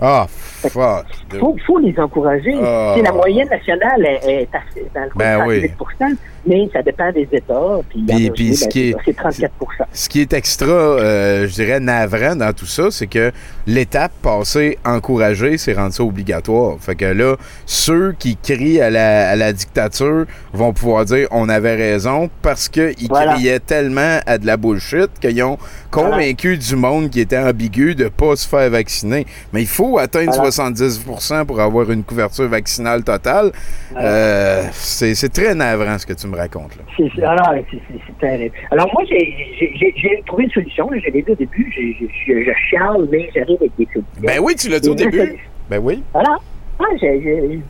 Ah, 0.00 0.26
Fuck. 0.28 1.06
Il 1.32 1.38
faut, 1.38 1.56
faut 1.66 1.78
les 1.78 1.98
encourager. 1.98 2.52
Sais, 2.52 3.02
La 3.02 3.12
moyenne 3.12 3.48
nationale 3.48 4.04
est, 4.04 4.42
est 4.42 4.48
assez, 4.54 4.86
dans 4.94 5.02
le 5.04 5.10
Ben 5.16 5.44
oui. 5.46 5.70
38 5.76 6.16
mais 6.48 6.68
ça 6.72 6.82
dépend 6.82 7.12
des 7.12 7.28
États. 7.30 7.78
Puis, 7.88 8.04
Puis- 8.34 8.56
ce 8.56 8.64
ben, 8.64 8.68
qui 8.70 8.80
est- 8.80 8.96
c'est 9.04 9.12
ça, 9.16 9.30
c'est 9.30 9.42
34 9.50 9.52
Ce 9.92 10.08
qui 10.08 10.20
est 10.22 10.32
extra, 10.32 10.66
euh, 10.66 11.46
je 11.46 11.52
dirais, 11.54 11.78
navrant 11.80 12.34
dans 12.36 12.52
tout 12.52 12.66
ça, 12.66 12.90
c'est 12.90 13.06
que 13.06 13.30
l'étape 13.66 14.12
passée 14.22 14.78
encouragée, 14.84 15.58
c'est 15.58 15.74
rendre 15.74 15.92
ça 15.92 16.02
obligatoire. 16.02 16.76
Fait 16.80 16.94
que 16.94 17.04
là, 17.04 17.36
ceux 17.66 18.12
qui 18.18 18.36
crient 18.36 18.80
à 18.80 18.90
la, 18.90 19.30
à 19.30 19.36
la 19.36 19.52
dictature 19.52 20.24
vont 20.52 20.72
pouvoir 20.72 21.04
dire 21.04 21.28
on 21.30 21.48
avait 21.48 21.74
raison 21.76 22.30
parce 22.42 22.68
qu'ils 22.68 22.94
Voilà. 23.08 23.34
criaient 23.34 23.60
tellement 23.60 24.18
à 24.26 24.38
de 24.38 24.46
la 24.46 24.56
bullshit 24.56 25.10
qu'ils 25.20 25.42
ont 25.42 25.58
convaincu 25.90 26.56
du 26.56 26.76
monde 26.76 27.10
qui 27.10 27.20
était 27.20 27.38
ambigu 27.38 27.94
de 27.94 28.08
pas 28.08 28.36
se 28.36 28.48
faire 28.48 28.68
vacciner. 28.70 29.26
Mais 29.52 29.62
il 29.62 29.66
faut 29.66 29.98
atteindre 29.98 30.32
Voilà. 30.34 30.50
70% 30.50 31.46
pour 31.46 31.60
avoir 31.60 31.90
une 31.90 32.04
couverture 32.04 32.48
vaccinale 32.48 33.02
totale. 33.04 33.52
Euh, 33.96 34.62
c'est 34.72 35.32
très 35.32 35.54
navrant 35.54 35.98
ce 35.98 36.06
que 36.06 36.12
tu 36.12 36.26
me 36.26 36.36
racontes. 36.36 36.72
Là. 36.76 37.30
Alors, 37.30 37.64
c'est, 37.70 38.18
terrible. 38.18 38.54
Alors, 38.70 38.90
moi, 38.92 39.02
j'ai, 39.08 40.22
trouvé 40.26 40.44
une 40.44 40.50
solution. 40.50 40.88
Je 40.92 41.10
l'ai 41.10 41.22
dit 41.22 41.30
au 41.30 41.34
début. 41.34 41.72
Je, 41.74 42.52
chiale, 42.68 43.08
mais 43.10 43.30
j'arrive 43.34 43.56
avec 43.60 43.72
des 43.78 43.86
solutions. 43.86 44.04
Ben 44.20 44.38
oui, 44.40 44.54
tu 44.54 44.68
l'as 44.68 44.80
dit 44.80 44.88
au 44.88 44.94
début. 44.94 45.36
Ben 45.70 45.78
oui. 45.82 46.02
Voilà. 46.12 46.38
Ah, 46.80 46.84
j'ai, 47.00 47.60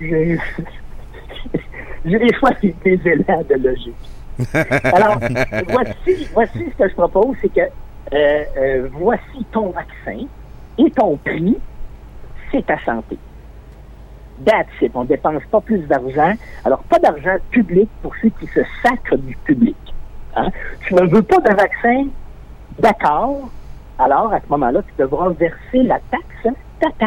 j'ai, 0.00 0.38
des 2.18 2.34
fois 2.34 2.50
des 2.62 2.74
des 2.84 3.00
élans 3.04 3.42
de 3.48 3.54
logique. 3.54 3.94
Alors, 4.92 5.18
voici, 5.68 6.28
voici 6.32 6.64
ce 6.70 6.82
que 6.82 6.88
je 6.88 6.94
propose, 6.94 7.36
c'est 7.40 7.52
que 7.52 7.60
euh, 7.60 8.44
euh, 8.56 8.88
voici 8.92 9.44
ton 9.52 9.70
vaccin 9.70 10.26
et 10.78 10.90
ton 10.90 11.16
prix, 11.16 11.56
c'est 12.50 12.66
ta 12.66 12.78
santé. 12.84 13.18
That's 14.44 14.66
it. 14.80 14.92
On 14.94 15.02
ne 15.02 15.08
dépense 15.08 15.42
pas 15.50 15.60
plus 15.60 15.80
d'argent. 15.86 16.34
Alors, 16.64 16.82
pas 16.84 16.98
d'argent 16.98 17.36
public 17.50 17.88
pour 18.02 18.12
ceux 18.20 18.30
qui 18.30 18.46
se 18.48 18.60
sacrent 18.82 19.16
du 19.16 19.36
public. 19.36 19.76
Hein? 20.34 20.50
Tu 20.80 20.94
ne 20.94 21.06
veux 21.06 21.22
pas 21.22 21.38
de 21.38 21.54
vaccin? 21.54 22.06
D'accord. 22.78 23.48
Alors, 23.98 24.32
à 24.32 24.40
ce 24.40 24.46
moment-là, 24.50 24.82
tu 24.82 24.92
devras 24.98 25.30
verser 25.30 25.84
la 25.84 26.00
taxe 26.10 26.56
tata. 26.80 27.06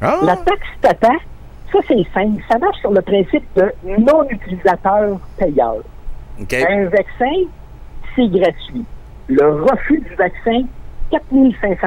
Ah! 0.00 0.20
La 0.22 0.36
taxe 0.36 0.68
tata, 0.80 1.12
ça, 1.72 1.78
c'est 1.86 2.06
simple. 2.14 2.42
Ça 2.50 2.58
marche 2.58 2.78
sur 2.80 2.92
le 2.92 3.02
principe 3.02 3.44
de 3.54 3.72
non-utilisateur 3.86 5.18
Un 6.38 6.84
vaccin, 6.84 7.48
c'est 8.14 8.28
gratuit. 8.28 8.84
Le 9.28 9.62
refus 9.62 10.00
du 10.00 10.14
vaccin, 10.14 10.62
4500 11.10 11.86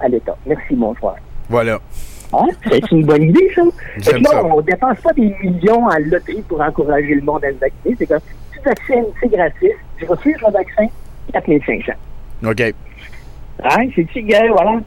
à 0.00 0.08
l'État. 0.08 0.36
Merci, 0.46 0.74
mon 0.74 0.94
frère. 0.94 1.16
Voilà. 1.48 1.78
Hein? 2.32 2.46
C'est 2.68 2.90
une 2.90 3.04
bonne 3.04 3.22
idée, 3.22 3.50
ça. 3.54 3.62
J'aime 3.98 4.24
ça. 4.24 4.44
on 4.44 4.60
dépense 4.60 5.00
pas 5.00 5.12
des 5.12 5.34
millions 5.42 5.86
en 5.86 5.98
loterie 5.98 6.42
pour 6.48 6.60
encourager 6.60 7.14
le 7.14 7.22
monde 7.22 7.44
à 7.44 7.48
se 7.48 7.58
vacciner. 7.58 7.96
C'est 7.98 8.06
comme, 8.06 8.20
tu 8.52 8.60
vaccines, 8.60 9.06
c'est 9.20 9.30
gratuit. 9.30 9.72
Je 9.98 10.06
refuse 10.06 10.36
le 10.44 10.52
vaccin, 10.52 10.86
4500. 11.32 11.92
OK. 12.44 12.74
Hein? 13.64 13.86
Gars, 14.16 14.46
voilà. 14.48 14.80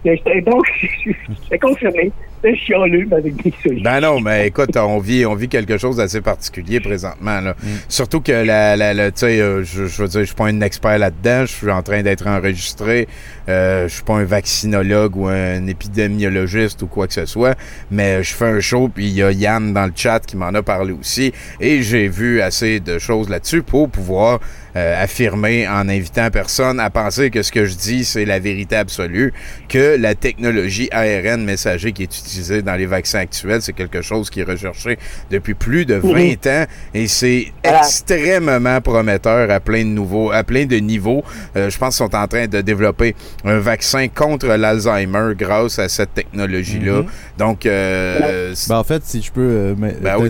Donc, 0.46 0.64
suis 1.02 1.16
confirmé. 1.62 2.12
Je 2.42 2.52
suis 2.56 2.68
chialeux, 2.68 3.06
mais 3.10 3.18
avec 3.18 3.36
des 3.44 3.54
solutions. 3.62 3.84
Ben 3.84 4.00
non, 4.00 4.22
mais 4.22 4.48
écoute, 4.48 4.78
on 4.78 5.00
vit, 5.00 5.26
on 5.26 5.36
vit 5.36 5.50
quelque 5.50 5.78
chose 5.78 5.98
d'assez 5.98 6.22
particulier 6.22 6.80
présentement. 6.80 7.42
Là. 7.42 7.54
Surtout 7.90 8.22
que 8.22 8.32
la, 8.32 8.78
la, 8.78 8.94
la- 8.94 9.12
tu 9.12 9.20
sais, 9.20 9.42
euh, 9.42 9.62
je, 9.66 9.88
je 9.88 10.02
veux 10.02 10.08
dire, 10.08 10.22
je 10.22 10.26
suis 10.28 10.36
pas 10.36 10.46
un 10.46 10.62
expert 10.62 10.98
là-dedans. 10.98 11.42
Je 11.42 11.52
suis 11.52 11.70
en 11.70 11.82
train 11.84 12.02
d'être 12.02 12.28
enregistré. 12.28 13.10
Euh, 13.50 13.90
je 13.90 13.94
suis 13.96 14.04
pas 14.04 14.14
un 14.14 14.24
vaccinologue 14.24 15.18
ou 15.18 15.28
un 15.28 15.68
épidémiologiste 15.68 16.82
ou 16.82 16.88
quoi 16.88 17.08
que 17.08 17.14
ce 17.14 17.26
soit. 17.26 17.58
Mais 17.92 18.24
je 18.24 18.34
fais 18.34 18.46
un 18.46 18.60
show, 18.62 18.88
puis 18.88 19.08
il 19.08 19.16
y 19.16 19.24
a 19.24 19.32
Yann 19.34 19.74
dans 19.74 19.86
le 19.88 19.94
chat 19.94 20.22
qui 20.26 20.38
m'en 20.38 20.48
a 20.54 20.64
parlé 20.64 20.94
aussi. 20.94 21.34
Et 21.60 21.82
j'ai 21.82 22.08
vu 22.08 22.42
assez 22.42 22.80
de 22.80 23.00
choses 23.00 23.28
là-dessus 23.30 23.64
pour 23.64 23.90
pouvoir 23.90 24.40
euh, 24.76 25.04
affirmer 25.04 25.68
en 25.68 25.88
invitant 25.90 26.30
personne 26.32 26.80
à 26.80 26.90
penser 26.90 27.30
que 27.30 27.42
ce 27.44 27.52
que 27.52 27.66
je 27.66 27.76
dis, 27.76 28.06
c'est 28.06 28.26
la 28.26 28.40
vérité 28.40 28.76
absolue, 28.76 29.34
que 29.68 29.98
la 30.00 30.16
technologie 30.16 30.90
ARN 30.92 31.44
messager 31.44 31.92
qui 31.92 32.04
est 32.04 32.18
utilisée 32.18 32.62
dans 32.62 32.76
les 32.76 32.86
vaccins 32.86 33.20
actuels, 33.20 33.62
c'est 33.62 33.74
quelque 33.74 34.02
chose 34.02 34.30
qui 34.30 34.42
est 34.42 34.44
recherché 34.44 34.98
depuis 35.32 35.54
plus 35.54 35.86
de 35.86 35.96
20 35.96 36.48
ans 36.48 36.66
et 36.94 37.08
c'est 37.08 37.48
extrêmement 37.64 38.82
prometteur 38.82 39.50
à 39.52 39.60
plein 39.60 39.84
de 39.84 39.90
nouveaux, 39.90 40.32
à 40.32 40.44
plein 40.44 40.66
de 40.66 40.78
niveaux. 40.78 41.24
Euh, 41.56 41.70
je 41.70 41.78
pense 41.78 41.98
qu'ils 41.98 42.06
sont 42.06 42.16
en 42.16 42.28
train 42.28 42.48
de 42.48 42.62
développer 42.62 43.16
un 43.46 43.60
vaccin 43.60 44.08
contre 44.08 44.48
l'Alzheimer 44.48 45.34
grâce 45.38 45.80
à 45.80 45.90
cette 45.90 46.14
technologie-là. 46.14 47.02
Mhm. 47.02 47.06
Donc, 47.38 47.66
euh, 47.66 48.54
Ben, 48.68 48.76
en 48.78 48.84
fait, 48.84 49.04
si 49.06 49.22
je 49.22 49.32
peux 49.32 49.42
euh, 49.42 49.72
m- 49.72 49.94
Ben 50.02 50.16
oui, 50.20 50.30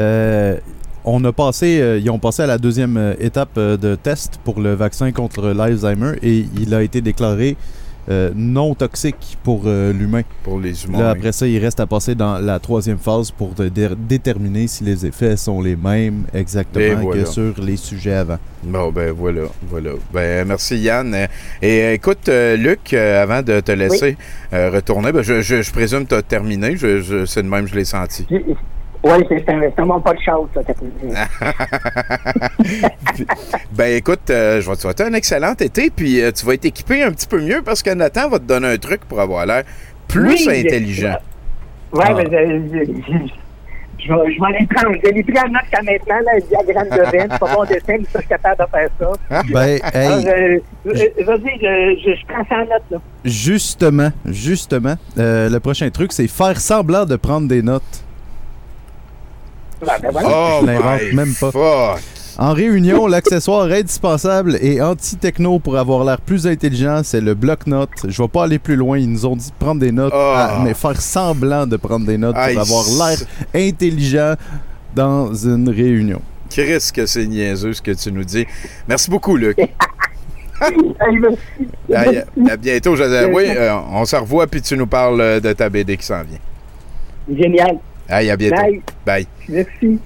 euh, 0.00 0.56
on 1.04 1.24
a 1.24 1.32
passé, 1.32 1.80
euh, 1.80 1.98
ils 1.98 2.10
ont 2.10 2.18
passé 2.18 2.42
à 2.42 2.46
la 2.46 2.58
deuxième 2.58 2.96
euh, 2.96 3.14
étape 3.20 3.50
euh, 3.56 3.76
de 3.76 3.94
test 3.94 4.38
pour 4.44 4.60
le 4.60 4.74
vaccin 4.74 5.12
contre 5.12 5.48
l'Alzheimer 5.48 6.12
et 6.22 6.44
il 6.60 6.74
a 6.74 6.82
été 6.82 7.00
déclaré 7.00 7.56
euh, 8.08 8.30
non 8.34 8.74
toxique 8.74 9.38
pour 9.44 9.62
euh, 9.66 9.92
l'humain. 9.92 10.22
Pour 10.42 10.58
les 10.58 10.84
humains. 10.84 10.98
Là, 11.00 11.10
après 11.10 11.32
ça, 11.32 11.46
il 11.46 11.58
reste 11.58 11.78
à 11.80 11.86
passer 11.86 12.14
dans 12.14 12.38
la 12.38 12.58
troisième 12.58 12.98
phase 12.98 13.30
pour 13.30 13.50
dé- 13.50 13.70
déterminer 14.08 14.66
si 14.66 14.82
les 14.84 15.06
effets 15.06 15.36
sont 15.36 15.60
les 15.60 15.76
mêmes 15.76 16.24
exactement 16.34 17.02
voilà. 17.02 17.22
que 17.22 17.28
sur 17.28 17.54
les 17.62 17.76
sujets 17.76 18.14
avant. 18.14 18.38
Bon, 18.64 18.90
ben 18.90 19.12
voilà, 19.12 19.42
voilà. 19.68 19.90
Ben 20.12 20.48
merci 20.48 20.78
Yann. 20.78 21.14
Et 21.62 21.92
écoute, 21.92 22.28
euh, 22.28 22.56
Luc, 22.56 22.92
euh, 22.94 23.22
avant 23.22 23.42
de 23.42 23.60
te 23.60 23.72
laisser 23.72 24.16
euh, 24.54 24.70
retourner, 24.70 25.12
ben, 25.12 25.22
je, 25.22 25.40
je, 25.42 25.62
je 25.62 25.70
présume 25.70 26.04
que 26.04 26.08
tu 26.10 26.14
as 26.16 26.22
terminé. 26.22 26.76
Je, 26.76 27.00
je, 27.02 27.26
c'est 27.26 27.42
de 27.42 27.48
même, 27.48 27.68
je 27.68 27.74
l'ai 27.76 27.84
senti. 27.84 28.26
Oui, 29.02 29.24
c'est 29.28 29.48
un, 29.48 30.00
pas 30.00 30.14
de 30.14 30.20
chance, 30.20 30.48
ça. 30.54 30.60
Ben 33.72 33.96
écoute, 33.96 34.28
euh, 34.30 34.60
je 34.60 34.68
vais 34.68 34.76
te 34.76 34.80
souhaiter 34.82 35.04
un 35.04 35.14
excellent 35.14 35.54
été, 35.54 35.90
puis 35.90 36.20
euh, 36.20 36.30
tu 36.32 36.44
vas 36.44 36.54
être 36.54 36.66
équipé 36.66 37.02
un 37.02 37.10
petit 37.12 37.26
peu 37.26 37.40
mieux 37.40 37.62
parce 37.64 37.82
que 37.82 37.90
Nathan 37.90 38.28
va 38.28 38.38
te 38.38 38.44
donner 38.44 38.68
un 38.68 38.76
truc 38.76 39.00
pour 39.06 39.20
avoir 39.20 39.46
l'air 39.46 39.62
plus 40.08 40.46
Oui, 40.46 40.60
intelligent. 40.66 41.16
Ouais, 41.92 42.04
Ah. 42.06 42.14
mais 42.14 42.24
je, 42.24 42.30
je, 42.30 42.84
je, 42.84 43.18
je 44.02 44.08
vais 44.12 44.34
je 44.34 44.40
vais 44.40 44.46
aller 44.56 44.66
prendre. 44.66 44.96
Je 45.04 45.10
l'ai 45.10 45.22
pris 45.22 45.38
en 45.38 45.48
note 45.48 45.62
jusqu'à 45.62 45.82
maintenant, 45.82 46.20
là, 46.24 46.32
le 46.36 46.42
diagramme 46.42 46.88
de 46.90 47.10
veine. 47.10 47.28
C'est 47.30 47.38
pas 47.38 47.54
bon 47.54 47.64
dessin, 47.64 47.94
mais 47.98 48.04
ça, 48.04 48.08
je 48.14 48.18
suis 48.18 48.28
capable 48.28 48.62
de 48.64 48.70
faire 48.70 48.90
ça. 49.00 49.42
Ben, 49.52 49.78
hey. 49.94 50.28
Euh, 50.28 50.58
euh, 50.86 51.24
Vas-y, 51.24 51.58
je, 51.60 52.00
je, 52.04 52.16
je 52.16 52.26
prends 52.26 52.44
ça 52.48 52.56
en 52.56 52.60
note, 52.66 52.82
là. 52.90 52.98
Justement, 53.24 54.10
justement, 54.26 54.94
euh, 55.18 55.48
le 55.48 55.60
prochain 55.60 55.88
truc, 55.90 56.12
c'est 56.12 56.28
faire 56.28 56.60
semblant 56.60 57.06
de 57.06 57.16
prendre 57.16 57.48
des 57.48 57.62
notes. 57.62 58.04
Ben, 59.80 59.92
ben 60.02 60.10
voilà. 60.12 60.28
Oh 60.30 60.58
Je 60.62 60.66
l'invente 60.66 61.00
my 61.10 61.14
même 61.16 61.34
pas. 61.34 61.50
fuck. 61.52 62.02
En 62.38 62.54
réunion, 62.54 63.06
l'accessoire 63.06 63.64
indispensable 63.66 64.56
et 64.62 64.80
anti-techno 64.80 65.58
pour 65.58 65.76
avoir 65.76 66.04
l'air 66.04 66.20
plus 66.20 66.46
intelligent, 66.46 67.02
c'est 67.04 67.20
le 67.20 67.34
bloc-notes. 67.34 68.06
Je 68.08 68.22
vais 68.22 68.28
pas 68.28 68.44
aller 68.44 68.58
plus 68.58 68.76
loin. 68.76 68.96
Ils 68.98 69.10
nous 69.10 69.26
ont 69.26 69.36
dit 69.36 69.48
de 69.48 69.54
prendre 69.64 69.80
des 69.80 69.92
notes, 69.92 70.12
Ah. 70.16 70.56
à- 70.60 70.64
mais 70.64 70.72
faire 70.72 70.98
semblant 71.00 71.66
de 71.66 71.76
prendre 71.76 72.06
des 72.06 72.16
notes 72.16 72.36
Aïe, 72.36 72.54
pour 72.54 72.62
avoir 72.62 73.08
l'air 73.10 73.18
intelligent 73.54 74.34
dans 74.94 75.34
une 75.34 75.68
réunion. 75.68 76.22
Chris, 76.48 76.90
que 76.94 77.04
c'est 77.04 77.26
niaiseux 77.26 77.74
ce 77.74 77.82
que 77.82 77.90
tu 77.90 78.10
nous 78.10 78.24
dis. 78.24 78.46
Merci 78.88 79.10
beaucoup, 79.10 79.36
Luc. 79.36 79.58
Aïe, 81.94 82.24
à 82.50 82.56
bientôt. 82.56 82.96
Je- 82.96 83.32
oui, 83.32 83.44
euh, 83.48 83.74
on 83.92 84.04
se 84.04 84.16
revoit, 84.16 84.46
puis 84.46 84.62
tu 84.62 84.76
nous 84.76 84.86
parles 84.86 85.20
euh, 85.20 85.40
de 85.40 85.52
ta 85.52 85.68
BD 85.68 85.96
qui 85.96 86.06
s'en 86.06 86.22
vient. 86.22 86.38
Génial. 87.38 87.78
Aïe, 88.10 88.30
à 88.30 88.36
bientôt. 88.36 88.56
Bye. 88.56 88.80
Bye. 89.06 89.26
Merci. 89.48 89.98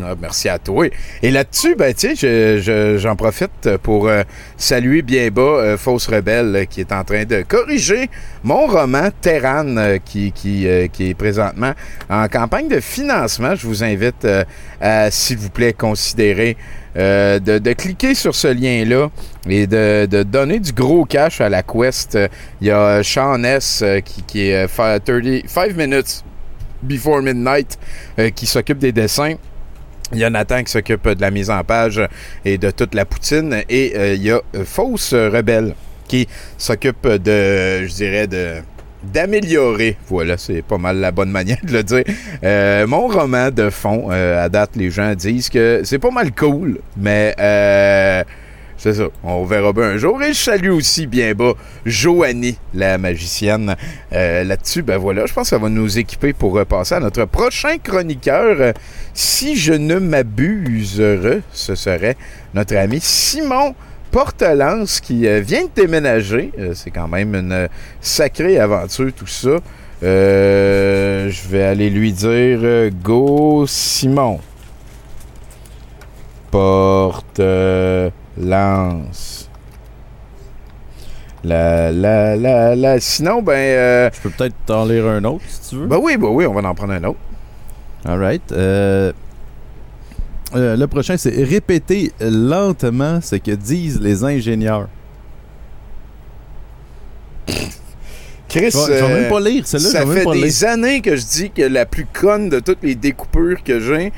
Ah, 0.00 0.14
merci 0.20 0.48
à 0.48 0.58
toi. 0.58 0.86
Et 1.22 1.30
là-dessus, 1.30 1.74
ben, 1.74 1.92
tu 1.92 2.14
sais, 2.14 2.14
je- 2.14 2.60
je- 2.62 2.98
j'en 2.98 3.16
profite 3.16 3.76
pour 3.82 4.06
euh, 4.06 4.22
saluer 4.56 5.02
bien 5.02 5.28
bas 5.30 5.40
euh, 5.42 5.76
Fausse 5.76 6.06
Rebelle 6.06 6.54
euh, 6.54 6.64
qui 6.66 6.80
est 6.82 6.92
en 6.92 7.02
train 7.02 7.24
de 7.24 7.42
corriger 7.42 8.08
mon 8.44 8.66
roman 8.66 9.08
Terran 9.20 9.76
euh, 9.76 9.96
qui, 10.04 10.30
qui, 10.30 10.66
qui 10.92 11.10
est 11.10 11.14
présentement 11.14 11.72
en 12.10 12.28
campagne 12.28 12.68
de 12.68 12.78
financement. 12.80 13.56
Je 13.56 13.66
vous 13.66 13.82
invite 13.82 14.26
à, 14.80 15.10
s'il 15.10 15.38
vous 15.38 15.50
plaît, 15.50 15.72
considérer 15.72 16.56
euh, 16.96 17.40
de, 17.40 17.58
de 17.58 17.72
cliquer 17.72 18.14
sur 18.14 18.34
ce 18.36 18.48
lien-là 18.48 19.08
et 19.48 19.66
de, 19.66 20.06
de 20.06 20.22
donner 20.22 20.60
du 20.60 20.72
gros 20.72 21.06
cash 21.06 21.40
à 21.40 21.48
la 21.48 21.62
Quest. 21.64 22.16
Il 22.60 22.68
y 22.68 22.70
a 22.70 23.02
Sean 23.02 23.42
S 23.42 23.82
qui, 24.04 24.22
qui 24.22 24.48
est 24.50 24.64
euh, 24.66 24.68
fa- 24.68 25.00
35 25.00 25.76
minutes 25.76 26.22
Before 26.82 27.22
Midnight 27.22 27.78
euh, 28.18 28.30
qui 28.30 28.46
s'occupe 28.46 28.78
des 28.78 28.92
dessins. 28.92 29.34
Il 30.12 30.18
y 30.18 30.24
a 30.24 30.30
Nathan 30.30 30.62
qui 30.62 30.72
s'occupe 30.72 31.08
de 31.08 31.20
la 31.20 31.30
mise 31.30 31.50
en 31.50 31.62
page 31.64 32.00
et 32.44 32.56
de 32.56 32.70
toute 32.70 32.94
la 32.94 33.04
poutine. 33.04 33.62
Et 33.68 33.92
euh, 33.96 34.14
il 34.14 34.22
y 34.22 34.30
a 34.30 34.40
euh, 34.54 34.64
Fausse 34.64 35.12
Rebelle 35.12 35.74
qui 36.06 36.26
s'occupe 36.56 37.06
de, 37.06 37.86
je 37.86 37.94
dirais, 37.94 38.26
de 38.26 38.56
d'améliorer, 39.00 39.96
voilà, 40.08 40.36
c'est 40.36 40.60
pas 40.60 40.76
mal 40.76 40.96
la 40.98 41.12
bonne 41.12 41.30
manière 41.30 41.58
de 41.62 41.72
le 41.72 41.84
dire, 41.84 42.02
mon 42.88 43.06
roman 43.06 43.48
de 43.52 43.70
fond. 43.70 44.10
À 44.10 44.48
date, 44.48 44.70
les 44.74 44.90
gens 44.90 45.14
disent 45.14 45.50
que 45.50 45.82
c'est 45.84 46.00
pas 46.00 46.10
mal 46.10 46.34
cool, 46.34 46.80
mais 46.96 47.32
C'est 48.78 48.94
ça. 48.94 49.08
On 49.24 49.44
verra 49.44 49.72
bien 49.72 49.82
un 49.82 49.96
jour. 49.96 50.22
Et 50.22 50.28
je 50.32 50.38
salue 50.38 50.70
aussi 50.70 51.08
bien 51.08 51.34
bas 51.34 51.54
Joanie, 51.84 52.56
la 52.72 52.96
magicienne. 52.96 53.74
Euh, 54.12 54.44
Là-dessus, 54.44 54.82
ben 54.82 54.98
voilà, 54.98 55.26
je 55.26 55.32
pense 55.32 55.44
que 55.44 55.56
ça 55.56 55.58
va 55.58 55.68
nous 55.68 55.98
équiper 55.98 56.32
pour 56.32 56.52
repasser 56.52 56.94
à 56.94 57.00
notre 57.00 57.24
prochain 57.24 57.78
chroniqueur. 57.78 58.72
Si 59.14 59.56
je 59.56 59.72
ne 59.72 59.96
m'abuse, 59.96 61.02
ce 61.52 61.74
serait 61.74 62.16
notre 62.54 62.76
ami 62.76 63.00
Simon 63.02 63.74
Portelance 64.12 65.00
qui 65.00 65.26
euh, 65.26 65.40
vient 65.40 65.64
de 65.64 65.70
déménager. 65.74 66.52
Euh, 66.60 66.70
C'est 66.74 66.92
quand 66.92 67.08
même 67.08 67.34
une 67.34 67.68
sacrée 68.00 68.60
aventure, 68.60 69.12
tout 69.12 69.26
ça. 69.26 69.58
Je 70.00 71.48
vais 71.48 71.64
aller 71.64 71.90
lui 71.90 72.12
dire 72.12 72.60
Go 73.02 73.66
Simon. 73.66 74.38
Porte 76.52 77.40
lance. 78.40 79.48
La 81.44 81.92
la 81.92 82.36
la 82.36 82.74
la. 82.74 83.00
Sinon, 83.00 83.42
ben. 83.42 83.52
euh, 83.52 84.10
Je 84.12 84.20
peux 84.20 84.30
peut-être 84.30 84.54
t'en 84.66 84.84
lire 84.86 85.06
un 85.06 85.22
autre 85.24 85.44
si 85.48 85.70
tu 85.70 85.76
veux. 85.76 85.86
ben 85.86 85.98
oui, 86.02 86.16
ben 86.16 86.28
oui, 86.28 86.46
on 86.46 86.52
va 86.54 86.68
en 86.68 86.74
prendre 86.74 86.92
un 86.94 87.04
autre. 87.04 87.18
Alright. 88.04 88.50
Euh, 88.52 89.12
euh, 90.56 90.76
le 90.76 90.86
prochain, 90.86 91.16
c'est 91.16 91.42
répéter 91.44 92.12
lentement 92.20 93.20
ce 93.20 93.36
que 93.36 93.52
disent 93.52 94.00
les 94.00 94.24
ingénieurs. 94.24 94.88
Chris, 98.48 98.70
Je 98.72 98.78
vais- 98.90 98.98
je 98.98 99.04
vais 99.04 99.20
même 99.20 99.28
pas 99.30 99.40
lire 99.40 99.66
celle-là, 99.66 99.88
Ça 99.90 100.06
fait 100.06 100.24
des 100.24 100.48
lire. 100.48 100.68
années 100.68 101.00
que 101.02 101.16
je 101.16 101.24
dis 101.26 101.50
que 101.50 101.62
la 101.62 101.84
plus 101.84 102.06
conne 102.06 102.48
de 102.48 102.60
toutes 102.60 102.82
les 102.82 102.94
découpures 102.94 103.62
que 103.62 103.78
j'ai, 103.78 104.10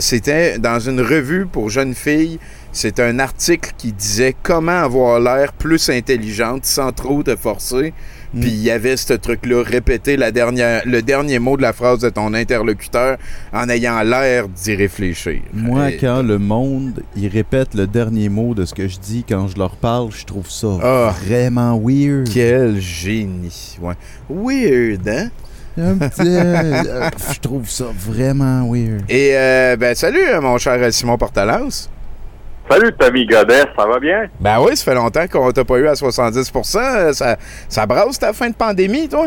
c'était 0.00 0.58
dans 0.60 0.78
une 0.78 1.00
revue 1.00 1.46
pour 1.46 1.68
jeunes 1.68 1.94
filles. 1.94 2.38
C'est 2.74 3.00
un 3.00 3.18
article 3.18 3.72
qui 3.76 3.92
disait 3.92 4.34
comment 4.42 4.82
avoir 4.82 5.20
l'air 5.20 5.52
plus 5.52 5.90
intelligente 5.90 6.64
sans 6.64 6.90
trop 6.92 7.22
te 7.22 7.36
forcer. 7.36 7.92
Mm. 8.32 8.40
Puis 8.40 8.48
il 8.50 8.62
y 8.62 8.70
avait 8.70 8.96
ce 8.96 9.12
truc-là, 9.12 9.62
répéter 9.62 10.16
la 10.16 10.30
dernière, 10.32 10.80
le 10.86 11.02
dernier 11.02 11.38
mot 11.38 11.58
de 11.58 11.62
la 11.62 11.74
phrase 11.74 11.98
de 11.98 12.08
ton 12.08 12.32
interlocuteur 12.32 13.18
en 13.52 13.68
ayant 13.68 14.00
l'air 14.02 14.48
d'y 14.48 14.74
réfléchir. 14.74 15.42
Moi, 15.52 15.90
Et- 15.90 15.96
quand 15.98 16.22
le 16.22 16.38
monde, 16.38 17.02
il 17.14 17.28
répète 17.28 17.74
le 17.74 17.86
dernier 17.86 18.30
mot 18.30 18.54
de 18.54 18.64
ce 18.64 18.72
que 18.72 18.88
je 18.88 18.98
dis 18.98 19.22
quand 19.28 19.48
je 19.48 19.58
leur 19.58 19.76
parle, 19.76 20.08
je 20.10 20.24
trouve 20.24 20.48
ça 20.50 20.78
Ah. 20.82 21.14
vraiment 21.26 21.78
weird. 21.78 22.26
Quel 22.32 22.80
génie. 22.80 23.76
Ouais. 23.82 23.94
Weird, 24.30 25.06
hein? 25.08 25.28
Un 25.78 25.96
petit, 25.96 26.20
euh, 26.26 27.08
je 27.34 27.38
trouve 27.40 27.68
ça 27.68 27.86
vraiment 27.98 28.70
weird. 28.70 29.02
Et 29.10 29.30
euh, 29.34 29.76
ben 29.76 29.94
salut, 29.94 30.20
mon 30.40 30.56
cher 30.58 30.78
Simon 30.92 31.18
Portalance. 31.18 31.90
Salut 32.68 32.92
Tommy 32.98 33.26
Godet, 33.26 33.64
ça 33.76 33.86
va 33.86 33.98
bien? 33.98 34.28
Ben 34.40 34.60
oui, 34.60 34.76
ça 34.76 34.84
fait 34.90 34.94
longtemps 34.94 35.26
qu'on 35.26 35.50
t'a 35.50 35.64
pas 35.64 35.78
eu 35.78 35.86
à 35.88 35.92
70%. 35.92 37.12
Ça, 37.12 37.36
ça 37.68 37.86
brasse 37.86 38.18
ta 38.18 38.32
fin 38.32 38.48
de 38.48 38.54
pandémie, 38.54 39.08
toi? 39.08 39.26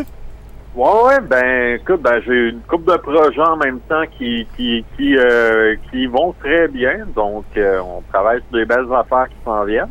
Ouais, 0.76 0.90
ouais, 1.06 1.22
ben 1.22 1.76
écoute, 1.76 2.02
ben 2.02 2.20
j'ai 2.26 2.50
une 2.50 2.60
couple 2.62 2.92
de 2.92 2.98
projets 2.98 3.40
en 3.40 3.56
même 3.56 3.80
temps 3.88 4.04
qui 4.18 4.46
qui 4.58 4.84
qui, 4.98 5.16
euh, 5.18 5.78
qui 5.90 6.06
vont 6.06 6.34
très 6.44 6.68
bien. 6.68 7.06
Donc 7.16 7.46
euh, 7.56 7.80
on 7.80 8.02
travaille 8.12 8.42
sur 8.50 8.58
des 8.58 8.66
belles 8.66 8.92
affaires 8.94 9.30
qui 9.30 9.38
s'en 9.46 9.64
viennent. 9.64 9.88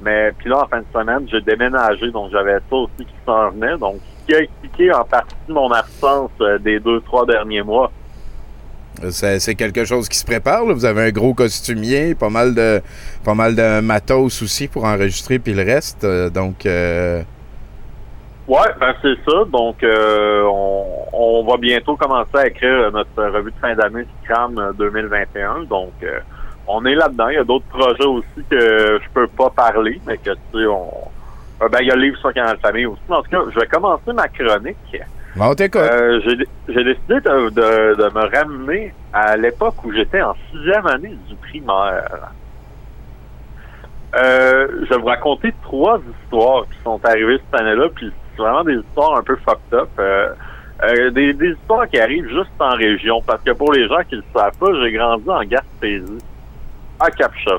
Mais 0.00 0.32
puis 0.38 0.48
là, 0.48 0.62
en 0.64 0.68
fin 0.68 0.78
de 0.78 0.86
semaine, 0.94 1.26
j'ai 1.30 1.42
déménagé, 1.42 2.10
donc 2.12 2.30
j'avais 2.30 2.54
ça 2.70 2.76
aussi 2.76 3.04
qui 3.04 3.14
s'en 3.26 3.50
venait. 3.50 3.76
Donc 3.76 3.96
ce 4.20 4.26
qui 4.26 4.34
a 4.34 4.42
expliqué 4.42 4.90
en 4.90 5.04
partie 5.04 5.34
mon 5.48 5.70
absence 5.70 6.30
euh, 6.40 6.58
des 6.58 6.80
deux, 6.80 7.02
trois 7.02 7.26
derniers 7.26 7.62
mois. 7.62 7.92
C'est 9.10 9.54
quelque 9.54 9.84
chose 9.84 10.08
qui 10.08 10.18
se 10.18 10.24
prépare. 10.24 10.64
là. 10.64 10.72
Vous 10.74 10.84
avez 10.84 11.02
un 11.02 11.10
gros 11.10 11.34
costumier, 11.34 12.14
pas 12.14 12.30
mal 12.30 12.54
de 12.54 12.80
pas 13.24 13.34
mal 13.34 13.54
de 13.54 13.80
matos 13.80 14.42
aussi 14.42 14.68
pour 14.68 14.84
enregistrer, 14.84 15.38
puis 15.38 15.54
le 15.54 15.62
reste. 15.62 16.04
euh, 16.04 16.30
donc, 16.30 16.66
euh, 16.66 17.22
Ouais, 18.48 18.68
ben 18.78 18.94
c'est 19.02 19.16
ça. 19.28 19.44
Donc, 19.52 19.82
euh, 19.82 20.44
on, 20.44 20.84
on 21.12 21.44
va 21.44 21.56
bientôt 21.56 21.96
commencer 21.96 22.30
à 22.36 22.46
écrire 22.46 22.92
notre 22.92 23.22
revue 23.24 23.50
de 23.50 23.56
fin 23.60 23.74
d'année 23.74 24.04
Scram 24.22 24.56
euh, 24.58 24.72
2021. 24.72 25.64
Donc, 25.64 25.90
euh, 26.04 26.20
on 26.68 26.84
est 26.84 26.94
là-dedans. 26.94 27.28
Il 27.28 27.34
y 27.34 27.38
a 27.38 27.44
d'autres 27.44 27.66
projets 27.66 28.04
aussi 28.04 28.44
que 28.48 29.00
je 29.02 29.08
peux 29.12 29.26
pas 29.26 29.50
parler, 29.50 30.00
mais 30.06 30.16
que 30.18 30.30
tu 30.30 30.38
sais, 30.54 30.66
on. 30.66 30.88
ben, 31.58 31.78
il 31.80 31.88
y 31.88 31.90
a 31.90 31.96
le 31.96 32.02
livre 32.02 32.18
sur 32.18 32.32
Canal 32.32 32.56
Famille 32.62 32.86
aussi. 32.86 33.00
En 33.08 33.22
tout 33.22 33.30
cas, 33.30 33.40
je 33.52 33.58
vais 33.58 33.66
commencer 33.66 34.12
ma 34.14 34.28
chronique. 34.28 34.76
Euh, 35.80 36.20
j'ai 36.24 36.84
décidé 36.84 37.20
de, 37.20 37.50
de, 37.50 37.94
de 37.94 38.14
me 38.14 38.36
ramener 38.36 38.94
à 39.12 39.36
l'époque 39.36 39.84
où 39.84 39.92
j'étais 39.92 40.22
en 40.22 40.34
sixième 40.50 40.86
année 40.86 41.14
du 41.28 41.34
primaire. 41.36 42.30
Euh, 44.14 44.68
je 44.84 44.88
vais 44.88 44.98
vous 44.98 45.06
raconter 45.06 45.52
trois 45.62 46.00
histoires 46.22 46.64
qui 46.64 46.78
sont 46.82 46.98
arrivées 47.04 47.38
cette 47.38 47.60
année-là, 47.60 47.88
puis 47.94 48.10
c'est 48.34 48.42
vraiment 48.42 48.64
des 48.64 48.76
histoires 48.76 49.18
un 49.18 49.22
peu 49.22 49.36
fucked 49.44 49.74
up. 49.74 49.90
Euh, 49.98 50.28
euh, 50.84 51.10
des, 51.10 51.34
des 51.34 51.50
histoires 51.50 51.86
qui 51.88 51.98
arrivent 51.98 52.28
juste 52.28 52.50
en 52.58 52.70
région, 52.70 53.20
parce 53.26 53.42
que 53.42 53.50
pour 53.50 53.72
les 53.72 53.86
gens 53.88 54.00
qui 54.08 54.14
ne 54.16 54.20
le 54.20 54.26
savent 54.34 54.56
pas, 54.58 54.66
j'ai 54.82 54.92
grandi 54.92 55.28
en 55.28 55.42
Gaspésie, 55.42 56.18
à 56.98 57.10
Capcha. 57.10 57.58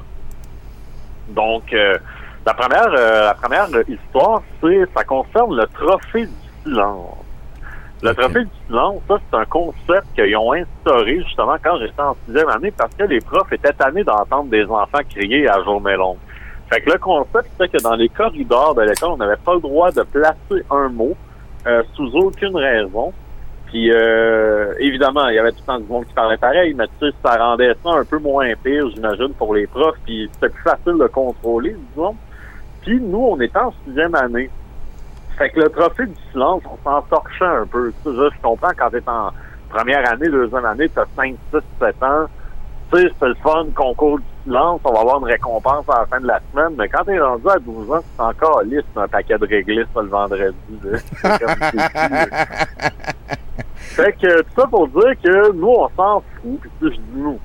Donc, 1.30 1.72
euh, 1.74 1.98
la 2.46 2.54
première, 2.54 2.88
euh, 2.88 3.26
la 3.26 3.34
première 3.36 3.68
histoire, 3.88 4.42
c'est 4.62 4.86
ça 4.96 5.04
concerne 5.04 5.56
le 5.56 5.68
trophée 5.68 6.26
du 6.26 6.34
silence. 6.64 7.24
Le 8.04 8.14
trophée 8.14 8.43
du 8.43 8.52
silence, 8.68 9.02
ça, 9.08 9.18
c'est 9.18 9.38
un 9.38 9.45
concept 9.45 10.06
qu'ils 10.14 10.38
ont 10.38 10.54
instauré 10.54 11.20
justement 11.24 11.56
quand 11.64 11.80
j'étais 11.80 12.02
en 12.02 12.16
sixième 12.26 12.50
année 12.50 12.72
parce 12.72 12.93
que 12.93 13.04
les 13.04 13.20
profs 13.20 13.52
étaient 13.52 13.74
tannés 13.74 14.04
d'entendre 14.04 14.50
des 14.50 14.66
enfants 14.66 15.00
crier 15.10 15.50
à 15.50 15.64
journée 15.64 15.95
longue. 15.95 16.18
Fait 16.70 16.82
que 16.82 16.91
le 16.91 17.00
concept, 17.00 17.50
c'est 17.58 17.72
que 17.72 17.82
dans 17.82 17.95
les 17.95 18.10
corridors 18.10 18.76
de 18.76 18.82
l'école, 18.82 19.12
on 19.12 19.18
n'avait 19.18 19.38
pas 19.38 19.56
le 19.56 19.62
droit 19.62 19.91
de 19.91 20.04
placer 20.04 20.64
un 20.70 20.89
mot 20.89 21.16
euh, 21.66 21.82
sous 21.95 22.14
aucune 22.16 22.56
raison. 22.56 23.14
Puis 23.68 23.91
euh, 23.91 24.74
évidemment, 24.80 25.28
il 25.30 25.36
y 25.36 25.39
avait 25.39 25.52
tout 25.52 25.62
le 25.62 25.66
temps 25.66 25.80
du 25.80 25.88
monde 25.88 26.06
qui 26.06 26.14
parlait 26.14 26.38
pareil, 26.38 26.74
mais 26.74 26.86
tu 27.00 27.08
sais, 27.08 27.16
ça 27.24 27.36
rendait 27.36 27.74
ça 27.84 27.91
un 27.91 28.06
peu 28.06 28.20
moins 28.20 28.54
pire, 28.64 28.89
j'imagine, 28.93 29.34
pour 29.38 29.56
les 29.56 29.66
profs, 29.66 29.98
puis 30.06 30.30
c'était 30.34 30.50
plus 30.50 30.64
facile 30.64 30.98
de 31.00 31.08
contrôler, 31.08 31.76
disons. 31.89 32.16
Puis 32.84 33.00
nous, 33.02 33.28
on 33.32 33.41
était 33.41 33.58
en 33.58 33.74
sixième 33.86 34.16
année. 34.16 34.50
Fait 35.38 35.50
que 35.52 35.60
le 35.60 35.70
trophée 35.70 36.08
du 36.08 36.16
silence, 36.32 36.64
on 36.66 36.78
s'en 36.84 37.02
torchait 37.04 37.46
un 37.46 37.66
peu. 37.68 37.92
Tu 38.04 38.10
sais, 38.10 38.16
je, 38.16 38.42
comprends 38.42 38.72
quand 38.76 38.90
t'es 38.90 39.04
en 39.08 39.32
première 39.70 40.10
année, 40.12 40.30
deuxième 40.30 40.66
année, 40.66 40.90
t'as 40.90 41.06
5, 41.16 41.36
6, 41.54 41.60
7 41.80 42.04
ans. 42.04 42.26
Tu 42.92 43.02
sais, 43.02 43.12
c'est 43.20 43.28
le 43.28 43.36
fun, 43.36 43.66
concours 43.76 44.18
du 44.18 44.26
silence, 44.44 44.82
on 44.84 44.94
va 44.94 45.02
avoir 45.02 45.20
une 45.20 45.26
récompense 45.26 45.86
à 45.90 46.00
la 46.00 46.06
fin 46.06 46.20
de 46.22 46.28
la 46.28 46.40
semaine, 46.52 46.74
mais 46.78 46.88
quand 46.88 47.04
t'es 47.04 47.20
rendu 47.20 47.48
à 47.50 47.60
12 47.60 47.92
ans, 47.92 48.00
c'est 48.16 48.24
encore 48.24 48.64
lisse 48.64 48.84
un 48.96 49.08
paquet 49.08 49.38
de 49.38 49.46
réglisses 49.46 49.86
le 49.96 50.08
vendredi. 50.08 50.56
là. 50.84 51.38
Comme. 51.38 51.56
Fait 53.98 54.14
que 54.14 54.42
tout 54.42 54.62
ça 54.62 54.68
pour 54.68 54.88
dire 54.90 55.14
que 55.24 55.52
nous, 55.54 55.68
on 55.68 55.90
s'en 55.96 56.22
fout. 56.22 56.60
Puis 56.62 56.70
tu 56.80 56.90
sais, 56.90 56.96
je 56.96 57.02
dis 57.02 57.20
nous. 57.20 57.40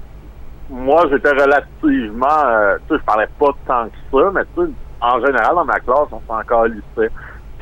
Moi, 0.70 1.04
j'étais 1.10 1.30
relativement... 1.30 2.26
euh, 2.46 2.76
tu 2.86 2.94
sais, 2.94 3.00
je 3.00 3.04
parlais 3.04 3.28
pas 3.38 3.50
tant 3.66 3.86
que 3.86 3.96
ça, 4.10 4.30
mais 4.32 4.42
tu 4.54 4.62
sais, 4.62 4.72
en 5.00 5.20
général, 5.20 5.54
dans 5.54 5.64
ma 5.64 5.80
classe, 5.80 6.08
on 6.12 6.20
s'en 6.26 6.40
encore 6.40 6.66
lycée. 6.66 7.10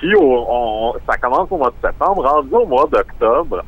Puis 0.01 0.14
au- 0.16 0.46
on- 0.48 0.94
ça 1.09 1.16
commence 1.18 1.46
au 1.53 1.59
mois 1.59 1.70
de 1.70 1.86
septembre. 1.88 2.26
Rendu 2.26 2.55
au 2.55 2.66
mois 2.66 2.86
d'octobre, 2.90 3.62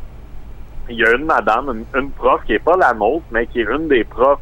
il 0.89 0.97
y 0.99 1.05
a 1.05 1.13
une 1.15 1.27
madame, 1.27 1.69
une, 1.95 2.01
une 2.01 2.11
prof 2.13 2.41
qui 2.47 2.55
est 2.55 2.59
pas 2.65 2.77
la 2.77 2.93
nôtre, 2.95 3.25
mais 3.31 3.47
qui 3.47 3.61
est 3.61 3.65
une 3.71 3.87
des 3.89 4.05
profs 4.05 4.41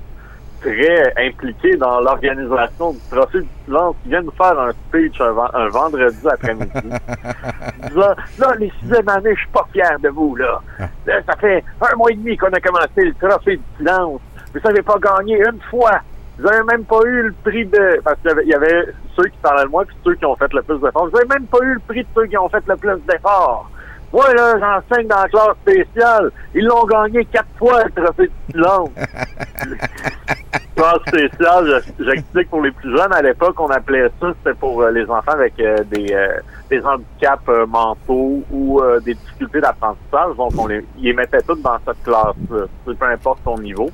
très 0.60 1.12
impliquée 1.16 1.76
dans 1.76 2.00
l'organisation 2.00 2.92
du 2.92 3.00
trophée 3.10 3.40
du 3.40 3.48
silence, 3.64 3.96
qui 4.02 4.10
vient 4.10 4.20
nous 4.22 4.32
faire 4.32 4.58
un 4.58 4.70
speech 4.72 5.18
un, 5.20 5.32
ven- 5.32 5.50
un 5.54 5.68
vendredi 5.68 6.18
après-midi. 6.30 6.70
disant, 7.88 8.14
là, 8.38 8.54
les 8.58 8.70
sixième 8.78 9.08
années, 9.08 9.34
je 9.34 9.40
suis 9.40 9.50
pas 9.52 9.66
fier 9.72 9.98
de 10.00 10.08
vous, 10.10 10.36
là. 10.36 10.60
Là, 11.06 11.20
Ça 11.26 11.34
fait 11.40 11.64
un 11.80 11.96
mois 11.96 12.10
et 12.12 12.14
demi 12.14 12.36
qu'on 12.36 12.48
a 12.52 12.60
commencé 12.60 12.88
le 13.04 13.14
trophée 13.14 13.56
du 13.56 13.64
silence. 13.78 14.20
Vous 14.54 14.60
n'avez 14.64 14.82
pas 14.82 14.96
gagné 15.00 15.38
une 15.38 15.60
fois. 15.70 15.98
Vous 16.38 16.46
avez 16.46 16.62
même 16.64 16.84
pas 16.84 17.00
eu 17.06 17.22
le 17.22 17.34
prix 17.42 17.66
de... 17.66 18.00
Parce 18.04 18.18
qu'il 18.20 18.48
y 18.48 18.54
avait 18.54 18.84
ceux 19.22 19.28
qui 19.28 19.38
parlaient 19.38 19.64
de 19.64 19.68
moi 19.70 19.84
puis 19.84 19.96
ceux 20.04 20.14
qui 20.14 20.24
ont 20.24 20.36
fait 20.36 20.52
le 20.52 20.62
plus 20.62 20.78
d'efforts. 20.78 21.08
Avez 21.14 21.26
même 21.28 21.46
pas 21.46 21.58
eu 21.62 21.74
le 21.74 21.80
prix 21.80 22.02
de 22.02 22.08
ceux 22.14 22.26
qui 22.26 22.38
ont 22.38 22.48
fait 22.48 22.62
le 22.66 22.76
plus 22.76 22.96
d'efforts. 23.08 23.70
Moi, 24.12 24.34
là, 24.34 24.54
j'enseigne 24.58 25.06
dans 25.06 25.20
la 25.22 25.28
classe 25.28 25.56
spéciale. 25.62 26.30
Ils 26.54 26.64
l'ont 26.66 26.84
gagné 26.84 27.24
quatre 27.26 27.46
fois, 27.58 27.84
le 27.84 27.90
trophée 28.02 28.26
du 28.26 28.52
silence. 28.52 28.88
classe 30.76 30.98
spéciale, 31.08 31.82
je- 31.98 32.04
j'explique 32.04 32.50
pour 32.50 32.62
les 32.62 32.70
plus 32.72 32.90
jeunes, 32.96 33.12
à 33.12 33.22
l'époque, 33.22 33.54
on 33.60 33.68
appelait 33.68 34.10
ça, 34.20 34.28
c'était 34.38 34.58
pour 34.58 34.82
euh, 34.82 34.90
les 34.90 35.04
enfants 35.10 35.32
avec 35.32 35.58
euh, 35.60 35.76
des, 35.84 36.12
euh, 36.12 36.38
des 36.70 36.82
handicaps 36.84 37.46
mentaux 37.68 38.42
ou 38.50 38.80
des 39.04 39.14
difficultés 39.14 39.60
d'apprentissage. 39.60 40.34
Donc, 40.36 40.52
on 40.58 40.66
les, 40.66 40.84
ils 40.98 41.04
les 41.04 41.12
mettait 41.12 41.42
tous 41.42 41.60
dans 41.62 41.78
cette 41.86 42.02
classe-là, 42.02 42.64
peu 42.84 43.06
importe 43.06 43.40
son 43.44 43.58
niveau. 43.58 43.90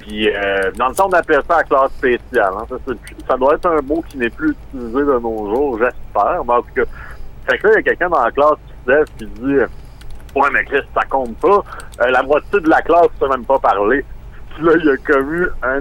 Puis, 0.00 0.28
euh, 0.28 0.70
dans 0.76 0.88
le 0.88 0.94
temps, 0.94 1.08
on 1.08 1.12
appelait 1.12 1.38
ça 1.48 1.58
la 1.58 1.64
classe 1.64 1.92
spéciale. 1.92 2.52
hein. 2.58 2.66
Ça, 2.68 2.76
ça 3.28 3.36
doit 3.36 3.54
être 3.54 3.66
un 3.66 3.80
mot 3.82 4.04
qui 4.08 4.18
n'est 4.18 4.30
plus 4.30 4.50
utilisé 4.72 4.98
de 4.98 5.18
nos 5.18 5.54
jours, 5.54 5.78
j'espère. 5.78 6.44
Mais 6.44 6.52
en 6.52 6.62
tout 6.62 6.74
cas, 6.74 6.82
fait 7.48 7.58
que 7.58 7.66
là, 7.66 7.72
il 7.72 7.76
y 7.76 7.78
a 7.78 7.82
quelqu'un 7.82 8.08
dans 8.10 8.22
la 8.22 8.30
classe 8.30 9.06
qui 9.18 9.26
dit 9.26 9.56
Ouais, 10.36 10.48
mais 10.52 10.64
Chris, 10.64 10.82
ça 10.94 11.02
compte 11.08 11.36
pas. 11.38 11.64
Euh, 12.02 12.10
la 12.10 12.22
moitié 12.22 12.60
de 12.60 12.68
la 12.68 12.82
classe 12.82 13.08
ne 13.20 13.26
sait 13.26 13.32
même 13.32 13.44
pas 13.44 13.58
parler. 13.58 14.04
Puis 14.54 14.64
là, 14.64 14.72
il 14.76 14.84
y 14.84 14.90
a 14.90 14.96
comme 14.98 15.34
eu 15.34 15.48
un 15.62 15.80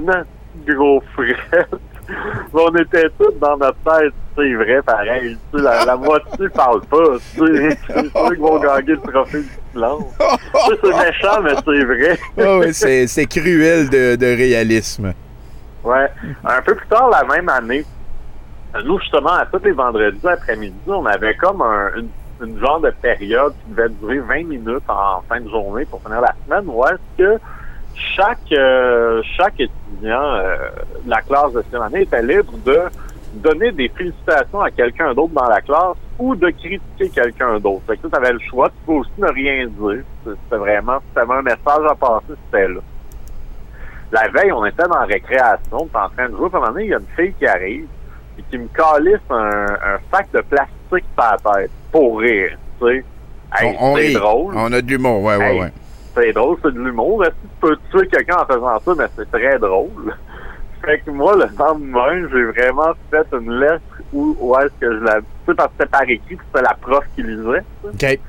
gros 0.68 1.02
fret. 1.14 1.68
on 2.54 2.76
était 2.76 3.10
tous 3.18 3.34
dans 3.40 3.58
notre 3.58 3.78
tête, 3.84 4.14
c'est 4.36 4.54
vrai, 4.54 4.82
pareil. 4.82 5.38
La, 5.54 5.86
la 5.86 5.96
moitié 5.96 6.50
parle 6.50 6.82
pas. 6.82 6.98
C'est 7.20 7.78
ceux 7.88 8.36
qui 8.36 8.40
vont 8.42 8.60
gagner 8.60 8.94
le 8.94 8.98
trophée 9.00 9.42
du 9.42 9.50
silence. 9.74 10.04
C'est 10.82 10.84
méchant, 10.84 11.42
mais 11.42 11.52
c'est 11.66 11.84
vrai. 11.84 12.20
Ah 12.38 12.58
ouais, 12.60 12.74
c'est 12.74 13.08
c'est 13.08 13.26
cruel 13.26 13.90
de, 13.90 14.16
de 14.16 14.26
réalisme. 14.26 15.14
Ouais. 15.84 16.08
Un 16.46 16.62
peu 16.62 16.76
plus 16.76 16.88
tard 16.88 17.10
la 17.10 17.24
même 17.24 17.50
année, 17.50 17.86
nous, 18.86 19.00
justement, 19.00 19.34
à 19.34 19.46
tous 19.46 19.64
les 19.64 19.72
vendredis 19.72 20.28
après-midi, 20.28 20.76
on 20.88 21.06
avait 21.06 21.36
comme 21.36 21.62
un, 21.62 21.90
une, 21.98 22.10
une 22.48 22.60
genre 22.60 22.80
de 22.80 22.92
période 23.02 23.54
qui 23.66 23.72
devait 23.74 23.90
durer 23.90 24.20
20 24.20 24.48
minutes 24.48 24.84
en 24.88 25.22
fin 25.28 25.40
de 25.42 25.50
journée 25.50 25.86
pour 25.86 26.02
finir 26.02 26.22
la 26.22 26.34
semaine, 26.46 26.66
où 26.68 26.84
est-ce 26.86 27.24
que 27.24 27.40
chaque 28.16 28.52
euh, 28.52 29.22
chaque 29.38 29.60
étudiant 29.60 30.22
euh, 30.22 30.56
de 31.04 31.10
la 31.10 31.22
classe 31.22 31.54
de 31.54 31.64
cette 31.70 31.82
année 31.82 32.02
était 32.02 32.22
libre 32.22 32.54
de 32.66 32.80
donner 33.34 33.72
des 33.72 33.90
félicitations 33.90 34.62
à 34.62 34.72
quelqu'un 34.72 35.14
d'autre 35.14 35.34
dans 35.34 35.48
la 35.48 35.62
classe 35.62 35.98
ou 36.18 36.36
de 36.36 36.50
critiquer 36.50 37.10
quelqu'un 37.10 37.60
d'autre. 37.60 37.82
Fait 37.88 37.98
que 37.98 38.08
tu 38.08 38.16
avais 38.16 38.34
le 38.34 38.40
choix, 38.40 38.70
tu 38.70 38.76
peux 38.86 38.94
aussi 38.94 39.12
ne 39.18 39.28
rien 39.28 39.68
dire. 39.68 40.04
C'était 40.26 40.58
vraiment, 40.58 41.00
si 41.00 41.06
tu 41.14 41.20
avais 41.20 41.34
un 41.34 41.42
message 41.42 41.86
à 41.90 41.96
passer, 41.96 42.34
c'était 42.46 42.68
là. 42.68 42.80
La 44.12 44.28
veille, 44.30 44.52
on 44.52 44.66
était 44.66 44.84
dans 44.84 45.00
la 45.00 45.06
récréation, 45.06 45.60
on 45.72 45.86
était 45.86 45.98
en 45.98 46.10
train 46.10 46.30
de 46.30 46.36
jouer, 46.36 46.50
à 46.52 46.58
un 46.58 46.60
moment 46.62 46.80
il 46.80 46.88
y 46.88 46.94
a 46.94 46.98
une 46.98 47.06
fille 47.16 47.34
qui 47.38 47.46
arrive 47.46 47.86
et 48.40 48.44
qui 48.50 48.58
me 48.58 48.68
calisse 48.68 49.20
un, 49.30 49.66
un 49.66 50.00
sac 50.12 50.28
de 50.34 50.42
plastique 50.42 51.06
par 51.16 51.38
la 51.46 51.62
tête 51.62 51.72
pour 51.92 52.20
rire, 52.20 52.58
tu 52.82 52.88
sais. 52.88 53.06
Hey, 53.56 53.78
c'est 53.96 54.14
drôle. 54.14 54.54
On 54.56 54.72
a 54.74 54.82
de 54.82 54.88
l'humour, 54.88 55.24
ouais, 55.24 55.38
ouais, 55.38 55.54
Hey, 55.54 55.60
ouais. 55.62 55.72
C'est 56.20 56.34
drôle, 56.34 56.58
c'est 56.62 56.74
de 56.74 56.80
l'humour. 56.80 57.24
Que 57.24 57.30
tu 57.30 57.34
peux 57.62 57.78
tuer 57.92 58.08
quelqu'un 58.08 58.38
en 58.42 58.46
faisant 58.46 58.80
ça? 58.80 58.94
Mais 58.98 59.06
c'est 59.16 59.32
très 59.32 59.58
drôle. 59.58 60.14
Fait 60.84 61.00
que 61.00 61.12
moi, 61.12 61.36
le 61.36 61.46
lendemain, 61.58 62.28
j'ai 62.30 62.44
vraiment 62.44 62.92
fait 63.10 63.26
une 63.32 63.60
lettre 63.60 64.02
où, 64.12 64.36
où 64.40 64.58
est-ce 64.58 64.74
que 64.80 65.00
je 65.00 65.04
la... 65.04 65.20
Tu 65.22 65.28
sais, 65.46 65.54
parce 65.54 65.70
que 65.70 65.74
c'était 65.78 65.90
par 65.90 66.02
écrit, 66.04 66.38
c'était 66.46 66.62
la 66.62 66.74
prof 66.74 67.06
qui 67.16 67.24
lisait. 67.24 67.64
OK. 67.86 68.20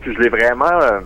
Puis 0.00 0.14
je 0.14 0.18
l'ai 0.20 0.28
vraiment... 0.28 0.80
euh, 0.80 1.00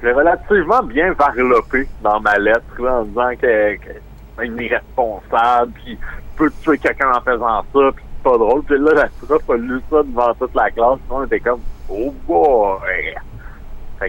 je 0.00 0.06
l'ai 0.06 0.12
relativement 0.12 0.82
bien 0.82 1.12
varlopé 1.12 1.88
dans 2.02 2.20
ma 2.20 2.36
lettre, 2.36 2.82
là, 2.82 3.00
en 3.00 3.04
disant 3.04 3.30
que, 3.40 3.76
que 3.76 3.92
c'est 4.36 4.48
irresponsable, 4.48 5.72
puis 5.72 5.96
tu 5.96 6.36
peux 6.36 6.50
tuer 6.62 6.78
quelqu'un 6.78 7.12
en 7.12 7.20
faisant 7.20 7.64
ça, 7.72 7.92
puis 7.94 8.04
c'est 8.16 8.22
pas 8.30 8.36
drôle. 8.36 8.62
Puis 8.64 8.78
là, 8.78 8.92
la 8.94 9.08
prof 9.26 9.50
a 9.50 9.56
lu 9.56 9.80
ça 9.90 10.02
devant 10.02 10.34
toute 10.34 10.54
la 10.54 10.70
classe, 10.70 10.98
on 11.08 11.24
était 11.24 11.40
comme 11.40 11.60
«Oh 11.88 12.12
boy!» 12.26 13.14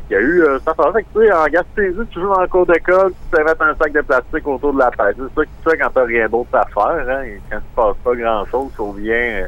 Qu'il 0.02 0.12
y 0.12 0.16
a 0.16 0.22
eu 0.22 0.41
euh, 0.43 0.60
ça. 0.60 0.74
Fait 0.93 1.04
que, 1.04 1.20
tu 1.20 1.26
sais, 1.26 1.34
en 1.34 1.46
Gaspésie, 1.46 2.08
tu 2.12 2.20
joues 2.20 2.34
dans 2.34 2.41
le 2.41 2.48
cours 2.48 2.66
d'école, 2.66 3.12
tu 3.12 3.38
te 3.38 3.41
mettre 3.41 3.62
un 3.62 3.76
sac 3.76 3.91
de 3.91 4.02
plastique 4.02 4.48
autour 4.48 4.74
de 4.74 4.80
la 4.80 4.91
tête. 4.91 5.16
C'est 5.18 5.36
ça 5.36 5.41
que 5.43 5.50
tu 5.64 5.70
fais 5.70 5.78
quand 5.78 5.89
t'as 5.93 6.04
rien 6.04 6.28
d'autre 6.30 6.50
à 6.54 6.66
faire, 6.66 7.10
hein. 7.10 7.26
Quand 7.50 7.58
tu 7.58 7.76
passes 7.76 7.98
pas 8.04 8.16
grand-chose, 8.16 8.72
on 8.80 8.91
vient 8.91 9.16
euh, 9.16 9.48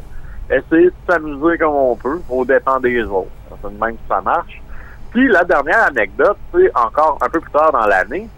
essayer 0.50 0.88
de 0.88 0.94
s'amuser 1.10 1.58
comme 1.58 1.76
on 1.76 1.96
peut, 1.96 2.22
au 2.30 2.46
dépend 2.46 2.80
des 2.80 3.02
autres. 3.04 3.30
C'est 3.62 3.74
de 3.74 3.80
même 3.80 3.96
que 3.96 4.08
ça 4.08 4.22
marche. 4.22 4.62
Puis 5.12 5.28
la 5.30 5.44
dernière 5.44 5.86
anecdote, 5.86 6.38
sais, 6.54 6.72
encore 6.76 7.18
un 7.22 7.30
peu 7.30 7.40
plus 7.40 7.52
tard 7.52 7.72
dans 7.72 7.86
l'année, 7.86 8.30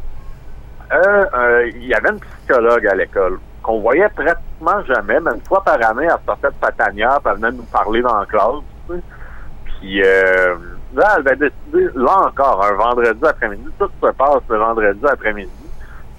euh, 0.91 1.25
euh, 1.33 1.71
il 1.75 1.85
y 1.85 1.93
avait 1.93 2.09
une 2.09 2.19
psychologue 2.19 2.87
à 2.87 2.95
l'école 2.95 3.39
qu'on 3.61 3.81
voyait 3.81 4.09
pratiquement 4.09 4.83
jamais, 4.85 5.19
mais 5.19 5.31
une 5.35 5.41
fois 5.41 5.63
par 5.63 5.75
année, 5.75 6.05
elle 6.05 6.25
sortait 6.25 6.47
de 6.47 6.53
sa 6.61 6.71
tanière, 6.71 7.19
elle 7.25 7.33
venait 7.33 7.51
nous 7.51 7.63
parler 7.63 8.01
dans 8.01 8.17
la 8.17 8.25
classe. 8.25 8.63
Puis 9.65 10.01
euh, 10.03 10.55
là, 10.95 11.15
elle 11.17 11.27
avait 11.27 11.49
décidé, 11.49 11.89
là 11.95 12.27
encore, 12.27 12.63
un 12.63 12.73
vendredi 12.73 13.25
après-midi, 13.25 13.65
tout 13.77 13.89
se 14.01 14.11
passe 14.11 14.41
le 14.49 14.57
vendredi 14.57 15.05
après-midi. 15.05 15.51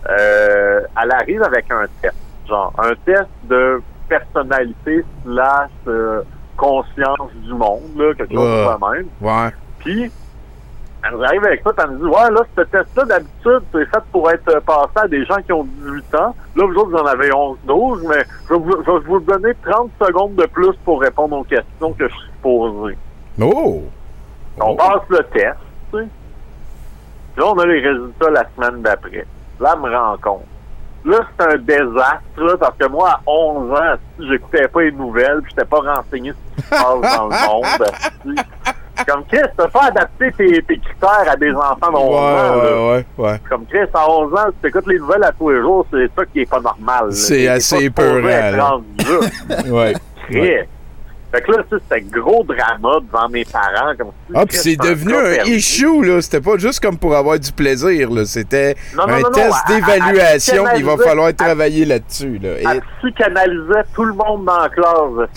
Euh, 0.08 0.80
elle 1.02 1.12
arrive 1.12 1.42
avec 1.42 1.70
un 1.70 1.86
test, 2.00 2.14
genre 2.48 2.72
un 2.78 2.94
test 3.04 3.28
de 3.44 3.82
personnalité 4.08 5.04
slash 5.24 5.70
euh, 5.86 6.22
conscience 6.56 7.32
du 7.34 7.52
monde, 7.52 7.96
là, 7.96 8.14
quelque 8.14 8.34
chose 8.34 8.48
de 8.48 8.64
ça 8.64 8.78
même. 8.92 9.06
Ouais. 9.20 9.50
Puis, 9.78 10.10
elle 11.02 11.24
arrive 11.24 11.44
avec 11.44 11.62
ça, 11.62 11.70
elle 11.78 11.90
nous 11.92 11.98
dit 11.98 12.14
Ouais, 12.14 12.30
là, 12.30 12.40
ce 12.56 12.62
test-là, 12.62 13.04
d'habitude, 13.04 13.62
c'est 13.72 13.86
fait 13.86 14.02
pour 14.12 14.30
être 14.30 14.60
passé 14.60 14.92
à 14.96 15.08
des 15.08 15.24
gens 15.24 15.40
qui 15.44 15.52
ont 15.52 15.64
18 15.64 16.14
ans. 16.16 16.34
Là, 16.56 16.66
vous 16.66 16.74
autres, 16.74 16.90
vous 16.90 16.96
en 16.96 17.06
avez 17.06 17.30
11-12, 17.30 18.08
mais 18.08 18.24
je 18.48 18.54
vais, 18.54 18.60
vous, 18.60 18.82
je 18.84 18.90
vais 18.90 18.98
vous 19.06 19.20
donner 19.20 19.52
30 19.64 19.90
secondes 20.00 20.34
de 20.34 20.46
plus 20.46 20.74
pour 20.84 21.00
répondre 21.00 21.36
aux 21.36 21.44
questions 21.44 21.92
que 21.92 22.08
je 22.08 22.14
suis 22.14 22.30
posées. 22.42 22.98
Oh! 23.40 23.84
On 24.60 24.76
passe 24.76 25.02
le 25.08 25.18
test, 25.32 25.56
tu 25.92 25.98
sais. 25.98 26.06
Puis 27.34 27.42
là, 27.44 27.46
on 27.46 27.58
a 27.58 27.66
les 27.66 27.80
résultats 27.80 28.30
la 28.30 28.44
semaine 28.56 28.82
d'après. 28.82 29.26
Là, 29.60 29.74
elle 29.74 29.80
me 29.90 29.96
rend 29.96 30.16
compte. 30.22 30.44
Là, 31.04 31.18
c'est 31.38 31.46
un 31.46 31.56
désastre, 31.56 32.20
là, 32.38 32.56
parce 32.58 32.76
que 32.76 32.86
moi, 32.88 33.10
à 33.10 33.20
11 33.26 33.72
ans, 33.72 33.94
j'écoutais 34.18 34.68
pas 34.68 34.82
les 34.82 34.92
nouvelles, 34.92 35.40
puis 35.42 35.52
j'étais 35.56 35.66
pas 35.68 35.78
renseigné 35.78 36.32
sur 36.32 36.38
ce 36.56 36.56
qui 36.56 36.62
se 36.62 36.70
passe 36.70 37.16
dans 37.16 37.28
le 37.28 37.48
monde. 37.48 38.36
Comme 39.08 39.24
Chris, 39.24 39.38
t'as 39.56 39.68
pas 39.68 39.84
adapté 39.86 40.30
tes, 40.32 40.62
tes 40.62 40.78
critères 40.78 41.24
à 41.32 41.34
des 41.36 41.52
enfants 41.54 41.90
de 41.90 41.96
11 41.96 42.14
ans. 42.16 42.22
là. 42.22 42.56
Ouais, 42.58 42.72
ouais, 42.72 43.04
ouais, 43.16 43.24
ouais. 43.30 43.40
Comme 43.48 43.64
Chris, 43.66 43.88
à 43.94 44.10
11 44.10 44.34
ans, 44.34 44.46
si 44.50 44.56
t'écoutes 44.60 44.86
les 44.88 44.98
nouvelles 44.98 45.24
à 45.24 45.32
tous 45.32 45.48
les 45.48 45.60
jours, 45.62 45.86
c'est 45.90 46.10
ça 46.14 46.26
qui 46.26 46.40
est 46.40 46.50
pas 46.50 46.60
normal. 46.60 47.06
là. 47.06 47.12
C'est 47.12 47.48
assez 47.48 47.88
là. 47.88 48.50
là. 48.50 48.78
Ouais. 49.70 49.94
Chris. 50.28 50.68
Fait 51.32 51.42
que 51.42 51.52
là, 51.52 51.58
c'était 51.70 52.00
gros 52.00 52.42
drama 52.42 52.98
devant 53.06 53.28
mes 53.28 53.44
parents. 53.44 53.94
Comme 53.96 54.08
si, 54.26 54.32
Ah, 54.34 54.46
puis 54.46 54.56
c'est 54.56 54.76
devenu 54.76 55.14
un 55.14 55.44
issue, 55.44 56.04
là. 56.04 56.20
C'était 56.20 56.40
pas 56.40 56.56
juste 56.58 56.80
comme 56.80 56.98
pour 56.98 57.14
avoir 57.14 57.38
du 57.38 57.52
plaisir, 57.52 58.10
là. 58.10 58.24
C'était 58.24 58.74
un 58.98 59.20
non, 59.20 59.30
test 59.30 59.56
d'évaluation. 59.68 60.64
Il 60.76 60.84
va 60.84 60.96
falloir 60.96 61.34
travailler 61.34 61.84
là-dessus, 61.84 62.38
là. 62.38 62.58
Et- 62.58 62.64
Elle 62.68 62.82
psychanalysait 62.98 63.84
tout 63.94 64.04
le 64.04 64.14
monde 64.14 64.44
dans 64.44 64.58
la 64.58 64.68
classe. 64.68 65.30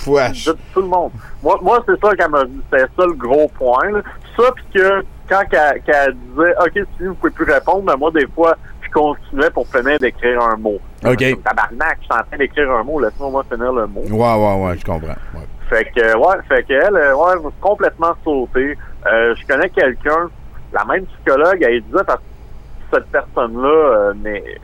Tout 0.74 0.82
le 0.82 0.88
monde. 0.88 1.12
Moi, 1.44 1.60
moi 1.62 1.84
c'est 1.88 2.00
ça 2.04 2.16
qu'elle 2.16 2.30
m'a 2.32 2.46
dit. 2.46 2.62
C'était 2.72 2.86
ça 2.98 3.06
le 3.06 3.14
gros 3.14 3.48
point. 3.50 3.92
là. 3.92 4.02
Ça, 4.36 4.52
puis 4.56 4.66
que 4.74 5.04
quand 5.30 5.44
qu'elle 5.50 5.82
qu'elle 5.84 6.16
disait, 6.16 6.54
OK, 6.60 6.88
si 6.98 7.06
vous 7.06 7.14
pouvez 7.16 7.32
plus 7.32 7.46
répondre, 7.52 7.84
mais 7.86 7.96
moi, 7.98 8.12
des 8.12 8.28
fois, 8.34 8.58
je 8.82 8.90
continuais 8.90 9.50
pour 9.52 9.68
finir 9.68 10.00
d'écrire 10.00 10.42
un 10.42 10.58
mot. 10.58 10.80
OK. 11.06 11.18
Comme 11.32 11.42
tabarnak, 11.44 11.98
je 12.02 12.06
suis 12.06 12.14
en 12.14 12.24
train 12.26 12.38
d'écrire 12.38 12.72
un 12.72 12.84
mot, 12.84 13.00
laisse-moi 13.00 13.30
moi 13.30 13.46
finir 13.52 13.72
le 13.74 13.86
mot. 13.88 14.02
Ouais, 14.02 14.10
ouais, 14.10 14.66
ouais, 14.70 14.78
je 14.78 14.86
comprends. 14.86 15.08
Ouais. 15.08 15.48
Fait 15.74 15.86
que, 15.86 16.16
ouais, 16.16 16.44
fait 16.48 16.64
qu'elle, 16.66 16.96
euh, 16.96 17.16
ouais, 17.16 17.34
complètement 17.60 18.14
sauté. 18.24 18.78
Euh, 19.08 19.34
je 19.34 19.48
connais 19.48 19.70
quelqu'un, 19.70 20.30
la 20.72 20.86
même 20.86 21.04
psychologue, 21.08 21.58
elle 21.64 21.82
disait 21.82 22.04
parce 22.06 22.20
que 22.20 22.96
cette 22.96 23.08
personne-là 23.08 23.70
euh, 23.70 24.14
n'est, 24.14 24.60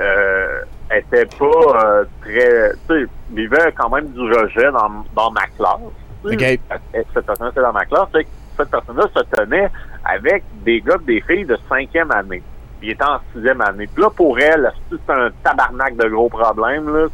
euh, 0.00 0.62
était 0.92 1.26
pas 1.26 1.84
euh, 1.84 2.04
très, 2.22 2.72
tu 2.88 3.04
sais, 3.04 3.06
vivait 3.30 3.72
quand 3.76 3.88
même 3.88 4.08
du 4.08 4.20
rejet 4.32 4.72
dans, 4.72 5.04
dans 5.14 5.30
ma 5.30 5.46
classe. 5.56 5.78
Cette 6.24 7.24
personne 7.24 7.50
était 7.50 7.60
dans 7.60 7.72
ma 7.72 7.84
classe, 7.84 8.08
fait 8.10 8.24
que 8.24 8.30
cette 8.56 8.70
personne-là 8.70 9.04
se 9.14 9.22
tenait 9.36 9.70
avec 10.04 10.42
des 10.64 10.80
gars 10.80 10.98
des 11.06 11.20
filles 11.20 11.44
de 11.44 11.56
cinquième 11.68 12.10
année. 12.10 12.42
Puis 12.78 12.88
il 12.88 12.90
était 12.92 13.04
en 13.04 13.18
sixième 13.32 13.60
année. 13.60 13.88
Puis 13.92 14.02
là, 14.02 14.10
pour 14.10 14.38
elle, 14.38 14.72
c'est 14.90 15.12
un 15.12 15.30
tabarnak 15.42 15.96
de 15.96 16.08
gros 16.08 16.28
problèmes. 16.28 16.88
Là. 16.94 17.06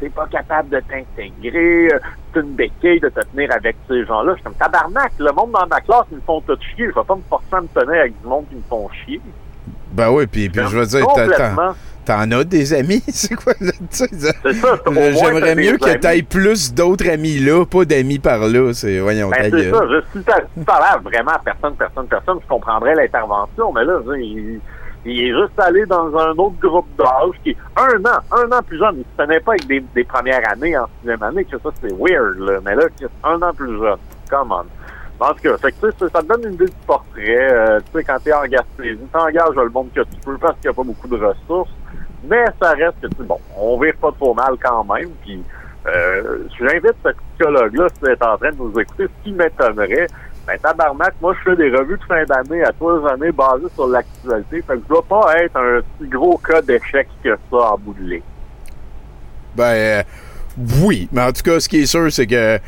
T'es 0.00 0.08
pas 0.08 0.26
capable 0.26 0.70
de 0.70 0.80
t'intégrer, 0.80 1.92
euh, 1.92 1.98
c'est 2.32 2.40
une 2.40 2.54
béquille 2.54 3.00
de 3.00 3.08
te 3.08 3.20
tenir 3.20 3.52
avec 3.52 3.76
ces 3.88 4.04
gens-là. 4.04 4.32
Je 4.32 4.36
suis 4.36 4.44
comme 4.44 4.54
tabarnak. 4.54 5.12
Le 5.18 5.32
monde 5.32 5.52
dans 5.52 5.66
ma 5.66 5.80
classe, 5.80 6.06
ils 6.10 6.16
me 6.16 6.22
font 6.22 6.40
tout 6.40 6.56
chier. 6.60 6.88
Je 6.88 6.94
vais 6.94 7.06
pas 7.06 7.14
me 7.14 7.22
forcer 7.28 7.54
à 7.54 7.60
me 7.60 7.68
tenir 7.68 8.00
avec 8.00 8.20
du 8.20 8.26
monde 8.26 8.46
qui 8.48 8.56
me 8.56 8.62
font 8.68 8.88
chier. 8.90 9.20
Ben 9.92 10.10
oui, 10.10 10.26
puis, 10.26 10.48
puis 10.48 10.62
je 10.66 10.76
veux 10.76 10.86
dire, 10.86 11.06
t'en 11.06 11.74
t'en 12.04 12.30
as 12.30 12.44
des 12.44 12.74
amis, 12.74 13.02
c'est 13.08 13.34
quoi? 13.34 13.52
C'est 13.90 14.14
ça, 14.14 14.34
moins, 14.86 15.12
J'aimerais 15.12 15.54
mieux 15.54 15.76
que 15.76 15.96
t'ailles 15.98 16.22
plus 16.22 16.74
d'autres 16.74 17.08
amis 17.08 17.38
là, 17.38 17.64
pas 17.64 17.84
d'amis 17.84 18.18
par 18.18 18.38
là. 18.38 18.72
C'est, 18.72 18.98
voyons, 18.98 19.30
Ben, 19.30 19.50
c'est 19.50 19.70
ça. 19.70 19.80
Je, 19.88 20.00
si 20.12 20.24
tu 20.24 20.64
parlais 20.64 21.00
vraiment 21.02 21.32
à 21.32 21.38
personne, 21.38 21.74
personne, 21.76 22.06
personne, 22.06 22.38
je 22.42 22.48
comprendrais 22.48 22.94
l'intervention, 22.94 23.72
mais 23.72 23.84
là, 23.84 24.00
je 24.04 24.58
il, 25.04 25.20
est 25.20 25.32
juste 25.32 25.58
allé 25.58 25.84
dans 25.86 26.16
un 26.16 26.30
autre 26.32 26.56
groupe 26.60 26.86
d'âge 26.96 27.34
qui 27.42 27.50
est 27.50 27.56
un 27.76 28.04
an, 28.04 28.20
un 28.30 28.56
an 28.56 28.62
plus 28.62 28.78
jeune. 28.78 28.98
Il 28.98 29.04
se 29.04 29.22
tenait 29.22 29.40
pas 29.40 29.52
avec 29.52 29.66
des, 29.66 29.80
des 29.80 30.04
premières 30.04 30.48
années 30.50 30.76
en 30.76 30.86
sixième 30.98 31.22
année, 31.22 31.44
que 31.44 31.58
ça, 31.58 31.70
c'est 31.80 31.92
weird, 31.92 32.38
là. 32.38 32.60
Mais 32.64 32.74
là, 32.74 32.84
un 33.24 33.42
an 33.42 33.52
plus 33.52 33.78
jeune. 33.78 33.98
Come 34.30 34.52
on. 34.52 34.64
En 35.24 35.34
tout 35.34 35.42
cas, 35.42 35.56
fait 35.58 35.72
que, 35.72 35.90
ça, 35.92 36.08
ça 36.08 36.22
te 36.22 36.26
donne 36.26 36.44
une 36.44 36.54
idée 36.54 36.66
du 36.66 36.72
portrait. 36.86 37.52
Euh, 37.52 37.80
tu 37.80 37.98
sais, 37.98 38.04
quand 38.04 38.18
t'es 38.24 38.32
en 38.32 38.44
Gaspésie, 38.44 38.98
t'engages 39.12 39.54
le 39.54 39.68
monde 39.68 39.90
que 39.94 40.00
tu 40.00 40.20
peux 40.24 40.36
parce 40.36 40.54
qu'il 40.54 40.68
n'y 40.68 40.74
a 40.74 40.74
pas 40.74 40.82
beaucoup 40.82 41.08
de 41.08 41.24
ressources. 41.24 41.70
Mais 42.24 42.44
ça 42.60 42.70
reste 42.70 43.00
que, 43.00 43.06
tu 43.06 43.22
bon, 43.22 43.38
on 43.56 43.78
vire 43.78 43.94
pas 44.00 44.12
trop 44.12 44.34
mal 44.34 44.56
quand 44.60 44.84
même. 44.84 45.10
Puis, 45.22 45.42
euh, 45.86 46.38
j'invite 46.58 46.94
ce 47.04 47.10
psychologue-là, 47.10 47.88
si 47.90 48.00
tu 48.00 48.10
es 48.10 48.24
en 48.24 48.36
train 48.36 48.50
de 48.50 48.56
nous 48.56 48.80
écouter, 48.80 49.04
ce 49.04 49.24
qui 49.24 49.32
m'étonnerait, 49.32 50.06
ben, 50.46 50.58
tabarnak, 50.58 51.14
moi, 51.20 51.34
je 51.38 51.50
fais 51.50 51.56
des 51.56 51.70
revues 51.76 51.96
de 51.98 52.04
fin 52.04 52.24
d'année 52.24 52.62
à 52.64 52.72
trois 52.72 53.08
années 53.12 53.32
basées 53.32 53.68
sur 53.74 53.86
l'actualité. 53.86 54.62
Fait 54.62 54.74
que 54.74 54.80
je 54.82 54.88
dois 54.88 55.02
pas 55.04 55.36
être 55.42 55.56
un 55.56 55.80
si 56.00 56.08
gros 56.08 56.36
cas 56.38 56.60
d'échec 56.62 57.08
que 57.22 57.36
ça 57.50 57.56
en 57.56 57.78
bout 57.78 57.94
de 57.94 58.02
ligne. 58.08 58.22
Ben, 59.54 59.64
euh, 59.64 60.02
oui. 60.82 61.08
Mais 61.12 61.22
en 61.22 61.32
tout 61.32 61.42
cas, 61.42 61.60
ce 61.60 61.68
qui 61.68 61.80
est 61.82 61.86
sûr, 61.86 62.10
c'est 62.10 62.26
que 62.26 62.58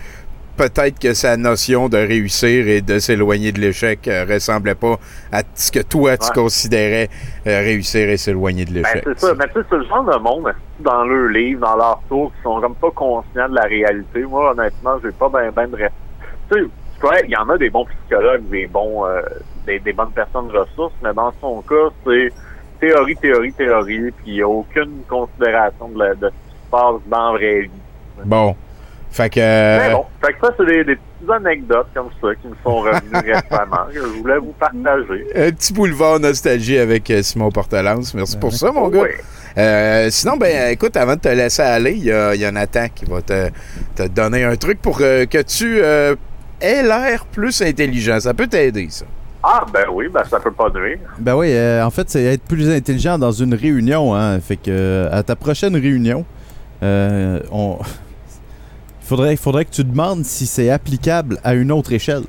peut-être 0.56 1.01
que 1.01 1.14
sa 1.14 1.36
notion 1.36 1.88
de 1.88 1.96
réussir 1.96 2.68
et 2.68 2.80
de 2.80 2.98
s'éloigner 3.01 3.51
de 3.51 3.60
l'échec 3.60 4.06
euh, 4.06 4.24
ressemblait 4.28 4.76
pas 4.76 4.98
à 5.32 5.42
ce 5.55 5.72
que 5.72 5.80
toi, 5.80 6.16
tu 6.16 6.26
Ouais. 6.26 6.32
considérais 6.34 7.09
euh, 7.46 7.59
réussir 7.60 8.09
et 8.09 8.16
s'éloigner 8.16 8.64
de 8.64 8.72
Ben, 8.72 8.82
l'échec. 8.84 9.02
c'est 9.05 9.18
ça. 9.18 9.34
Mais 9.36 9.46
tu 9.48 9.55
sais, 9.55 9.66
c'est 9.68 9.76
le 9.78 9.84
genre 9.86 10.05
de 10.05 10.16
monde, 10.18 10.55
dans 10.80 11.05
leur 11.05 11.28
livre, 11.30 11.60
dans 11.60 11.76
leur 11.76 12.01
tour, 12.09 12.32
qui 12.36 12.42
sont 12.42 12.60
comme 12.60 12.76
pas 12.76 12.90
conscients 12.92 13.48
de 13.48 13.55
la 13.56 13.62
réalité. 13.64 14.22
Moi, 14.22 14.52
honnêtement, 14.52 14.96
j'ai 15.02 15.10
pas 15.10 15.28
ben, 15.28 15.51
ben 15.51 15.68
de. 15.70 15.76
Tu 15.76 15.82
sais, 16.55 16.68
correct, 17.05 17.24
il 17.28 17.32
y 17.32 17.36
en 17.36 17.48
a 17.48 17.59
des 17.59 17.70
bons 17.70 17.85
psychologues, 17.86 18.48
des 18.51 18.66
bons, 18.66 19.05
euh, 19.06 19.20
des, 19.66 19.78
des 19.81 19.93
bonnes 19.93 20.12
personnes 20.12 20.51
ressources, 20.51 20.94
mais 21.02 21.12
dans 21.14 21.32
son 21.40 21.60
cas, 21.62 21.89
c'est 22.06 22.32
théorie, 22.81 23.16
théorie, 23.16 23.52
théorie, 23.52 24.10
puis 24.12 24.24
il 24.26 24.35
n'y 24.35 24.43
a 24.43 24.48
aucune 24.48 25.02
considération 25.09 25.89
de, 25.89 25.98
la- 25.98 26.14
de 26.14 26.26
ce 26.28 26.31
qui 26.31 26.56
se 26.64 26.70
passe 26.70 27.01
dans 27.06 27.32
la 27.32 27.39
vraie 27.39 27.60
vie. 27.62 27.70
Bon. 28.24 28.56
Fait 29.10 29.31
que. 29.31 29.39
Mais 29.39 29.93
bon, 29.93 30.06
fait 30.20 30.32
que 30.32 30.39
ça, 30.44 30.52
c'est 30.59 30.66
des, 30.66 30.85
des 30.85 30.97
petites 30.97 31.31
anecdotes 31.31 31.86
comme 31.94 32.09
ça 32.20 32.35
qui 32.35 32.48
me 32.48 32.55
sont 32.64 32.78
revenues 32.81 33.32
récemment, 33.32 33.86
que 33.93 34.01
je 34.01 34.06
voulais 34.20 34.39
vous 34.39 34.52
partager. 34.59 35.26
Un 35.36 35.52
petit 35.52 35.72
boulevard 35.72 36.18
nostalgie 36.18 36.78
avec 36.78 37.09
euh, 37.12 37.22
Simon 37.22 37.51
Portelance. 37.52 38.12
Merci 38.12 38.36
pour 38.39 38.52
ça, 38.52 38.72
mon 38.72 38.89
gars. 38.89 39.02
Oui. 39.02 39.09
Euh, 39.56 40.09
sinon, 40.10 40.36
ben, 40.36 40.72
écoute, 40.72 40.97
avant 40.97 41.14
de 41.14 41.20
te 41.20 41.28
laisser 41.28 41.62
aller, 41.62 41.93
il 41.93 42.02
y 42.06 42.10
a, 42.10 42.35
y 42.35 42.44
a 42.44 42.51
Nathan 42.51 42.86
qui 42.93 43.05
va 43.05 43.22
te, 43.22 43.51
te 43.94 44.09
donner 44.09 44.43
un 44.43 44.56
truc 44.56 44.82
pour 44.82 44.98
euh, 45.01 45.26
que 45.26 45.43
tu 45.43 45.78
euh, 45.81 46.16
aies 46.60 46.82
l'air 46.82 47.24
plus 47.26 47.60
intelligent. 47.62 48.20
Ça 48.20 48.35
peut 48.35 48.47
t'aider, 48.47 48.89
ça. 48.90 49.05
Ah, 49.43 49.64
ben 49.70 49.85
oui, 49.93 50.09
ben 50.09 50.24
ça 50.24 50.40
peut 50.40 50.51
pas 50.52 50.70
nuire. 50.70 50.98
Ben 51.18 51.36
oui, 51.36 51.48
euh, 51.52 51.85
en 51.85 51.90
fait, 51.90 52.09
c'est 52.09 52.22
être 52.24 52.44
plus 52.44 52.70
intelligent 52.70 53.18
dans 53.18 53.32
une 53.32 53.52
réunion. 53.55 54.14
Hein. 54.14 54.40
Fait 54.40 54.56
que 54.56 54.70
euh, 54.70 55.09
à 55.12 55.22
ta 55.22 55.36
prochaine 55.36 55.74
réunion, 55.74 56.24
euh, 56.82 57.40
on... 57.52 57.78
il 57.81 57.86
faudrait, 59.06 59.32
il 59.35 59.36
faudrait 59.36 59.66
que 59.66 59.70
tu 59.70 59.85
demandes 59.85 60.24
si 60.24 60.47
c'est 60.47 60.70
applicable 60.70 61.36
à 61.44 61.52
une 61.52 61.70
autre 61.72 61.93
échelle. 61.93 62.22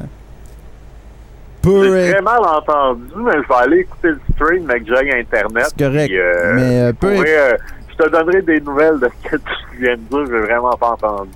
Hein? 0.00 0.06
Peu 1.60 1.84
J'ai 1.84 1.90
être- 2.00 2.12
très 2.14 2.22
mal 2.22 2.40
entendu, 2.40 3.02
mais 3.16 3.32
je 3.42 3.48
vais 3.48 3.54
aller 3.60 3.78
écouter 3.80 4.08
le 4.08 4.20
stream, 4.34 4.64
mais 4.66 4.80
que 4.80 4.86
j'ai 4.86 5.18
Internet. 5.20 5.66
C'est 5.68 5.84
correct, 5.84 6.06
puis, 6.08 6.18
euh, 6.18 6.54
mais, 6.54 6.62
euh, 6.62 6.86
je 6.88 6.92
peu 6.92 7.14
pourrais, 7.14 7.38
euh, 7.52 7.56
je 7.90 8.04
te 8.04 8.08
donnerai 8.08 8.40
des 8.40 8.60
nouvelles 8.62 8.98
de 9.00 9.10
ce 9.22 9.28
que 9.28 9.36
tu 9.76 9.80
viens 9.82 9.96
de 9.96 10.00
dire, 10.00 10.26
j'ai 10.26 10.46
vraiment 10.46 10.74
pas 10.78 10.92
entendu. 10.92 11.30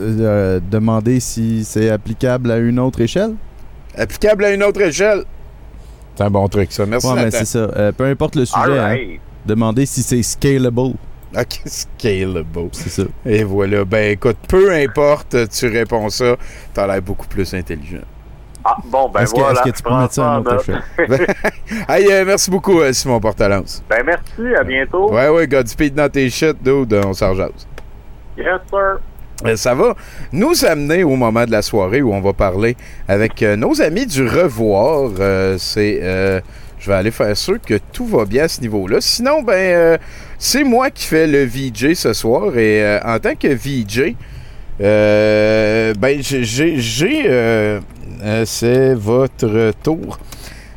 De- 0.00 0.62
demander 0.70 1.20
si 1.20 1.64
c'est 1.64 1.90
applicable 1.90 2.50
à 2.50 2.58
une 2.58 2.78
autre 2.78 3.00
échelle? 3.00 3.34
Applicable 3.96 4.44
à 4.44 4.50
une 4.52 4.62
autre 4.62 4.80
échelle. 4.80 5.24
C'est 6.16 6.24
un 6.24 6.30
bon 6.30 6.48
truc, 6.48 6.72
ça. 6.72 6.86
Merci, 6.86 7.06
Ouais, 7.08 7.30
c'est 7.30 7.44
ça. 7.44 7.58
Euh, 7.76 7.92
peu 7.92 8.04
importe 8.04 8.36
le 8.36 8.44
sujet, 8.44 8.78
hein. 8.78 8.96
Demander 9.46 9.86
si 9.86 10.02
c'est 10.02 10.22
scalable. 10.22 10.80
OK, 11.36 11.60
scalable. 11.64 12.68
C'est 12.72 12.90
ça. 12.90 13.02
Et 13.24 13.42
voilà. 13.44 13.84
Ben, 13.84 14.12
écoute, 14.12 14.36
peu 14.48 14.72
importe, 14.74 15.36
tu 15.50 15.66
réponds 15.68 16.08
ça, 16.10 16.36
t'as 16.74 16.86
l'air 16.86 17.00
beaucoup 17.00 17.26
plus 17.26 17.52
intelligent. 17.54 18.02
Ah, 18.62 18.76
bon, 18.84 19.08
ben 19.08 19.20
Est-ce 19.22 19.32
que- 19.32 19.40
voilà. 19.40 19.60
est-ce 19.62 19.70
que 19.70 19.76
tu 19.76 19.82
peux 19.82 19.94
mettre 19.94 20.12
ça 20.12 20.32
à 20.34 20.38
en 20.38 20.42
une 20.42 20.48
autre 20.48 20.70
note. 20.70 21.20
hey, 21.88 22.12
euh, 22.12 22.24
merci 22.26 22.50
beaucoup, 22.50 22.78
euh, 22.80 22.92
Simon 22.92 23.18
Portalance. 23.18 23.82
ben 23.88 24.02
merci, 24.04 24.54
à 24.54 24.62
bientôt. 24.62 25.10
Ouais, 25.10 25.28
ouais, 25.30 25.46
Godspeed 25.48 25.94
dans 25.94 26.10
tes 26.10 26.28
shit, 26.28 26.62
dude, 26.62 26.92
on 27.06 27.14
s'en 27.14 27.34
jase. 27.34 27.66
Yes, 28.36 28.46
sir. 28.68 28.98
Euh, 29.46 29.56
Ça 29.56 29.74
va 29.74 29.94
nous 30.32 30.64
amener 30.64 31.04
au 31.04 31.16
moment 31.16 31.44
de 31.44 31.50
la 31.50 31.62
soirée 31.62 32.02
où 32.02 32.12
on 32.12 32.20
va 32.20 32.32
parler 32.32 32.76
avec 33.08 33.42
euh, 33.42 33.56
nos 33.56 33.80
amis 33.80 34.06
du 34.06 34.26
Revoir. 34.26 35.10
Euh, 35.18 35.56
c'est, 35.58 36.00
je 36.78 36.90
vais 36.90 36.96
aller 36.96 37.10
faire 37.10 37.36
sûr 37.36 37.58
que 37.60 37.78
tout 37.92 38.06
va 38.06 38.24
bien 38.24 38.44
à 38.44 38.48
ce 38.48 38.60
niveau-là. 38.60 38.98
Sinon, 39.00 39.42
ben, 39.42 39.98
c'est 40.38 40.64
moi 40.64 40.90
qui 40.90 41.04
fais 41.06 41.26
le 41.26 41.44
VJ 41.44 41.94
ce 41.94 42.12
soir 42.12 42.56
et 42.56 42.98
en 43.04 43.18
tant 43.18 43.34
que 43.34 43.48
VJ, 43.48 44.14
ben, 44.78 46.22
j'ai, 46.22 46.80
c'est 48.46 48.94
votre 48.94 49.72
tour. 49.82 50.18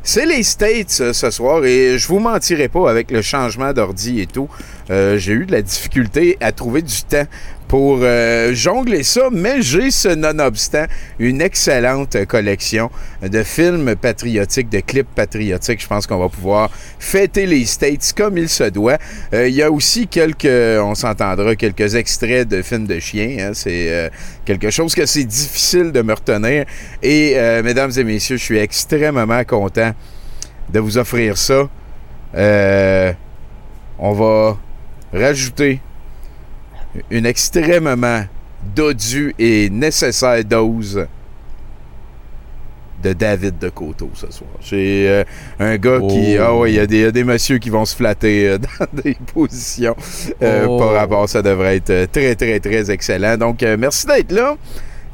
C'est 0.02 0.26
les 0.26 0.42
States 0.42 0.90
ce 0.90 1.30
soir 1.30 1.64
et 1.64 1.96
je 1.96 2.06
vous 2.08 2.18
mentirai 2.18 2.68
pas 2.68 2.90
avec 2.90 3.10
le 3.10 3.22
changement 3.22 3.72
d'ordi 3.72 4.20
et 4.20 4.26
tout. 4.26 4.50
j'ai 4.90 5.32
eu 5.32 5.46
de 5.46 5.52
la 5.52 5.62
difficulté 5.62 6.36
à 6.42 6.52
trouver 6.52 6.82
du 6.82 7.02
temps 7.02 7.24
pour 7.68 8.00
euh, 8.02 8.52
jongler 8.54 9.02
ça, 9.02 9.28
mais 9.32 9.62
j'ai 9.62 9.90
ce 9.90 10.08
nonobstant 10.08 10.84
une 11.18 11.40
excellente 11.40 12.24
collection 12.26 12.90
de 13.22 13.42
films 13.42 13.96
patriotiques, 13.96 14.68
de 14.68 14.80
clips 14.80 15.08
patriotiques. 15.14 15.80
Je 15.82 15.86
pense 15.86 16.06
qu'on 16.06 16.18
va 16.18 16.28
pouvoir 16.28 16.70
fêter 16.98 17.46
les 17.46 17.64
States 17.64 18.12
comme 18.16 18.38
il 18.38 18.48
se 18.48 18.64
doit. 18.64 18.98
Euh, 19.32 19.48
Il 19.48 19.54
y 19.54 19.62
a 19.62 19.70
aussi 19.70 20.06
quelques, 20.06 20.44
on 20.44 20.94
s'entendra, 20.94 21.56
quelques 21.56 21.94
extraits 21.94 22.46
de 22.46 22.62
films 22.62 22.86
de 22.86 23.00
chiens. 23.00 23.36
hein. 23.40 23.50
C'est 23.54 23.88
euh, 23.92 24.08
quelque 24.44 24.70
chose 24.70 24.94
que 24.94 25.06
c'est 25.06 25.24
difficile 25.24 25.90
de 25.90 26.02
me 26.02 26.12
retenir. 26.12 26.66
Et 27.02 27.34
mesdames 27.62 27.90
et 27.96 28.04
messieurs, 28.04 28.36
je 28.36 28.44
suis 28.44 28.58
extrêmement 28.58 29.44
content 29.44 29.92
de 30.70 30.80
vous 30.80 30.98
offrir 30.98 31.36
ça. 31.38 31.68
On 33.98 34.12
va 34.12 34.58
rajouter 35.12 35.80
une 37.10 37.26
extrêmement 37.26 38.24
dodue 38.74 39.34
et 39.38 39.68
nécessaire 39.70 40.44
dose 40.44 41.06
de 43.02 43.12
David 43.12 43.58
de 43.58 43.68
Coteau 43.68 44.08
ce 44.14 44.30
soir. 44.32 44.48
J'ai 44.60 45.06
euh, 45.08 45.24
un 45.58 45.76
gars 45.76 45.98
qui... 46.08 46.36
Oh. 46.38 46.42
Ah 46.42 46.56
ouais, 46.56 46.72
il 46.72 46.76
y, 46.76 46.80
a 46.80 46.86
des- 46.86 46.96
il 46.96 47.02
y 47.02 47.04
a 47.04 47.10
des 47.10 47.24
messieurs 47.24 47.58
qui 47.58 47.68
vont 47.68 47.84
se 47.84 47.94
flatter 47.94 48.48
euh, 48.48 48.58
dans 48.80 49.02
des 49.02 49.14
positions 49.34 49.94
euh, 50.42 50.66
Oh. 50.66 50.78
par 50.78 50.92
rapport. 50.92 51.28
Ça 51.28 51.42
devrait 51.42 51.76
être 51.76 52.10
très, 52.10 52.34
très, 52.34 52.60
très 52.60 52.90
excellent. 52.90 53.36
Donc, 53.36 53.62
euh, 53.62 53.76
merci 53.78 54.06
d'être 54.06 54.32
là. 54.32 54.56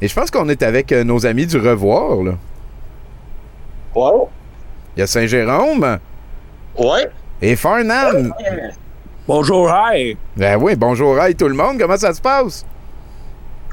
Et 0.01 0.07
je 0.07 0.15
pense 0.15 0.31
qu'on 0.31 0.47
est 0.47 0.63
avec 0.63 0.91
euh, 0.93 1.03
nos 1.03 1.25
amis 1.25 1.45
du 1.45 1.57
Revoir. 1.57 2.23
Là. 2.23 2.31
Ouais. 3.93 4.25
Il 4.95 4.99
y 5.01 5.03
a 5.03 5.07
Saint-Jérôme 5.07 5.99
Ouais. 6.77 7.09
et 7.41 7.57
Farnham. 7.57 8.33
Bonjour, 9.27 9.69
hi. 9.69 10.17
Ben 10.35 10.57
oui, 10.61 10.75
bonjour, 10.75 11.17
hi 11.23 11.35
tout 11.35 11.47
le 11.47 11.53
monde. 11.53 11.77
Comment 11.79 11.97
ça 11.97 12.13
se 12.13 12.21
passe? 12.21 12.65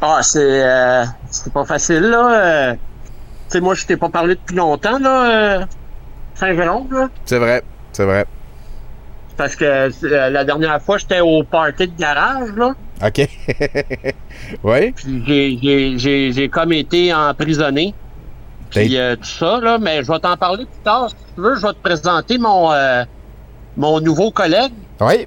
Ah, 0.00 0.20
c'est 0.22 0.38
euh, 0.64 1.04
c'est 1.30 1.52
pas 1.52 1.64
facile, 1.64 2.00
là. 2.02 2.70
euh. 2.70 2.72
tu 2.74 2.78
sais, 3.48 3.60
moi, 3.60 3.74
je 3.74 3.86
t'ai 3.86 3.96
pas 3.96 4.08
parlé 4.08 4.34
depuis 4.36 4.54
longtemps, 4.54 4.98
là, 4.98 5.30
euh, 5.60 5.64
Saint-Jérôme, 6.34 6.92
là. 6.92 7.08
C'est 7.24 7.38
vrai, 7.38 7.62
c'est 7.92 8.04
vrai. 8.04 8.26
Parce 9.36 9.56
que 9.56 9.64
euh, 9.64 10.30
la 10.30 10.44
dernière 10.44 10.80
fois, 10.82 10.98
j'étais 10.98 11.20
au 11.20 11.42
party 11.44 11.88
de 11.88 11.98
garage, 11.98 12.50
là. 12.56 12.74
OK. 13.04 13.28
oui? 14.64 14.92
Puis 14.92 15.24
j'ai- 15.26 15.58
j'ai- 15.62 15.98
j'ai 15.98 16.32
j'ai 16.32 16.48
comme 16.48 16.72
été 16.72 17.12
emprisonné. 17.14 17.94
Puis 18.70 18.96
euh, 18.98 19.16
tout 19.16 19.24
ça, 19.24 19.58
là. 19.60 19.78
Mais 19.78 20.02
je 20.04 20.12
vais 20.12 20.18
t'en 20.20 20.36
parler 20.36 20.66
plus 20.66 20.82
tard. 20.84 21.08
Si 21.10 21.16
tu 21.34 21.40
veux, 21.40 21.56
je 21.56 21.62
vais 21.66 21.72
te 21.72 21.78
présenter 21.82 22.38
mon, 22.38 22.70
euh, 22.72 23.04
mon 23.76 24.00
nouveau 24.00 24.30
collègue. 24.30 24.72
Oui. 25.00 25.26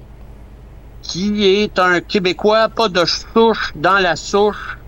Qui 1.02 1.44
est 1.62 1.78
un 1.78 2.00
Québécois, 2.00 2.68
pas 2.68 2.88
de 2.88 3.04
souche 3.04 3.72
dans 3.74 3.98
la 3.98 4.16
souche. 4.16 4.78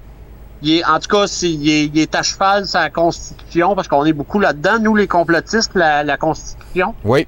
Il 0.62 0.78
est, 0.78 0.85
en 0.85 0.99
tout 0.99 1.09
cas, 1.09 1.27
c'est- 1.27 1.51
il, 1.51 1.69
est, 1.69 1.85
il 1.86 1.99
est 1.99 2.15
à 2.15 2.23
cheval 2.23 2.66
sur 2.66 2.78
la 2.78 2.89
Constitution, 2.91 3.74
parce 3.74 3.89
qu'on 3.89 4.05
est 4.05 4.12
beaucoup 4.12 4.39
là-dedans, 4.41 4.78
nous 4.81 4.95
les 4.97 5.09
complotistes, 5.09 5.73
la, 5.74 6.03
la 6.05 6.16
Constitution. 6.16 6.95
Oui. 7.05 7.27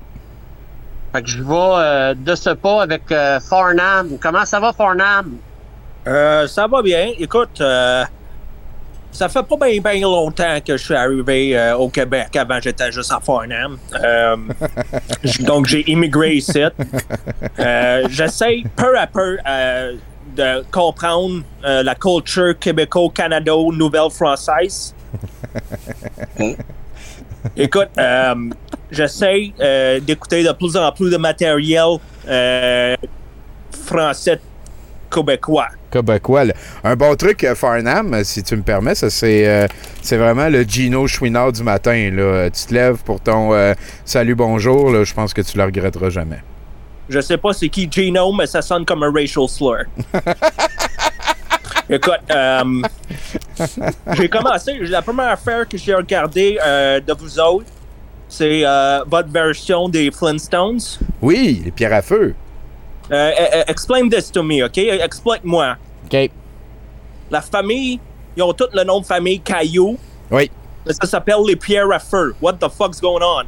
Fait 1.12 1.22
que 1.22 1.28
je 1.28 1.42
vais 1.42 1.54
euh, 1.54 2.14
de 2.14 2.34
ce 2.34 2.50
pas 2.50 2.82
avec 2.82 3.10
euh, 3.12 3.40
Farnham. 3.40 4.18
Comment 4.20 4.44
ça 4.44 4.60
va, 4.60 4.72
Farnham? 4.72 5.36
Euh, 6.06 6.46
ça 6.46 6.66
va 6.66 6.80
bien. 6.82 7.10
Écoute, 7.18 7.60
euh, 7.60 8.04
ça 9.16 9.28
fait 9.30 9.42
pas 9.42 9.56
bien 9.56 10.02
longtemps 10.02 10.60
que 10.64 10.76
je 10.76 10.84
suis 10.84 10.94
arrivé 10.94 11.58
euh, 11.58 11.76
au 11.76 11.88
Québec. 11.88 12.36
Avant, 12.36 12.60
j'étais 12.60 12.92
juste 12.92 13.10
à 13.10 13.18
Farnham. 13.18 13.78
Euh, 13.94 14.36
donc, 15.40 15.66
j'ai 15.66 15.90
immigré 15.90 16.34
ici. 16.34 16.62
Euh, 17.58 18.06
J'essaie 18.10 18.62
peu 18.76 18.96
à 18.98 19.06
peu 19.06 19.38
de 20.36 20.62
comprendre 20.70 21.42
la 21.62 21.94
culture 21.94 22.58
québéco-canado-nouvelle-française. 22.58 24.94
Écoute, 27.56 27.88
j'essaie 28.90 29.54
d'écouter 30.02 30.44
de 30.44 30.52
plus 30.52 30.76
en 30.76 30.92
plus 30.92 31.10
de 31.10 31.16
matériel 31.16 31.96
français 33.70 34.38
québécois. 35.16 35.68
Québécois. 35.90 36.44
là. 36.44 36.54
Un 36.84 36.94
bon 36.96 37.14
truc, 37.16 37.42
euh, 37.44 37.54
Farnham, 37.54 38.22
si 38.22 38.42
tu 38.42 38.56
me 38.56 38.62
permets, 38.62 38.94
ça 38.94 39.08
c'est 39.08 39.46
euh, 39.48 39.66
c'est 40.02 40.16
vraiment 40.18 40.48
le 40.48 40.62
Gino 40.62 41.06
Chouinard 41.06 41.52
du 41.52 41.62
matin. 41.62 42.10
Là. 42.12 42.22
Euh, 42.22 42.50
Tu 42.50 42.66
te 42.66 42.74
lèves 42.74 42.98
pour 43.04 43.20
ton 43.20 43.54
euh, 43.54 43.72
salut 44.04 44.34
bonjour, 44.34 44.90
là, 44.90 45.04
je 45.04 45.14
pense 45.14 45.32
que 45.32 45.40
tu 45.40 45.56
le 45.56 45.64
regretteras 45.64 46.10
jamais. 46.10 46.40
Je 47.08 47.20
sais 47.20 47.38
pas 47.38 47.52
c'est 47.52 47.68
qui 47.68 47.88
Gino, 47.90 48.32
mais 48.32 48.46
ça 48.46 48.60
sonne 48.60 48.84
comme 48.84 49.02
un 49.04 49.12
racial 49.12 49.48
slur. 49.48 49.84
Écoute, 51.88 52.18
euh, 52.30 52.82
j'ai 54.14 54.28
commencé, 54.28 54.74
la 54.80 55.02
première 55.02 55.30
affaire 55.30 55.68
que 55.68 55.78
j'ai 55.78 55.94
regardée 55.94 56.58
de 57.06 57.12
vous 57.16 57.38
autres, 57.38 57.66
c'est 58.28 58.64
votre 59.06 59.30
version 59.30 59.88
des 59.88 60.10
Flintstones. 60.10 60.80
Oui, 61.22 61.62
les 61.64 61.70
pierres 61.70 61.94
à 61.94 62.02
feu. 62.02 62.34
Euh, 63.12 63.30
euh, 63.38 63.62
explain 63.68 64.08
this 64.08 64.30
to 64.32 64.42
me, 64.42 64.64
OK? 64.64 64.78
Explique-moi. 64.78 65.76
OK. 66.06 66.30
la 67.30 67.40
famille, 67.40 68.00
ils 68.36 68.42
ont 68.42 68.52
tous 68.52 68.68
le 68.72 68.84
nom 68.84 69.00
de 69.00 69.06
famille 69.06 69.40
Caillou. 69.40 69.96
Oui. 70.30 70.50
Mais 70.86 70.92
ça 70.92 71.06
s'appelle 71.06 71.36
les 71.46 71.56
pierres 71.56 71.90
à 71.92 71.98
feu. 71.98 72.34
What 72.40 72.54
the 72.54 72.68
fuck's 72.68 73.00
going 73.00 73.22
on? 73.22 73.44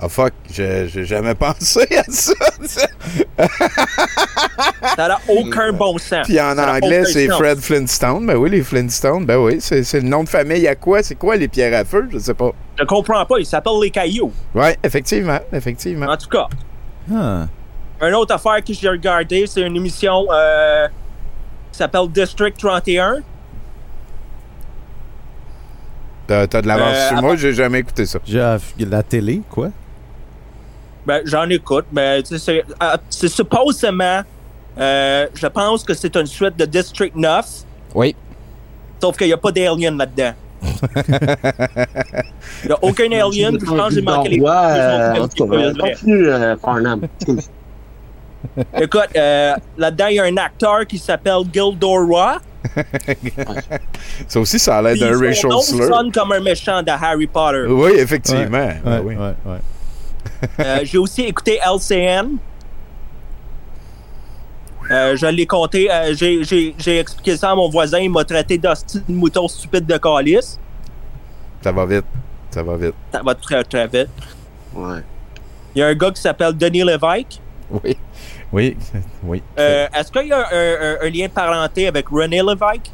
Ah 0.00 0.08
fuck, 0.08 0.32
j'ai 0.48 0.86
j'ai 0.88 1.04
jamais 1.04 1.34
pensé 1.46 1.84
à 1.96 2.04
ça. 2.08 2.32
Ça 4.96 5.08
n'a 5.08 5.18
aucun 5.28 5.72
bon 5.72 5.98
sens. 5.98 6.24
Puis 6.26 6.40
en 6.40 6.54
Ça 6.54 6.72
anglais, 6.74 7.04
c'est. 7.04 7.26
Fred 7.28 7.58
Flintstone. 7.58 8.24
Ben 8.26 8.36
oui, 8.36 8.50
les 8.50 8.62
Flintstones. 8.62 9.24
Ben 9.26 9.38
oui, 9.38 9.56
c'est 9.60 9.82
c'est 9.82 10.00
le 10.00 10.08
nom 10.08 10.22
de 10.22 10.28
famille 10.28 10.68
à 10.68 10.76
quoi? 10.76 11.02
C'est 11.02 11.16
quoi 11.16 11.34
les 11.36 11.48
pierres 11.48 11.76
à 11.76 11.84
feu? 11.84 12.08
Je 12.12 12.18
sais 12.18 12.34
pas. 12.34 12.52
Je 12.78 12.84
comprends 12.84 13.24
pas, 13.26 13.38
ils 13.40 13.46
s'appellent 13.46 13.80
les 13.82 13.90
Cailloux. 13.90 14.32
Ouais, 14.54 14.76
effectivement, 14.84 15.40
effectivement. 15.52 16.06
En 16.06 16.16
tout 16.16 16.28
cas, 16.28 16.46
Ah. 17.12 17.46
Une 18.00 18.14
autre 18.14 18.34
affaire 18.34 18.62
que 18.64 18.72
j'ai 18.72 18.88
regardée, 18.88 19.46
c'est 19.46 19.62
une 19.62 19.76
émission 19.76 20.26
euh, 20.30 20.86
qui 21.72 21.78
s'appelle 21.78 22.08
District 22.08 22.56
31. 22.56 23.16
T'as 26.26 26.46
t'as 26.46 26.62
de 26.62 26.68
l'avance 26.68 26.94
Euh, 26.94 27.08
sur 27.08 27.22
moi, 27.22 27.36
j'ai 27.36 27.52
jamais 27.54 27.78
écouté 27.80 28.04
ça. 28.06 28.18
J'ai 28.26 28.38
la- 28.38 28.58
la 28.78 29.02
télé, 29.02 29.40
quoi? 29.50 29.70
Ben, 31.06 31.22
j'en 31.24 31.48
écoute, 31.48 31.86
mais 31.90 32.22
tu 32.22 32.36
sais, 32.36 32.38
c'est 32.38 32.64
euh, 32.82 32.96
c'est 33.08 33.28
supposément, 33.28 34.20
euh, 34.78 35.26
je 35.34 35.46
pense 35.46 35.82
que 35.84 35.94
c'est 35.94 36.14
une 36.16 36.26
suite 36.26 36.54
de 36.58 36.66
District 36.66 37.16
9, 37.16 37.46
Oui. 37.94 38.14
sauf 39.00 39.16
qu'il 39.16 39.28
n'y 39.28 39.32
a 39.32 39.38
pas 39.38 39.50
d'alien 39.50 39.96
là-dedans. 39.96 40.32
Il 40.62 40.68
n'y 42.66 42.72
a 42.72 42.78
aucun 42.82 43.10
alien, 43.10 43.58
je 43.58 43.64
pense 43.64 43.88
que 43.88 43.94
j'ai 43.94 44.02
manqué 44.02 44.28
les 44.28 44.40
Ouais, 44.40 44.50
euh, 44.50 45.14
continue, 45.80 46.28
euh, 46.28 46.56
Farnham. 46.58 47.00
Écoute, 48.80 49.08
euh, 49.16 49.54
là-dedans, 49.76 50.06
il 50.06 50.16
y 50.16 50.20
a 50.20 50.24
un 50.24 50.36
acteur 50.36 50.86
qui 50.86 50.98
s'appelle 50.98 51.42
Gildor 51.52 52.06
Roy. 52.06 52.38
Ça 54.28 54.40
aussi, 54.40 54.58
ça 54.58 54.78
a 54.78 54.82
l'air 54.82 54.96
d'un 54.96 55.18
racial 55.18 55.50
nom 55.52 55.60
slur. 55.60 55.84
sonne 55.86 56.12
comme 56.12 56.32
un 56.32 56.40
méchant 56.40 56.82
de 56.82 56.90
Harry 56.90 57.26
Potter. 57.26 57.64
Oui, 57.68 57.92
effectivement. 57.96 58.58
Ouais, 58.58 58.80
Ben 58.84 59.00
ouais, 59.00 59.02
oui. 59.04 59.16
ouais, 59.16 59.52
ouais. 59.52 60.48
Euh, 60.60 60.78
j'ai 60.84 60.98
aussi 60.98 61.22
écouté 61.22 61.58
LCN. 61.64 62.36
Euh, 64.90 65.16
je 65.16 65.26
l'ai 65.26 65.46
compté. 65.46 65.90
euh, 65.90 66.14
j'ai- 66.14 66.98
expliqué 66.98 67.36
ça 67.36 67.50
à 67.50 67.54
mon 67.54 67.68
voisin. 67.68 67.98
Il 67.98 68.10
m'a 68.10 68.24
traité 68.24 68.56
d'hostie 68.56 69.02
de 69.06 69.12
mouton 69.12 69.46
stupide 69.48 69.84
de 69.86 69.96
calice. 69.98 70.58
Ça 71.62 71.72
va 71.72 71.84
vite. 71.86 72.04
Ça 72.50 72.62
va 72.62 72.76
vite. 72.76 72.94
Ça 73.12 73.20
va 73.22 73.34
très, 73.34 73.62
très 73.64 73.86
vite. 73.86 74.08
Ouais. 74.74 75.00
Il 75.74 75.80
y 75.80 75.82
a 75.82 75.88
un 75.88 75.94
gars 75.94 76.10
qui 76.10 76.20
s'appelle 76.22 76.56
Denis 76.56 76.84
Lévesque. 76.84 77.40
Oui. 77.70 77.96
Oui. 78.52 78.76
Oui. 79.24 79.42
Euh, 79.58 79.86
Est-ce 79.94 80.10
qu'il 80.10 80.28
y 80.28 80.32
a 80.32 80.38
un, 80.38 80.42
un- 80.42 81.06
un 81.06 81.10
lien 81.10 81.26
de 81.26 81.32
parenté 81.32 81.86
avec 81.88 82.08
René 82.08 82.38
Lévesque? 82.42 82.90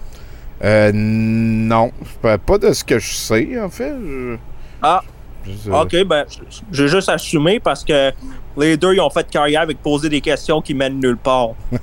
Euh, 0.63 0.91
non. 0.95 1.93
Pas 2.23 2.39
pas 2.39 2.59
de 2.59 2.73
ce 2.73 2.83
que 2.85 2.99
je 2.99 3.13
sais, 3.15 3.61
en 3.61 3.69
fait. 3.71 3.91
Je- 3.91 4.37
Ah, 4.83 5.03
je- 5.47 5.71
ok, 5.71 6.05
ben, 6.07 6.25
j'ai 6.73 6.89
juste 6.89 7.09
assumé 7.09 7.61
parce 7.61 7.85
que 7.85 8.13
les 8.57 8.77
deux, 8.77 8.95
ils 8.95 9.01
ont 9.01 9.11
fait 9.11 9.29
carrière 9.29 9.63
avec 9.63 9.79
poser 9.83 10.09
des 10.09 10.21
questions 10.21 10.61
qui 10.63 10.75
mènent 10.75 10.99
nulle 11.01 11.17
part. 11.17 11.51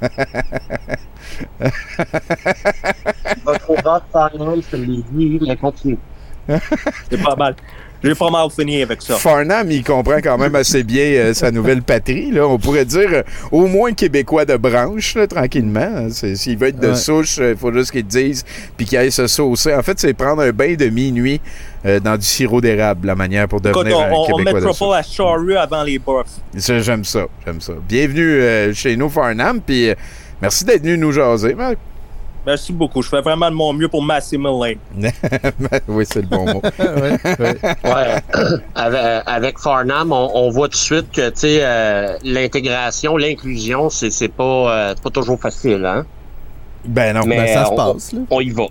Votre. 3.43 3.71
C'est 7.09 7.21
pas 7.23 7.35
mal. 7.35 7.55
J'ai 8.03 8.15
pas 8.15 8.29
mal 8.31 8.49
fini 8.49 8.81
avec 8.81 9.01
ça. 9.01 9.15
Farnham, 9.15 9.69
il 9.69 9.83
comprend 9.83 10.17
quand 10.23 10.37
même 10.37 10.55
assez 10.55 10.83
bien 10.83 11.03
euh, 11.03 11.33
sa 11.35 11.51
nouvelle 11.51 11.83
patrie. 11.83 12.31
Là. 12.31 12.47
On 12.47 12.57
pourrait 12.57 12.85
dire 12.85 13.09
euh, 13.13 13.21
au 13.51 13.67
moins 13.67 13.93
québécois 13.93 14.43
de 14.45 14.57
branche, 14.57 15.15
là, 15.15 15.27
tranquillement. 15.27 16.07
C'est- 16.09 16.35
S'il 16.35 16.57
veut 16.57 16.69
être 16.69 16.79
de 16.79 16.89
Ouais. 16.89 16.95
souche, 16.95 17.37
il 17.37 17.55
faut 17.55 17.71
juste 17.71 17.91
qu'il 17.91 18.05
dise 18.07 18.43
puis 18.75 18.85
qu'il 18.87 18.97
aille 18.97 19.11
se 19.11 19.27
saucer. 19.27 19.75
En 19.75 19.83
fait, 19.83 19.99
c'est 19.99 20.13
prendre 20.13 20.41
un 20.41 20.51
bain 20.51 20.73
de 20.73 20.85
minuit 20.87 21.39
euh, 21.85 21.99
dans 21.99 22.17
du 22.17 22.25
sirop 22.25 22.59
d'érable, 22.61 23.05
la 23.07 23.15
manière 23.15 23.47
pour 23.47 23.59
Écoute, 23.59 23.73
devenir 23.85 23.97
on, 23.99 24.01
un 24.03 24.11
on, 24.11 24.21
on 24.23 24.25
québécois 24.25 24.51
de 24.53 24.55
mettra 24.65 24.73
souche. 24.73 24.87
pas 24.89 24.95
la 24.97 25.03
charrue 25.03 25.55
avant 25.57 25.83
les 25.83 25.99
bœufs. 25.99 26.23
J'aime 26.55 27.03
ça, 27.05 27.25
j'aime 27.45 27.61
ça. 27.61 27.73
Bienvenue 27.87 28.41
euh, 28.41 28.73
chez 28.73 28.95
nous, 28.97 29.09
Farnham, 29.09 29.61
puis 29.61 29.89
euh, 29.89 29.95
merci 30.41 30.65
d'être 30.65 30.81
venu 30.83 30.97
nous 30.97 31.11
jaser. 31.11 31.53
Marc. 31.53 31.77
Merci 32.45 32.73
beaucoup. 32.73 33.01
Je 33.03 33.09
fais 33.09 33.21
vraiment 33.21 33.49
de 33.51 33.55
mon 33.55 33.71
mieux 33.71 33.87
pour 33.87 34.01
m'assimiler. 34.01 34.77
oui, 35.87 36.05
c'est 36.09 36.21
le 36.21 36.27
bon 36.27 36.45
mot. 36.53 36.61
Ouais. 37.83 38.21
avec, 38.75 39.23
avec 39.27 39.59
Farnham, 39.59 40.11
on, 40.11 40.31
on 40.33 40.49
voit 40.49 40.67
tout 40.67 40.71
de 40.71 40.75
suite 40.77 41.11
que 41.11 41.29
tu 41.29 41.39
sais 41.41 41.59
euh, 41.61 42.17
l'intégration, 42.23 43.15
l'inclusion, 43.17 43.89
c'est 43.89 44.09
c'est 44.09 44.27
pas 44.29 44.43
euh, 44.91 44.95
pas 44.95 45.09
toujours 45.11 45.39
facile, 45.39 45.85
hein? 45.85 46.05
Ben 46.85 47.13
non, 47.15 47.21
Mais 47.27 47.37
ben, 47.37 47.47
ça 47.53 47.65
se 47.65 47.71
on- 47.71 47.75
passe, 47.75 48.11
là. 48.13 48.19
On 48.31 48.41
y 48.41 48.49
va. 48.49 48.63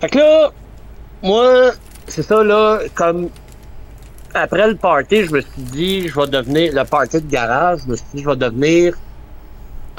Fait 0.00 0.08
que 0.10 0.18
là, 0.18 0.50
moi, 1.22 1.70
c'est 2.06 2.22
ça 2.22 2.44
là, 2.44 2.80
comme 2.94 3.30
après 4.34 4.68
le 4.68 4.76
party, 4.76 5.24
je 5.24 5.32
me 5.32 5.40
suis 5.40 5.62
dit, 5.62 6.08
je 6.08 6.14
vais 6.20 6.26
devenir 6.26 6.74
le 6.74 6.84
party 6.84 7.22
de 7.22 7.30
garage, 7.30 7.80
je 7.86 7.90
me 7.90 7.96
suis 7.96 8.04
dit, 8.14 8.22
je 8.22 8.28
vais 8.28 8.36
devenir 8.36 8.94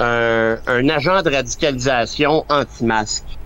un, 0.00 0.58
un 0.66 0.88
agent 0.90 1.22
de 1.22 1.30
radicalisation 1.30 2.44
anti-masque. 2.48 3.38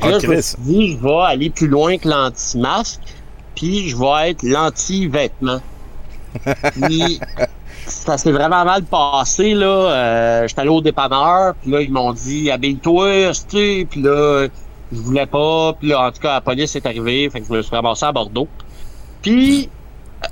Puis 0.00 0.10
là, 0.10 0.16
Ah, 0.16 0.18
je 0.20 0.26
me 0.28 0.40
suis 0.40 0.58
dit, 0.60 0.92
je 0.92 0.98
vais 1.02 1.22
aller 1.26 1.50
plus 1.50 1.68
loin 1.68 1.98
que 1.98 2.08
l'anti-masque, 2.08 3.00
puis 3.54 3.88
je 3.90 3.96
vais 3.96 4.30
être 4.30 4.42
l'anti-vêtement. 4.42 5.60
Puis 6.72 7.20
ça 7.86 8.18
s'est 8.18 8.32
vraiment 8.32 8.64
mal 8.64 8.84
passé, 8.84 9.54
là. 9.54 9.66
Euh, 9.66 10.48
J'étais 10.48 10.60
allé 10.62 10.70
au 10.70 10.82
dépanneur, 10.82 11.54
puis 11.62 11.70
là, 11.70 11.82
ils 11.82 11.92
m'ont 11.92 12.12
dit, 12.12 12.50
habille-toi, 12.50 13.32
tu 13.48 13.86
Puis 13.90 14.02
là, 14.02 14.48
je 14.92 15.00
voulais 15.00 15.26
pas. 15.26 15.74
Puis 15.78 15.88
là, 15.88 16.08
en 16.08 16.12
tout 16.12 16.20
cas, 16.20 16.34
la 16.34 16.40
police 16.42 16.76
est 16.76 16.86
arrivée, 16.86 17.30
fait 17.30 17.40
que 17.40 17.46
je 17.48 17.52
me 17.54 17.62
suis 17.62 17.74
ramassé 17.74 18.04
à 18.06 18.12
Bordeaux. 18.12 18.50
Puis, 19.22 19.72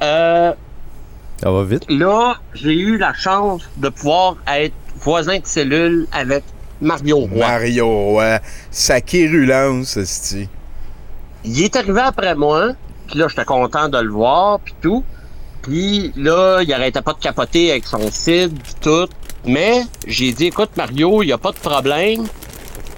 euh, 0.03 0.55
Ça 1.43 1.51
va 1.51 1.65
vite? 1.65 1.85
là, 1.89 2.36
j'ai 2.55 2.74
eu 2.74 2.97
la 2.97 3.12
chance 3.12 3.62
de 3.77 3.89
pouvoir 3.89 4.36
être 4.47 4.74
voisin 4.97 5.39
de 5.39 5.47
cellule 5.47 6.06
avec 6.12 6.44
Mario 6.81 7.19
Roy. 7.19 7.39
Mario, 7.39 8.16
ouais. 8.16 8.40
Sa 8.70 9.01
quérulence, 9.01 9.98
c'est 10.05 10.48
Il 11.44 11.62
est 11.62 11.77
arrivé 11.77 12.01
après 12.01 12.35
moi, 12.35 12.73
puis 13.09 13.19
là, 13.19 13.28
j'étais 13.28 13.44
content 13.44 13.89
de 13.89 13.98
le 13.98 14.11
voir, 14.11 14.61
puis 14.61 14.74
tout. 14.81 15.05
Puis 15.62 16.12
là, 16.16 16.61
il 16.62 16.73
arrêtait 16.73 17.02
pas 17.02 17.12
de 17.12 17.19
capoter 17.19 17.70
avec 17.70 17.86
son 17.86 18.11
CID, 18.11 18.52
puis 18.62 18.74
tout. 18.81 19.09
Mais 19.47 19.82
j'ai 20.06 20.32
dit, 20.32 20.47
écoute, 20.47 20.70
Mario, 20.77 21.23
il 21.23 21.28
y 21.28 21.32
a 21.32 21.39
pas 21.39 21.52
de 21.52 21.59
problème. 21.59 22.27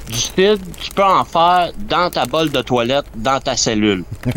Du 0.09 0.19
CID, 0.19 0.61
tu 0.81 0.91
peux 0.93 1.05
en 1.05 1.25
faire 1.25 1.73
dans 1.89 2.11
ta 2.11 2.27
bolle 2.27 2.51
de 2.51 2.63
toilette, 2.63 3.07
dans 3.17 3.41
ta 3.41 3.57
cellule. 3.57 4.05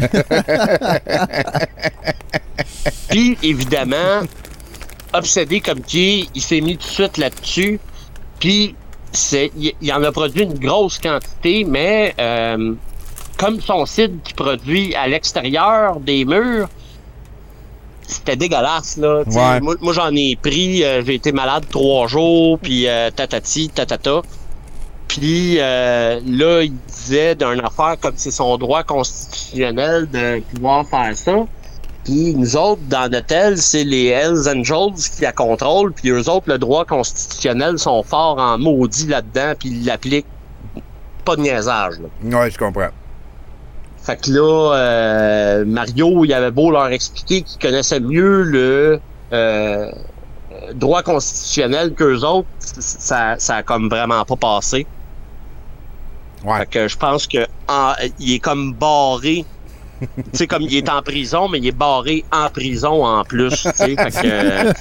Puis, 3.10 3.38
évidemment, 3.44 4.22
obsédé 5.14 5.60
comme 5.62 5.82
qui, 5.82 6.30
il 6.34 6.42
s'est 6.42 6.62
mis 6.62 6.78
tout 6.78 6.88
de 6.88 6.92
suite 6.92 7.18
là-dessus. 7.18 7.80
Puis, 8.40 8.76
c'est, 9.12 9.52
il, 9.58 9.74
il 9.82 9.94
en 9.94 10.04
a 10.04 10.12
produit 10.12 10.44
une 10.44 10.58
grosse 10.58 10.98
quantité, 11.00 11.64
mais 11.64 12.14
euh, 12.20 12.74
comme 13.38 13.62
son 13.62 13.86
site 13.86 14.24
qui 14.24 14.34
produit 14.34 14.96
à 14.96 15.08
l'extérieur 15.08 16.00
des 16.00 16.26
murs, 16.26 16.68
c'était 18.08 18.36
dégueulasse, 18.36 18.98
là. 18.98 19.24
Ouais. 19.26 19.62
Moi, 19.62 19.76
moi, 19.82 19.94
j'en 19.94 20.14
ai 20.16 20.36
pris, 20.36 20.84
euh, 20.84 21.04
j'ai 21.06 21.16
été 21.16 21.32
malade 21.32 21.66
trois 21.70 22.08
jours, 22.08 22.60
puis 22.60 22.88
euh, 22.88 23.12
tatati, 23.12 23.70
tatata. 23.70 24.22
Puis 25.10 25.58
euh, 25.60 26.20
là, 26.26 26.62
il 26.62 26.74
disait 26.88 27.36
d'une 27.36 27.60
affaire 27.62 27.98
comme 28.00 28.14
c'est 28.16 28.32
son 28.32 28.58
droit 28.58 28.84
constitutionnel 28.84 30.08
de 30.10 30.40
pouvoir 30.54 30.88
faire 30.88 31.18
ça. 31.18 31.46
Puis 32.06 32.36
nous 32.36 32.56
autres, 32.56 32.82
dans 32.88 33.12
aile, 33.12 33.58
c'est 33.58 33.84
les 33.84 34.06
Hells 34.06 34.48
Angels 34.48 34.96
qui 35.16 35.22
la 35.24 35.32
contrôlent. 35.32 35.92
Puis 35.94 36.10
eux 36.12 36.30
autres, 36.30 36.46
le 36.48 36.60
droit 36.60 36.86
constitutionnel 36.86 37.80
sont 37.80 38.04
forts 38.04 38.38
en 38.38 38.58
maudit 38.60 39.08
là-dedans, 39.08 39.54
puis 39.60 39.70
ils 39.70 39.86
l'appliquent 39.86 40.26
pas 41.26 41.36
de 41.36 41.42
niaisage. 41.42 41.96
Là. 42.00 42.40
Ouais, 42.40 42.52
je 42.52 42.58
comprends. 42.58 42.90
Fait 44.02 44.16
que 44.22 44.32
là, 44.32 44.74
euh, 44.76 45.66
Mario, 45.66 46.24
il 46.24 46.34
avait 46.34 46.52
beau 46.52 46.72
leur 46.72 46.88
expliquer 46.88 47.42
qu'il 47.42 47.60
connaissait 47.60 48.00
mieux 48.00 48.44
le 48.44 49.00
euh, 49.34 49.92
droit 50.74 51.04
constitutionnel 51.04 51.94
qu'eux 51.94 52.22
autres, 52.22 52.48
ça, 52.60 53.36
ça 53.40 53.56
a 53.58 53.64
comme 53.64 53.90
vraiment 53.90 54.24
pas 54.24 54.36
passé. 54.36 54.88
Ouais. 56.44 56.60
Fait 56.60 56.66
que 56.68 56.88
je 56.88 56.98
pense 56.98 57.28
que 57.28 57.46
en- 57.68 57.94
il 58.20 58.34
est 58.34 58.40
comme 58.40 58.74
barré. 58.74 59.46
tu 60.00 60.08
sais, 60.32 60.48
comme 60.48 60.62
il 60.62 60.74
est 60.78 60.88
en 60.90 61.02
prison, 61.02 61.50
mais 61.50 61.58
il 61.58 61.68
est 61.68 61.72
barré 61.74 62.24
en 62.32 62.50
prison 62.50 63.06
en 63.06 63.24
plus. 63.26 63.50
tu 63.50 63.70
sais. 63.76 63.96
Fait 63.96 63.96
que 63.96 64.28
euh, 64.28 64.74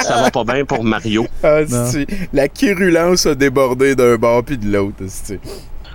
ça 0.00 0.22
va 0.22 0.30
pas 0.32 0.42
bien 0.44 0.64
pour 0.64 0.82
Mario. 0.82 1.26
Ah, 1.44 1.60
la 2.32 2.48
quérulence 2.48 3.26
a 3.26 3.34
débordé 3.36 3.94
d'un 3.94 4.16
bord 4.16 4.42
puis 4.44 4.58
de 4.58 4.66
l'autre. 4.70 4.96
c'est- 5.08 5.38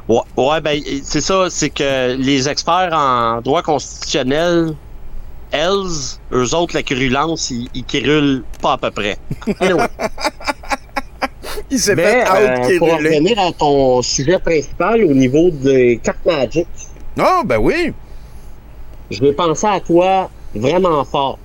Ouais, 0.07 0.21
ouais, 0.37 0.61
ben 0.61 0.81
c'est 1.03 1.21
ça, 1.21 1.47
c'est 1.49 1.69
que 1.69 2.15
les 2.15 2.49
experts 2.49 2.89
en 2.93 3.39
droit 3.41 3.61
constitutionnel, 3.61 4.73
elles, 5.51 6.17
eux 6.33 6.55
autres, 6.55 6.73
la 6.75 6.83
quérulence, 6.83 7.49
ils, 7.51 7.67
ils 7.73 7.83
quérulent 7.83 8.43
pas 8.61 8.73
à 8.73 8.77
peu 8.77 8.91
près. 8.91 9.17
Anyway. 9.59 9.87
Il 11.71 11.79
s'est 11.79 11.95
Mais, 11.95 12.03
fait 12.03 12.21
out 12.23 12.69
euh, 12.69 12.77
pour 12.79 12.91
revenir 12.91 13.39
à 13.39 13.51
ton 13.53 14.01
sujet 14.01 14.37
principal 14.39 15.05
au 15.05 15.13
niveau 15.13 15.49
des 15.49 16.01
cartes 16.03 16.25
Magic. 16.25 16.67
Ah, 17.17 17.41
ben 17.45 17.57
oui. 17.57 17.93
Je 19.09 19.21
vais 19.21 19.31
penser 19.31 19.67
à 19.67 19.79
toi 19.79 20.29
vraiment 20.53 21.03
fort. 21.05 21.39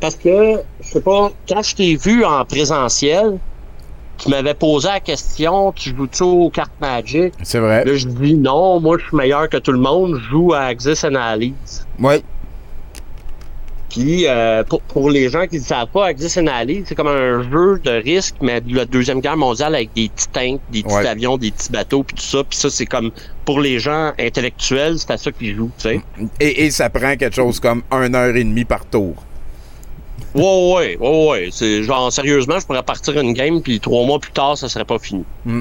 Parce 0.00 0.14
que, 0.14 0.60
je 0.80 0.88
sais 0.88 1.00
pas, 1.00 1.30
quand 1.48 1.62
je 1.62 1.74
t'ai 1.74 1.96
vu 1.96 2.24
en 2.24 2.44
présentiel, 2.44 3.38
tu 4.18 4.28
m'avais 4.28 4.54
posé 4.54 4.88
la 4.88 5.00
question, 5.00 5.72
tu 5.72 5.96
joues-tu 5.96 6.22
aux 6.22 6.50
cartes 6.50 6.72
Magic? 6.80 7.32
C'est 7.42 7.58
vrai. 7.60 7.84
Là, 7.84 7.96
je 7.96 8.06
dis 8.06 8.34
non, 8.34 8.80
moi, 8.80 8.98
je 8.98 9.06
suis 9.06 9.16
meilleur 9.16 9.48
que 9.48 9.56
tout 9.56 9.72
le 9.72 9.78
monde, 9.78 10.20
je 10.22 10.30
joue 10.30 10.52
à 10.52 10.64
Axis 10.66 11.04
Analyse. 11.04 11.86
Oui. 11.98 12.22
Puis, 13.88 14.26
euh, 14.26 14.64
pour, 14.64 14.82
pour 14.82 15.08
les 15.08 15.30
gens 15.30 15.46
qui 15.46 15.56
ne 15.58 15.62
savent 15.64 15.88
pas, 15.88 16.06
Axis 16.08 16.28
c'est 16.28 16.94
comme 16.94 17.06
un 17.06 17.42
jeu 17.50 17.78
de 17.82 17.90
risque, 17.90 18.34
mais 18.42 18.60
de 18.60 18.76
la 18.76 18.84
Deuxième 18.84 19.20
Guerre 19.20 19.38
mondiale 19.38 19.74
avec 19.74 19.94
des 19.94 20.10
petits 20.10 20.28
tanks, 20.28 20.60
des 20.70 20.82
petits 20.82 20.94
Ouais. 20.94 21.06
avions, 21.06 21.38
des 21.38 21.50
petits 21.50 21.72
bateaux, 21.72 22.02
puis 22.02 22.16
tout 22.16 22.22
ça. 22.22 22.44
Puis 22.44 22.58
ça, 22.58 22.68
c'est 22.68 22.84
comme, 22.84 23.10
pour 23.46 23.60
les 23.60 23.78
gens 23.78 24.12
intellectuels, 24.18 24.98
c'est 24.98 25.10
à 25.12 25.16
ça 25.16 25.32
qu'ils 25.32 25.56
jouent, 25.56 25.70
tu 25.78 25.88
sais. 25.88 26.00
Et, 26.38 26.66
et 26.66 26.70
ça 26.70 26.90
prend 26.90 27.16
quelque 27.16 27.34
chose 27.34 27.60
comme 27.60 27.82
une 27.90 28.14
heure 28.14 28.36
et 28.36 28.44
demie 28.44 28.66
par 28.66 28.84
tour. 28.84 29.14
Ouais, 30.34 30.42
ouais, 30.42 30.98
ouais, 31.00 31.28
ouais. 31.30 31.48
C'est 31.50 31.82
genre, 31.82 32.12
sérieusement, 32.12 32.58
je 32.60 32.66
pourrais 32.66 32.82
partir 32.82 33.18
une 33.18 33.32
game, 33.32 33.62
puis 33.62 33.80
trois 33.80 34.04
mois 34.04 34.18
plus 34.18 34.32
tard, 34.32 34.58
ça 34.58 34.68
serait 34.68 34.84
pas 34.84 34.98
fini. 34.98 35.24
Mm. 35.46 35.60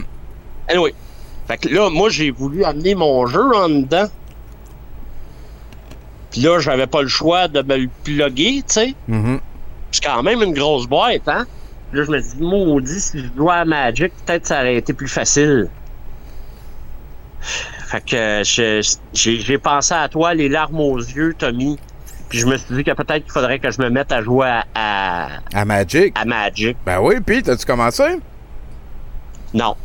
Anyway. 0.69 0.93
Fait 1.47 1.57
que 1.57 1.69
là, 1.69 1.89
moi, 1.89 2.09
j'ai 2.09 2.29
voulu 2.29 2.65
amener 2.65 2.93
mon 2.93 3.25
jeu 3.25 3.55
en 3.55 3.69
dedans. 3.69 4.07
Puis 6.31 6.41
là, 6.41 6.59
j'avais 6.59 6.87
pas 6.87 7.01
le 7.01 7.07
choix 7.07 7.47
de 7.47 7.61
me 7.61 7.77
le 7.77 7.89
plugger, 8.03 8.57
tu 8.67 8.73
sais. 8.73 8.93
Mhm. 9.07 9.39
C'est 9.91 10.03
quand 10.03 10.21
même 10.23 10.41
une 10.43 10.53
grosse 10.53 10.85
boîte, 10.87 11.27
hein? 11.27 11.45
Là, 11.93 12.03
je 12.03 12.11
me 12.11 12.19
dit, 12.19 12.35
maudit, 12.41 12.99
si 12.99 13.19
je 13.19 13.27
jouais 13.37 13.53
à 13.53 13.63
Magic, 13.65 14.11
peut-être 14.25 14.45
ça 14.45 14.59
aurait 14.59 14.75
été 14.75 14.91
plus 14.93 15.07
facile. 15.07 15.69
Fait 17.87 18.03
que 18.03 18.41
j'ai 18.43 18.81
j'ai 19.13 19.57
pensé 19.57 19.93
à 19.93 20.09
toi, 20.09 20.33
les 20.33 20.49
larmes 20.49 20.79
aux 20.81 20.97
yeux, 20.97 21.33
Tommy. 21.37 21.79
Puis 22.27 22.39
je 22.39 22.45
me 22.45 22.57
suis 22.57 22.75
dit 22.75 22.83
que 22.83 22.91
peut-être 22.91 23.23
qu'il 23.23 23.31
faudrait 23.31 23.59
que 23.59 23.71
je 23.71 23.81
me 23.81 23.89
mette 23.89 24.11
à 24.11 24.21
jouer 24.21 24.47
à, 24.47 24.65
à, 24.75 25.27
À 25.53 25.63
Magic? 25.63 26.13
à 26.19 26.25
Magic. 26.25 26.75
Ben 26.85 26.99
oui, 26.99 27.15
puis 27.25 27.41
t'as-tu 27.41 27.65
commencé? 27.65 28.03
Non. 29.53 29.75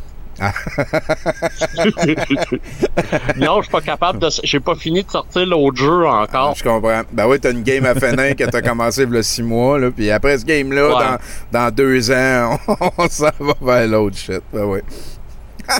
Non, 3.36 3.56
je 3.58 3.62
suis 3.62 3.70
pas 3.72 3.80
capable 3.80 4.18
de. 4.18 4.28
J'ai 4.42 4.60
pas 4.60 4.74
fini 4.74 5.02
de 5.04 5.10
sortir 5.10 5.46
l'autre 5.46 5.76
jeu 5.76 6.06
encore. 6.06 6.54
Je 6.56 6.62
comprends. 6.64 7.02
Ben 7.12 7.26
oui, 7.26 7.38
t'as 7.40 7.52
une 7.52 7.62
game 7.62 7.84
à 7.84 7.94
finir 7.94 8.36
que 8.36 8.44
t'as 8.44 8.62
commencé 8.62 9.02
il 9.02 9.14
y 9.14 9.18
a 9.18 9.22
six 9.22 9.42
mois, 9.42 9.78
là, 9.78 9.90
puis 9.90 10.10
après 10.10 10.38
ce 10.38 10.44
game-là, 10.44 10.82
Ouais. 10.88 11.04
dans, 11.52 11.60
dans 11.60 11.70
deux 11.74 12.10
ans, 12.10 12.58
on, 12.98 13.08
s'en 13.08 13.30
va 13.40 13.54
vers 13.60 13.88
l'autre 13.88 14.16
shit. 14.16 14.42
Ben 14.52 14.64
oui. 14.64 14.80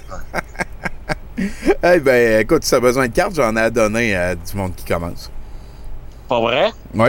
Eh 1.83 1.99
ben, 1.99 2.41
écoute, 2.41 2.63
si 2.63 2.71
t'as 2.71 2.79
besoin 2.79 3.09
de 3.09 3.13
cartes, 3.13 3.35
j'en 3.35 3.57
ai 3.57 3.61
à 3.63 3.71
donner 3.71 4.15
à 4.15 4.35
du 4.35 4.55
monde 4.55 4.75
qui 4.77 4.85
commence. 4.85 5.31
Pas 6.29 6.41
vrai? 6.41 6.71
Oui. 6.95 7.09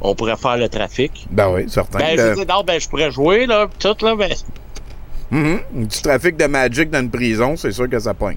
On 0.00 0.14
pourrait 0.14 0.36
faire 0.36 0.56
le 0.56 0.68
trafic. 0.68 1.26
Ben 1.30 1.50
oui, 1.50 1.68
certain. 1.68 1.98
Ben, 1.98 2.16
je 2.16 2.22
Le- 2.22 2.34
dis, 2.36 2.46
non, 2.46 2.62
ben, 2.64 2.80
je 2.80 2.88
pourrais 2.88 3.10
jouer, 3.10 3.44
là, 3.46 3.66
tout, 3.78 3.96
là, 4.02 4.14
ben. 5.30 5.60
Mhm. 5.74 5.86
Du 5.86 6.00
trafic 6.02 6.36
de 6.36 6.46
Magic 6.46 6.90
dans 6.90 7.00
une 7.00 7.10
prison, 7.10 7.56
c'est 7.56 7.72
sûr 7.72 7.88
que 7.88 7.98
ça 7.98 8.14
pogne. 8.14 8.36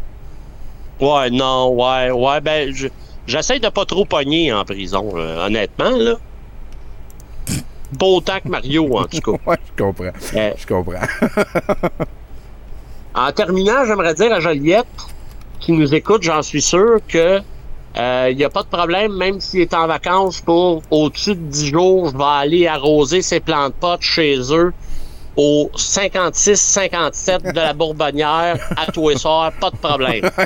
Ouais, 1.00 1.30
non, 1.32 1.70
ouais, 1.74 2.12
ouais, 2.12 2.42
ben, 2.42 2.74
je- 2.74 2.88
j'essaie 3.26 3.60
de 3.60 3.70
pas 3.70 3.86
trop 3.86 4.06
pogner 4.06 4.54
en 4.54 4.64
prison, 4.66 5.16
là, 5.16 5.46
honnêtement, 5.48 5.92
là. 5.92 6.14
Pas 8.00 8.06
autant 8.06 8.40
que 8.40 8.48
Mario, 8.48 8.98
en 8.98 9.04
tout 9.06 9.20
cas. 9.20 9.32
ouais, 9.52 9.58
je 9.78 9.84
comprends. 9.84 10.12
Euh, 10.36 10.52
Je 10.58 10.66
comprends. 10.68 11.02
En 13.14 13.30
terminant, 13.34 13.84
j'aimerais 13.86 14.14
dire 14.14 14.32
à 14.34 14.40
Joliette, 14.40 14.86
qui 15.60 15.74
nous 15.74 15.94
écoute, 15.94 16.24
j'en 16.24 16.42
suis 16.42 16.62
sûr, 16.62 17.00
que 17.10 17.40
il 18.30 18.38
n'y 18.38 18.44
a 18.46 18.50
pas 18.50 18.64
de 18.64 18.70
problème, 18.70 19.12
même 19.18 19.42
s'il 19.42 19.60
est 19.60 19.74
en 19.74 19.86
vacances 19.86 20.40
pour 20.40 20.82
au-dessus 20.90 21.36
de 21.36 21.42
10 21.42 21.68
jours, 21.72 22.10
je 22.10 22.18
vais 22.18 22.24
aller 22.24 22.68
arroser 22.68 23.22
ses 23.22 23.42
plants 23.42 23.68
de 23.68 23.74
potes 23.74 24.02
chez 24.02 24.38
eux 24.54 24.72
au 25.38 25.70
56-57 25.76 27.52
de 27.54 27.56
la 27.60 27.74
Bourbonnière 27.74 28.58
à 28.76 28.92
tous 28.92 29.10
les 29.10 29.18
soirs, 29.18 29.52
pas 29.54 29.70
de 29.72 29.78
problème. 29.78 30.30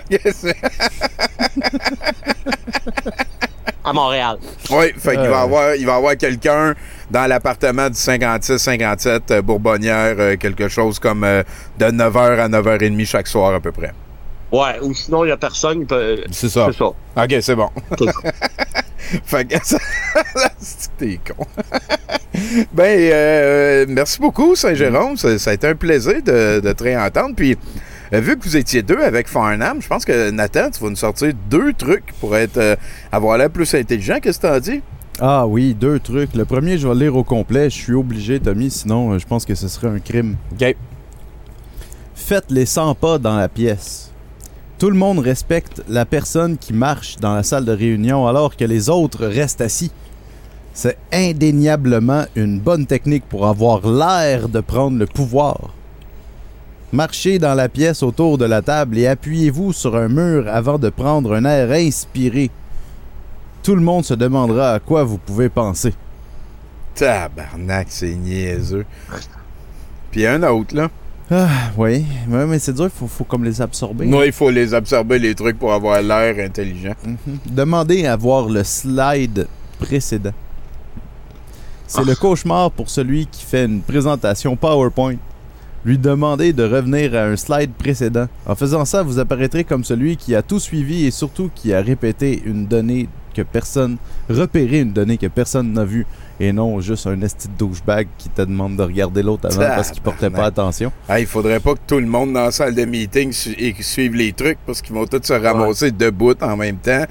à 3.84 3.94
Montréal. 3.94 4.38
Oui, 4.72 4.94
fait 4.98 5.12
qu'il 5.12 5.28
va 5.30 5.42
Euh. 5.42 5.44
avoir, 5.44 5.76
il 5.76 5.86
va 5.86 5.96
avoir 5.96 6.18
quelqu'un 6.18 6.74
dans 7.12 7.28
l'appartement 7.28 7.88
du 7.90 7.96
56-57 7.96 9.22
euh, 9.32 9.42
Bourbonnière, 9.42 10.16
euh, 10.18 10.36
quelque 10.38 10.68
chose 10.68 10.98
comme 11.00 11.24
euh, 11.24 11.44
de 11.78 11.86
9h 11.86 12.40
à 12.40 12.50
9h30 12.50 13.06
chaque 13.06 13.28
soir 13.28 13.54
à 13.54 13.60
peu 13.60 13.72
près. 13.72 13.94
Ouais, 14.52 14.80
ou 14.82 14.94
sinon, 14.94 15.24
il 15.24 15.28
n'y 15.28 15.34
a 15.34 15.38
personne. 15.38 15.86
peut- 15.86 16.24
C'est 16.32 16.50
ça. 16.50 16.68
C'est 16.72 16.78
ça. 16.78 16.86
OK, 16.86 17.36
c'est 17.42 17.56
bon. 17.56 17.70
Fait 19.26 19.46
que 19.46 19.56
ça... 19.64 19.78
t'es 20.98 21.20
con. 21.28 21.46
Ben, 22.74 23.12
euh, 23.12 23.86
merci 23.88 24.20
beaucoup, 24.20 24.56
Saint-Jérôme. 24.56 25.18
Ça, 25.18 25.38
ça 25.40 25.52
a 25.52 25.54
été 25.54 25.68
un 25.68 25.76
plaisir 25.76 26.22
de, 26.24 26.60
de 26.60 26.72
te 26.74 26.84
réentendre. 26.84 27.36
Puis, 27.36 27.58
euh, 28.14 28.20
vu 28.20 28.38
que 28.38 28.44
vous 28.44 28.56
étiez 28.56 28.84
deux 28.84 29.02
avec 29.02 29.28
Farnham, 29.28 29.82
je 29.82 29.88
pense 29.88 30.06
que 30.06 30.30
Nathan, 30.30 30.70
tu 30.70 30.82
vas 30.84 30.90
nous 30.90 30.96
sortir 30.96 31.34
deux 31.50 31.74
trucs 31.74 32.14
pour 32.20 32.36
être 32.38 32.58
euh, 32.58 32.76
avoir 33.12 33.38
l'air 33.38 33.50
plus 33.50 33.74
intelligent. 33.74 34.20
Qu'est-ce 34.22 34.40
que 34.40 34.48
t'en 34.48 34.60
dis? 34.60 34.82
Ah 35.20 35.48
oui, 35.48 35.74
deux 35.74 36.00
trucs. 36.00 36.36
Le 36.36 36.46
premier, 36.46 36.78
je 36.78 36.88
vais 36.88 36.94
le 36.94 37.00
lire 37.00 37.16
au 37.16 37.24
complet. 37.24 37.70
Je 37.70 37.76
suis 37.76 37.94
obligé, 37.94 38.40
Tommy, 38.40 38.70
sinon 38.70 39.14
euh, 39.14 39.20
je 39.20 39.26
pense 39.26 39.46
que 39.46 39.56
ce 39.56 39.68
serait 39.68 39.88
un 39.88 40.00
crime. 40.00 40.36
OK. 40.54 40.76
Faites 42.14 42.52
les 42.52 42.66
100 42.66 42.96
pas 42.96 43.18
dans 43.18 43.36
la 43.36 43.50
pièce. 43.50 44.12
Tout 44.78 44.90
le 44.90 44.98
monde 44.98 45.20
respecte 45.20 45.84
la 45.88 46.06
personne 46.06 46.58
qui 46.58 46.74
marche 46.74 47.18
dans 47.18 47.34
la 47.34 47.44
salle 47.44 47.66
de 47.66 47.72
réunion 47.72 48.28
alors 48.28 48.56
que 48.56 48.66
les 48.66 48.90
autres 48.90 49.26
restent 49.26 49.62
assis. 49.62 49.92
C'est 50.76 50.98
indéniablement 51.14 52.26
une 52.36 52.60
bonne 52.60 52.86
technique 52.86 53.24
pour 53.30 53.48
avoir 53.48 53.88
l'air 53.88 54.50
de 54.50 54.60
prendre 54.60 55.00
le 55.00 55.06
pouvoir. 55.06 55.74
Marchez 56.92 57.40
dans 57.40 57.54
la 57.54 57.70
pièce 57.70 58.04
autour 58.04 58.38
de 58.38 58.44
la 58.44 58.62
table 58.62 58.98
et 58.98 59.08
appuyez-vous 59.08 59.72
sur 59.72 59.96
un 59.96 60.10
mur 60.10 60.50
avant 60.50 60.78
de 60.78 60.90
prendre 60.90 61.34
un 61.34 61.46
air 61.46 61.72
inspiré. 61.72 62.52
Tout 63.64 63.76
le 63.76 63.82
monde 63.82 64.04
se 64.04 64.14
demandera 64.14 64.74
à 64.74 64.80
quoi 64.82 65.06
vous 65.06 65.18
pouvez 65.18 65.48
penser. 65.48 65.94
Tabarnak, 66.94 67.88
c'est 67.90 68.14
niaiseux. 68.14 68.86
Puis 70.12 70.28
un 70.28 70.44
autre, 70.44 70.76
là. 70.76 70.90
Ah, 71.32 71.48
oui, 71.78 72.06
ouais, 72.30 72.46
mais 72.46 72.60
c'est 72.60 72.74
dur, 72.74 72.90
faut, 72.94 73.08
faut 73.08 73.24
comme 73.24 73.46
les 73.46 73.62
absorber. 73.62 74.06
Moi, 74.06 74.26
il 74.26 74.34
faut 74.34 74.50
les 74.50 74.74
absorber, 74.74 75.20
les 75.20 75.34
trucs, 75.36 75.58
pour 75.58 75.74
avoir 75.74 76.02
l'air 76.02 76.36
intelligent. 76.46 76.96
Mhm. 77.04 77.38
Demandez 77.46 78.06
à 78.06 78.18
voir 78.18 78.50
le 78.50 78.64
slide 78.64 79.48
précédent. 79.80 80.34
C'est 81.88 82.04
le 82.04 82.16
cauchemar 82.16 82.72
pour 82.72 82.90
celui 82.90 83.28
qui 83.28 83.44
fait 83.44 83.66
une 83.66 83.82
présentation 83.82 84.56
PowerPoint. 84.56 85.16
Lui 85.86 86.00
demander 86.00 86.52
de 86.52 86.64
revenir 86.64 87.14
à 87.16 87.26
un 87.26 87.36
slide 87.36 87.72
précédent. 87.74 88.28
En 88.48 88.56
faisant 88.56 88.86
ça, 88.86 89.04
vous 89.04 89.20
apparaîtrez 89.20 89.64
comme 89.64 89.84
celui 89.84 90.18
qui 90.18 90.34
a 90.34 90.42
tout 90.42 90.60
suivi 90.60 91.06
et 91.06 91.12
surtout 91.12 91.52
qui 91.54 91.74
a 91.76 91.82
répété 91.82 92.42
une 92.44 92.66
donnée 92.66 93.08
que 93.36 93.44
personne, 93.44 93.98
repéré 94.30 94.80
une 94.80 94.94
donnée 94.94 95.18
que 95.18 95.28
personne 95.28 95.74
n'a 95.74 95.84
vue 95.86 96.08
et 96.40 96.52
non 96.54 96.80
juste 96.82 97.06
un 97.06 97.22
esti 97.22 97.48
de 97.50 97.54
douchebag 97.58 98.08
qui 98.18 98.30
te 98.30 98.42
demande 98.42 98.78
de 98.78 98.84
regarder 98.84 99.22
l'autre 99.22 99.46
avant 99.48 99.60
parce 99.76 99.92
qu'il 99.92 100.02
portait 100.02 100.30
pas 100.30 100.46
attention. 100.46 100.92
Ah, 101.08 101.20
il 101.20 101.28
faudrait 101.28 101.60
pas 101.60 101.74
que 101.76 101.80
tout 101.86 102.00
le 102.00 102.08
monde 102.08 102.34
dans 102.34 102.46
la 102.46 102.52
salle 102.52 102.74
de 102.74 102.84
meeting 102.86 103.32
su- 103.32 103.56
et 103.60 103.76
suive 103.82 104.16
les 104.16 104.34
trucs 104.34 104.58
parce 104.66 104.82
qu'ils 104.82 104.96
vont 104.96 105.06
tous 105.06 105.22
se 105.24 105.34
ramasser 105.34 105.92
debout 105.92 106.34
en 106.42 106.58
même 106.58 106.78
temps. 106.78 107.06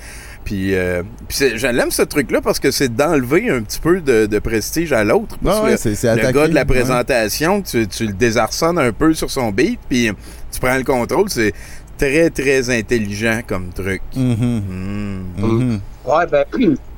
Puis, 0.44 0.74
euh, 0.74 1.02
puis 1.28 1.56
j'aime 1.56 1.90
ce 1.90 2.02
truc-là 2.02 2.40
parce 2.42 2.58
que 2.60 2.70
c'est 2.70 2.94
d'enlever 2.94 3.48
un 3.50 3.62
petit 3.62 3.80
peu 3.80 4.00
de, 4.00 4.26
de 4.26 4.38
prestige 4.38 4.92
à 4.92 5.02
l'autre. 5.02 5.36
Ah 5.46 5.62
ouais, 5.62 5.70
le- 5.72 6.22
le 6.22 6.32
gars 6.32 6.48
de 6.48 6.54
la 6.54 6.60
ouais. 6.60 6.66
présentation, 6.66 7.62
tu, 7.62 7.86
tu 7.88 8.06
le 8.06 8.12
désarçonnes 8.12 8.78
un 8.78 8.92
peu 8.92 9.14
sur 9.14 9.30
son 9.30 9.50
beat, 9.52 9.80
puis 9.88 10.10
tu 10.52 10.60
prends 10.60 10.76
le 10.76 10.84
contrôle. 10.84 11.30
C'est 11.30 11.54
très, 11.96 12.28
très 12.28 12.68
intelligent 12.76 13.40
comme 13.46 13.70
truc. 13.70 14.02
Mhm. 14.16 14.62
Mm. 15.38 15.80
Ouais, 16.04 16.26
ben, 16.30 16.44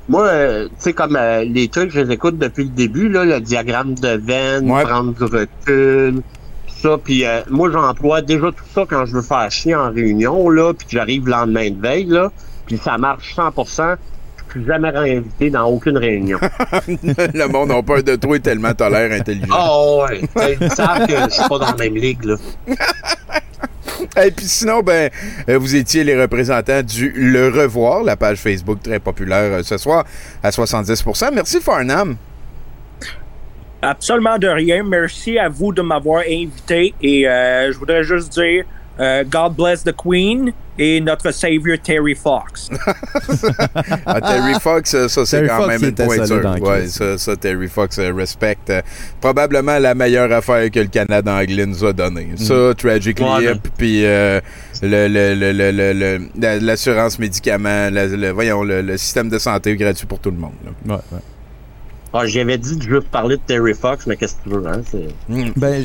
moi, 0.08 0.26
euh, 0.26 0.64
tu 0.68 0.74
sais, 0.78 0.92
comme 0.92 1.16
euh, 1.16 1.44
les 1.44 1.68
trucs, 1.68 1.90
je 1.90 2.00
les 2.00 2.14
écoute 2.14 2.38
depuis 2.38 2.64
le 2.64 2.70
début, 2.70 3.08
là, 3.08 3.24
le 3.24 3.40
diagramme 3.40 3.94
de 3.94 4.16
veine, 4.16 4.66
prendre 4.84 5.12
du 5.14 5.22
recul, 5.24 6.14
tout 6.66 6.74
ça. 6.82 6.98
Puis 7.02 7.24
euh, 7.24 7.40
moi, 7.50 7.70
j'emploie 7.70 8.22
déjà 8.22 8.46
tout 8.48 8.64
ça 8.74 8.84
quand 8.88 9.04
je 9.06 9.12
veux 9.14 9.22
faire 9.22 9.48
chier 9.50 9.74
en 9.76 9.92
réunion, 9.92 10.48
là, 10.50 10.72
puis 10.74 10.86
que 10.86 10.92
j'arrive 10.92 11.26
le 11.26 11.30
lendemain 11.32 11.70
de 11.70 11.80
veille, 11.80 12.06
là, 12.06 12.30
puis 12.66 12.78
ça 12.78 12.98
marche 12.98 13.34
100%. 13.34 13.96
Je 14.48 14.60
suis 14.60 14.66
jamais 14.66 14.90
réinvité 14.90 15.50
dans 15.50 15.64
aucune 15.64 15.98
réunion. 15.98 16.38
le 16.88 17.46
monde 17.46 17.72
a 17.72 17.82
peur 17.82 18.02
de 18.02 18.16
toi 18.16 18.38
tellement 18.38 18.74
t'as 18.74 18.88
l'air 18.88 19.12
intelligent. 19.12 19.52
Ah 19.52 20.06
ouais, 20.08 20.22
t'sais, 20.34 20.56
ils 20.60 20.70
savent 20.70 21.06
que 21.06 21.12
je 21.12 21.30
suis 21.30 21.48
pas 21.48 21.58
dans 21.58 21.66
la 21.66 21.76
même 21.76 21.96
ligue, 21.96 22.24
là. 22.24 22.36
Et 24.24 24.30
puis 24.30 24.46
sinon, 24.46 24.80
ben, 24.80 25.10
euh, 25.48 25.58
vous 25.58 25.74
étiez 25.74 26.04
les 26.04 26.20
représentants 26.20 26.82
du 26.82 27.12
Le 27.14 27.48
Revoir, 27.48 28.02
la 28.02 28.16
page 28.16 28.38
Facebook 28.38 28.82
très 28.82 28.98
populaire 28.98 29.58
euh, 29.58 29.62
ce 29.62 29.76
soir 29.76 30.04
à 30.42 30.50
70%. 30.50 31.34
Merci 31.34 31.60
Farnham. 31.60 32.16
Absolument 33.82 34.38
de 34.38 34.48
rien. 34.48 34.82
Merci 34.82 35.38
à 35.38 35.48
vous 35.48 35.72
de 35.72 35.82
m'avoir 35.82 36.22
invité. 36.22 36.94
Et 37.02 37.28
euh, 37.28 37.72
je 37.72 37.78
voudrais 37.78 38.04
juste 38.04 38.32
dire 38.32 38.64
euh, 39.00 39.24
God 39.24 39.54
bless 39.56 39.82
the 39.84 39.92
Queen 39.94 40.52
et 40.78 41.00
notre 41.00 41.30
savior 41.30 41.76
Terry 41.82 42.14
Fox. 42.14 42.68
Ah, 44.06 44.20
Terry 44.20 44.54
Fox, 44.60 44.90
ça, 45.08 45.26
c'est 45.26 45.46
quand 45.46 45.56
Fox, 45.62 45.68
même 45.68 45.84
une 45.84 45.94
pointure. 45.94 46.56
Ouais, 46.62 46.86
ça, 46.88 47.18
ça, 47.18 47.36
Terry 47.36 47.68
Fox 47.68 47.98
euh, 47.98 48.12
respecte. 48.14 48.70
euh, 48.70 48.82
probablement 49.20 49.78
la 49.78 49.94
meilleure 49.94 50.30
affaire 50.32 50.70
que 50.70 50.80
le 50.80 50.86
Canada 50.86 51.32
anglais 51.34 51.66
nous 51.66 51.84
a 51.84 51.92
donnée. 51.92 52.28
Mm. 52.32 52.36
Ça, 52.38 52.74
Tragically 52.76 53.24
Ouais, 53.26 53.52
Hip, 53.54 53.68
puis 53.76 54.04
euh, 54.04 54.40
le- 54.82 55.08
le- 55.08 55.34
le- 55.34 55.52
le- 55.52 55.70
le- 55.72 55.92
le- 55.92 56.28
la- 56.38 56.58
l'assurance 56.58 57.18
médicaments, 57.18 57.88
la- 57.90 58.32
voyons, 58.32 58.62
le, 58.62 58.82
le 58.82 58.96
système 58.96 59.28
de 59.28 59.38
santé 59.38 59.76
gratuit 59.76 60.06
pour 60.06 60.18
tout 60.20 60.30
le 60.30 60.38
monde. 60.38 60.52
là. 60.64 60.94
Ouais, 60.94 61.00
ouais. 61.12 61.18
Ah, 62.12 62.24
J'avais 62.26 62.56
dit 62.58 62.76
de 62.76 62.82
juste 62.82 63.08
parler 63.08 63.36
de 63.36 63.42
Terry 63.46 63.74
Fox, 63.74 64.06
mais 64.06 64.16
qu'est-ce 64.16 64.36
que 64.36 64.42
tu 64.44 64.48
veux, 64.50 64.66
hein? 64.66 64.80
C'est... 64.90 65.08
Ben, 65.56 65.84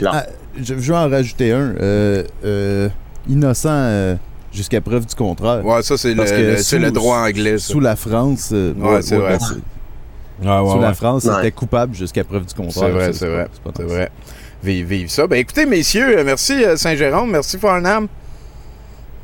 je, 0.62 0.74
vais 0.74 0.96
en 0.96 1.10
rajouter 1.10 1.52
un. 1.52 1.76
Euh, 1.80 2.24
euh, 2.44 2.90
innocent 3.30 3.70
euh, 3.72 4.16
jusqu'à 4.52 4.82
preuve 4.82 5.06
du 5.06 5.16
contraire. 5.16 5.66
Ouais, 5.66 5.82
ça, 5.84 5.98
c'est 5.98 6.14
le, 6.14 6.58
sous- 6.58 6.92
droit 6.92 7.18
anglais. 7.20 7.58
ça. 7.58 7.72
Sous 7.72 7.80
la 7.80 7.96
France, 7.96 8.50
euh, 8.52 8.74
Ouais, 8.74 9.02
c'est 9.02 9.18
vrai. 9.18 9.38
c'est- 9.40 10.46
Ouais, 10.46 10.60
ouais, 10.60 10.72
sous 10.72 10.80
la. 10.80 10.94
France, 10.94 11.26
Ouais. 11.26 11.34
c'était 11.36 11.52
coupable 11.52 11.94
jusqu'à 11.96 12.24
preuve 12.24 12.46
du 12.46 12.54
contraire. 12.54 12.74
C'est 12.74 12.90
vrai, 12.92 13.14
c'est 13.14 13.28
vrai. 13.28 13.48
C'est 13.76 13.84
vrai. 13.84 14.12
Vive, 14.64 14.88
vive 14.88 15.10
ça. 15.10 15.28
Ben 15.28 15.38
écoutez, 15.38 15.66
messieurs, 15.66 16.24
merci 16.24 16.64
Saint-Jérôme, 16.76 17.32
merci 17.32 17.58
Farnham. 17.58 18.08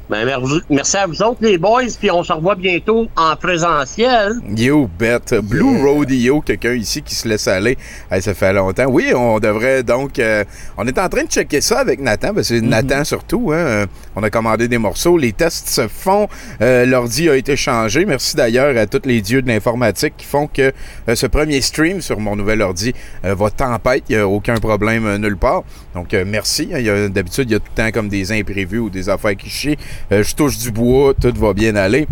Ben, 0.09 0.25
merci- 0.69 0.95
à 0.95 1.05
vous 1.05 1.21
autres, 1.21 1.39
les 1.41 1.57
boys, 1.57 1.84
puis 1.99 2.09
on 2.09 2.23
se 2.23 2.31
revoit 2.31 2.55
bientôt 2.55 3.07
en 3.17 3.35
présentiel. 3.35 4.34
You 4.55 4.89
bet. 4.97 5.19
Blue 5.43 5.81
Rodeo, 5.85 6.39
quelqu'un 6.39 6.73
ici 6.75 7.01
qui 7.01 7.13
se 7.13 7.27
laisse 7.27 7.45
aller. 7.49 7.77
Hey, 8.09 8.21
ça 8.21 8.34
fait 8.34 8.53
longtemps. 8.53 8.85
Oui, 8.88 9.11
on 9.13 9.39
devrait 9.39 9.84
donc. 9.84 10.17
euh, 10.19 10.45
on 10.77 10.88
est 10.88 10.97
en 10.97 11.09
train 11.09 11.23
de 11.25 11.29
checker 11.29 11.59
ça 11.59 11.79
avec 11.79 11.99
Nathan. 11.99 12.34
parce 12.34 12.47
que 12.49 12.55
c'est 12.55 12.61
Nathan 12.61 13.03
surtout. 13.03 13.51
Hein, 13.53 13.85
on 14.15 14.23
a 14.23 14.29
commandé 14.29 14.69
des 14.69 14.77
morceaux. 14.77 15.17
Les 15.17 15.34
tests 15.34 15.67
se 15.67 15.88
font. 15.89 16.29
Euh, 16.61 16.85
L'ordi 16.85 17.29
a 17.29 17.35
été 17.35 17.57
changé. 17.57 18.05
Merci 18.05 18.38
d'ailleurs 18.38 18.77
à 18.77 18.85
tous 18.88 19.01
les 19.05 19.19
dieux 19.21 19.41
de 19.41 19.47
l'informatique 19.49 20.13
qui 20.17 20.25
font 20.25 20.47
que 20.47 20.71
euh, 21.09 21.15
ce 21.15 21.27
premier 21.27 21.59
stream 21.59 21.99
sur 22.01 22.19
mon 22.21 22.38
nouvel 22.38 22.61
ordi 22.61 22.93
euh, 23.25 23.35
va 23.35 23.49
tempête. 23.49 24.03
Il 24.07 24.15
n'y 24.15 24.21
a 24.21 24.27
aucun 24.27 24.55
problème 24.55 25.05
euh, 25.05 25.17
nulle 25.17 25.38
part. 25.38 25.63
Donc, 25.93 26.13
merci. 26.25 26.69
Il 26.71 26.81
y 26.81 26.89
a- 26.89 27.09
D'habitude, 27.09 27.49
il 27.49 27.53
y 27.53 27.55
a 27.55 27.59
tout 27.59 27.65
le 27.75 27.84
temps 27.84 27.91
comme 27.91 28.07
des 28.07 28.31
imprévus 28.31 28.79
ou 28.79 28.89
des 28.89 29.09
affaires 29.09 29.35
qui 29.35 29.49
chient. 29.49 29.77
Euh, 30.11 30.23
je 30.23 30.35
touche 30.35 30.57
du 30.57 30.71
bois, 30.71 31.13
tout 31.13 31.33
va 31.35 31.53
bien 31.53 31.75
aller. 31.75 32.07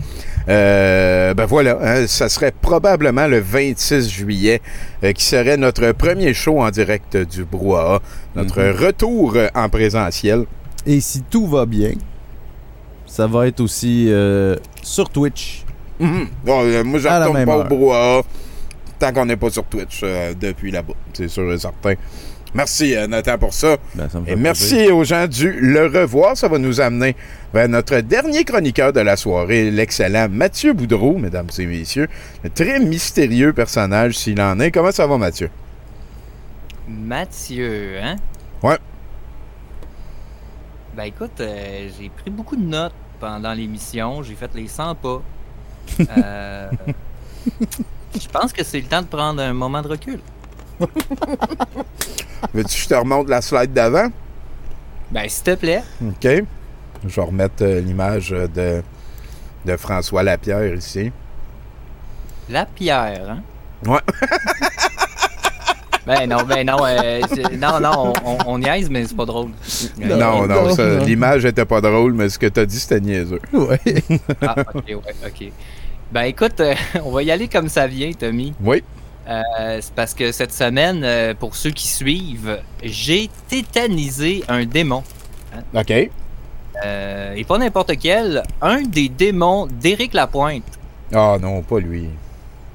Euh, 0.47 1.33
ben 1.33 1.45
voilà, 1.45 1.77
hein, 1.81 2.07
ça 2.07 2.29
serait 2.29 2.51
probablement 2.51 3.27
le 3.27 3.39
26 3.39 4.09
juillet 4.09 4.61
euh, 5.03 5.11
qui 5.11 5.25
serait 5.25 5.57
notre 5.57 5.91
premier 5.93 6.33
show 6.33 6.61
en 6.61 6.69
direct 6.69 7.17
du 7.17 7.43
brouhaha, 7.45 7.99
notre 8.35 8.61
Mhm. 8.61 8.75
retour 8.85 9.37
en 9.55 9.69
présentiel. 9.69 10.45
Et 10.85 10.99
si 10.99 11.23
tout 11.23 11.47
va 11.47 11.65
bien, 11.65 11.93
ça 13.07 13.25
va 13.27 13.47
être 13.47 13.59
aussi 13.61 14.11
sur 14.83 15.09
Twitch. 15.09 15.63
Mhm. 15.99 16.27
Bon, 16.45 16.83
moi, 16.83 16.99
je 16.99 17.07
retourne 17.07 17.45
pas 17.45 17.55
au 17.57 17.59
heure. 17.61 17.67
brouhaha 17.67 18.21
tant 18.99 19.11
qu'on 19.13 19.25
n'est 19.25 19.35
pas 19.37 19.49
sur 19.49 19.63
Twitch 19.65 20.01
depuis 20.39 20.71
là-bas, 20.71 20.93
c'est 21.13 21.27
sûr 21.27 21.51
et 21.51 21.57
certain. 21.57 21.93
Merci 22.55 22.95
euh, 22.95 23.05
Nathan 23.05 23.37
pour 23.37 23.53
ça. 23.53 23.75
Ben, 23.95 24.07
ça 24.07 24.17
me 24.19 24.25
fait 24.25 24.31
Et 24.31 24.35
plaisir. 24.35 24.37
merci 24.43 24.91
aux 24.91 25.03
gens 25.03 25.27
du 25.27 25.51
Le 25.51 25.87
Revoir. 25.87 26.37
Ça 26.37 26.47
va 26.47 26.57
nous 26.57 26.79
amener 26.79 27.13
vers 27.53 27.67
notre 27.67 27.99
dernier 27.99 28.45
chroniqueur 28.45 28.93
de 28.93 29.01
la 29.01 29.17
soirée, 29.17 29.69
l'excellent 29.69 30.27
Mathieu 30.29 30.71
Boudreau, 30.71 31.17
mesdames 31.17 31.49
et 31.59 31.65
messieurs. 31.65 32.07
Un 32.45 32.49
très 32.49 32.79
mystérieux 32.79 33.51
personnage 33.51 34.17
s'il 34.17 34.39
en 34.39 34.57
est. 34.61 34.71
Comment 34.71 34.93
ça 34.93 35.05
va, 35.05 35.17
Mathieu? 35.17 35.49
Mathieu, 36.87 37.97
hein? 38.01 38.15
Ouais. 38.63 38.77
Ben 40.95 41.03
écoute, 41.03 41.41
euh, 41.41 41.89
j'ai 41.99 42.07
pris 42.09 42.29
beaucoup 42.29 42.55
de 42.55 42.63
notes 42.63 42.93
pendant 43.19 43.51
l'émission. 43.53 44.23
J'ai 44.23 44.35
fait 44.35 44.51
les 44.55 44.67
100 44.67 44.95
pas. 44.95 45.21
Euh, 46.17 46.69
Je 48.19 48.27
pense 48.29 48.53
que 48.53 48.63
c'est 48.63 48.79
le 48.79 48.87
temps 48.87 49.01
de 49.01 49.07
prendre 49.07 49.41
un 49.41 49.53
moment 49.53 49.81
de 49.81 49.89
recul. 49.89 50.19
Veux-tu 52.53 52.75
que 52.75 52.81
je 52.81 52.87
te 52.87 52.93
remonte 52.93 53.29
la 53.29 53.41
slide 53.41 53.73
d'avant? 53.73 54.07
Ben 55.11 55.27
s'il 55.29 55.43
te 55.43 55.55
plaît. 55.55 55.83
OK. 56.01 56.27
Je 57.07 57.15
vais 57.15 57.21
remettre 57.21 57.55
euh, 57.63 57.79
l'image 57.81 58.33
euh, 58.33 58.47
de, 58.47 58.81
de 59.65 59.77
François 59.77 60.23
Lapierre 60.23 60.73
ici. 60.75 61.11
La 62.49 62.65
pierre, 62.65 63.29
hein? 63.29 63.41
Ouais. 63.85 63.99
Ben 66.05 66.29
non, 66.29 66.43
ben 66.43 66.67
non, 66.67 66.77
euh, 66.85 67.19
non, 67.57 67.79
non, 67.79 68.13
on, 68.23 68.31
on, 68.31 68.37
on 68.45 68.59
niaise, 68.59 68.91
mais 68.91 69.07
c'est 69.07 69.17
pas 69.17 69.25
drôle. 69.25 69.49
Euh, 70.03 70.05
Non, 70.15 70.45
non, 70.45 70.65
non, 70.65 70.75
ça, 70.75 70.85
non. 70.97 71.03
l'image 71.03 71.45
était 71.45 71.65
pas 71.65 71.81
drôle, 71.81 72.13
mais 72.13 72.29
ce 72.29 72.37
que 72.37 72.45
t'as 72.45 72.67
dit, 72.67 72.79
c'était 72.79 72.99
niaiseux. 73.01 73.41
Ouais. 73.51 73.79
Ah, 74.43 74.55
ok, 74.75 74.83
ouais, 74.87 75.15
ok. 75.25 75.51
Ben 76.11 76.21
écoute, 76.25 76.59
euh, 76.59 76.75
on 77.03 77.09
va 77.09 77.23
y 77.23 77.31
aller 77.31 77.47
comme 77.47 77.69
ça 77.69 77.87
vient, 77.87 78.11
Tommy. 78.11 78.53
Oui. 78.63 78.83
Euh, 79.27 79.79
c'est 79.81 79.93
parce 79.93 80.13
que 80.13 80.31
cette 80.31 80.53
semaine, 80.53 81.01
euh, 81.03 81.33
pour 81.33 81.55
ceux 81.55 81.71
qui 81.71 81.87
suivent, 81.87 82.59
j'ai 82.83 83.29
tétanisé 83.47 84.43
un 84.47 84.65
démon. 84.65 85.03
OK. 85.73 85.93
Euh, 86.85 87.33
et 87.33 87.43
pas 87.43 87.57
n'importe 87.57 87.97
quel, 87.97 88.43
un 88.61 88.81
des 88.81 89.09
démons 89.09 89.65
d'Éric 89.67 90.13
Lapointe. 90.13 90.63
Ah 91.13 91.37
non, 91.41 91.61
pas 91.61 91.79
lui. 91.79 92.09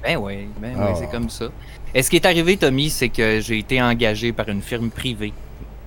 Ben 0.02 0.16
oui, 0.16 0.48
ben 0.60 0.74
Ah. 0.78 0.88
oui, 0.90 0.96
c'est 0.98 1.10
comme 1.10 1.28
ça. 1.28 1.46
Et 1.94 2.02
ce 2.02 2.08
qui 2.10 2.16
est 2.16 2.24
arrivé, 2.26 2.56
Tommy, 2.56 2.88
c'est 2.88 3.10
que 3.10 3.40
j'ai 3.40 3.58
été 3.58 3.80
engagé 3.82 4.32
par 4.32 4.48
une 4.48 4.62
firme 4.62 4.90
privée. 4.90 5.32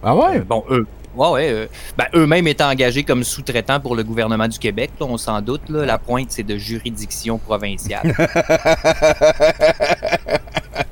Ah 0.04 0.16
ouais? 0.16 0.40
Bon, 0.42 0.64
eux. 0.70 0.86
Ouais, 1.16 1.30
ouais. 1.30 1.50
euh, 1.52 1.68
ben, 1.98 2.06
eux-mêmes 2.16 2.48
étaient 2.48 2.64
engagés 2.64 3.04
comme 3.04 3.24
sous-traitants 3.24 3.80
pour 3.80 3.96
le 3.96 4.04
gouvernement 4.04 4.48
du 4.48 4.58
Québec, 4.60 4.92
là, 5.00 5.06
on 5.10 5.18
s'en 5.18 5.42
doute. 5.42 5.70
Là, 5.70 5.86
la 5.86 5.98
pointe, 5.98 6.28
c'est 6.30 6.44
de 6.44 6.58
juridiction 6.58 7.38
provinciale. 7.38 8.14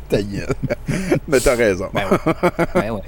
Ta 0.10 0.22
gueule. 0.22 0.54
Mais 1.28 1.40
t'as 1.40 1.56
raison. 1.56 1.88
Ben 1.94 2.04
ouais. 2.76 2.90
Ouais. 2.90 3.02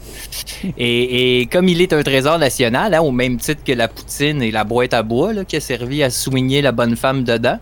Et, 0.77 1.41
et 1.41 1.45
comme 1.47 1.67
il 1.67 1.81
est 1.81 1.91
un 1.91 2.01
trésor 2.01 2.39
national, 2.39 2.93
hein, 2.93 3.01
au 3.01 3.11
même 3.11 3.37
titre 3.37 3.61
que 3.63 3.73
la 3.73 3.87
poutine 3.89 4.41
et 4.41 4.51
la 4.51 4.63
boîte 4.63 4.93
à 4.93 5.03
bois 5.03 5.33
là, 5.33 5.43
qui 5.43 5.57
a 5.57 5.59
servi 5.59 6.01
à 6.01 6.09
soigner 6.09 6.61
la 6.61 6.71
bonne 6.71 6.95
femme 6.95 7.25
dedans, 7.25 7.59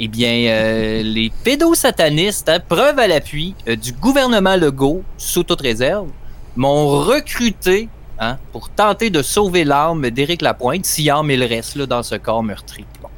eh 0.00 0.08
bien, 0.08 0.48
euh, 0.48 1.02
les 1.04 1.32
pédosatanistes, 1.44 2.48
hein, 2.50 2.60
preuve 2.66 2.98
à 2.98 3.06
l'appui 3.08 3.54
euh, 3.68 3.76
du 3.76 3.92
gouvernement 3.92 4.56
Legault, 4.56 5.02
sous 5.16 5.44
toute 5.44 5.62
réserve, 5.62 6.08
m'ont 6.54 6.88
recruté 6.88 7.88
hein, 8.18 8.38
pour 8.52 8.68
tenter 8.70 9.10
de 9.10 9.22
sauver 9.22 9.64
l'âme 9.64 10.10
d'Éric 10.10 10.42
Lapointe, 10.42 10.84
si 10.84 11.10
âme 11.10 11.30
il 11.30 11.42
reste 11.44 11.76
là, 11.76 11.86
dans 11.86 12.02
ce 12.02 12.14
corps 12.16 12.42
meurtri. 12.42 12.84
Bon. 13.02 13.08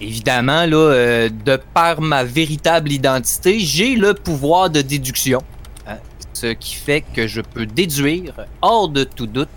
Évidemment, 0.00 0.66
là, 0.66 0.76
euh, 0.76 1.28
de 1.28 1.58
par 1.72 2.00
ma 2.00 2.24
véritable 2.24 2.92
identité, 2.92 3.60
j'ai 3.60 3.94
le 3.94 4.14
pouvoir 4.14 4.70
de 4.70 4.82
déduction. 4.82 5.42
hein, 5.86 5.98
ce 6.32 6.48
qui 6.48 6.74
fait 6.74 7.04
que 7.14 7.26
je 7.26 7.40
peux 7.40 7.66
déduire, 7.66 8.34
hors 8.60 8.88
de 8.88 9.04
tout 9.04 9.26
doute, 9.26 9.48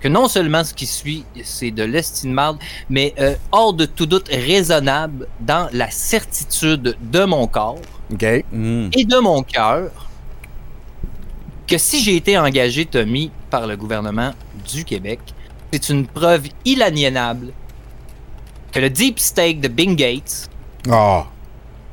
que 0.00 0.08
non 0.08 0.28
seulement 0.28 0.64
ce 0.64 0.74
qui 0.74 0.86
suit, 0.86 1.24
c'est 1.44 1.70
de 1.70 1.82
l'estimable, 1.82 2.58
mais 2.88 3.14
euh, 3.20 3.34
hors 3.52 3.72
de 3.72 3.84
tout 3.84 4.06
doute 4.06 4.28
raisonnable 4.28 5.28
dans 5.40 5.68
la 5.72 5.90
certitude 5.90 6.96
de 7.00 7.24
mon 7.24 7.46
corps. 7.46 7.78
Hmm. 8.52 8.88
et 8.92 9.04
de 9.04 9.18
mon 9.18 9.44
cœur, 9.44 10.09
que 11.70 11.78
si 11.78 12.02
j'ai 12.02 12.16
été 12.16 12.36
engagé, 12.36 12.84
Tommy, 12.84 13.30
par 13.48 13.66
le 13.66 13.76
gouvernement 13.76 14.32
du 14.70 14.84
Québec, 14.84 15.20
c'est 15.72 15.88
une 15.88 16.04
preuve 16.06 16.48
inaliénable 16.64 17.52
que 18.72 18.80
le 18.80 18.90
Deep 18.90 19.20
State 19.20 19.60
de 19.60 19.68
Bing 19.68 19.94
Gates, 19.96 20.50
Ah. 20.90 21.26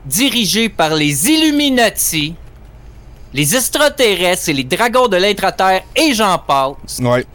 dirigé 0.05 0.69
par 0.69 0.95
les 0.95 1.29
Illuminati, 1.29 2.33
les 3.33 3.55
extraterrestres 3.55 4.49
et 4.49 4.53
les 4.53 4.63
dragons 4.63 5.07
de 5.07 5.17
l'intraterre 5.17 5.83
et 5.95 6.13
j'en 6.13 6.39
passe, 6.39 6.99
Ouais. 6.99 7.25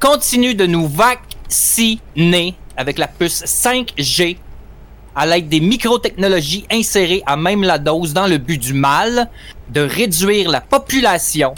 continue 0.00 0.54
de 0.54 0.64
nous 0.66 0.88
vacciner 0.88 2.54
avec 2.76 2.96
la 2.98 3.08
puce 3.08 3.44
5G 3.44 4.38
à 5.16 5.24
l'aide 5.24 5.48
des 5.48 5.60
microtechnologies 5.60 6.66
insérées 6.70 7.22
à 7.24 7.36
même 7.38 7.62
la 7.62 7.78
dose 7.78 8.12
dans 8.12 8.26
le 8.26 8.36
but 8.36 8.58
du 8.58 8.74
mal 8.74 9.30
de 9.70 9.80
réduire 9.80 10.50
la 10.50 10.60
population 10.60 11.54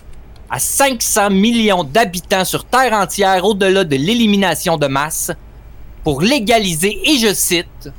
à 0.49 0.61
500 0.61 1.31
millions 1.31 1.83
d'habitants 1.83 2.45
sur 2.45 2.65
Terre 2.65 2.93
entière 2.93 3.45
au-delà 3.45 3.83
de 3.83 3.97
l'élimination 3.97 4.79
de 4.79 4.87
masse 4.87 5.33
pour 6.05 6.23
légaliser, 6.23 7.01
et 7.05 7.19
je 7.19 7.35
cite, 7.35 7.91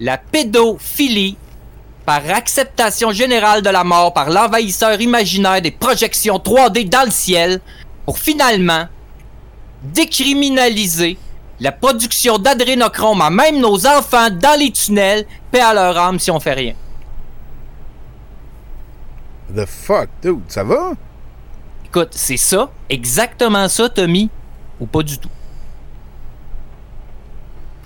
la 0.00 0.16
pédophilie 0.16 1.36
par 2.06 2.22
acceptation 2.30 3.10
générale 3.10 3.62
de 3.62 3.70
la 3.70 3.82
mort 3.82 4.14
par 4.14 4.30
l'envahisseur 4.30 5.00
imaginaire 5.00 5.60
des 5.60 5.72
projections 5.72 6.36
3D 6.36 6.88
dans 6.88 7.04
le 7.04 7.10
ciel 7.10 7.60
pour 8.06 8.18
finalement 8.18 8.86
décriminaliser 9.82 11.18
la 11.60 11.72
production 11.72 12.38
d'adrénochrome 12.38 13.20
à 13.20 13.30
même 13.30 13.60
nos 13.60 13.86
enfants 13.86 14.30
dans 14.30 14.58
les 14.58 14.70
tunnels, 14.70 15.26
paix 15.50 15.60
à 15.60 15.74
leur 15.74 15.96
âme 15.96 16.18
si 16.18 16.30
on 16.30 16.40
fait 16.40 16.52
rien. 16.52 16.74
The 19.54 19.66
fuck, 19.66 20.08
dude, 20.22 20.40
ça 20.48 20.64
va? 20.64 20.92
Écoute, 21.84 22.08
c'est 22.12 22.36
ça, 22.36 22.70
exactement 22.88 23.68
ça, 23.68 23.88
Tommy, 23.88 24.28
ou 24.80 24.86
pas 24.86 25.02
du 25.02 25.18
tout? 25.18 25.28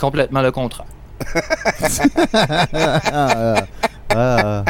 Complètement 0.00 0.40
le 0.40 0.52
contraire. 0.52 0.86
Ah, 4.10 4.64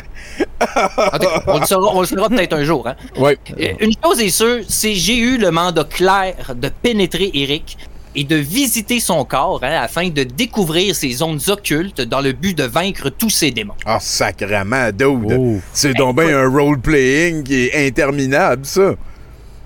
on 1.47 1.61
le 1.61 1.65
saura, 1.66 1.95
on 1.95 2.01
le 2.01 2.07
saura 2.07 2.29
peut-être 2.29 2.53
un 2.55 2.65
jour. 2.65 2.89
Hein? 2.89 2.97
Oui. 3.16 3.35
Euh, 3.61 3.73
Une 3.79 3.93
chose 4.05 4.20
est 4.20 4.31
sûre, 4.31 4.65
c'est 4.69 4.93
que 4.93 4.99
j'ai 4.99 5.16
eu 5.16 5.39
le 5.39 5.53
mandat 5.53 5.85
clair 5.85 6.57
de 6.57 6.69
pénétrer 6.69 7.31
Eric 7.35 7.79
et 8.19 8.24
de 8.24 8.35
visiter 8.35 8.99
son 8.99 9.24
corps 9.24 9.61
hein, 9.62 9.81
afin 9.81 10.09
de 10.09 10.24
découvrir 10.24 10.93
ses 10.97 11.12
zones 11.12 11.39
occultes 11.47 12.01
dans 12.01 12.20
le 12.20 12.32
but 12.32 12.59
de 12.59 12.65
vaincre 12.65 13.11
tous 13.11 13.31
ses 13.31 13.53
démons. 13.53 13.77
Ah, 13.86 14.01
sacrement, 14.01 14.90
dude. 14.90 15.61
C'est 15.73 15.95
donc 15.95 16.16
bien 16.16 16.36
un 16.36 16.49
role-playing 16.49 17.45
qui 17.45 17.66
est 17.66 17.86
interminable, 17.86 18.66
ça. 18.66 18.97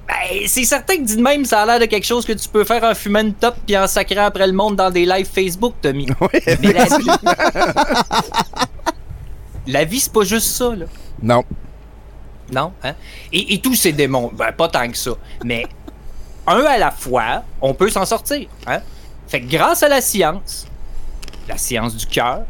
Ben, 0.07 0.47
c'est 0.47 0.65
certain 0.65 0.97
que 0.97 1.03
dit 1.03 1.17
de 1.17 1.23
même, 1.23 1.47
ça 1.47 1.63
a 1.63 1.67
l'air 1.67 1.81
de 1.81 1.87
quelque 1.87 2.05
chose 2.05 2.27
que 2.27 2.35
tu 2.35 2.47
peux 2.47 2.65
faire 2.65 2.85
en 2.85 2.95
fumant 2.95 3.21
une 3.21 3.33
top 3.33 3.57
puis 3.67 3.75
en 3.75 3.87
sacrant 3.87 4.27
après 4.27 4.47
le 4.47 4.53
monde 4.53 4.77
dans 4.77 4.91
des 4.91 5.07
lives 5.07 5.31
Facebook, 5.33 5.73
Tommy. 5.81 6.07
Mais 6.61 6.73
la 6.75 6.85
vie, 6.85 7.07
la 9.67 9.85
vie 9.87 10.01
c'est 10.01 10.13
pas 10.13 10.25
juste 10.25 10.49
ça, 10.49 10.77
là. 10.77 10.85
Non. 11.23 11.43
Non, 12.53 12.73
hein? 12.85 12.93
Et, 13.33 13.55
et 13.55 13.61
tous 13.61 13.77
ces 13.77 13.93
démons, 13.93 14.31
ben, 14.37 14.53
pas 14.53 14.69
tant 14.69 14.87
que 14.91 14.99
ça. 14.99 15.13
Mais 15.43 15.65
un 16.47 16.65
à 16.65 16.79
la 16.79 16.91
fois, 16.91 17.45
on 17.61 17.75
peut 17.75 17.91
s'en 17.91 18.05
sortir. 18.05 18.49
Hein? 18.67 18.81
Fait 19.29 19.41
que 19.41 19.51
grâce 19.51 19.83
à 19.83 19.89
la 19.89 20.01
science, 20.01 20.67
la 21.49 21.57
science 21.57 21.97
du 21.97 22.07
cœur, 22.07 22.43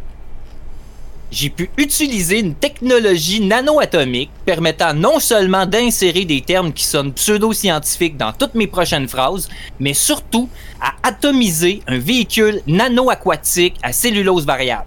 j'ai 1.31 1.49
pu 1.49 1.71
utiliser 1.79 2.41
une 2.41 2.55
technologie 2.55 3.41
nano-atomique 3.41 4.31
permettant 4.45 4.93
non 4.93 5.19
seulement 5.19 5.65
d'insérer 5.65 6.27
des 6.27 6.43
termes 6.43 6.75
qui 6.75 6.85
sonnent 6.85 7.15
pseudo-scientifiques 7.15 8.19
dans 8.19 8.33
toutes 8.33 8.55
mes 8.55 8.67
prochaines 8.67 9.09
phrases, 9.09 9.49
mais 9.81 9.95
surtout 9.95 10.49
à 10.79 10.93
atomiser 11.09 11.81
un 11.87 11.99
véhicule 11.99 12.61
nano-aquatique 12.67 13.77
à 13.83 13.93
cellulose 13.93 14.45
variable. 14.45 14.85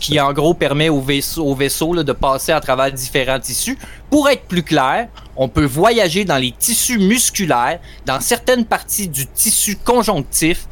Qui 0.00 0.18
en 0.18 0.32
gros 0.32 0.54
permet 0.54 0.88
au 0.88 1.00
vaisseau, 1.00 1.54
de 2.02 2.12
passer 2.12 2.52
à 2.52 2.60
travers 2.60 2.90
différents 2.90 3.38
tissus. 3.38 3.78
Pour 4.10 4.28
être 4.28 4.44
plus 4.44 4.62
clair, 4.62 5.08
on 5.36 5.48
peut 5.48 5.66
voyager 5.66 6.24
dans 6.24 6.38
les 6.38 6.52
tissus 6.52 6.98
musculaires, 6.98 7.78
dans 8.06 8.20
certaines 8.20 8.64
parties 8.64 9.08
du 9.08 9.26
tissu 9.26 9.76
conjonctif, 9.76 10.66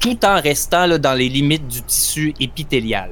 tout 0.00 0.18
en 0.26 0.40
restant 0.40 0.98
dans 0.98 1.14
les 1.14 1.28
limites 1.28 1.66
du 1.66 1.80
tissu 1.82 2.34
épithélial. 2.38 3.10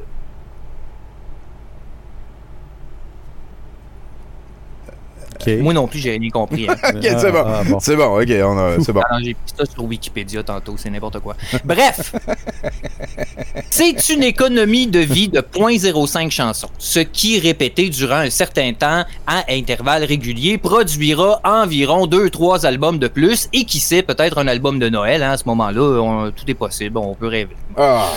Moi 5.61 5.73
non 5.75 5.87
plus, 5.87 5.99
j'ai 5.99 6.13
rien 6.19 6.31
compris. 6.31 6.67
hein. 6.69 6.77
ok, 6.95 7.03
c'est 7.03 7.33
bon. 7.33 7.79
C'est 7.81 7.97
bon, 7.97 8.21
ok, 8.21 8.29
on 8.45 8.59
a- 8.59 8.81
c'est 8.81 8.93
bon. 8.93 9.03
Ah 9.09 9.19
j'ai 9.23 9.35
pris 9.35 9.53
ça 9.57 9.65
sur 9.65 9.85
Wikipédia 9.85 10.43
tantôt, 10.43 10.75
c'est 10.77 10.91
n'importe 10.91 11.21
quoi. 11.21 11.37
Bref, 11.65 12.13
c'est 13.71 14.09
une 14.11 14.23
économie 14.23 14.87
de 14.87 14.99
vie 15.01 15.29
de 15.29 15.41
0.05 15.41 16.31
chansons, 16.31 16.69
ce 16.79 17.01
qui, 17.01 17.39
répété 17.41 17.89
durant 17.89 18.17
un 18.17 18.31
certain 18.31 18.73
temps 18.73 19.05
à 19.27 19.45
intervalles 19.51 20.05
réguliers, 20.05 20.59
produira 20.59 21.41
environ 21.45 22.07
2-3 22.07 22.67
albums 22.67 22.99
de 22.99 23.09
plus 23.09 23.49
et 23.53 23.65
qui 23.65 23.81
sait, 23.81 24.03
peut-être 24.03 24.39
un 24.39 24.49
album 24.49 24.79
de 24.79 24.89
Noël. 24.89 25.23
hein, 25.23 25.33
à 25.33 25.37
ce 25.37 25.45
moment-là, 25.47 26.31
tout 26.37 26.45
est 26.51 26.55
possible, 26.55 26.99
on 26.99 27.15
peut 27.15 27.27
rêver. 27.29 27.57
Ah. 27.77 28.09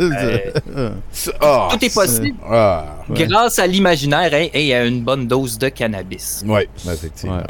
Euh, 0.00 0.38
Ah. 1.40 1.68
tout 1.70 1.84
est 1.84 1.92
possible 1.94 2.36
Ah. 2.50 2.86
grâce 3.10 3.58
à 3.58 3.66
l'imaginaire 3.66 4.32
et, 4.34 4.50
et 4.54 4.74
à 4.74 4.84
une 4.86 5.02
bonne 5.02 5.26
dose 5.26 5.58
de 5.58 5.68
cannabis. 5.68 6.42
Oui, 6.46 6.62
effectivement. 6.86 7.42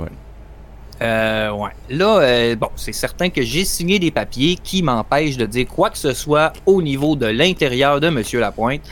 Euh, 1.02 1.50
ouais. 1.50 1.70
Là, 1.90 2.18
euh, 2.18 2.56
bon, 2.56 2.68
c'est 2.76 2.92
certain 2.92 3.28
que 3.28 3.42
j'ai 3.42 3.64
signé 3.64 3.98
des 3.98 4.10
papiers 4.10 4.56
qui 4.62 4.82
m'empêchent 4.82 5.36
de 5.36 5.46
dire 5.46 5.66
quoi 5.66 5.90
que 5.90 5.98
ce 5.98 6.12
soit 6.12 6.52
au 6.64 6.80
niveau 6.80 7.16
de 7.16 7.26
l'intérieur 7.26 7.98
de 8.00 8.08
Monsieur 8.08 8.40
Lapointe. 8.40 8.82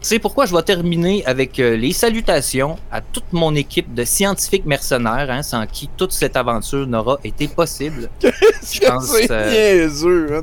C'est 0.00 0.18
pourquoi 0.20 0.46
je 0.46 0.54
vais 0.54 0.62
terminer 0.62 1.26
avec 1.26 1.58
euh, 1.58 1.76
les 1.76 1.92
salutations 1.92 2.76
à 2.92 3.00
toute 3.00 3.32
mon 3.32 3.54
équipe 3.56 3.92
de 3.92 4.04
scientifiques 4.04 4.64
mercenaires, 4.64 5.28
hein, 5.30 5.42
sans 5.42 5.66
qui 5.66 5.90
toute 5.96 6.12
cette 6.12 6.36
aventure 6.36 6.86
n'aura 6.86 7.18
été 7.24 7.48
possible. 7.48 8.08
Qu'est-ce 8.20 8.80
que 8.80 9.26
c'est 9.26 9.50
niaiseux, 9.50 10.36
hein? 10.36 10.42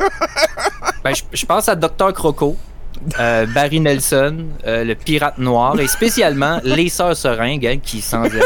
Ben, 1.04 1.14
je, 1.14 1.22
je 1.34 1.44
pense 1.44 1.68
à 1.68 1.76
Dr. 1.76 2.14
Croco, 2.14 2.56
euh, 3.20 3.46
Barry 3.46 3.80
Nelson, 3.80 4.46
euh, 4.66 4.84
le 4.84 4.94
pirate 4.94 5.38
noir 5.38 5.78
et 5.80 5.86
spécialement 5.86 6.60
les 6.64 6.88
sœurs 6.88 7.16
seringues, 7.16 7.66
hein, 7.66 7.78
qui 7.82 8.00
sans 8.00 8.24
elles, 8.24 8.42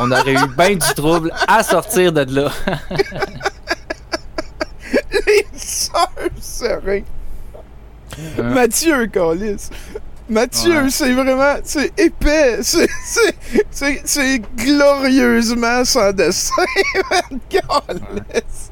on 0.00 0.10
aurait 0.12 0.34
eu 0.34 0.46
bien 0.56 0.70
du 0.74 0.94
trouble 0.94 1.32
à 1.48 1.62
sortir 1.62 2.12
de 2.12 2.26
là. 2.34 2.50
Les 5.26 5.46
sœurs 5.56 6.10
seringues. 6.40 7.04
Mathieu, 8.42 9.06
Calis. 9.08 9.68
Mathieu, 10.28 10.82
Ouais. 10.84 10.90
c'est 10.90 11.12
vraiment. 11.12 11.56
C'est 11.64 11.92
épais. 11.98 12.58
C'est- 12.62 12.88
C'est 13.04 13.34
c'est- 13.70 14.02
c'est 14.04 14.42
glorieusement 14.56 15.84
sans 15.84 16.12
dessin. 16.12 16.62
Calis. 17.48 18.70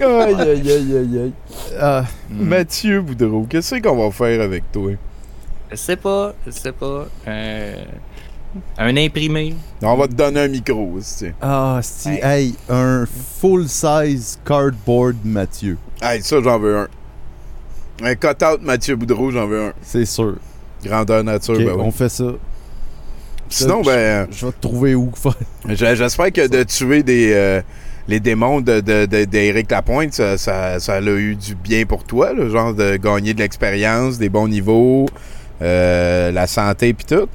Aïe, 0.00 0.34
aïe, 0.34 0.70
aïe, 0.72 0.96
aïe, 0.96 1.18
aïe. 1.24 1.32
Ah, 1.80 2.04
Mathieu 2.30 3.00
Boudreau, 3.00 3.46
qu'est-ce 3.48 3.76
qu'on 3.76 3.96
va 4.04 4.10
faire 4.10 4.40
avec 4.42 4.70
toi? 4.70 4.92
Je 5.70 5.76
sais 5.76 5.96
pas, 5.96 6.34
je 6.46 6.50
sais 6.50 6.72
pas. 6.72 7.06
Euh, 7.26 7.84
un 8.78 8.96
imprimé. 8.96 9.54
On 9.82 9.96
va 9.96 10.06
te 10.06 10.12
donner 10.14 10.40
un 10.40 10.48
micro, 10.48 10.92
aussi. 10.96 11.26
Ah, 11.40 11.80
si, 11.82 12.10
hey, 12.22 12.54
un 12.68 13.04
full-size 13.40 14.38
cardboard 14.44 15.16
Mathieu. 15.24 15.78
Hey, 16.02 16.22
ça, 16.22 16.36
j'en 16.42 16.58
veux 16.58 16.76
un. 16.78 16.88
Un 18.02 18.14
cut-out 18.14 18.60
Mathieu 18.62 18.96
Boudreau, 18.96 19.30
j'en 19.30 19.46
veux 19.46 19.62
un. 19.68 19.72
C'est 19.82 20.04
sûr. 20.04 20.36
Grandeur 20.84 21.24
nature, 21.24 21.54
Ok, 21.54 21.64
ben 21.64 21.72
oui. 21.74 21.82
on 21.84 21.90
fait 21.90 22.10
ça. 22.10 22.32
Sinon, 23.48 23.82
Je- 23.82 23.88
ben. 23.90 24.28
Je 24.30 24.46
vais 24.46 24.52
te 24.52 24.60
trouver 24.60 24.94
où 24.94 25.10
faire. 25.14 25.34
J'espère 25.96 26.32
que 26.32 26.46
de 26.46 26.62
tuer 26.64 27.02
des, 27.02 27.32
euh, 27.32 27.62
les 28.08 28.20
démons 28.20 28.60
de, 28.60 28.80
de, 28.80 29.06
de- 29.06 29.24
d'Éric 29.24 29.70
Lapointe, 29.70 30.12
ça, 30.14 30.38
ça, 30.38 30.78
ça 30.80 30.94
a 30.94 31.00
eu 31.00 31.34
du 31.36 31.54
bien 31.54 31.84
pour 31.86 32.04
toi, 32.04 32.32
là, 32.32 32.48
genre 32.48 32.72
de 32.74 32.96
gagner 32.96 33.34
de 33.34 33.40
l'expérience, 33.40 34.18
des 34.18 34.28
bons 34.28 34.48
niveaux, 34.48 35.06
euh, 35.62 36.30
la 36.32 36.46
santé 36.46 36.92
pis 36.94 37.04
tout? 37.06 37.28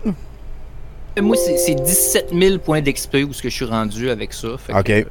Moi, 1.20 1.36
c'est 1.36 1.58
c'est 1.58 1.76
17 1.76 2.30
000 2.34 2.58
points 2.60 2.82
d'XP 2.82 3.18
où 3.28 3.34
ce 3.34 3.42
que 3.42 3.50
je 3.50 3.56
suis 3.56 3.66
rendu 3.66 4.10
avec 4.10 4.32
ça. 4.34 4.48
Fait 4.58 4.74
Ok. 4.74 4.90
euh, 4.90 5.04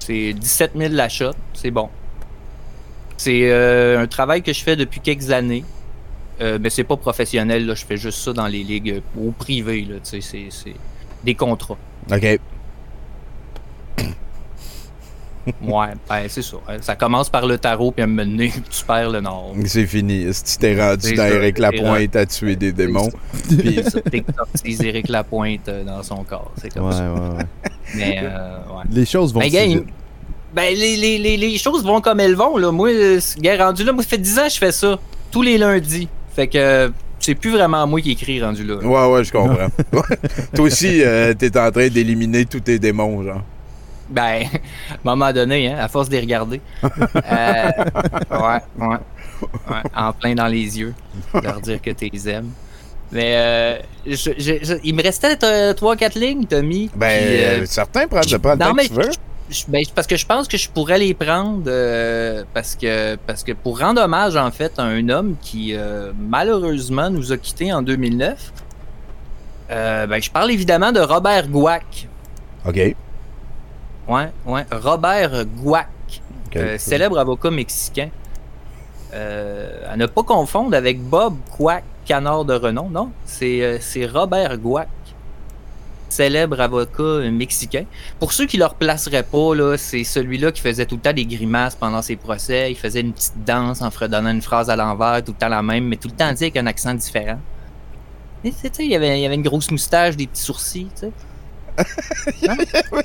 c'est 0.00 0.32
17 0.34 0.72
000 0.76 0.92
l'achat, 0.94 1.30
c'est 1.54 1.70
bon. 1.70 1.88
C'est 3.16 3.50
euh, 3.50 4.00
un 4.00 4.06
travail 4.06 4.42
que 4.42 4.52
je 4.52 4.62
fais 4.62 4.76
depuis 4.76 5.00
quelques 5.00 5.30
années. 5.30 5.64
Euh, 6.40 6.58
mais 6.60 6.70
c'est 6.70 6.84
pas 6.84 6.96
professionnel, 6.96 7.66
là. 7.66 7.74
je 7.74 7.84
fais 7.84 7.96
juste 7.96 8.18
ça 8.18 8.32
dans 8.32 8.48
les 8.48 8.64
ligues 8.64 9.00
au 9.18 9.30
privé. 9.30 9.86
C'est 10.02 10.20
des 11.24 11.34
contrats. 11.34 11.78
OK. 12.10 12.38
Ouais, 15.62 15.86
ben, 16.08 16.22
c'est 16.28 16.42
ça. 16.42 16.56
Ça 16.80 16.94
commence 16.96 17.28
par 17.30 17.46
le 17.46 17.58
tarot, 17.58 17.90
puis 17.90 18.02
à 18.02 18.04
un 18.04 18.08
moment 18.08 18.24
donné, 18.24 18.52
tu 18.70 18.84
perds 18.84 19.10
le 19.10 19.20
nord. 19.20 19.54
C'est 19.66 19.86
fini. 19.86 20.26
Si 20.32 20.44
tu 20.44 20.58
t'es 20.58 20.80
rendu 20.80 21.14
dans 21.14 21.28
ça, 21.28 21.30
Éric 21.30 21.58
Lapointe 21.58 22.14
à 22.16 22.26
tuer 22.26 22.56
des 22.56 22.72
démons? 22.72 23.10
Puis 23.48 23.82
ça, 23.84 24.00
t'exorcises 24.00 24.80
Éric 24.82 25.08
Lapointe 25.08 25.68
euh, 25.68 25.84
dans 25.84 26.02
son 26.02 26.22
corps. 26.24 26.52
C'est 26.60 26.72
comme 26.72 26.86
Ouais, 26.86 26.92
ça. 26.92 27.12
ouais, 27.12 27.20
ouais. 27.20 27.44
Mais, 27.96 28.20
euh, 28.22 28.56
ouais. 28.58 28.82
Les 28.90 29.04
choses 29.06 29.32
vont 29.34 29.40
Ben, 29.40 29.50
si 29.50 29.66
vite. 29.74 29.84
Ben, 30.54 30.74
les, 30.76 30.96
les, 30.96 31.18
les, 31.18 31.36
les 31.36 31.58
choses 31.58 31.82
vont 31.84 32.00
comme 32.00 32.20
elles 32.20 32.34
vont, 32.36 32.56
là. 32.58 32.70
Moi, 32.70 32.90
euh, 32.90 33.20
ce 33.20 33.38
gars, 33.40 33.64
rendu 33.66 33.84
là, 33.84 33.92
moi, 33.92 34.02
ça 34.02 34.08
fait 34.10 34.18
10 34.18 34.38
ans 34.38 34.44
que 34.46 34.52
je 34.52 34.58
fais 34.58 34.72
ça. 34.72 34.98
Tous 35.30 35.42
les 35.42 35.56
lundis. 35.58 36.08
Fait 36.36 36.46
que 36.46 36.58
euh, 36.58 36.88
c'est 37.18 37.34
plus 37.34 37.50
vraiment 37.52 37.86
moi 37.86 38.00
qui 38.00 38.10
écris 38.12 38.42
rendu 38.42 38.64
là. 38.64 38.76
Ouais, 38.76 39.12
ouais, 39.14 39.24
je 39.24 39.32
comprends. 39.32 39.68
Toi 40.54 40.64
aussi, 40.66 41.02
euh, 41.02 41.32
t'es 41.34 41.56
en 41.58 41.70
train 41.70 41.88
d'éliminer 41.88 42.44
tous 42.46 42.60
tes 42.60 42.78
démons, 42.78 43.22
genre. 43.22 43.42
Ben, 44.12 44.44
à 44.90 44.94
un 44.94 44.98
moment 45.04 45.32
donné, 45.32 45.68
hein, 45.72 45.78
à 45.80 45.88
force 45.88 46.08
de 46.08 46.14
les 46.16 46.20
regarder. 46.20 46.60
Euh, 46.82 47.70
ouais, 48.30 48.60
ouais, 48.78 48.96
ouais. 49.70 49.82
En 49.96 50.12
plein 50.12 50.34
dans 50.34 50.46
les 50.46 50.78
yeux. 50.78 50.94
Leur 51.42 51.60
dire 51.60 51.80
que 51.80 51.90
tu 51.90 52.08
les 52.12 52.28
aimes. 52.28 52.50
Mais 53.10 53.34
euh, 53.36 53.78
je- 54.06 54.32
je- 54.38 54.58
je- 54.64 54.74
il 54.84 54.94
me 54.94 55.02
restait 55.02 55.34
3-4 55.74 56.18
lignes, 56.18 56.46
Tommy. 56.46 56.90
Ben, 56.94 57.08
puis, 57.08 57.44
euh, 57.44 57.60
euh, 57.62 57.66
certain, 57.66 58.06
prends, 58.06 58.20
prends 58.40 58.52
le 58.52 58.58
Non, 58.58 58.66
temps 58.66 58.74
mais 58.74 58.84
que 58.88 58.94
tu 58.94 59.00
veux. 59.00 59.10
ben, 59.68 59.84
parce 59.94 60.06
que 60.06 60.16
je 60.16 60.24
pense 60.26 60.48
que 60.48 60.56
je 60.56 60.68
pourrais 60.70 60.98
les 60.98 61.12
prendre 61.14 61.64
euh, 61.66 62.44
parce 62.54 62.74
que 62.74 63.16
parce 63.26 63.44
que 63.44 63.52
pour 63.52 63.78
rendre 63.80 64.00
hommage 64.02 64.34
en 64.36 64.50
fait 64.50 64.72
à 64.78 64.82
un 64.84 65.08
homme 65.10 65.36
qui 65.42 65.74
euh, 65.74 66.12
malheureusement 66.18 67.10
nous 67.10 67.32
a 67.32 67.36
quittés 67.36 67.70
en 67.72 67.82
2009. 67.82 68.52
euh, 69.70 70.06
ben, 70.06 70.22
je 70.22 70.30
parle 70.30 70.50
évidemment 70.50 70.92
de 70.92 71.00
Robert 71.00 71.48
Gouac. 71.48 72.08
OK. 72.66 72.94
Ouais, 74.08 74.30
ouais, 74.46 74.66
Robert 74.72 75.44
Gouac, 75.46 75.88
Ok. 76.48 76.56
euh, 76.56 76.78
célèbre 76.78 77.18
avocat 77.18 77.50
mexicain. 77.50 78.08
Euh, 79.14 79.92
à 79.92 79.96
ne 79.96 80.06
pas 80.06 80.22
confondre 80.22 80.74
avec 80.74 81.00
Bob 81.00 81.36
Quack, 81.56 81.84
canard 82.04 82.44
de 82.44 82.54
renom, 82.54 82.88
non. 82.88 83.10
C'est 83.26 83.60
euh, 83.62 84.08
Robert 84.12 84.58
Guac, 84.58 84.88
célèbre 86.08 86.60
avocat 86.60 87.30
mexicain. 87.30 87.84
Pour 88.18 88.32
ceux 88.32 88.46
qui 88.46 88.56
ne 88.56 88.62
le 88.62 88.66
replaceraient 88.66 89.22
pas, 89.22 89.76
c'est 89.76 90.04
celui-là 90.04 90.50
qui 90.50 90.60
faisait 90.60 90.86
tout 90.86 90.96
le 90.96 91.00
temps 91.00 91.12
des 91.12 91.26
grimaces 91.26 91.74
pendant 91.74 92.02
ses 92.02 92.16
procès. 92.16 92.70
Il 92.72 92.76
faisait 92.76 93.00
une 93.00 93.12
petite 93.12 93.44
danse 93.44 93.82
en 93.82 93.90
fredonnant 93.90 94.30
une 94.30 94.42
phrase 94.42 94.70
à 94.70 94.76
l'envers, 94.76 95.22
tout 95.22 95.32
le 95.32 95.38
temps 95.38 95.48
la 95.48 95.62
même, 95.62 95.84
mais 95.84 95.96
tout 95.96 96.08
le 96.08 96.14
temps 96.14 96.32
dit 96.32 96.44
avec 96.44 96.56
un 96.56 96.66
accent 96.66 96.94
différent. 96.94 97.38
Et, 98.44 98.52
il 98.80 98.90
y 98.90 98.96
avait, 98.96 99.18
il 99.18 99.22
y 99.22 99.26
avait 99.26 99.36
une 99.36 99.42
grosse 99.42 99.70
moustache, 99.70 100.16
des 100.16 100.26
petits 100.26 100.42
sourcils, 100.42 100.88
tu 100.94 101.02
sais. 101.02 101.12
Il 102.42 102.50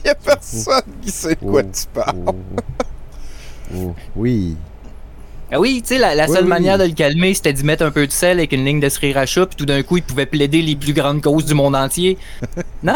n'y 0.04 0.10
a 0.10 0.16
personne 0.16 0.82
qui 1.02 1.12
sait 1.12 1.36
de 1.36 1.46
quoi 1.46 1.64
tu 1.64 1.86
parles. 1.94 2.34
Oh, 3.76 3.94
oui. 4.16 4.56
Ah 5.50 5.62
oui, 5.62 5.82
tu 5.82 5.96
sais, 5.96 5.98
la, 5.98 6.28
seule 6.28 6.44
oui. 6.44 6.50
manière 6.50 6.78
de 6.78 6.84
le 6.84 6.92
calmer, 6.92 7.34
c'était 7.34 7.54
d'y 7.54 7.64
mettre 7.64 7.86
un 7.86 7.92
peu 7.92 8.06
de 8.06 8.12
sel 8.12 8.38
avec 8.40 8.52
une 8.52 8.66
ligne 8.66 8.82
de 8.82 8.90
sriracha, 8.90 9.46
puis 9.46 9.56
tout 9.56 9.66
d'un 9.66 9.82
coup, 9.82 9.96
il 9.96 10.04
pouvait 10.04 10.26
plaider 10.26 10.62
les 10.62 10.76
plus 10.76 10.92
grandes 10.92 11.22
causes 11.22 11.46
du 11.46 11.54
monde 11.54 11.76
entier. 11.76 12.18
Non? 12.84 12.94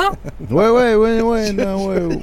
Ouais, 0.50 0.70
ouais, 0.70 0.94
ouais, 0.96 1.22
ouais, 1.22 1.54
non, 1.54 1.88
ouais. 1.88 2.20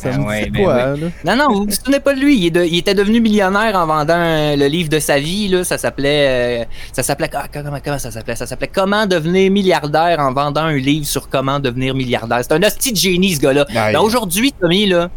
ça- 0.00 0.10
Ah 0.14 0.18
me 0.18 0.24
ouais, 0.26 0.44
dit 0.44 0.50
ben 0.50 0.64
quoi, 0.64 0.92
oui. 0.94 1.00
là? 1.24 1.36
Non, 1.36 1.42
non, 1.48 1.54
vous 1.54 1.64
vous 1.66 1.70
souvenez 1.70 2.00
pas 2.00 2.14
de 2.14 2.20
lui. 2.20 2.38
Il, 2.38 2.46
est 2.46 2.50
de- 2.50 2.64
il 2.64 2.78
était 2.78 2.94
devenu 2.94 3.20
millionnaire 3.20 3.76
en 3.76 3.86
vendant 3.86 4.14
euh, 4.16 4.56
le 4.56 4.66
livre 4.66 4.88
de 4.88 4.98
sa 4.98 5.18
vie. 5.18 5.48
Là. 5.48 5.62
Ça 5.62 5.76
s'appelait. 5.76 6.62
euh, 6.62 6.64
ça 6.92 7.02
s'appelait. 7.02 7.28
ah, 7.34 7.48
comment, 7.52 7.76
comment 7.84 7.98
ça 7.98 8.10
s'appelait? 8.10 8.34
Ça 8.34 8.46
s'appelait 8.46 8.70
Comment 8.72 9.06
devenir 9.06 9.50
milliardaire 9.52 10.18
en 10.20 10.32
vendant 10.32 10.62
un 10.62 10.76
livre 10.78 11.04
sur 11.06 11.28
comment 11.28 11.60
devenir 11.60 11.94
milliardaire. 11.94 12.38
C'est 12.42 12.52
un 12.54 12.62
hostie 12.62 12.92
de 12.92 12.96
génie, 12.96 13.34
ce 13.34 13.40
gars-là. 13.40 13.66
Ben, 13.74 13.98
Aujourd'hui, 14.00 14.52
Tommy, 14.58 14.86
là, 14.86 15.10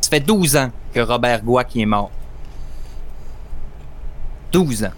ça 0.00 0.08
fait 0.08 0.20
12 0.20 0.56
ans 0.56 0.70
que 0.94 1.00
Robert 1.00 1.42
Gouac 1.44 1.76
est 1.76 1.84
mort. 1.86 2.10
12 4.52 4.84
ans. 4.84 4.92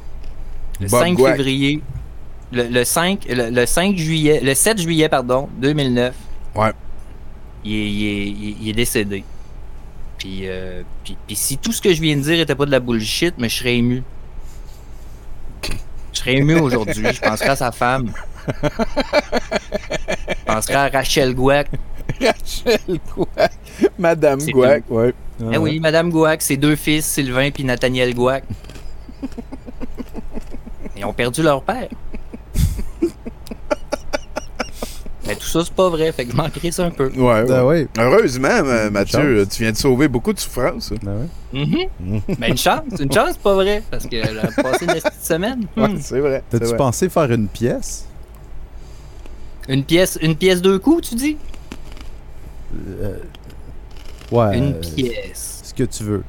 Le 0.81 0.89
Bob 0.89 1.01
5 1.01 1.15
Gouac. 1.15 1.37
février. 1.37 1.83
Le, 2.53 2.65
le 2.65 2.85
5, 2.85 3.27
le, 3.29 3.51
le 3.51 3.67
5 3.67 3.97
juillet. 3.97 4.41
Le 4.43 4.55
7 4.55 4.81
juillet, 4.81 5.09
pardon, 5.09 5.49
2009. 5.59 6.15
Ouais. 6.57 6.73
Il 7.65 7.73
est, 7.73 7.91
il 7.91 8.05
est- 8.07 8.27
il 8.27 8.49
est- 8.49 8.57
il 8.63 8.69
est 8.71 8.73
décédé. 8.73 9.25
Puis, 10.19 10.41
euh, 10.49 10.83
puis, 11.05 11.17
puis 11.27 11.37
si 11.37 11.57
tout 11.59 11.73
ce 11.73 11.81
que 11.81 11.93
je 11.95 12.01
viens 12.01 12.17
de 12.17 12.23
dire 12.23 12.41
était 12.41 12.55
pas 12.55 12.67
de 12.67 12.71
la 12.71 12.81
bullshit, 12.81 13.35
mais 13.39 13.49
je 13.49 13.59
serais 13.59 13.77
ému. 13.77 14.03
Je 16.13 16.19
serais 16.19 16.35
ému 16.37 16.59
aujourd'hui. 16.59 17.07
Je 17.13 17.21
penserais 17.21 17.51
à 17.51 17.57
sa 17.57 17.71
femme. 17.73 18.13
Je 18.63 20.45
penserais 20.47 20.75
à 20.75 20.89
Rachel 20.89 21.35
Gouac. 21.35 21.69
Rachel 22.21 22.81
Gouac. 23.15 23.53
Madame 23.99 24.41
Gouac, 24.53 24.83
ouais. 24.91 25.15
Eh 25.53 25.57
oui, 25.57 25.79
Madame 25.81 26.11
Gouac, 26.11 26.43
ses 26.43 26.57
deux 26.57 26.77
fils, 26.77 27.07
Sylvain 27.07 27.51
puis 27.51 27.65
Nathaniel 27.65 28.15
Gouac. 28.15 28.45
Ils 30.97 31.05
ont 31.05 31.13
perdu 31.13 31.43
leur 31.43 31.63
père. 31.63 31.89
Mais 35.27 35.37
tout 35.37 35.47
ça, 35.47 35.63
c'est 35.65 35.73
pas 35.75 35.89
vrai, 35.91 36.11
fait 36.13 36.25
que 36.25 36.33
je 36.33 36.37
m'en 36.37 36.49
crisse 36.49 36.79
un 36.81 36.91
peu. 36.91 37.09
Ouais, 37.15 37.45
Ben 37.45 37.63
ouais. 37.65 37.83
oui. 37.83 37.89
Heureusement, 38.03 38.49
euh, 38.49 38.91
Mathieu, 38.91 39.45
chance. 39.45 39.55
tu 39.55 39.63
viens 39.63 39.73
de 39.73 39.77
sauver 39.77 40.09
beaucoup 40.09 40.33
de 40.33 40.41
souffrance. 40.41 40.93
Ben 41.03 41.29
ouais. 41.53 41.61
Mhm. 42.01 42.21
Ben 42.39 42.51
une 42.51 42.57
chance, 42.57 42.83
une 42.99 43.13
chance, 43.13 43.37
pas 43.37 43.55
vrai, 43.55 43.83
parce 43.91 44.07
que 44.07 44.17
elle 44.17 44.39
a 44.39 44.49
passé 44.63 44.87
une 44.87 44.93
petite 44.95 45.23
semaine. 45.23 45.67
Ouais, 45.77 45.89
Hmm. 45.89 45.99
c'est 46.01 46.21
vrai. 46.21 46.43
c'est 46.51 46.59
T'as-tu 46.59 46.71
vrai. 46.71 46.77
pensé 46.79 47.09
faire 47.09 47.31
une 47.31 47.49
pièce? 47.49 48.07
Une 49.69 49.85
pièce, 49.85 50.19
une 50.21 50.35
pièce 50.35 50.61
deux 50.63 50.79
coups, 50.79 51.11
tu 51.11 51.15
dis? 51.15 51.37
Euh, 53.03 53.19
Ouais. 54.33 54.57
Une 54.59 54.75
euh, 54.75 54.81
pièce. 54.97 55.61
Ce 55.65 55.75
que 55.75 55.83
tu 55.85 56.03
veux. 56.05 56.25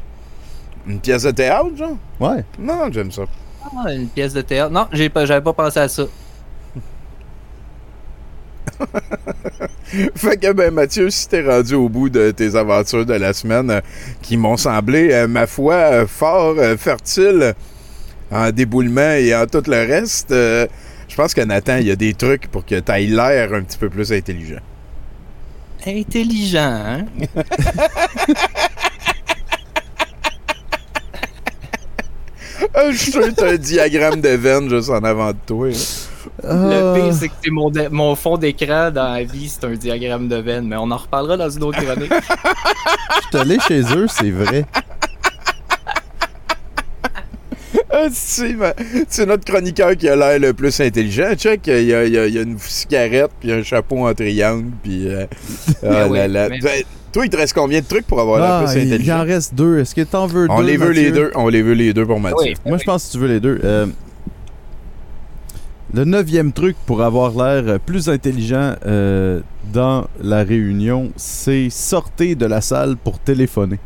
Une 0.87 0.99
pièce 0.99 1.23
de 1.23 1.31
théâtre, 1.31 1.75
genre? 1.75 1.97
Ouais. 2.19 2.43
Non, 2.59 2.91
j'aime 2.91 3.11
ça. 3.11 3.23
Ah, 3.63 3.93
une 3.93 4.07
pièce 4.07 4.33
de 4.33 4.41
théâtre. 4.41 4.71
Non, 4.71 4.87
j'ai 4.91 5.09
pas, 5.09 5.25
j'avais 5.25 5.43
pas 5.43 5.53
pensé 5.53 5.79
à 5.79 5.87
ça. 5.87 6.03
Fait 10.15 10.37
que, 10.37 10.51
ben, 10.53 10.73
Mathieu, 10.73 11.09
si 11.09 11.27
t'es 11.27 11.41
rendu 11.41 11.75
au 11.75 11.89
bout 11.89 12.09
de 12.09 12.31
tes 12.31 12.55
aventures 12.55 13.05
de 13.05 13.13
la 13.13 13.33
semaine, 13.33 13.69
euh, 13.69 13.81
qui 14.21 14.37
m'ont 14.37 14.57
semblé, 14.57 15.11
euh, 15.11 15.27
ma 15.27 15.45
foi, 15.47 15.73
euh, 15.73 16.07
fort 16.07 16.55
fertiles 16.77 17.53
en 18.31 18.49
déboulement 18.51 19.11
et 19.13 19.35
en 19.35 19.45
tout 19.45 19.63
le 19.67 19.85
reste, 19.85 20.31
euh, 20.31 20.65
je 21.07 21.15
pense 21.15 21.33
que 21.33 21.41
Nathan, 21.41 21.77
il 21.77 21.87
y 21.87 21.91
a 21.91 21.95
des 21.95 22.13
trucs 22.13 22.47
pour 22.47 22.65
que 22.65 22.79
t'ailles 22.79 23.07
l'air 23.07 23.53
un 23.53 23.61
petit 23.63 23.77
peu 23.77 23.89
plus 23.89 24.11
intelligent. 24.13 24.61
Intelligent, 25.85 26.59
hein? 26.59 27.05
Je 32.91 32.95
suis 32.97 33.11
sûr 33.11 33.21
que 33.21 33.31
t'as 33.31 33.51
un 33.53 33.57
diagramme 33.57 34.21
de 34.21 34.29
veine 34.29 34.69
juste 34.69 34.89
en 34.89 35.03
avant 35.03 35.29
de 35.31 35.37
toi. 35.45 35.67
là. 35.69 35.73
Le 36.43 36.49
Ah. 36.49 36.93
pire, 36.95 37.13
c'est 37.13 37.27
que 37.29 37.33
c'est 37.43 37.89
mon, 37.89 38.15
fond 38.15 38.37
d'écran 38.37 38.91
dans 38.91 39.13
la 39.13 39.23
vie, 39.23 39.49
c'est 39.49 39.65
un 39.65 39.73
diagramme 39.73 40.27
de 40.27 40.35
veine, 40.37 40.67
mais 40.67 40.75
on 40.77 40.89
en 40.91 40.97
reparlera 40.97 41.37
dans 41.37 41.49
une 41.49 41.63
autre 41.63 41.83
chronique. 41.83 42.11
Je 42.13 43.27
suis 43.29 43.37
allé 43.37 43.57
chez 43.67 43.81
eux, 43.95 44.05
c'est 44.07 44.31
vrai. 44.31 44.65
Ah, 47.93 48.07
c'est 48.11 49.25
notre 49.25 49.43
chroniqueur 49.45 49.95
qui 49.97 50.07
a 50.07 50.15
l'air 50.15 50.39
le 50.39 50.53
plus 50.53 50.79
intelligent. 50.79 51.33
Check, 51.35 51.67
il 51.67 51.83
y 51.83 51.93
a, 51.93 52.05
il 52.05 52.13
y 52.13 52.17
a- 52.17 52.25
il 52.27 52.33
y 52.33 52.39
a 52.39 52.41
une 52.41 52.57
cigarette, 52.59 53.31
puis 53.39 53.51
un 53.51 53.63
chapeau 53.63 54.07
en 54.07 54.13
triangle, 54.13 54.71
puis... 54.81 55.07
euh, 55.07 55.25
ah 55.85 56.07
oui, 56.07 56.17
là 56.19 56.27
là. 56.27 56.49
mais- 56.49 56.59
Ben, 56.59 56.83
Toi, 57.13 57.25
il 57.25 57.29
te 57.29 57.35
reste 57.37 57.53
combien 57.53 57.81
de 57.81 57.85
trucs 57.85 58.07
pour 58.07 58.19
avoir 58.21 58.39
l'air 58.39 58.51
Ah, 58.51 58.63
plus 58.63 58.75
il 58.81 58.87
il 58.87 58.93
intelligent? 58.93 59.19
en 59.19 59.23
reste 59.23 59.53
deux. 59.53 59.79
Est-ce 59.79 59.93
que 59.93 60.01
t'en 60.01 60.27
veux 60.27 60.47
On 60.49 60.59
deux? 60.61 60.65
les 60.67 60.77
veut 60.77 60.91
les 60.91 61.11
deux. 61.11 61.31
On 61.35 61.49
les 61.49 61.61
veut 61.61 61.73
les 61.73 61.93
deux 61.93 62.05
pour 62.05 62.19
Mathieu. 62.19 62.37
Oui. 62.41 62.53
Moi, 62.65 62.77
je 62.77 62.83
pense 62.85 63.07
que 63.07 63.11
tu 63.11 63.17
veux 63.19 63.27
les 63.27 63.39
deux. 63.41 63.59
Euh, 63.63 63.87
le 65.93 66.05
neuvième 66.05 66.53
truc 66.53 66.77
pour 66.85 67.01
avoir 67.01 67.31
l'air 67.31 67.79
plus 67.81 68.07
intelligent 68.07 68.75
euh, 68.85 69.41
dans 69.73 70.07
la 70.23 70.43
réunion, 70.43 71.11
c'est 71.17 71.69
sortir 71.69 72.37
de 72.37 72.45
la 72.45 72.61
salle 72.61 72.95
pour 72.95 73.19
téléphoner. 73.19 73.79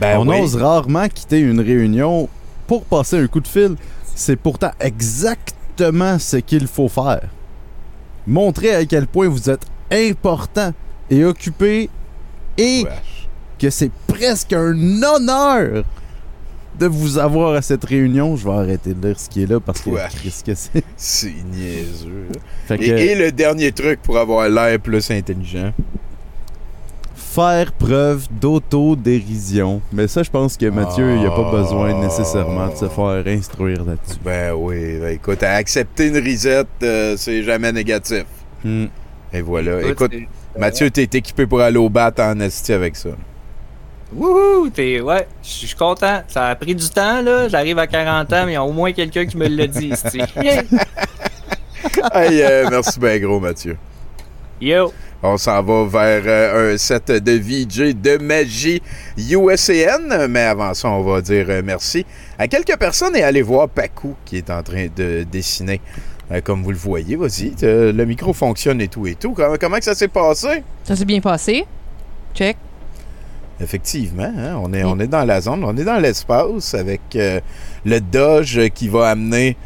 Ben 0.00 0.18
On 0.18 0.26
oui. 0.28 0.40
ose 0.40 0.56
rarement 0.56 1.06
quitter 1.08 1.40
une 1.40 1.60
réunion 1.60 2.30
pour 2.66 2.84
passer 2.84 3.18
un 3.18 3.26
coup 3.26 3.40
de 3.40 3.48
fil. 3.48 3.74
C'est 4.14 4.36
pourtant 4.36 4.70
exactement 4.80 6.18
ce 6.18 6.38
qu'il 6.38 6.66
faut 6.66 6.88
faire. 6.88 7.28
Montrer 8.26 8.74
à 8.74 8.84
quel 8.86 9.06
point 9.06 9.28
vous 9.28 9.50
êtes 9.50 9.66
important 9.92 10.72
et 11.10 11.24
occupé 11.24 11.88
et 12.58 12.84
Wesh. 12.84 13.28
que 13.58 13.70
c'est 13.70 13.90
presque 14.06 14.52
un 14.52 14.74
honneur 15.02 15.84
de 16.78 16.86
vous 16.86 17.18
avoir 17.18 17.54
à 17.54 17.62
cette 17.62 17.84
réunion. 17.84 18.34
Je 18.36 18.44
vais 18.48 18.54
arrêter 18.54 18.94
de 18.94 19.06
lire 19.06 19.18
ce 19.20 19.28
qui 19.28 19.42
est 19.42 19.46
là 19.46 19.60
parce 19.60 19.80
que 19.82 19.90
qu'est-ce 20.22 20.42
que 20.44 20.54
c'est. 20.54 20.82
C'est 20.96 21.34
niaiseux. 21.52 22.26
là. 22.34 22.40
Fait 22.66 22.78
que 22.78 22.84
Et, 22.84 23.12
et 23.12 23.14
le 23.14 23.30
dernier 23.32 23.72
truc 23.72 24.00
pour 24.02 24.16
avoir 24.18 24.48
l'air 24.48 24.78
plus 24.80 25.10
intelligent. 25.10 25.72
faire 27.14 27.72
preuve 27.72 28.26
d'autodérision. 28.40 29.80
Mais 29.92 30.06
ça, 30.08 30.22
je 30.22 30.30
pense 30.30 30.56
que 30.56 30.66
Mathieu, 30.66 31.12
il 31.14 31.20
n'y 31.20 31.26
a 31.26 31.30
pas 31.30 31.50
besoin 31.50 31.98
nécessairement 32.00 32.68
de 32.68 32.76
se 32.76 32.88
faire 32.88 33.22
instruire 33.26 33.84
là-dessus. 33.84 34.18
Ben 34.24 34.52
oui, 34.54 34.98
ben 35.00 35.14
écoute, 35.14 35.42
à 35.42 35.52
accepter 35.54 36.08
une 36.08 36.18
risette, 36.18 36.68
euh, 36.82 37.16
c'est 37.16 37.42
jamais 37.42 37.72
négatif. 37.72 38.24
Hmm. 38.64 38.86
Et 39.32 39.40
voilà. 39.40 39.80
Écoute, 39.82 40.12
Écoute, 40.12 40.28
Mathieu, 40.58 40.90
t'es 40.90 41.04
équipé 41.04 41.46
pour 41.46 41.60
aller 41.60 41.78
au 41.78 41.88
bat 41.88 42.12
en 42.18 42.38
esti 42.40 42.72
avec 42.72 42.96
ça. 42.96 43.10
Wouhou! 44.14 44.68
T'es, 44.68 45.00
ouais, 45.00 45.26
je 45.42 45.48
suis 45.48 45.74
content. 45.74 46.22
Ça 46.28 46.48
a 46.48 46.54
pris 46.54 46.74
du 46.74 46.88
temps, 46.90 47.22
là. 47.22 47.48
J'arrive 47.48 47.78
à 47.78 47.86
40 47.86 48.30
ans, 48.32 48.42
mais 48.44 48.52
il 48.52 48.54
y 48.54 48.56
a 48.56 48.64
au 48.64 48.72
moins 48.72 48.92
quelqu'un 48.92 49.24
qui 49.24 49.38
me 49.38 49.48
l'a 49.48 49.66
dit, 49.66 49.92
hey, 52.14 52.42
euh, 52.42 52.68
merci 52.70 53.00
bien 53.00 53.18
gros, 53.18 53.40
Mathieu. 53.40 53.76
Yo! 54.60 54.92
On 55.24 55.36
s'en 55.36 55.62
va 55.62 55.84
vers 55.84 56.22
euh, 56.26 56.74
un 56.74 56.76
set 56.76 57.10
de 57.10 57.32
VJ 57.32 57.94
de 57.94 58.18
magie 58.18 58.82
USAN, 59.16 60.28
mais 60.28 60.42
avant 60.42 60.74
ça, 60.74 60.88
on 60.88 61.02
va 61.02 61.20
dire 61.20 61.46
euh, 61.48 61.62
merci 61.64 62.04
à 62.38 62.48
quelques 62.48 62.76
personnes 62.76 63.14
et 63.14 63.22
aller 63.22 63.42
voir 63.42 63.68
Pacu 63.68 64.08
qui 64.24 64.38
est 64.38 64.50
en 64.50 64.62
train 64.64 64.88
de 64.94 65.22
dessiner. 65.22 65.80
Euh, 66.32 66.40
comme 66.40 66.62
vous 66.62 66.70
le 66.70 66.76
voyez, 66.78 67.16
vas-y, 67.16 67.52
le 67.62 68.04
micro 68.04 68.32
fonctionne 68.32 68.80
et 68.80 68.88
tout 68.88 69.06
et 69.06 69.14
tout. 69.14 69.32
Comment, 69.32 69.56
comment 69.60 69.76
que 69.78 69.84
ça 69.84 69.94
s'est 69.94 70.08
passé? 70.08 70.62
Ça 70.84 70.96
s'est 70.96 71.04
bien 71.04 71.20
passé. 71.20 71.66
Check. 72.34 72.56
Effectivement, 73.60 74.32
hein, 74.36 74.56
on, 74.60 74.72
est, 74.72 74.82
on 74.82 74.98
est 74.98 75.06
dans 75.06 75.24
la 75.24 75.40
zone, 75.40 75.62
on 75.62 75.76
est 75.76 75.84
dans 75.84 75.98
l'espace 75.98 76.74
avec 76.74 77.02
euh, 77.14 77.40
le 77.84 78.00
Dodge 78.00 78.58
qui 78.70 78.88
va 78.88 79.10
amener 79.10 79.56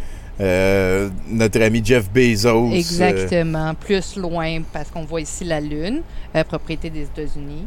euh, 0.40 1.08
notre 1.30 1.62
ami 1.62 1.80
Jeff 1.82 2.10
Bezos. 2.10 2.72
euh, 2.72 2.74
Exactement. 2.74 3.72
Plus 3.74 4.16
loin, 4.16 4.60
parce 4.72 4.90
qu'on 4.90 5.04
voit 5.04 5.22
ici 5.22 5.44
la 5.44 5.60
Lune, 5.60 6.02
propriété 6.48 6.90
des 6.90 7.02
États-Unis. 7.04 7.64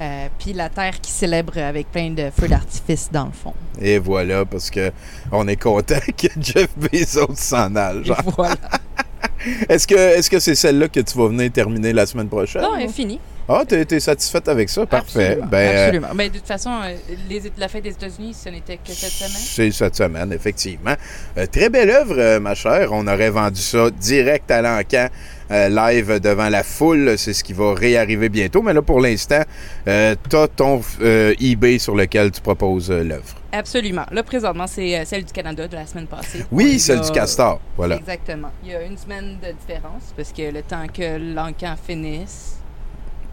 Euh, 0.00 0.26
Puis 0.38 0.52
la 0.52 0.68
Terre 0.68 1.00
qui 1.00 1.10
célèbre 1.12 1.58
avec 1.58 1.90
plein 1.92 2.10
de 2.10 2.30
feux 2.36 2.48
d'artifice 2.48 3.08
dans 3.12 3.26
le 3.26 3.32
fond. 3.32 3.52
Et 3.80 3.98
voilà, 3.98 4.44
parce 4.44 4.70
que 4.70 4.90
on 5.30 5.46
est 5.48 5.56
content 5.56 6.00
que 6.16 6.28
Jeff 6.40 6.68
Bezos 6.76 7.34
s'en 7.36 7.74
aille. 7.76 8.04
genre. 8.04 8.22
Voilà. 8.36 8.56
Est-ce 9.68 9.88
que 9.88 9.94
est-ce 9.96 10.30
que 10.30 10.38
c'est 10.38 10.54
celle-là 10.54 10.86
que 10.86 11.00
tu 11.00 11.18
vas 11.18 11.26
venir 11.26 11.50
terminer 11.50 11.92
la 11.92 12.06
semaine 12.06 12.28
prochaine? 12.28 12.62
Non, 12.62 12.76
elle 12.76 12.84
est 12.84 12.92
finie. 12.92 13.18
Ah, 13.48 13.64
t'es 13.66 13.84
t'es 13.84 13.98
satisfaite 13.98 14.48
avec 14.48 14.68
ça? 14.68 14.86
Parfait. 14.86 15.36
Ben, 15.50 15.58
euh, 15.58 15.84
Absolument. 15.86 16.14
Mais 16.14 16.28
de 16.30 16.36
toute 16.38 16.46
façon, 16.46 16.70
euh, 16.70 16.94
les- 17.28 17.42
la 17.58 17.66
fête 17.66 17.82
des 17.82 17.90
États-Unis, 17.90 18.34
ce 18.40 18.48
n'était 18.50 18.76
que 18.76 18.92
cette 18.92 19.10
semaine. 19.10 19.32
C'est 19.34 19.70
cette 19.72 19.96
semaine, 19.96 20.32
effectivement. 20.32 20.94
Euh, 21.36 21.46
très 21.46 21.68
belle 21.70 21.90
œuvre, 21.90 22.38
ma 22.38 22.54
chère. 22.54 22.92
On 22.92 23.04
aurait 23.08 23.30
vendu 23.30 23.60
ça 23.60 23.90
direct 23.90 24.48
à 24.52 24.62
l'encan, 24.62 25.08
euh, 25.50 25.68
live 25.68 26.20
devant 26.20 26.48
la 26.48 26.62
foule. 26.62 27.14
C'est 27.18 27.32
ce 27.32 27.42
qui 27.44 27.52
va 27.52 27.74
réarriver 27.74 28.28
bientôt. 28.28 28.62
Mais 28.62 28.72
là, 28.72 28.82
pour 28.82 29.00
l'instant, 29.00 29.42
euh, 29.88 30.14
t'as 30.28 30.48
ton 30.48 30.80
euh, 31.00 31.34
eBay 31.40 31.78
sur 31.78 31.94
lequel 31.94 32.30
tu 32.30 32.40
proposes 32.40 32.90
euh, 32.90 33.02
l'œuvre. 33.02 33.34
Absolument. 33.52 34.06
Là, 34.10 34.22
présentement, 34.22 34.66
c'est 34.66 35.04
celle 35.04 35.24
du 35.24 35.32
Canada 35.32 35.68
de 35.68 35.74
la 35.74 35.86
semaine 35.86 36.06
passée. 36.06 36.44
Oui, 36.50 36.78
celle 36.80 37.00
a- 37.00 37.02
du 37.02 37.10
Castor. 37.12 37.60
Voilà. 37.76 37.96
Exactement. 37.96 38.50
Il 38.64 38.70
y 38.70 38.74
a 38.74 38.82
une 38.82 38.96
semaine 38.96 39.36
de 39.42 39.52
différence 39.52 40.12
parce 40.16 40.32
que 40.32 40.50
le 40.50 40.62
temps 40.62 40.86
que 40.92 41.34
l'encan 41.34 41.74
finisse, 41.86 42.56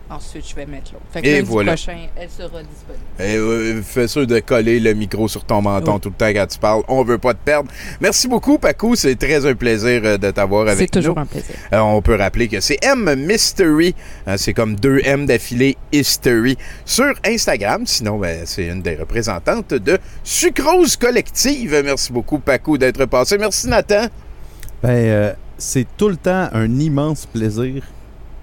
ensuite, 0.10 0.48
je 0.50 0.56
vais 0.56 0.66
mettre 0.66 0.92
l'autre. 0.94 1.06
Fait 1.12 1.22
que 1.22 1.28
Et 1.28 1.34
lundi 1.38 1.50
voilà. 1.50 1.74
prochain, 1.74 1.98
elle 2.16 2.30
sera 2.30 2.62
disponible. 2.64 3.04
Et, 3.20 3.36
euh, 3.38 3.82
fais 3.82 4.08
sûr 4.08 4.26
de 4.26 4.40
coller 4.40 4.80
le 4.80 4.94
micro 4.94 5.28
sur 5.28 5.44
ton 5.46 5.62
menton 5.62 6.00
tout 6.00 6.10
le 6.10 6.16
temps 6.16 6.32
quand 6.34 6.48
tu 6.48 6.60
parles. 6.60 6.84
On 6.88 7.04
veut 7.04 7.18
pas 7.18 7.34
te 7.34 7.40
perdre. 7.44 7.70
Merci 8.02 8.28
beaucoup, 8.28 8.58
Paco. 8.58 8.96
C'est 8.96 9.16
très 9.16 9.46
un 9.46 9.56
plaisir 9.56 10.02
euh, 10.04 10.18
de 10.18 10.32
t'avoir 10.32 10.68
avec 10.68 10.78
C'est 10.80 10.88
toujours 11.00 11.16
nous. 11.16 11.22
un 11.22 11.26
plaisir. 11.26 11.56
Euh, 11.74 11.80
on 11.80 12.02
peut 12.02 12.16
rappeler 12.16 12.48
que 12.48 12.60
c'est 12.60 12.78
M 12.84 13.14
Mystery. 13.16 13.96
Hein, 14.28 14.38
c'est 14.38 14.54
comme 14.54 14.76
deux 14.76 15.00
M 15.04 15.26
d'affilée 15.26 15.78
History 15.92 16.58
sur 16.86 17.14
Instagram. 17.26 17.86
Sinon, 17.86 18.18
ben, 18.18 18.42
c'est 18.46 18.66
une 18.68 18.82
des 18.82 18.96
représentantes 18.96 19.74
de 19.74 19.98
Sucrose 20.24 20.96
Collective. 20.98 21.82
Merci 21.86 22.12
beaucoup, 22.12 22.40
Paco, 22.40 22.78
d'être 22.78 23.06
passé. 23.06 23.38
Merci, 23.38 23.68
Nathan. 23.68 24.08
Ben, 24.82 24.90
euh, 24.90 25.34
c'est 25.58 25.86
tout 25.98 26.08
le 26.08 26.16
temps 26.16 26.48
un 26.54 26.80
immense 26.80 27.26
plaisir, 27.26 27.84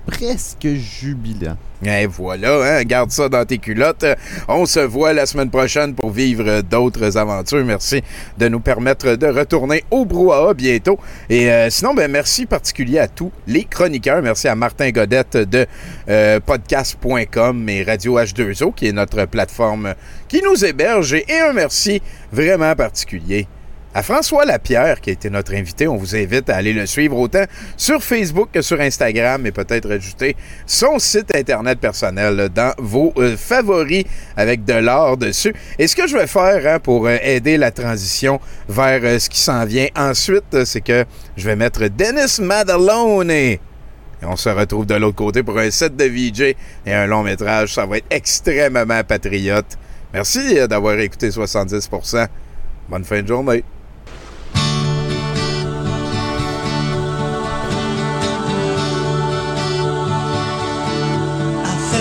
presque 0.07 0.69
jubilant. 0.74 1.57
Et 1.85 2.07
voilà, 2.07 2.78
hein, 2.78 2.85
garde 2.85 3.11
ça 3.11 3.28
dans 3.28 3.45
tes 3.45 3.59
culottes. 3.59 4.07
On 4.49 4.65
se 4.65 4.81
voit 4.81 5.12
la 5.12 5.27
semaine 5.27 5.51
prochaine 5.51 5.95
pour 5.95 6.11
vivre 6.11 6.62
d'autres 6.62 7.19
aventures. 7.19 7.65
Merci 7.65 8.03
de 8.39 8.49
nous 8.49 8.61
permettre 8.61 9.16
de 9.16 9.27
retourner 9.27 9.85
au 9.91 10.05
brouhaha 10.05 10.55
bientôt. 10.55 10.99
Et 11.28 11.51
euh, 11.51 11.69
sinon, 11.69 11.93
ben 11.93 12.11
merci 12.11 12.47
particulier 12.47 12.99
à 12.99 13.09
tous 13.09 13.31
les 13.47 13.65
chroniqueurs. 13.65 14.23
Merci 14.23 14.49
à 14.49 14.55
Martin 14.55 14.91
Godette 14.91 15.37
de 15.37 15.66
euh, 16.09 16.41
podcast.com 16.41 17.69
et 17.69 17.83
Radio 17.83 18.19
H2O, 18.19 18.73
qui 18.74 18.87
est 18.87 18.93
notre 18.93 19.27
plateforme 19.27 19.95
qui 20.28 20.41
nous 20.43 20.65
héberge. 20.65 21.15
Et 21.15 21.41
un 21.41 21.53
merci 21.53 22.01
vraiment 22.33 22.74
particulier 22.74 23.47
à 23.97 24.02
François 24.02 24.44
Lapierre, 24.44 25.01
qui 25.01 25.09
a 25.09 25.14
été 25.14 25.31
notre 25.31 25.55
invité. 25.55 25.89
On 25.89 25.97
vous 25.97 26.14
invite 26.14 26.51
à 26.51 26.56
aller 26.56 26.74
le 26.74 26.85
suivre 26.85 27.16
autant 27.16 27.44
sur 27.78 28.02
Facebook 28.02 28.51
que 28.52 28.60
sur 28.60 28.78
Instagram 28.78 29.47
et 29.47 29.52
peut-être 29.52 29.90
ajouter 29.90 30.36
son 30.66 30.98
site 30.98 31.35
Internet 31.35 31.81
personnel 31.81 32.51
dans 32.55 32.74
vos 32.77 33.14
euh, 33.16 33.39
favoris 33.39 34.05
avec 34.36 34.66
de 34.66 34.74
l'or 34.74 35.16
dessus. 35.16 35.55
Et 35.78 35.86
ce 35.86 35.97
que 35.97 36.06
je 36.06 36.14
vais 36.14 36.27
faire 36.27 36.74
hein, 36.74 36.78
pour 36.78 37.06
euh, 37.06 37.16
aider 37.23 37.56
la 37.56 37.70
transition 37.70 38.39
vers 38.68 39.01
euh, 39.02 39.18
ce 39.18 39.31
qui 39.31 39.40
s'en 39.40 39.64
vient 39.64 39.89
ensuite, 39.97 40.66
c'est 40.66 40.82
que 40.82 41.06
je 41.39 41.47
vais 41.47 41.56
mettre 41.56 41.89
Dennis 41.89 42.39
Madalone. 42.39 43.31
Et 43.31 43.60
on 44.20 44.36
se 44.36 44.51
retrouve 44.51 44.85
de 44.85 44.97
l'autre 44.97 45.16
côté 45.16 45.43
pour 45.43 45.59
un 45.59 45.70
set 45.70 45.97
de 45.97 46.05
VJ 46.05 46.55
et 46.85 46.93
un 46.93 47.06
long 47.06 47.23
métrage. 47.23 47.73
Ça 47.73 47.86
va 47.86 47.97
être 47.97 48.09
extrêmement 48.10 49.05
patriote. 49.05 49.78
Merci 50.12 50.56
d'avoir 50.68 50.98
écouté 50.98 51.31
70%. 51.31 52.27
Bonne 52.90 53.05
fin 53.05 53.23
de 53.23 53.28
journée. 53.28 53.64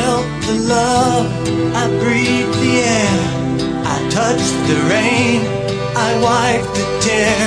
I 0.06 0.07
felt 0.07 0.27
the 0.45 0.57
love, 0.69 1.26
I 1.73 1.88
breathed 2.03 2.53
the 2.61 2.73
air, 2.98 3.18
I 3.94 3.98
touched 4.11 4.57
the 4.69 4.77
rain, 4.94 5.41
I 5.98 6.10
wiped 6.22 6.73
the 6.77 6.86
tear, 7.02 7.41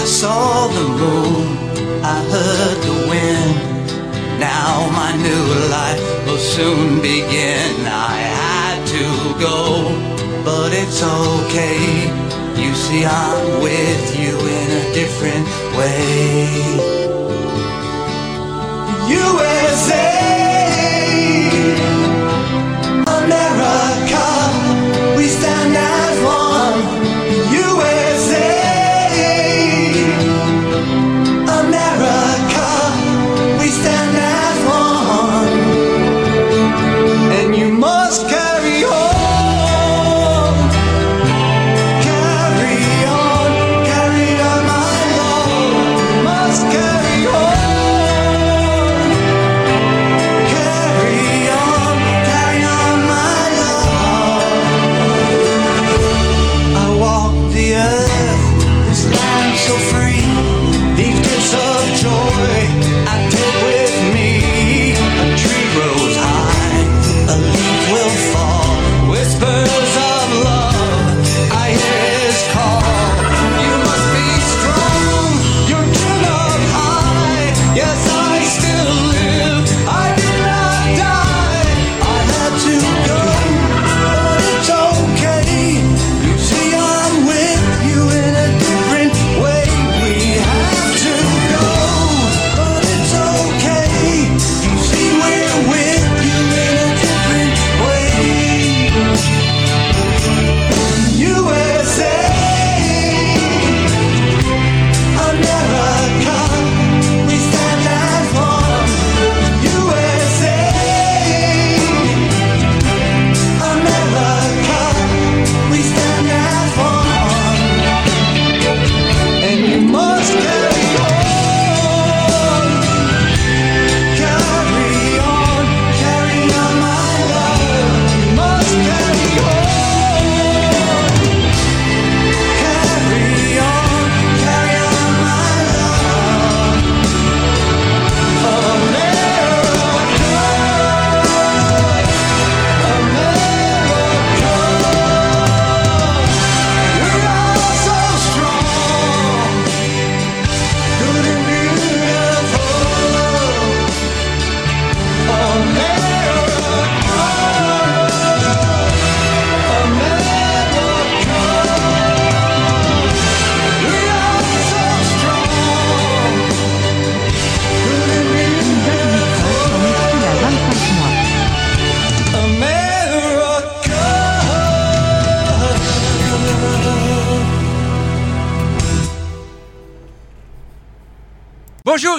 I 0.00 0.04
saw 0.06 0.68
the 0.68 0.86
moon, 0.88 1.44
I 2.02 2.16
heard 2.32 2.78
the 2.88 2.98
wind. 3.12 3.56
Now 4.40 4.88
my 5.00 5.12
new 5.26 5.46
life 5.68 6.02
will 6.24 6.38
soon 6.38 7.02
begin. 7.02 7.74
I 7.84 8.16
had 8.40 8.78
to 8.96 9.06
go, 9.38 9.92
but 10.46 10.72
it's 10.72 11.02
okay. 11.02 12.08
You 12.56 12.72
see, 12.74 13.04
I'm 13.04 13.60
with 13.60 14.04
you 14.18 14.34
in 14.60 14.68
a 14.80 14.84
different 14.94 15.46
way. 15.76 17.02
USA, 19.12 20.21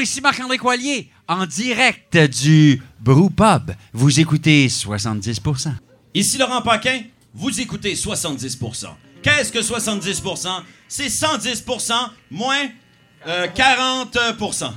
ici 0.04 0.20
Marc-André 0.20 0.58
Coilier, 0.58 1.10
en 1.30 1.46
direct 1.46 2.18
du 2.18 2.82
Brew 3.00 3.30
Pub. 3.30 3.72
Vous 3.94 4.20
écoutez 4.20 4.68
70%. 4.68 5.72
Ici 6.14 6.38
Laurent 6.38 6.62
Paquin, 6.62 7.04
vous 7.34 7.62
écoutez 7.62 7.94
70%. 7.94 8.88
Qu'est-ce 9.22 9.52
que 9.52 9.60
70%? 9.60 10.62
C'est 10.90 11.08
110% 11.08 11.94
moins 12.30 12.68
euh, 13.26 13.48
40%. 13.48 14.74